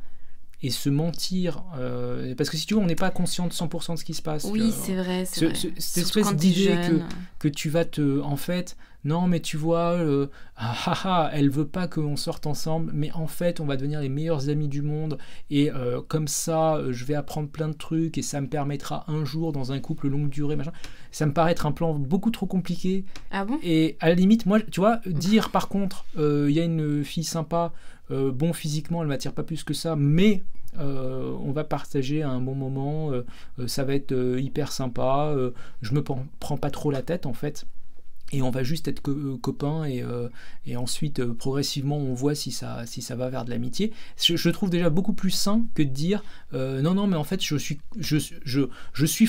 et 0.62 0.70
se 0.70 0.90
mentir. 0.90 1.64
Euh, 1.78 2.36
parce 2.36 2.50
que 2.50 2.58
si 2.58 2.66
tu 2.66 2.74
veux, 2.74 2.80
on 2.80 2.86
n'est 2.86 2.96
pas 2.96 3.12
conscient 3.12 3.48
de 3.48 3.54
100% 3.54 3.94
de 3.94 3.98
ce 3.98 4.04
qui 4.04 4.14
se 4.14 4.22
passe. 4.22 4.44
Oui, 4.46 4.72
c'est 4.72 4.96
vrai. 4.96 5.26
cette 5.26 5.98
espèce 5.98 6.36
d'idée 6.36 6.76
que, 6.88 7.02
que 7.40 7.48
tu 7.48 7.70
vas 7.70 7.86
te. 7.86 8.22
En 8.22 8.36
fait, 8.36 8.76
non 9.04 9.28
mais 9.28 9.40
tu 9.40 9.58
vois, 9.58 9.94
euh, 9.94 10.28
ah, 10.58 10.76
ah, 10.86 11.02
ah, 11.04 11.30
elle 11.34 11.50
veut 11.50 11.68
pas 11.68 11.88
qu'on 11.88 12.16
sorte 12.16 12.48
ensemble, 12.48 12.92
mais 12.94 13.12
en 13.14 13.28
fait 13.28 13.60
on 13.60 13.66
va 13.66 13.78
devenir 13.78 14.02
les 14.02 14.10
meilleurs 14.10 14.50
amis 14.50 14.68
du 14.68 14.82
monde 14.82 15.18
et 15.50 15.72
euh, 15.72 16.02
comme 16.08 16.28
ça 16.28 16.76
euh, 16.76 16.92
je 16.92 17.06
vais 17.06 17.16
apprendre 17.16 17.50
plein 17.50 17.70
de 17.70 17.74
trucs 17.74 18.18
et 18.18 18.22
ça 18.22 18.42
me 18.42 18.48
permettra 18.48 19.06
un 19.10 19.26
jour 19.26 19.52
dans 19.52 19.72
un 19.72 19.80
couple 19.80 20.10
longue 20.10 20.30
durée, 20.30 20.56
machin. 20.56 20.74
Ça 21.12 21.26
me 21.26 21.34
paraît 21.34 21.52
être 21.52 21.66
un 21.66 21.72
plan 21.72 21.94
beaucoup 21.94 22.32
trop 22.32 22.46
compliqué. 22.46 23.06
Ah 23.32 23.46
bon? 23.46 23.58
Et 23.64 23.98
à 24.00 24.10
la 24.10 24.16
limite, 24.16 24.46
moi, 24.46 24.60
tu 24.62 24.80
vois, 24.80 25.00
dire 25.06 25.50
par 25.50 25.68
contre, 25.68 26.06
il 26.18 26.52
y 26.52 26.60
a 26.60 26.64
une 26.64 27.04
fille 27.04 27.24
sympa, 27.24 27.72
bon 28.10 28.54
physiquement 28.54 29.02
elle 29.02 29.08
m'attire 29.08 29.34
pas 29.34 29.44
plus 29.44 29.64
que 29.64 29.74
ça, 29.74 29.96
mais 29.96 30.44
euh, 30.78 31.36
on 31.42 31.52
va 31.52 31.64
partager 31.64 32.22
un 32.22 32.40
bon 32.40 32.54
moment, 32.54 33.12
euh, 33.12 33.26
euh, 33.60 33.68
ça 33.68 33.84
va 33.84 33.96
être 33.96 34.14
hyper 34.40 34.72
sympa, 34.72 35.36
je 35.82 35.94
me 35.94 36.04
prends 36.04 36.58
pas 36.58 36.70
trop 36.70 36.92
la 36.92 37.02
tête 37.02 37.26
en 37.26 37.34
fait 37.34 37.66
et 38.32 38.42
on 38.42 38.52
va 38.52 38.64
juste 38.64 38.88
être 38.88 39.02
copains 39.42 39.86
et, 39.86 40.04
et 40.66 40.78
ensuite 40.78 41.24
progressivement 41.26 41.98
on 41.98 42.14
voit 42.14 42.36
si 42.36 42.52
ça, 42.52 42.86
si 42.86 43.02
ça 43.02 43.16
va 43.16 43.30
vers 43.30 43.44
de 43.46 43.50
l'amitié. 43.50 43.92
Je, 44.24 44.50
trouve 44.50 44.70
déjà 44.70 44.90
beaucoup 44.90 45.14
plus 45.14 45.32
sain 45.32 45.64
que 45.74 45.82
de 45.84 45.90
dire 45.90 46.24
non 46.54 46.94
non 46.94 47.08
mais 47.08 47.16
en 47.16 47.24
fait 47.24 47.44
je 47.44 47.56
suis 47.58 47.80
je, 47.98 48.18
je, 48.46 48.62
je 48.94 49.06
suis. 49.06 49.28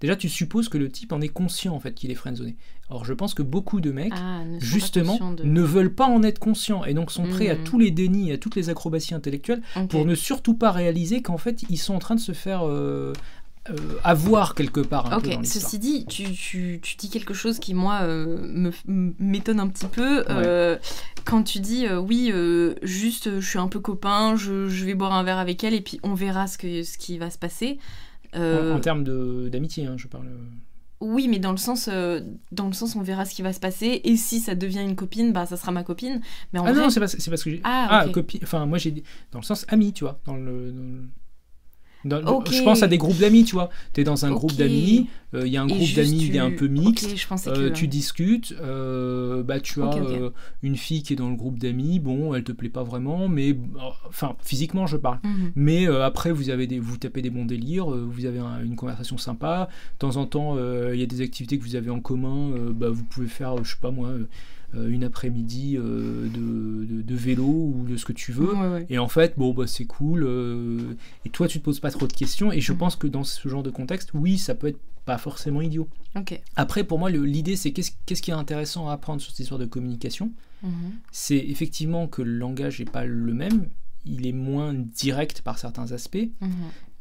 Déjà 0.00 0.16
tu 0.16 0.28
supposes 0.28 0.68
que 0.68 0.78
le 0.78 0.88
type 0.90 1.12
en 1.12 1.20
est 1.20 1.28
conscient 1.28 1.74
en 1.74 1.80
fait 1.80 1.92
qu'il 1.94 2.10
est 2.10 2.14
friendzoné. 2.14 2.56
Or, 2.90 3.04
je 3.06 3.14
pense 3.14 3.32
que 3.32 3.42
beaucoup 3.42 3.80
de 3.80 3.90
mecs, 3.92 4.12
Ah, 4.14 4.42
justement, 4.58 5.32
de- 5.32 5.42
ne 5.42 5.62
veulent 5.62 5.94
pas 5.94 6.06
en 6.06 6.22
être 6.22 6.38
conscients 6.38 6.84
et 6.84 6.92
donc 6.92 7.10
sont 7.10 7.24
prêts 7.24 7.48
à 7.48 7.54
Mhm. 7.56 7.64
tous 7.64 7.78
les 7.78 7.90
dénis, 7.90 8.30
à 8.30 8.36
toutes 8.36 8.56
les 8.56 8.68
acrobaties 8.68 9.14
intellectuelles 9.14 9.62
pour 9.88 10.04
ne 10.04 10.14
surtout 10.14 10.52
pas 10.54 10.70
réaliser 10.70 11.22
qu'en 11.22 11.38
fait, 11.38 11.64
ils 11.70 11.78
sont 11.78 11.94
en 11.94 11.98
train 11.98 12.14
de 12.14 12.20
se 12.20 12.32
faire 12.32 12.62
euh, 13.70 13.72
euh, 13.74 13.98
avoir 14.04 14.54
quelque 14.54 14.80
part 14.80 15.12
un 15.12 15.20
peu 15.20 15.28
dans 15.30 15.38
Ok, 15.38 15.46
ceci 15.46 15.78
dit, 15.78 16.06
tu, 16.06 16.32
tu- 16.32 16.80
tu 16.82 16.96
dis 16.96 17.08
quelque 17.10 17.34
chose 17.34 17.58
qui, 17.58 17.74
moi, 17.74 18.00
euh, 18.02 18.70
m'étonne 18.86 19.60
un 19.60 19.68
petit 19.68 19.86
peu. 19.86 20.24
euh, 20.30 20.76
quand 21.24 21.42
tu 21.42 21.60
dis, 21.60 21.86
euh, 21.86 21.98
oui, 21.98 22.32
juste, 22.82 23.40
je 23.40 23.48
suis 23.48 23.58
un 23.58 23.68
peu 23.68 23.80
copain, 23.80 24.36
je, 24.36 24.68
je 24.68 24.84
vais 24.84 24.94
boire 24.94 25.12
un 25.14 25.22
verre 25.22 25.38
avec 25.38 25.64
elle 25.64 25.74
et 25.74 25.80
puis 25.80 25.98
on 26.02 26.14
verra 26.14 26.46
ce, 26.46 26.58
que, 26.58 26.82
ce 26.82 26.98
qui 26.98 27.18
va 27.18 27.30
se 27.30 27.38
passer. 27.38 27.78
En, 28.34 28.40
en 28.76 28.80
termes 28.80 29.04
d'amitié, 29.48 29.86
hein, 29.86 29.94
je 29.96 30.08
parle. 30.08 30.26
Oui, 31.00 31.28
mais 31.28 31.38
dans 31.38 31.50
le 31.50 31.56
sens, 31.58 31.88
euh, 31.92 32.20
dans 32.50 32.66
le 32.66 32.72
sens, 32.72 32.96
on 32.96 33.02
verra 33.02 33.24
ce 33.26 33.34
qui 33.34 33.42
va 33.42 33.52
se 33.52 33.60
passer. 33.60 34.00
Et 34.04 34.16
si 34.16 34.40
ça 34.40 34.54
devient 34.54 34.80
une 34.80 34.96
copine, 34.96 35.32
bah 35.32 35.44
ça 35.44 35.56
sera 35.56 35.70
ma 35.70 35.82
copine. 35.84 36.20
Mais 36.52 36.58
en 36.60 36.64
Ah 36.66 36.72
vrai, 36.72 36.82
non, 36.82 36.90
c'est 36.90 37.00
pas, 37.00 37.08
c'est 37.08 37.30
pas 37.30 37.36
ce 37.36 37.44
que 37.44 37.50
j'ai. 37.50 37.60
Ah, 37.64 38.04
ok. 38.06 38.12
copie. 38.12 38.40
Enfin, 38.42 38.64
moi 38.66 38.78
j'ai 38.78 38.90
dit 38.90 39.02
dans 39.32 39.38
le 39.40 39.44
sens 39.44 39.66
ami, 39.68 39.92
tu 39.92 40.04
vois, 40.04 40.18
dans 40.24 40.36
le. 40.36 40.72
dans 40.72 40.80
le- 40.82 41.08
dans. 42.04 42.44
Je 42.50 42.62
pense 42.62 42.82
à 42.82 42.88
des 42.88 42.98
groupes 42.98 43.18
d'amis, 43.18 43.44
tu 43.44 43.54
vois. 43.54 43.70
Tu 43.92 44.00
es 44.00 44.04
dans 44.04 44.24
un 44.26 44.30
groupe 44.30 44.54
d'amis, 44.54 45.08
euh, 45.34 45.46
il 45.46 45.52
y 45.52 45.56
a 45.56 45.62
un 45.62 45.66
et 45.68 45.74
groupe 45.74 45.94
d'amis, 45.94 46.18
tu- 46.18 46.38
un 46.38 46.50
peu 46.50 46.66
mixte. 46.68 47.16
Je 47.16 47.26
Euh, 47.48 47.70
tu 47.70 47.88
discutes, 47.88 48.54
euh, 48.60 49.42
bah 49.42 49.60
tu 49.60 49.82
as 49.82 49.90
une 50.62 50.76
fille 50.76 51.02
qui 51.02 51.12
est 51.12 51.16
dans 51.16 51.28
le 51.30 51.36
groupe 51.36 51.58
d'amis, 51.58 51.98
bon, 52.00 52.34
elle 52.34 52.44
te 52.44 52.52
plaît 52.52 52.68
pas 52.68 52.82
vraiment, 52.84 53.28
mais 53.28 53.56
enfin 54.08 54.36
physiquement 54.42 54.86
je 54.86 54.96
parle. 54.96 55.18
Mhm. 55.24 55.52
Mais 55.56 55.86
après 55.86 56.30
vous 56.32 56.50
avez 56.50 56.66
des, 56.66 56.78
vous 56.78 56.96
tapez 56.96 57.22
des 57.22 57.30
bons 57.30 57.44
délires, 57.44 57.86
vous 57.86 58.26
avez 58.26 58.38
un- 58.38 58.62
une 58.62 58.76
conversation 58.76 59.18
sympa. 59.18 59.68
De 59.94 59.98
temps 59.98 60.16
en 60.16 60.26
temps, 60.26 60.56
il 60.92 60.98
y 60.98 61.02
a 61.02 61.06
des 61.06 61.20
activités 61.20 61.58
que 61.58 61.64
vous 61.64 61.76
avez 61.76 61.90
en 61.90 62.00
commun. 62.00 62.52
bah, 62.74 62.90
vous 62.90 63.04
pouvez 63.04 63.26
faire, 63.26 63.62
je 63.64 63.70
sais 63.70 63.76
pas 63.80 63.90
moi, 63.90 64.10
une 64.88 65.04
après-midi 65.04 65.76
euh, 65.76 66.28
de, 66.28 66.84
de- 66.96 67.02
de 67.02 67.14
vélo 67.14 67.44
ou 67.44 67.84
de 67.88 67.96
ce 67.96 68.04
que 68.04 68.12
tu 68.12 68.32
veux. 68.32 68.54
Ouais, 68.54 68.68
ouais. 68.68 68.86
Et 68.90 68.98
en 68.98 69.08
fait, 69.08 69.34
bon, 69.36 69.52
bah, 69.54 69.66
c'est 69.66 69.84
cool. 69.84 70.24
euh, 70.24 70.94
et 71.24 71.30
toi, 71.30 71.48
tu 71.48 71.58
te 71.60 71.64
poses 71.64 71.80
pas 71.80 71.90
trop 71.90 72.06
de 72.06 72.12
questions. 72.12 72.50
Et 72.52 72.60
je 72.60 72.72
Mhm. 72.72 72.78
pense 72.78 72.96
que 72.96 73.06
dans 73.06 73.24
ce 73.24 73.48
genre 73.48 73.62
de 73.62 73.70
contexte, 73.70 74.10
oui, 74.14 74.38
ça 74.38 74.54
peut 74.54 74.68
être 74.68 74.80
pas 75.04 75.18
forcément 75.18 75.60
idiot. 75.60 75.86
Après, 76.56 76.82
pour 76.84 76.98
moi, 76.98 77.10
l'idée, 77.10 77.56
c'est 77.56 77.72
qu'est-ce 77.72 77.92
qu'est-ce 78.06 78.22
qui 78.22 78.30
est 78.30 78.34
intéressant 78.34 78.88
à 78.88 78.92
apprendre 78.94 79.20
sur 79.20 79.30
cette 79.32 79.40
histoire 79.40 79.60
de 79.60 79.66
communication 79.66 80.32
Mhm. 80.62 80.70
C'est 81.12 81.36
effectivement 81.36 82.06
que 82.08 82.22
le 82.22 82.38
langage 82.38 82.78
n'est 82.80 82.86
pas 82.86 83.04
le 83.04 83.34
même, 83.34 83.68
il 84.06 84.26
est 84.26 84.32
moins 84.32 84.72
direct 84.72 85.42
par 85.42 85.58
certains 85.58 85.92
aspects, 85.92 86.30
Mhm. 86.40 86.48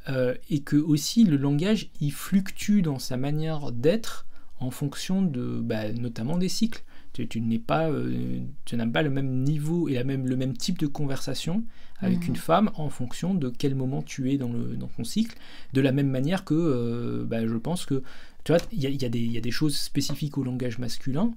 euh, 0.09 0.34
et 0.49 0.59
que 0.59 0.76
aussi 0.76 1.24
le 1.24 1.38
langage, 1.38 1.89
il 2.01 2.11
fluctue 2.11 2.82
dans 2.82 2.99
sa 2.99 3.15
manière 3.15 3.71
d'être 3.71 4.26
en 4.59 4.69
fonction 4.69 5.21
de, 5.21 5.61
bah, 5.61 5.93
notamment 5.93 6.38
des 6.38 6.49
cycles. 6.49 6.84
Tu, 7.14 7.28
tu 7.28 7.41
n'es 7.41 7.59
pas, 7.59 7.89
euh, 7.89 8.39
tu 8.66 8.76
n'as 8.76 8.88
pas 8.88 9.03
le 9.03 9.09
même 9.11 9.43
niveau 9.43 9.88
et 9.88 9.93
la 9.93 10.03
même, 10.03 10.26
le 10.28 10.36
même 10.36 10.57
type 10.57 10.80
de 10.80 10.88
conversation 10.88 11.64
avec 11.99 12.22
Mhm. 12.22 12.28
une 12.30 12.36
femme 12.36 12.72
en 12.76 12.89
fonction 12.89 13.34
de 13.36 13.49
quel 13.49 13.76
moment 13.76 14.01
tu 14.01 14.32
es 14.32 14.38
dans, 14.38 14.51
le, 14.51 14.76
dans 14.76 14.88
ton 14.88 15.03
cycle. 15.03 15.38
De 15.74 15.82
la 15.82 15.91
même 15.91 16.09
manière 16.09 16.43
que, 16.43 16.53
euh, 16.55 17.24
bah, 17.26 17.45
je 17.45 17.55
pense 17.55 17.86
que, 17.86 18.01
tu 18.43 18.51
vois, 18.51 18.61
il 18.72 18.80
y 18.84 18.95
y 18.95 19.38
a 19.38 19.41
des 19.41 19.51
choses 19.51 19.76
spécifiques 19.78 20.38
au 20.38 20.43
langage 20.43 20.80
masculin. 20.80 21.34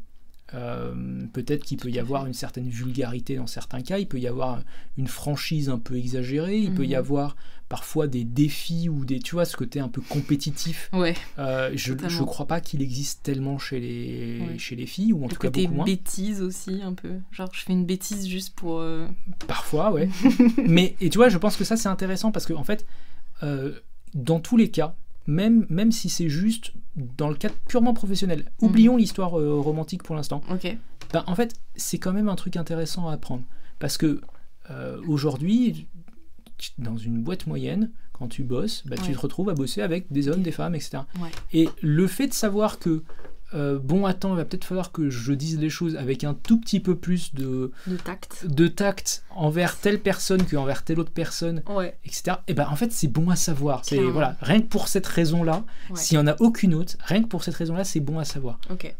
Euh, 0.54 0.94
Peut-être 1.32 1.64
qu'il 1.64 1.76
peut 1.78 1.90
y 1.90 1.98
avoir 1.98 2.26
une 2.26 2.32
certaine 2.34 2.68
vulgarité 2.68 3.36
dans 3.36 3.46
certains 3.48 3.80
cas, 3.82 3.98
il 3.98 4.06
peut 4.06 4.18
y 4.20 4.26
avoir 4.28 4.62
une 4.96 5.08
franchise 5.08 5.68
un 5.68 5.78
peu 5.78 5.96
exagérée, 5.96 6.58
il 6.58 6.72
peut 6.72 6.84
y 6.84 6.90
Mhm. 6.90 6.98
avoir 6.98 7.36
parfois 7.68 8.06
des 8.06 8.22
défis 8.22 8.88
ou 8.88 9.04
des, 9.04 9.18
tu 9.18 9.34
vois, 9.34 9.44
ce 9.44 9.56
côté 9.56 9.80
un 9.80 9.88
peu 9.88 10.00
compétitif. 10.00 10.88
Ouais. 10.92 11.14
Euh, 11.40 11.72
je 11.74 11.94
ne 11.94 12.24
crois 12.24 12.46
pas 12.46 12.60
qu'il 12.60 12.80
existe 12.80 13.24
tellement 13.24 13.58
chez 13.58 13.80
les, 13.80 14.40
Ouais. 14.40 14.58
chez 14.58 14.76
les 14.76 14.86
filles, 14.86 15.12
ou 15.12 15.24
en 15.24 15.26
Le 15.26 15.34
tout 15.34 15.40
cas 15.40 15.50
beaucoup 15.50 15.74
moins. 15.74 15.84
bêtise 15.84 16.40
aussi, 16.42 16.80
un 16.80 16.94
peu. 16.94 17.14
Genre, 17.32 17.48
je 17.52 17.62
fais 17.62 17.72
une 17.72 17.84
bêtise 17.84 18.28
juste 18.28 18.54
pour. 18.54 18.78
euh, 18.78 19.08
Parfois, 19.48 19.90
ouais. 19.90 20.08
Mais, 20.68 20.94
et 21.00 21.10
tu 21.10 21.18
vois, 21.18 21.28
je 21.28 21.38
pense 21.38 21.56
que 21.56 21.64
ça, 21.64 21.76
c'est 21.76 21.88
intéressant 21.88 22.30
parce 22.30 22.46
que, 22.46 22.52
en 22.52 22.62
fait, 22.62 22.86
dans 24.14 24.40
tous 24.40 24.56
les 24.56 24.70
cas, 24.70 24.94
même, 25.26 25.66
même 25.68 25.92
si 25.92 26.08
c'est 26.08 26.28
juste 26.28 26.72
dans 26.96 27.28
le 27.28 27.34
cadre 27.34 27.54
purement 27.68 27.94
professionnel, 27.94 28.44
Mhm. 28.60 28.68
oublions 28.68 28.96
l'histoire 28.96 29.38
euh, 29.38 29.60
romantique 29.60 30.02
pour 30.02 30.14
l'instant, 30.16 30.42
ben, 31.12 31.24
en 31.26 31.34
fait, 31.34 31.54
c'est 31.74 31.98
quand 31.98 32.12
même 32.12 32.28
un 32.28 32.36
truc 32.36 32.56
intéressant 32.56 33.08
à 33.08 33.12
apprendre. 33.14 33.42
Parce 33.78 33.96
que 33.98 34.20
euh, 34.70 35.00
aujourd'hui, 35.06 35.86
dans 36.78 36.96
une 36.96 37.20
boîte 37.22 37.46
moyenne, 37.46 37.90
quand 38.12 38.28
tu 38.28 38.42
bosses, 38.42 38.82
ben, 38.86 38.98
tu 38.98 39.12
te 39.12 39.18
retrouves 39.18 39.50
à 39.50 39.54
bosser 39.54 39.82
avec 39.82 40.10
des 40.10 40.28
hommes, 40.28 40.42
des 40.42 40.52
femmes, 40.52 40.74
etc. 40.74 40.98
Ouais. 41.20 41.28
Et 41.52 41.68
le 41.82 42.06
fait 42.06 42.28
de 42.28 42.32
savoir 42.34 42.78
que, 42.78 43.02
euh, 43.54 43.78
bon, 43.78 44.04
attends, 44.06 44.32
il 44.32 44.36
va 44.36 44.44
peut-être 44.44 44.64
falloir 44.64 44.90
que 44.92 45.08
je 45.08 45.32
dise 45.32 45.58
les 45.58 45.70
choses 45.70 45.96
avec 45.96 46.24
un 46.24 46.34
tout 46.34 46.58
petit 46.60 46.80
peu 46.80 46.96
plus 46.96 47.34
de, 47.34 47.70
De 47.86 47.96
tact. 47.96 48.46
de 48.46 48.66
tact 48.68 49.24
envers 49.30 49.78
telle 49.78 50.00
personne 50.00 50.44
qu'envers 50.44 50.82
telle 50.84 50.98
autre 51.00 51.12
personne, 51.12 51.62
Ouais. 51.68 51.96
etc. 52.04 52.38
Et 52.48 52.54
ben 52.54 52.66
en 52.70 52.76
fait 52.76 52.92
c'est 52.92 53.06
bon 53.08 53.30
à 53.30 53.36
savoir. 53.36 53.82
C'est 53.84 53.98
voilà, 54.02 54.36
rien 54.40 54.60
que 54.60 54.66
pour 54.66 54.88
cette 54.88 55.06
raison-là, 55.06 55.64
Ouais. 55.90 55.96
s'il 55.96 56.16
y 56.16 56.18
en 56.20 56.26
a 56.26 56.34
aucune 56.40 56.74
autre, 56.74 56.96
rien 57.04 57.22
que 57.22 57.28
pour 57.28 57.44
cette 57.44 57.54
raison-là, 57.54 57.84
c'est 57.84 58.00
bon 58.00 58.18
à 58.18 58.24
savoir. 58.24 58.58
Ok. 58.70 58.94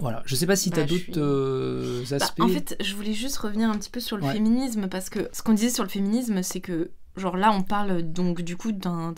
Voilà. 0.00 0.22
Je 0.26 0.36
sais 0.36 0.46
pas 0.46 0.54
si 0.54 0.70
Bah, 0.70 0.76
tu 0.76 0.80
as 0.82 0.86
je 0.86 0.90
d'autres 0.92 1.02
suis- 1.04 1.12
euh, 1.16 2.04
Bah, 2.10 2.16
aspects. 2.16 2.40
en 2.40 2.48
fait, 2.48 2.76
je 2.80 2.94
voulais 2.94 3.14
juste 3.14 3.36
revenir 3.38 3.68
un 3.68 3.76
petit 3.76 3.90
peu 3.90 3.98
sur 4.00 4.16
le 4.16 4.22
Ouais. 4.22 4.32
féminisme 4.32 4.86
parce 4.88 5.10
que 5.10 5.28
ce 5.32 5.42
qu'on 5.42 5.54
disait 5.54 5.70
sur 5.70 5.82
le 5.82 5.88
féminisme, 5.90 6.40
c'est 6.44 6.60
que, 6.60 6.92
genre 7.16 7.36
là, 7.36 7.50
on 7.52 7.62
parle 7.62 8.02
donc 8.02 8.42
du 8.42 8.56
coup 8.56 8.70
d'un. 8.70 9.12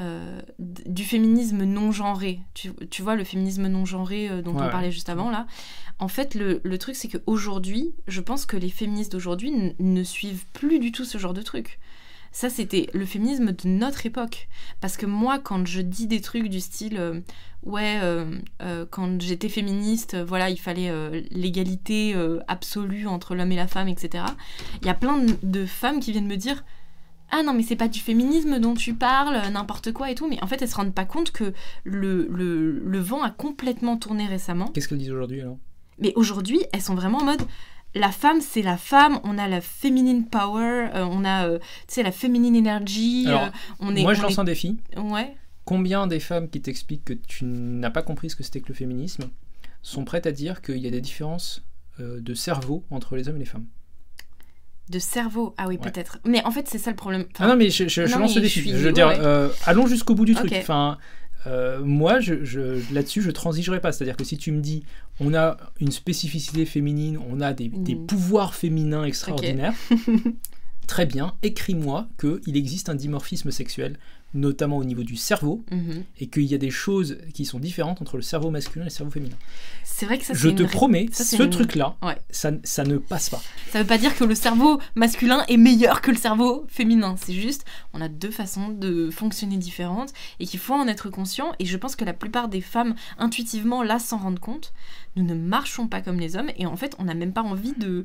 Euh, 0.00 0.40
du 0.58 1.04
féminisme 1.04 1.64
non 1.64 1.92
genré. 1.92 2.40
Tu, 2.54 2.72
tu 2.90 3.02
vois, 3.02 3.14
le 3.16 3.24
féminisme 3.24 3.66
non 3.68 3.84
genré 3.84 4.28
euh, 4.28 4.42
dont 4.42 4.52
Ouais, 4.54 4.62
on 4.66 4.70
parlait 4.70 4.90
juste 4.92 5.08
avant 5.08 5.30
là. 5.30 5.46
En 6.00 6.08
fait, 6.08 6.34
le, 6.34 6.60
le 6.64 6.78
truc, 6.78 6.96
c'est 6.96 7.08
qu'aujourd'hui, 7.08 7.94
je 8.08 8.20
pense 8.20 8.46
que 8.46 8.56
les 8.56 8.70
féministes 8.70 9.12
d'aujourd'hui 9.12 9.52
ne 9.78 10.02
suivent 10.02 10.44
plus 10.52 10.78
du 10.80 10.90
tout 10.92 11.04
ce 11.04 11.18
genre 11.18 11.34
de 11.34 11.42
truc. 11.42 11.78
Ça, 12.32 12.50
c'était 12.50 12.88
le 12.92 13.06
féminisme 13.06 13.52
de 13.52 13.68
notre 13.68 14.06
époque. 14.06 14.48
Parce 14.80 14.96
que 14.96 15.06
moi, 15.06 15.38
quand 15.38 15.64
je 15.68 15.80
dis 15.80 16.08
des 16.08 16.20
trucs 16.20 16.48
du 16.48 16.58
style, 16.58 16.96
euh, 16.98 17.20
ouais, 17.62 18.00
euh, 18.02 18.36
euh, 18.60 18.84
quand 18.90 19.22
j'étais 19.22 19.48
féministe, 19.48 20.16
voilà, 20.16 20.50
il 20.50 20.58
fallait 20.58 20.90
l'égalité 21.30 22.16
absolue 22.48 23.06
entre 23.06 23.36
l'homme 23.36 23.52
et 23.52 23.56
la 23.56 23.68
femme, 23.68 23.86
etc. 23.86 24.24
Il 24.82 24.86
y 24.88 24.90
a 24.90 24.94
plein 24.94 25.18
de- 25.18 25.36
de 25.44 25.64
femmes 25.64 26.00
qui 26.00 26.10
viennent 26.10 26.26
me 26.26 26.36
dire, 26.36 26.64
ah 27.30 27.42
non, 27.42 27.52
mais 27.54 27.62
c'est 27.62 27.76
pas 27.76 27.88
du 27.88 28.00
féminisme 28.00 28.58
dont 28.60 28.74
tu 28.74 28.94
parles, 28.94 29.40
n'importe 29.52 29.92
quoi 29.92 30.10
et 30.10 30.14
tout. 30.14 30.28
Mais 30.28 30.42
en 30.42 30.46
fait, 30.46 30.62
elles 30.62 30.68
se 30.68 30.76
rendent 30.76 30.94
pas 30.94 31.04
compte 31.04 31.30
que 31.32 31.52
le, 31.84 32.28
le, 32.30 32.78
le 32.78 32.98
vent 32.98 33.22
a 33.22 33.30
complètement 33.30 33.96
tourné 33.96 34.26
récemment. 34.26 34.68
Qu'est-ce 34.68 34.88
qu'elles 34.88 34.98
disent 34.98 35.10
aujourd'hui 35.10 35.40
alors? 35.40 35.58
Mais 35.98 36.12
aujourd'hui, 36.16 36.60
elles 36.72 36.82
sont 36.82 36.94
vraiment 36.94 37.18
en 37.18 37.24
mode 37.24 37.42
la 37.96 38.10
femme, 38.10 38.40
c'est 38.40 38.62
la 38.62 38.76
femme, 38.76 39.20
on 39.24 39.38
a 39.38 39.46
la 39.48 39.60
feminine 39.60 40.26
power, 40.26 40.88
euh, 40.94 41.04
on 41.08 41.24
a 41.24 41.46
euh, 41.46 41.58
tu 41.58 41.64
sais 41.94 42.02
la 42.02 42.10
feminine 42.12 42.56
energy, 42.56 43.24
Alors, 43.28 43.42
euh, 43.44 43.48
on 43.78 43.94
est 43.94 44.02
Moi 44.02 44.14
je 44.14 44.22
lance 44.22 44.32
est- 44.32 44.40
un 44.40 44.44
défi. 44.44 44.76
ouais. 44.96 45.36
Combien 45.64 46.06
des 46.08 46.18
femmes 46.20 46.50
qui 46.50 46.60
t'expliquent 46.60 47.04
que 47.04 47.12
tu 47.14 47.44
n'as 47.44 47.90
pas 47.90 48.02
compris 48.02 48.30
ce 48.30 48.36
que 48.36 48.42
c'était 48.42 48.60
que 48.60 48.68
le 48.68 48.74
féminisme 48.74 49.30
sont 49.82 50.04
prêtes 50.04 50.26
à 50.26 50.32
dire 50.32 50.60
qu'il 50.60 50.78
y 50.78 50.86
a 50.88 50.90
des 50.90 51.00
différences 51.00 51.62
de 51.98 52.34
cerveau 52.34 52.84
entre 52.90 53.14
les 53.16 53.28
hommes 53.28 53.36
et 53.36 53.40
les 53.40 53.44
femmes? 53.44 53.66
De 54.90 54.98
cerveau, 54.98 55.54
ah 55.56 55.66
oui, 55.68 55.76
Ouais. 55.82 55.90
peut-être. 55.90 56.18
Mais 56.26 56.44
en 56.44 56.50
fait, 56.50 56.68
c'est 56.68 56.78
ça 56.78 56.90
le 56.90 56.96
problème. 56.96 57.24
Enfin, 57.34 57.44
Ah 57.44 57.48
non 57.48 57.56
mais 57.56 57.70
je, 57.70 57.88
je- 57.88 58.06
je 58.06 58.12
non, 58.12 58.20
lance 58.20 58.34
le 58.36 58.42
défi. 58.42 58.68
je 58.68 58.76
veux 58.76 58.92
dire, 58.92 59.08
ouais. 59.08 59.18
euh, 59.18 59.48
allons 59.64 59.86
jusqu'au 59.86 60.14
bout 60.14 60.26
du 60.26 60.34
truc. 60.34 60.52
Enfin, 60.56 60.98
euh, 61.46 61.80
moi, 61.82 62.20
je, 62.20 62.44
je- 62.44 62.80
là-dessus, 62.92 63.22
je 63.22 63.30
transigerai 63.30 63.80
pas. 63.80 63.92
C'est-à-dire 63.92 64.16
que 64.16 64.24
si 64.24 64.36
tu 64.36 64.52
me 64.52 64.60
dis, 64.60 64.82
on 65.20 65.32
a 65.34 65.56
une 65.80 65.90
spécificité 65.90 66.66
féminine, 66.66 67.18
on 67.30 67.40
a 67.40 67.52
des, 67.54 67.68
des 67.68 67.94
Mm. 67.94 68.06
pouvoirs 68.06 68.54
féminins 68.54 69.04
extraordinaires, 69.04 69.72
très 70.86 71.06
bien, 71.06 71.34
écris-moi 71.42 72.08
qu'il 72.20 72.56
existe 72.56 72.88
un 72.88 72.94
dimorphisme 72.94 73.50
sexuel. 73.50 73.98
Notamment 74.34 74.76
au 74.78 74.84
niveau 74.84 75.02
du 75.02 75.16
cerveau, 75.16 75.64
Mhm. 75.70 76.04
et 76.18 76.26
qu'il 76.26 76.42
y 76.44 76.54
a 76.54 76.58
des 76.58 76.70
choses 76.70 77.18
qui 77.32 77.44
sont 77.44 77.58
différentes 77.58 78.02
entre 78.02 78.16
le 78.16 78.22
cerveau 78.22 78.50
masculin 78.50 78.84
et 78.84 78.88
le 78.88 78.90
cerveau 78.90 79.10
féminin. 79.12 79.36
C'est 79.84 80.06
vrai 80.06 80.18
que 80.18 80.24
ça, 80.24 80.34
Je 80.34 80.48
te 80.50 80.62
une 80.64 80.68
promets, 80.68 81.06
ça, 81.12 81.22
ce 81.24 81.42
une- 81.42 81.50
truc-là, 81.50 81.96
Ouais. 82.02 82.16
ça, 82.30 82.50
ça 82.64 82.82
ne 82.84 82.98
passe 82.98 83.30
pas. 83.30 83.40
Ça 83.70 83.80
veut 83.80 83.86
pas 83.86 83.98
dire 83.98 84.14
que 84.16 84.24
le 84.24 84.34
cerveau 84.34 84.80
masculin 84.96 85.44
est 85.48 85.56
meilleur 85.56 86.00
que 86.00 86.10
le 86.10 86.16
cerveau 86.16 86.64
féminin. 86.68 87.14
C'est 87.16 87.32
juste, 87.34 87.64
on 87.92 88.00
a 88.00 88.08
deux 88.08 88.30
façons 88.32 88.68
de 88.70 89.10
fonctionner 89.10 89.56
différentes 89.56 90.12
et 90.40 90.46
qu'il 90.46 90.58
faut 90.60 90.74
en 90.74 90.88
être 90.88 91.10
conscient. 91.10 91.52
Et 91.60 91.64
je 91.64 91.76
pense 91.76 91.94
que 91.96 92.04
la 92.04 92.12
plupart 92.12 92.48
des 92.48 92.60
femmes, 92.60 92.94
intuitivement, 93.18 93.82
là, 93.82 93.98
s'en 93.98 94.18
rendent 94.18 94.40
compte. 94.40 94.72
Nous 95.16 95.22
ne 95.22 95.34
marchons 95.34 95.86
pas 95.86 96.00
comme 96.00 96.18
les 96.18 96.34
hommes 96.36 96.50
et 96.58 96.66
en 96.66 96.76
fait, 96.76 96.96
on 96.98 97.04
n'a 97.04 97.14
même 97.14 97.32
pas 97.32 97.42
envie 97.42 97.74
de. 97.78 98.04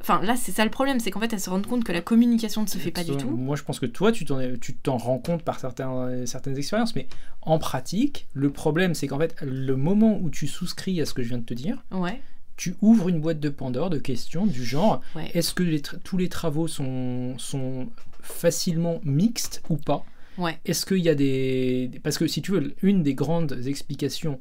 Enfin, 0.00 0.22
là, 0.22 0.34
c'est 0.36 0.52
ça 0.52 0.64
le 0.64 0.70
problème, 0.70 0.98
c'est 0.98 1.10
qu'en 1.10 1.20
fait, 1.20 1.32
elles 1.32 1.40
se 1.40 1.50
rendent 1.50 1.66
compte 1.66 1.84
que 1.84 1.92
la 1.92 2.00
communication 2.00 2.62
ne 2.62 2.66
se 2.66 2.78
fait 2.78 2.90
pas 2.90 3.04
du 3.04 3.16
tout. 3.16 3.28
Moi, 3.30 3.56
je 3.56 3.62
pense 3.62 3.78
que 3.78 3.86
toi, 3.86 4.12
tu 4.12 4.24
t'en, 4.24 4.96
rends 4.96 5.18
compte 5.18 5.42
par 5.42 5.60
certains, 5.60 6.24
certaines 6.26 6.56
expériences, 6.56 6.94
mais 6.96 7.06
en 7.42 7.58
pratique, 7.58 8.26
le 8.32 8.50
problème, 8.50 8.94
c'est 8.94 9.06
qu'en 9.06 9.18
fait, 9.18 9.36
le 9.42 9.76
moment 9.76 10.18
où 10.20 10.30
tu 10.30 10.46
souscris 10.46 11.00
à 11.00 11.06
ce 11.06 11.12
que 11.14 11.22
je 11.22 11.28
viens 11.28 11.38
de 11.38 11.44
te 11.44 11.54
dire, 11.54 11.84
Ouais, 11.90 12.20
tu 12.56 12.76
ouvres 12.82 13.08
une 13.08 13.20
boîte 13.20 13.40
de 13.40 13.48
Pandore 13.48 13.88
de 13.88 13.98
questions 13.98 14.44
du 14.46 14.64
genre 14.64 15.00
ouais. 15.16 15.30
est-ce 15.32 15.54
que 15.54 15.62
les 15.62 15.80
tous 15.80 16.18
les 16.18 16.28
travaux 16.28 16.68
sont, 16.68 17.38
sont 17.38 17.88
facilement 18.20 19.00
mixtes 19.02 19.62
ou 19.70 19.76
pas? 19.76 20.04
Ouais. 20.36 20.58
Est-ce 20.66 20.84
qu'il 20.84 20.98
y 20.98 21.08
a 21.08 21.14
des... 21.14 21.90
Parce 22.02 22.18
que 22.18 22.26
si 22.26 22.42
tu 22.42 22.52
veux, 22.52 22.74
une 22.82 23.02
des 23.02 23.14
grandes 23.14 23.66
explications... 23.66 24.38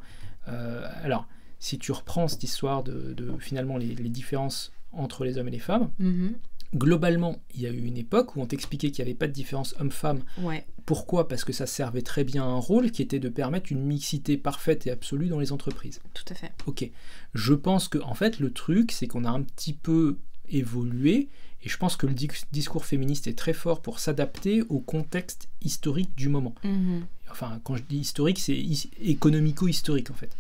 euh, 0.48 0.86
alors, 1.04 1.28
si 1.60 1.78
tu 1.78 1.92
reprends 1.92 2.28
cette 2.28 2.44
histoire 2.44 2.84
de, 2.84 3.14
de, 3.14 3.34
finalement 3.40 3.78
les, 3.78 3.96
les 3.96 4.10
différences 4.10 4.72
entre 4.92 5.24
les 5.26 5.38
hommes 5.38 5.48
et 5.48 5.52
les 5.52 5.60
femmes, 5.60 5.90
Mhm. 6.00 6.34
globalement, 6.76 7.38
il 7.56 7.62
y 7.62 7.68
a 7.68 7.72
eu 7.72 7.82
une 7.86 7.98
époque 7.98 8.36
où 8.36 8.42
on 8.42 8.46
t'expliquait 8.46 8.92
qu'il 8.92 9.04
n'y 9.04 9.10
avait 9.12 9.18
pas 9.18 9.28
de 9.28 9.34
différence 9.34 9.76
homme-femme. 9.80 10.22
Ouais. 10.42 10.66
Pourquoi? 10.86 11.28
Parce 11.28 11.44
que 11.44 11.54
ça 11.54 11.68
servait 11.68 12.02
très 12.02 12.24
bien 12.24 12.44
à 12.44 12.48
un 12.48 12.58
rôle 12.60 12.92
qui 12.92 13.02
était 13.02 13.20
de 13.20 13.30
permettre 13.30 13.72
une 13.72 13.84
mixité 13.86 14.38
parfaite 14.38 14.88
et 14.88 14.92
absolue 14.92 15.28
dans 15.28 15.40
les 15.40 15.52
entreprises. 15.52 16.00
Tout 16.14 16.24
à 16.30 16.34
fait. 16.36 16.52
Ok. 16.66 16.90
Je 17.36 17.54
pense 17.54 17.88
que 17.88 18.00
en 18.00 18.16
fait 18.16 18.40
le 18.40 18.52
truc 18.52 18.92
c'est 18.92 19.06
qu'on 19.08 19.24
a 19.26 19.30
un 19.30 19.42
petit 19.44 19.74
peu 19.74 20.18
évolué 20.50 21.30
et 21.64 21.70
je 21.70 21.78
pense 21.78 21.96
que 21.96 22.08
le 22.08 22.14
di- 22.16 22.30
discours 22.52 22.86
féministe 22.86 23.28
est 23.28 23.38
très 23.38 23.54
fort 23.54 23.82
pour 23.82 24.00
s'adapter 24.00 24.64
au 24.70 24.80
contexte 24.80 25.48
historique 25.62 26.10
du 26.18 26.28
moment. 26.30 26.56
Mhm. 26.64 27.06
Enfin 27.30 27.60
quand 27.64 27.76
je 27.76 27.84
dis 27.84 27.98
historique 28.00 28.40
c'est 28.40 28.58
his- 28.58 28.90
économico-historique 29.02 30.10
en 30.10 30.16
fait. 30.16 30.36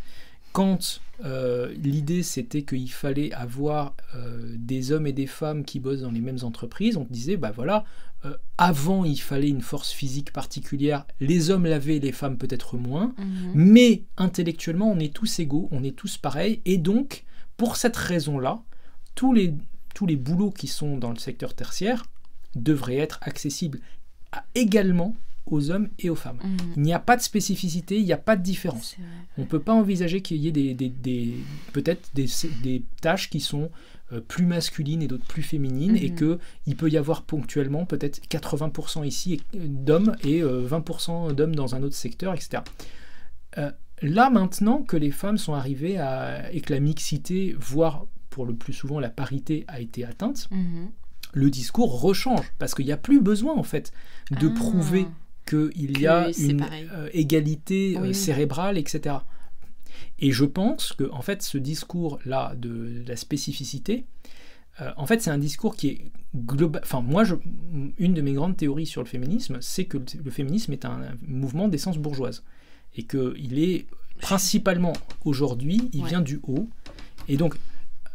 Quand 0.53 0.99
euh, 1.25 1.73
l'idée 1.75 2.23
c'était 2.23 2.63
qu'il 2.63 2.91
fallait 2.91 3.31
avoir 3.33 3.93
euh, 4.15 4.55
des 4.57 4.91
hommes 4.91 5.05
et 5.07 5.13
des 5.13 5.27
femmes 5.27 5.63
qui 5.65 5.79
bossent 5.79 6.01
dans 6.01 6.11
les 6.11 6.21
mêmes 6.21 6.39
entreprises, 6.43 6.97
on 6.97 7.05
disait 7.09 7.37
bah 7.37 7.51
voilà, 7.53 7.83
euh, 8.25 8.35
avant 8.57 9.05
il 9.05 9.19
fallait 9.19 9.49
une 9.49 9.61
force 9.61 9.91
physique 9.91 10.31
particulière, 10.33 11.05
les 11.19 11.49
hommes 11.51 11.65
l'avaient, 11.65 11.99
les 11.99 12.11
femmes 12.11 12.37
peut-être 12.37 12.77
moins, 12.77 13.13
Mhm. 13.17 13.51
mais 13.53 14.03
intellectuellement, 14.17 14.91
on 14.91 14.99
est 14.99 15.13
tous 15.13 15.39
égaux, 15.39 15.67
on 15.71 15.83
est 15.83 15.95
tous 15.95 16.17
pareils, 16.17 16.61
et 16.65 16.77
donc, 16.77 17.23
pour 17.57 17.75
cette 17.75 17.95
raison-là, 17.97 18.61
tous 19.15 19.33
les, 19.33 19.53
tous 19.93 20.05
les 20.05 20.15
boulots 20.15 20.51
qui 20.51 20.67
sont 20.67 20.97
dans 20.97 21.11
le 21.11 21.19
secteur 21.19 21.53
tertiaire 21.53 22.05
devraient 22.55 22.97
être 22.97 23.19
accessibles 23.21 23.79
à- 24.31 24.43
également 24.55 25.15
aux 25.51 25.71
hommes 25.71 25.89
et 25.99 26.09
aux 26.09 26.15
femmes. 26.15 26.39
Mhm. 26.43 26.57
Il 26.77 26.81
n'y 26.83 26.93
a 26.93 26.99
pas 26.99 27.15
de 27.17 27.21
spécificité, 27.21 27.97
il 27.97 28.05
n'y 28.05 28.13
a 28.13 28.17
pas 28.17 28.35
de 28.35 28.43
différence. 28.43 28.95
On 29.37 29.41
ne 29.41 29.45
peut 29.47 29.59
pas 29.59 29.73
envisager 29.73 30.21
qu'il 30.21 30.37
y 30.37 30.47
ait 30.47 30.51
des, 30.51 30.73
des- 30.73 30.89
des- 30.89 31.35
peut-être 31.73 32.09
des, 32.13 32.27
des 32.63 32.83
tâches 33.01 33.29
qui 33.29 33.39
sont 33.39 33.69
euh, 34.11 34.21
plus 34.21 34.45
masculines 34.47 35.03
et 35.03 35.07
d'autres 35.07 35.27
plus 35.27 35.43
féminines, 35.43 35.95
et 35.95 36.09
Mhm. 36.09 36.37
qu'il 36.65 36.75
peut 36.75 36.89
y 36.89 36.97
avoir 36.97 37.21
ponctuellement 37.21 37.85
peut-être 37.85 38.19
80% 38.27 39.03
ici 39.05 39.33
et- 39.53 39.59
d'hommes 39.67 40.15
et 40.23 40.41
euh, 40.41 40.65
20% 40.67 41.31
d'hommes 41.33 41.53
dans 41.53 41.75
un 41.75 41.83
autre 41.83 41.93
secteur, 41.95 42.33
etc. 42.33 42.63
Euh, 43.59 43.71
là 44.01 44.29
maintenant 44.31 44.81
que 44.81 44.97
les 44.97 45.11
femmes 45.11 45.37
sont 45.37 45.53
arrivées 45.53 45.97
à, 45.99 46.51
et 46.51 46.61
que 46.61 46.73
la 46.73 46.79
mixité, 46.79 47.55
voire 47.59 48.05
pour 48.31 48.45
le 48.45 48.55
plus 48.55 48.73
souvent 48.73 48.99
la 48.99 49.09
parité 49.09 49.65
a 49.67 49.79
été 49.79 50.05
atteinte, 50.05 50.47
Mhm. 50.51 50.89
le 51.33 51.49
discours 51.51 52.01
rechange, 52.01 52.45
parce 52.57 52.73
qu'il 52.73 52.85
n'y 52.85 52.91
a 52.91 52.97
plus 52.97 53.21
besoin 53.21 53.53
en 53.55 53.63
fait 53.63 53.91
de 54.31 54.47
Ah. 54.49 54.55
prouver 54.55 55.05
qu'il 55.45 55.99
y 55.99 56.07
a 56.07 56.29
une 56.37 56.65
euh, 56.93 57.09
égalité 57.13 57.95
euh, 57.95 58.01
Oui, 58.01 58.07
oui. 58.09 58.15
cérébrale, 58.15 58.77
etc. 58.77 59.15
Et 60.19 60.31
je 60.31 60.45
pense 60.45 60.93
que 60.93 61.09
en 61.11 61.21
fait, 61.21 61.41
ce 61.41 61.57
discours-là 61.57 62.53
de, 62.55 63.03
la 63.07 63.15
spécificité, 63.15 64.05
euh, 64.81 64.91
en 64.97 65.05
fait, 65.05 65.21
c'est 65.21 65.31
un 65.31 65.37
discours 65.37 65.75
qui 65.75 65.87
est 65.87 66.11
global. 66.35 66.81
Enfin, 66.83 67.01
moi, 67.01 67.23
je, 67.23 67.35
une 67.97 68.13
de 68.13 68.21
mes 68.21 68.33
grandes 68.33 68.57
théories 68.57 68.85
sur 68.85 69.01
le 69.01 69.07
féminisme, 69.07 69.57
c'est 69.61 69.85
que 69.85 69.97
le, 69.97 70.05
le 70.23 70.31
féminisme 70.31 70.71
est 70.73 70.85
un, 70.85 70.99
mouvement 71.25 71.67
d'essence 71.67 71.97
bourgeoise 71.97 72.43
et 72.95 73.03
qu'il 73.03 73.59
est 73.59 73.85
principalement 74.21 74.93
aujourd'hui, 75.25 75.89
il 75.93 76.03
Ouais. 76.03 76.09
vient 76.09 76.21
du 76.21 76.39
haut. 76.43 76.69
Et 77.27 77.37
donc, 77.37 77.55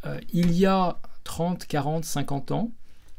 euh, 0.07 0.21
il 0.33 0.53
y 0.53 0.67
a 0.67 0.99
30, 1.25 1.67
40, 1.67 2.05
50 2.05 2.53
ans, 2.53 2.71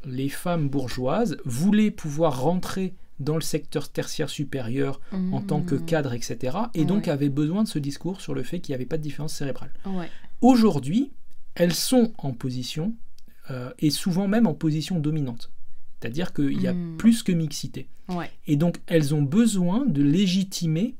les 0.04 0.28
femmes 0.28 0.68
bourgeoises 0.68 1.36
voulaient 1.44 1.90
pouvoir 1.90 2.40
rentrer 2.40 2.94
dans 3.18 3.34
le 3.36 3.40
secteur 3.40 3.88
tertiaire 3.88 4.28
supérieur 4.28 5.00
en 5.12 5.40
tant 5.40 5.62
que 5.62 5.74
Mhm. 5.76 5.84
cadre, 5.86 6.12
etc. 6.12 6.56
Et 6.74 6.84
donc 6.84 7.04
Ouais. 7.06 7.10
avaient 7.12 7.28
besoin 7.30 7.62
de 7.64 7.68
ce 7.68 7.78
discours 7.78 8.20
sur 8.20 8.34
le 8.34 8.42
fait 8.42 8.60
qu'il 8.60 8.72
n'y 8.72 8.76
avait 8.76 8.84
pas 8.86 8.98
de 8.98 9.02
différence 9.02 9.32
cérébrale. 9.34 9.70
Ouais. 9.86 10.10
Aujourd'hui, 10.42 11.12
elles 11.54 11.74
sont 11.74 12.12
en 12.18 12.32
position, 12.32 12.94
euh, 13.50 13.70
et 13.78 13.90
souvent 13.90 14.28
même 14.28 14.46
en 14.46 14.54
position 14.54 14.98
dominante. 15.00 15.50
C'est-à-dire 16.00 16.34
qu'il 16.34 16.60
y 16.60 16.66
a 16.66 16.74
Mhm. 16.74 16.96
plus 16.98 17.22
que 17.22 17.32
mixité. 17.32 17.88
Ouais. 18.08 18.30
Et 18.46 18.56
donc 18.56 18.76
elles 18.86 19.14
ont 19.14 19.22
besoin 19.22 19.86
de 19.86 20.02
légitimer 20.02 20.94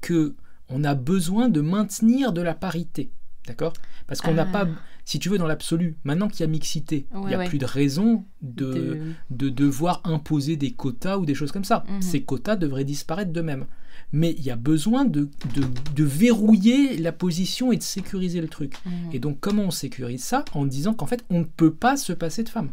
que 0.00 0.34
on 0.68 0.84
a 0.84 0.94
besoin 0.94 1.48
de 1.48 1.60
maintenir 1.60 2.32
de 2.32 2.40
la 2.42 2.54
parité. 2.54 3.10
D'accord? 3.46 3.72
Parce 4.06 4.20
qu'on 4.20 4.34
n'a 4.34 4.46
Ah. 4.48 4.64
pas, 4.64 4.68
si 5.04 5.18
tu 5.18 5.28
veux, 5.28 5.38
dans 5.38 5.46
l'absolu, 5.46 5.96
maintenant 6.04 6.28
qu'il 6.28 6.40
y 6.40 6.42
a 6.44 6.46
mixité, 6.46 7.06
il 7.12 7.18
Ouais, 7.18 7.28
n'y 7.28 7.34
a 7.34 7.38
ouais. 7.38 7.48
plus 7.48 7.58
de 7.58 7.64
raison 7.66 8.24
de, 8.42 8.72
De- 8.72 8.98
de 9.30 9.48
devoir 9.48 10.00
imposer 10.04 10.56
des 10.56 10.72
quotas 10.72 11.18
ou 11.18 11.26
des 11.26 11.34
choses 11.34 11.52
comme 11.52 11.64
ça. 11.64 11.84
Mhm. 11.88 12.02
Ces 12.02 12.22
quotas 12.22 12.56
devraient 12.56 12.84
disparaître 12.84 13.32
d'eux-mêmes. 13.32 13.66
Mais 14.12 14.34
il 14.38 14.44
y 14.44 14.50
a 14.50 14.56
besoin 14.56 15.04
de, 15.04 15.28
de, 15.54 15.62
de 15.94 16.04
verrouiller 16.04 16.96
la 16.96 17.12
position 17.12 17.70
et 17.72 17.76
de 17.76 17.82
sécuriser 17.82 18.40
le 18.40 18.48
truc. 18.48 18.74
Mhm. 18.86 18.92
Et 19.12 19.18
donc 19.18 19.38
comment 19.40 19.64
on 19.64 19.70
sécurise 19.70 20.22
ça 20.24 20.44
En 20.54 20.64
disant 20.66 20.94
qu'en 20.94 21.06
fait, 21.06 21.24
on 21.30 21.40
ne 21.40 21.44
peut 21.44 21.72
pas 21.72 21.96
se 21.96 22.12
passer 22.12 22.42
de 22.42 22.48
femmes? 22.48 22.70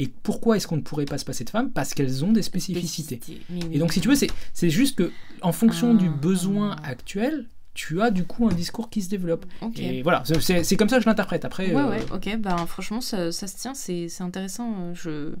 Et 0.00 0.08
pourquoi 0.22 0.56
est-ce 0.56 0.68
qu'on 0.68 0.76
ne 0.76 0.82
pourrait 0.82 1.06
pas 1.06 1.18
se 1.18 1.24
passer 1.24 1.42
de 1.42 1.50
femmes? 1.50 1.72
Parce 1.72 1.92
qu'elles 1.94 2.24
ont 2.24 2.30
des 2.32 2.42
spécificités. 2.42 3.16
Spécificité. 3.18 3.72
Et 3.72 3.78
donc, 3.80 3.92
si 3.92 4.00
tu 4.00 4.08
veux, 4.08 4.14
c'est, 4.14 4.70
juste 4.70 4.96
que, 4.96 5.10
en 5.42 5.50
fonction 5.50 5.94
du 5.94 6.06
Ah. 6.06 6.16
besoin 6.22 6.76
actuel, 6.84 7.48
tu 7.78 8.02
as 8.02 8.10
du 8.10 8.24
coup 8.24 8.48
un 8.48 8.52
discours 8.52 8.90
qui 8.90 9.02
se 9.02 9.08
développe. 9.08 9.46
Et 9.76 10.02
voilà, 10.02 10.24
c'est- 10.24 10.76
comme 10.76 10.88
ça 10.88 10.96
que 10.96 11.02
je 11.04 11.08
l'interprète. 11.08 11.44
Après, 11.44 11.72
Ouais, 11.72 11.80
euh, 11.80 11.90
ouais, 11.90 12.04
ok, 12.12 12.36
ben 12.38 12.56
franchement, 12.66 13.00
ça, 13.00 13.30
ça 13.30 13.46
se 13.46 13.56
tient, 13.56 13.72
c'est 13.74 14.08
intéressant. 14.20 14.74
euh, 14.80 14.94
Je... 14.94 15.34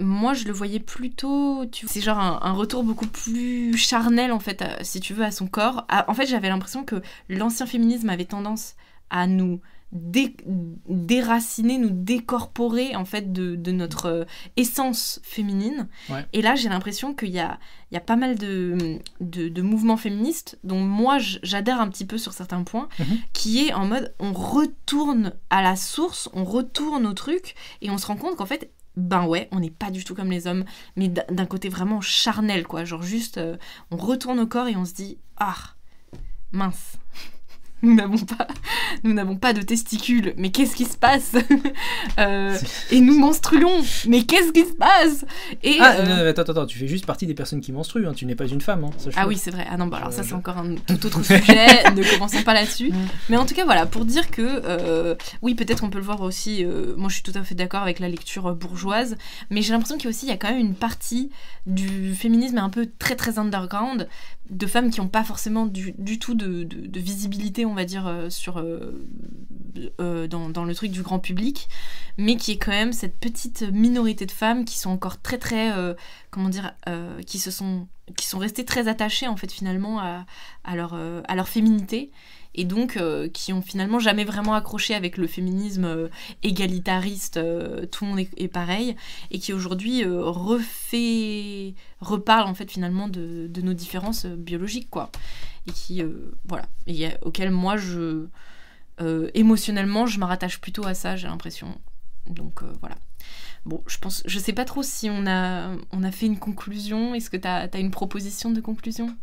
Moi, 0.00 0.34
je 0.34 0.46
le 0.46 0.52
voyais 0.52 0.80
plutôt. 0.80 1.64
Tu... 1.70 1.86
C'est 1.88 2.00
genre 2.00 2.18
un, 2.18 2.40
un 2.42 2.52
retour 2.52 2.82
beaucoup 2.82 3.06
plus 3.06 3.76
charnel, 3.76 4.32
en 4.32 4.40
fait, 4.40 4.62
à- 4.62 4.82
si 4.82 4.98
tu 4.98 5.14
veux, 5.14 5.22
à 5.24 5.30
son 5.30 5.46
corps. 5.46 5.84
À- 5.88 6.10
En 6.10 6.14
fait, 6.14 6.26
j'avais 6.26 6.48
l'impression 6.48 6.82
que 6.82 6.96
l'ancien 7.28 7.66
féminisme 7.66 8.10
avait 8.10 8.24
tendance 8.24 8.74
à 9.10 9.28
nous 9.28 9.60
dé- 9.92 10.36
déraciner, 10.88 11.78
nous 11.78 11.90
décorporer, 11.90 12.94
en 12.96 13.04
fait, 13.04 13.32
de, 13.32 13.56
de 13.56 13.72
notre 13.72 14.06
euh, 14.06 14.24
essence 14.56 15.20
féminine. 15.22 15.88
Ouais. 16.08 16.24
Et 16.32 16.42
là, 16.42 16.54
j'ai 16.54 16.68
l'impression 16.68 17.14
qu'il 17.14 17.30
y 17.30 17.38
a, 17.40 17.58
il 17.90 17.94
y 17.94 17.98
a 17.98 18.00
pas 18.00 18.16
mal 18.16 18.36
de, 18.36 18.98
de, 19.20 19.48
de 19.48 19.62
mouvements 19.62 19.96
féministes 19.96 20.58
dont 20.64 20.80
moi, 20.80 21.18
j'adhère 21.18 21.80
un 21.80 21.88
petit 21.88 22.04
peu 22.06 22.18
sur 22.18 22.32
certains 22.32 22.62
points 22.62 22.88
Mhm. 22.98 23.18
qui 23.32 23.66
est 23.66 23.72
en 23.72 23.86
mode 23.86 24.14
on 24.20 24.32
retourne 24.32 25.32
à 25.50 25.62
la 25.62 25.76
source, 25.76 26.28
on 26.32 26.44
retourne 26.44 27.06
au 27.06 27.12
truc 27.12 27.54
et 27.82 27.90
on 27.90 27.98
se 27.98 28.06
rend 28.06 28.16
compte 28.16 28.36
qu'en 28.36 28.46
fait, 28.46 28.70
ben 28.96 29.26
ouais, 29.26 29.48
on 29.52 29.60
n'est 29.60 29.70
pas 29.70 29.90
du 29.90 30.04
tout 30.04 30.14
comme 30.14 30.30
les 30.30 30.46
hommes, 30.46 30.64
mais 30.96 31.08
d'un 31.08 31.46
côté 31.46 31.68
vraiment 31.68 32.00
charnel, 32.00 32.66
quoi. 32.66 32.84
Genre 32.84 33.02
juste, 33.02 33.38
euh, 33.38 33.56
on 33.90 33.96
retourne 33.96 34.40
au 34.40 34.46
corps 34.46 34.68
et 34.68 34.76
on 34.76 34.84
se 34.84 34.94
dit 34.94 35.18
ah 35.36 35.54
mince. 36.52 36.96
Nous 37.82 37.94
n'avons 37.94 38.18
pas, 38.18 38.46
nous 39.04 39.14
n'avons 39.14 39.36
pas 39.36 39.52
de 39.52 39.62
testicules. 39.62 40.34
Mais 40.36 40.50
qu'est-ce 40.50 40.76
qui 40.76 40.84
se 40.84 40.96
passe 40.98 41.32
Euh, 42.18 42.56
Et 42.90 43.00
nous 43.00 43.18
menstruons. 43.18 43.82
Mais 44.08 44.24
qu'est-ce 44.24 44.52
qui 44.52 44.64
se 44.66 44.74
passe 44.74 45.24
Et 45.62 45.76
Ah, 45.80 45.94
euh, 45.98 46.04
non, 46.24 46.28
attends, 46.28 46.42
attends, 46.42 46.52
attends, 46.52 46.66
tu 46.66 46.78
fais 46.78 46.88
juste 46.88 47.06
partie 47.06 47.26
des 47.26 47.34
personnes 47.34 47.60
qui 47.60 47.72
menstruent, 47.72 48.06
hein, 48.06 48.12
tu 48.14 48.26
n'es 48.26 48.34
pas 48.34 48.46
une 48.46 48.60
femme. 48.60 48.84
Hein. 48.84 48.90
Ah 49.16 49.26
oui, 49.26 49.36
c'est 49.38 49.50
vrai. 49.50 49.66
Ah 49.70 49.76
non, 49.76 49.86
bah 49.86 49.98
alors 49.98 50.12
ça, 50.12 50.22
je- 50.22 50.28
c'est 50.28 50.34
encore 50.34 50.58
un 50.58 50.74
tout 50.74 51.06
autre 51.06 51.22
sujet. 51.24 51.90
ne 51.94 52.12
commençons 52.12 52.42
pas 52.42 52.54
là-dessus. 52.54 52.92
Mais 53.28 53.36
en 53.36 53.46
tout 53.46 53.54
cas, 53.54 53.64
voilà, 53.64 53.86
pour 53.86 54.04
dire 54.04 54.30
que, 54.30 54.42
euh, 54.42 55.14
oui, 55.42 55.54
peut-être 55.54 55.84
on 55.84 55.90
peut 55.90 55.98
le 55.98 56.04
voir 56.04 56.20
aussi. 56.20 56.64
moi, 56.96 57.08
je 57.08 57.14
suis 57.14 57.22
tout 57.22 57.32
à 57.34 57.42
fait 57.42 57.54
d'accord 57.54 57.82
avec 57.82 57.98
la 58.00 58.08
lecture 58.08 58.54
bourgeoise. 58.54 59.16
Mais 59.50 59.62
j'ai 59.62 59.72
l'impression 59.72 59.96
qu'il 59.96 60.04
y 60.04 60.08
a 60.08 60.10
aussi, 60.10 60.26
il 60.26 60.30
y 60.30 60.32
a 60.32 60.36
quand 60.36 60.50
même 60.50 60.58
une 60.58 60.74
partie 60.74 61.30
du 61.66 62.14
féminisme 62.14 62.58
un 62.58 62.70
peu 62.70 62.88
très, 62.98 63.16
très 63.16 63.38
underground, 63.38 64.08
de 64.50 64.66
femmes 64.66 64.90
qui 64.90 65.00
n'ont 65.00 65.08
pas 65.08 65.24
forcément 65.24 65.66
du, 65.66 65.94
du 65.98 66.18
tout 66.18 66.34
de, 66.34 66.64
de- 66.64 67.00
visibilité, 67.00 67.64
on 67.64 67.74
va 67.74 67.84
dire, 67.84 68.06
euh, 68.06 68.28
sur, 68.30 68.58
euh, 68.58 69.06
euh, 70.00 70.26
dans, 70.26 70.50
dans, 70.50 70.64
le 70.64 70.74
truc 70.74 70.90
du 70.90 71.02
grand 71.02 71.20
public, 71.20 71.68
mais 72.18 72.36
qui 72.36 72.52
est 72.52 72.58
quand 72.58 72.72
même 72.72 72.92
cette 72.92 73.16
petite 73.18 73.62
minorité 73.62 74.26
de 74.26 74.32
femmes 74.32 74.64
qui 74.64 74.76
sont 74.78 74.90
encore 74.90 75.20
très 75.20 75.38
très, 75.38 75.72
comment 76.30 76.48
dire, 76.48 76.74
qui 77.26 77.38
se 77.38 77.50
sont, 77.50 77.86
qui 78.16 78.26
sont 78.26 78.38
restées 78.38 78.64
très 78.64 78.88
attachées 78.88 79.28
en 79.28 79.36
fait 79.36 79.50
finalement 79.50 80.00
à, 80.00 80.26
à 80.64 80.76
leur, 80.76 80.94
à 80.94 81.34
leur 81.34 81.48
féminité 81.48 82.10
et 82.54 82.64
donc 82.64 82.98
qui 83.32 83.52
ont 83.52 83.62
finalement 83.62 83.98
jamais 83.98 84.24
vraiment 84.24 84.54
accroché 84.54 84.94
avec 84.94 85.16
le 85.16 85.26
féminisme 85.26 86.08
égalitariste, 86.42 87.40
tout 87.90 88.04
le 88.04 88.10
monde 88.10 88.26
est, 88.36 88.48
pareil, 88.48 88.96
et 89.30 89.38
qui 89.38 89.52
aujourd'hui 89.52 90.04
refait, 90.04 91.74
reparle 92.00 92.48
en 92.48 92.54
fait 92.54 92.70
finalement 92.70 93.08
de, 93.08 93.48
nos 93.62 93.74
différences 93.74 94.26
biologiques 94.26 94.90
quoi, 94.90 95.10
et 95.68 95.72
qui 95.72 96.02
voilà, 96.44 96.66
et 96.86 97.08
auquel 97.22 97.50
moi 97.50 97.76
je 97.76 98.26
euh, 99.00 99.30
émotionnellement, 99.34 100.06
je 100.06 100.18
me 100.20 100.24
rattache 100.24 100.60
plutôt 100.60 100.86
à 100.86 100.94
ça, 100.94 101.16
j'ai 101.16 101.26
l'impression. 101.26 101.78
Donc 102.26 102.62
euh, 102.62 102.72
voilà. 102.80 102.96
Bon, 103.64 103.82
je 103.86 103.98
pense, 103.98 104.22
je 104.26 104.38
sais 104.38 104.52
pas 104.52 104.64
trop 104.64 104.82
si 104.82 105.10
on 105.10 105.26
a, 105.26 105.74
on 105.92 106.02
a 106.02 106.10
fait 106.10 106.26
une 106.26 106.38
conclusion. 106.38 107.14
Est-ce 107.14 107.30
que 107.30 107.36
tu 107.36 107.48
as, 107.48 107.78
une 107.78 107.90
proposition 107.90 108.50
de 108.50 108.60
conclusion? 108.60 109.14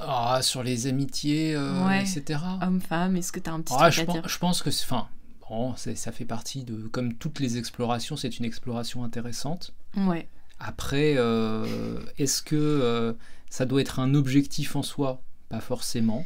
Ah, 0.00 0.40
Sur 0.42 0.62
les 0.62 0.86
amitiés, 0.86 1.54
euh, 1.54 1.88
etc. 1.90 2.40
Homme-femme, 2.62 3.16
est-ce 3.16 3.32
que 3.32 3.40
tu 3.40 3.50
as 3.50 3.52
un 3.52 3.60
petit 3.60 3.74
ah, 3.76 3.90
je, 3.90 4.02
pense, 4.02 4.26
je 4.26 4.38
pense 4.38 4.62
que 4.62 4.70
enfin, 4.70 5.08
bon, 5.48 5.74
ça 5.76 6.12
fait 6.12 6.24
partie 6.24 6.64
de. 6.64 6.88
Comme 6.88 7.14
toutes 7.14 7.40
les 7.40 7.58
explorations, 7.58 8.16
c'est 8.16 8.38
une 8.38 8.44
exploration 8.44 9.04
intéressante. 9.04 9.72
Ouais. 9.96 10.28
Après, 10.58 11.16
est-ce 12.18 12.42
que 12.42 13.16
ça 13.48 13.66
doit 13.66 13.80
être 13.80 14.00
un 14.00 14.14
objectif 14.14 14.76
en 14.76 14.82
soi? 14.82 15.20
Pas 15.48 15.60
forcément 15.60 16.24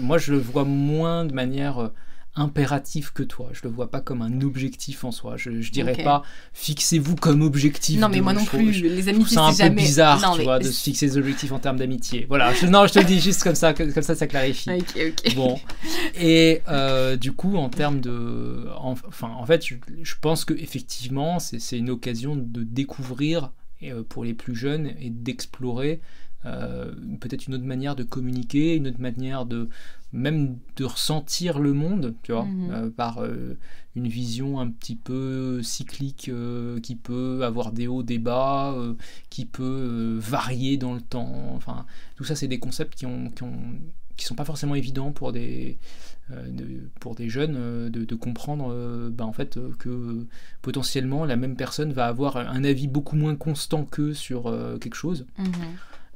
moi, 0.00 0.18
je 0.18 0.32
le 0.32 0.38
vois 0.38 0.64
moins 0.64 1.24
de 1.24 1.32
manière 1.32 1.90
impérative 2.36 3.12
que 3.12 3.22
toi. 3.22 3.50
Je 3.52 3.60
le 3.64 3.70
vois 3.70 3.90
pas 3.90 4.00
comme 4.00 4.22
un 4.22 4.40
objectif 4.40 5.04
en 5.04 5.10
soi. 5.10 5.36
Je, 5.36 5.60
je 5.60 5.72
dirais 5.72 5.96
pas 6.02 6.22
fixez-vous 6.52 7.16
comme 7.16 7.42
objectif. 7.42 7.98
Non, 7.98 8.08
mais 8.08 8.20
moi 8.20 8.32
non 8.32 8.44
plus. 8.44 8.70
les 8.82 9.08
amitiés, 9.08 9.38
c'est 9.52 9.64
un 9.64 9.68
peu 9.68 9.74
bizarre, 9.74 10.36
tu 10.36 10.42
vois, 10.42 10.58
de 10.58 10.64
se 10.64 10.82
fixer 10.82 11.06
des 11.06 11.18
objectifs 11.18 11.52
en 11.52 11.58
termes 11.58 11.78
d'amitié. 11.78 12.26
Voilà. 12.28 12.52
non, 12.68 12.86
je 12.86 12.92
te 12.92 12.98
le 12.98 13.04
dis 13.04 13.20
juste 13.20 13.42
comme 13.42 13.54
ça, 13.54 13.74
comme 13.74 13.90
ça, 13.90 14.14
ça 14.14 14.26
clarifie. 14.26 14.70
Bon. 15.34 15.58
Et 16.18 16.62
euh, 16.68 17.16
du 17.16 17.32
coup, 17.32 17.56
en 17.56 17.68
termes 17.68 18.00
de, 18.00 18.68
enfin, 18.76 19.30
en 19.36 19.46
fait, 19.46 19.66
je, 19.66 19.74
je 20.02 20.14
pense 20.20 20.44
que 20.44 20.54
effectivement, 20.54 21.38
c'est 21.38 21.78
une 21.78 21.90
occasion 21.90 22.36
de 22.36 22.62
découvrir 22.62 23.50
euh, 23.82 24.02
pour 24.06 24.24
les 24.24 24.34
plus 24.34 24.54
jeunes 24.54 24.92
et 25.00 25.08
d'explorer 25.08 26.00
euh, 26.46 26.92
peut-être 27.20 27.46
une 27.46 27.54
autre 27.54 27.64
manière 27.64 27.96
de 27.96 28.02
communiquer, 28.02 28.76
une 28.76 28.88
autre 28.88 29.00
manière 29.00 29.44
de 29.44 29.68
même 30.12 30.56
de 30.76 30.84
ressentir 30.84 31.58
le 31.58 31.72
monde, 31.72 32.14
tu 32.22 32.32
vois, 32.32 32.44
mhm. 32.44 32.70
euh, 32.72 32.90
par 32.90 33.18
euh, 33.18 33.56
une 33.94 34.08
vision 34.08 34.58
un 34.58 34.68
petit 34.68 34.96
peu 34.96 35.62
cyclique 35.62 36.30
qui 36.82 36.96
peut 36.96 37.44
avoir 37.44 37.72
des 37.72 37.86
hauts, 37.86 38.02
des 38.02 38.18
bas, 38.18 38.74
qui 39.28 39.44
peut 39.44 40.16
varier 40.20 40.76
dans 40.76 40.94
le 40.94 41.00
temps. 41.00 41.52
Enfin, 41.54 41.86
tout 42.16 42.24
ça, 42.24 42.34
c'est 42.34 42.48
des 42.48 42.58
concepts 42.58 42.94
qui 42.94 43.06
ont, 43.06 43.30
qui 43.30 43.42
ont 43.42 43.52
qui 44.16 44.26
sont 44.26 44.34
pas 44.34 44.44
forcément 44.44 44.74
évidents 44.74 45.12
pour 45.12 45.32
des 45.32 45.78
pour 47.00 47.14
des 47.14 47.28
jeunes 47.28 47.88
de, 47.90 48.14
comprendre 48.14 49.10
ben, 49.10 49.24
en 49.24 49.32
fait 49.32 49.58
que 49.78 50.26
potentiellement 50.62 51.24
la 51.24 51.34
même 51.34 51.56
personne 51.56 51.92
va 51.92 52.06
avoir 52.06 52.36
un 52.36 52.62
avis 52.62 52.86
beaucoup 52.86 53.16
moins 53.16 53.34
constant 53.34 53.84
qu'eux 53.84 54.14
sur 54.14 54.44
quelque 54.78 54.94
chose. 54.94 55.26
Mhm. 55.38 55.50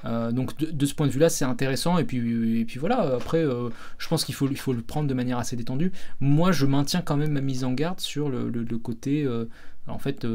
Euh, 0.05 0.33
donc 0.33 0.57
de, 0.59 0.87
ce 0.87 0.95
point 0.95 1.07
de 1.07 1.13
vue-là, 1.13 1.29
c'est 1.29 1.45
intéressant. 1.45 1.99
Et 1.99 2.05
puis, 2.05 2.61
et 2.61 2.65
puis 2.65 2.79
voilà, 2.79 3.15
après, 3.17 3.43
euh, 3.45 3.71
je 3.99 4.09
pense 4.09 4.25
qu'il 4.25 4.35
faut, 4.35 4.49
il 4.49 4.59
faut 4.59 4.73
le 4.73 4.83
prendre 4.83 5.09
de 5.09 5.15
manière 5.15 5.39
assez 5.39 5.57
détendue. 5.57 5.93
Moi, 6.21 6.53
je 6.53 6.67
maintiens 6.67 7.01
quand 7.01 7.17
même 7.17 7.33
ma 7.33 7.41
mise 7.41 7.65
en 7.65 7.73
garde 7.73 8.01
sur 8.01 8.29
le, 8.29 8.51
le, 8.51 8.79
côté, 8.79 9.25
euh, 9.25 9.47
en 9.87 9.99
fait, 9.99 10.27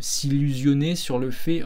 s'illusionner 0.00 0.96
sur 0.96 1.18
le 1.18 1.30
fait 1.30 1.64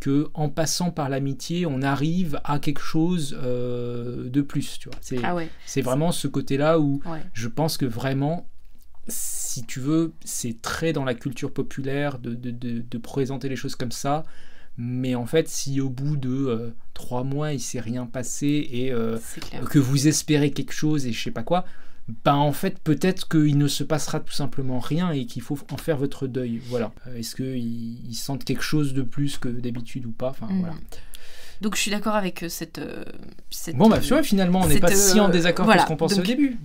que 0.00 0.28
en 0.34 0.50
passant 0.50 0.90
par 0.90 1.08
l'amitié, 1.08 1.64
on 1.64 1.80
arrive 1.80 2.38
à 2.44 2.58
quelque 2.58 2.82
chose 2.82 3.30
de 3.32 4.40
plus. 4.42 4.78
Tu 4.78 4.90
vois. 4.90 4.98
C'est, 5.00 5.24
ah 5.24 5.36
c'est 5.64 5.82
vraiment 5.82 6.12
ce 6.12 6.28
côté-là 6.28 6.78
où 6.78 7.00
je 7.32 7.48
pense 7.48 7.78
que 7.78 7.86
vraiment 7.86 8.48
si 9.08 9.64
tu 9.64 9.78
veux, 9.80 10.14
c'est 10.24 10.60
très 10.60 10.92
dans 10.92 11.04
la 11.04 11.14
culture 11.14 11.52
populaire 11.52 12.18
de, 12.18 12.34
de, 12.34 12.50
de, 12.50 12.80
de, 12.80 12.98
présenter 12.98 13.48
les 13.48 13.54
choses 13.54 13.76
comme 13.76 13.92
ça. 13.92 14.24
Mais 14.78 15.14
en 15.14 15.26
fait, 15.26 15.48
si 15.48 15.80
au 15.80 15.88
bout 15.88 16.16
de 16.16 16.28
euh, 16.28 16.70
trois 16.92 17.24
mois 17.24 17.52
il 17.52 17.60
s'est 17.60 17.80
rien 17.80 18.06
passé 18.06 18.68
et 18.70 18.92
euh, 18.92 19.18
que 19.70 19.78
vous 19.78 20.06
espérez 20.06 20.50
quelque 20.50 20.72
chose 20.72 21.06
et 21.06 21.12
je 21.12 21.22
sais 21.22 21.30
pas 21.30 21.42
quoi, 21.42 21.64
ben 22.24 22.34
en 22.34 22.52
fait 22.52 22.78
peut-être 22.78 23.28
qu'il 23.28 23.58
ne 23.58 23.68
se 23.68 23.82
passera 23.82 24.20
tout 24.20 24.32
simplement 24.32 24.78
rien 24.78 25.10
et 25.10 25.26
qu'il 25.26 25.42
faut 25.42 25.58
en 25.72 25.76
faire 25.76 25.96
votre 25.96 26.26
deuil. 26.26 26.60
Voilà. 26.68 26.92
Euh, 27.06 27.16
est-ce 27.16 27.34
qu'ils 27.36 28.14
sentent 28.14 28.44
quelque 28.44 28.62
chose 28.62 28.92
de 28.92 29.02
plus 29.02 29.38
que 29.38 29.48
d'habitude 29.48 30.06
ou 30.06 30.12
pas? 30.12 30.30
Enfin 30.30 30.48
voilà. 30.50 30.74
Donc 31.60 31.76
je 31.76 31.80
suis 31.80 31.90
d'accord 31.90 32.14
avec 32.14 32.42
euh, 32.42 32.48
cette, 32.48 32.78
euh, 32.78 33.04
cette, 33.50 33.76
Bon, 33.76 33.88
bah 33.88 33.98
tu 33.98 34.08
vois, 34.08 34.22
finalement, 34.22 34.60
on 34.62 34.68
n'est 34.68 34.80
pas 34.80 34.94
si 34.94 35.18
en 35.20 35.28
euh, 35.28 35.32
désaccord 35.32 35.66
que 35.66 35.78
ce 35.78 35.86
qu'on 35.86 35.96
pensait 35.96 36.20
au 36.20 36.24
début. 36.24 36.58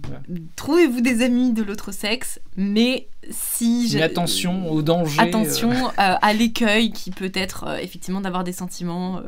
Trouvez-vous 0.56 1.02
des 1.02 1.24
amis 1.24 1.54
de 1.54 1.64
l'autre 1.64 1.92
sexe, 1.92 2.40
mais 2.58 3.08
si... 3.30 3.92
Mais 3.96 4.02
attention 4.02 4.72
au 4.72 4.82
danger. 4.82 5.20
Attention 5.22 5.72
à 5.98 6.34
l'écueil 6.34 6.92
qui 6.92 7.12
peut 7.12 7.32
être 7.34 7.80
effectivement 7.82 8.22
d'avoir 8.22 8.44
des 8.44 8.54
sentiments 8.54 9.22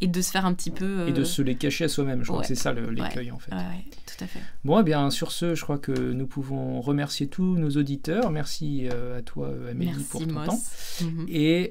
et 0.00 0.06
de 0.06 0.20
se 0.20 0.30
faire 0.30 0.46
un 0.46 0.54
petit 0.54 0.70
peu... 0.70 1.08
Et 1.08 1.12
de 1.12 1.24
se 1.24 1.42
les 1.42 1.54
cacher 1.54 1.84
à 1.84 1.88
soi-même, 1.88 2.22
je 2.22 2.28
crois 2.28 2.40
que 2.40 2.48
c'est 2.48 2.54
ça 2.54 2.72
l'écueil 2.72 3.30
en 3.30 3.38
fait. 3.38 3.52
Tout 4.18 4.24
à 4.24 4.26
fait. 4.26 4.40
Bon, 4.64 4.80
eh 4.80 4.82
bien 4.82 5.10
sur 5.10 5.32
ce, 5.32 5.54
je 5.54 5.62
crois 5.62 5.78
que 5.78 5.92
nous 5.92 6.26
pouvons 6.26 6.80
remercier 6.80 7.28
tous 7.28 7.56
nos 7.56 7.70
auditeurs. 7.70 8.30
Merci 8.30 8.88
à 8.88 9.22
toi 9.22 9.52
Amélie 9.70 10.04
pour 10.10 10.26
ton 10.26 10.44
temps. 10.44 10.60
Mhm. 11.02 11.26
Et 11.28 11.70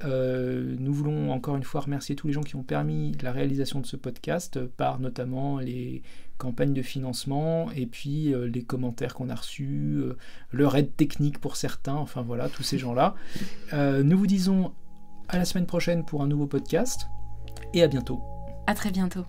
nous 0.80 0.93
voulons 0.93 1.32
encore 1.32 1.58
une 1.58 1.64
fois 1.64 1.82
remercier 1.82 2.16
tous 2.16 2.28
les 2.28 2.34
gens 2.34 2.43
qui 2.43 2.56
ont 2.56 2.64
permis 2.64 3.12
la 3.22 3.32
réalisation 3.32 3.80
de 3.80 3.86
ce 3.86 3.98
podcast 3.98 4.60
par 4.66 5.00
notamment 5.00 5.60
les 5.60 6.02
campagnes 6.38 6.74
de 6.74 6.82
financement 6.82 7.72
et 7.72 7.86
puis 7.86 8.34
euh, 8.34 8.48
les 8.48 8.64
commentaires 8.64 9.14
qu'on 9.14 9.30
a 9.30 9.36
reçus, 9.36 9.95
euh, 9.98 10.18
leur 10.52 10.76
aide 10.76 10.95
technique 10.95 11.39
pour 11.39 11.56
certains, 11.56 11.95
enfin 11.95 12.22
voilà, 12.22 12.50
tous 12.50 12.64
ces 12.64 12.78
gens-là. 12.78 13.16
Euh, 13.74 14.02
nous 14.02 14.18
vous 14.18 14.28
disons 14.28 14.72
à 15.28 15.38
la 15.38 15.43
semaine 15.43 15.66
prochaine 15.66 16.06
pour 16.06 16.22
un 16.22 16.28
nouveau 16.28 16.48
podcast 16.48 17.08
et 17.74 17.84
à 17.84 17.88
bientôt. 17.88 18.22
À 18.66 18.74
très 18.74 18.91
bientôt. 18.91 19.26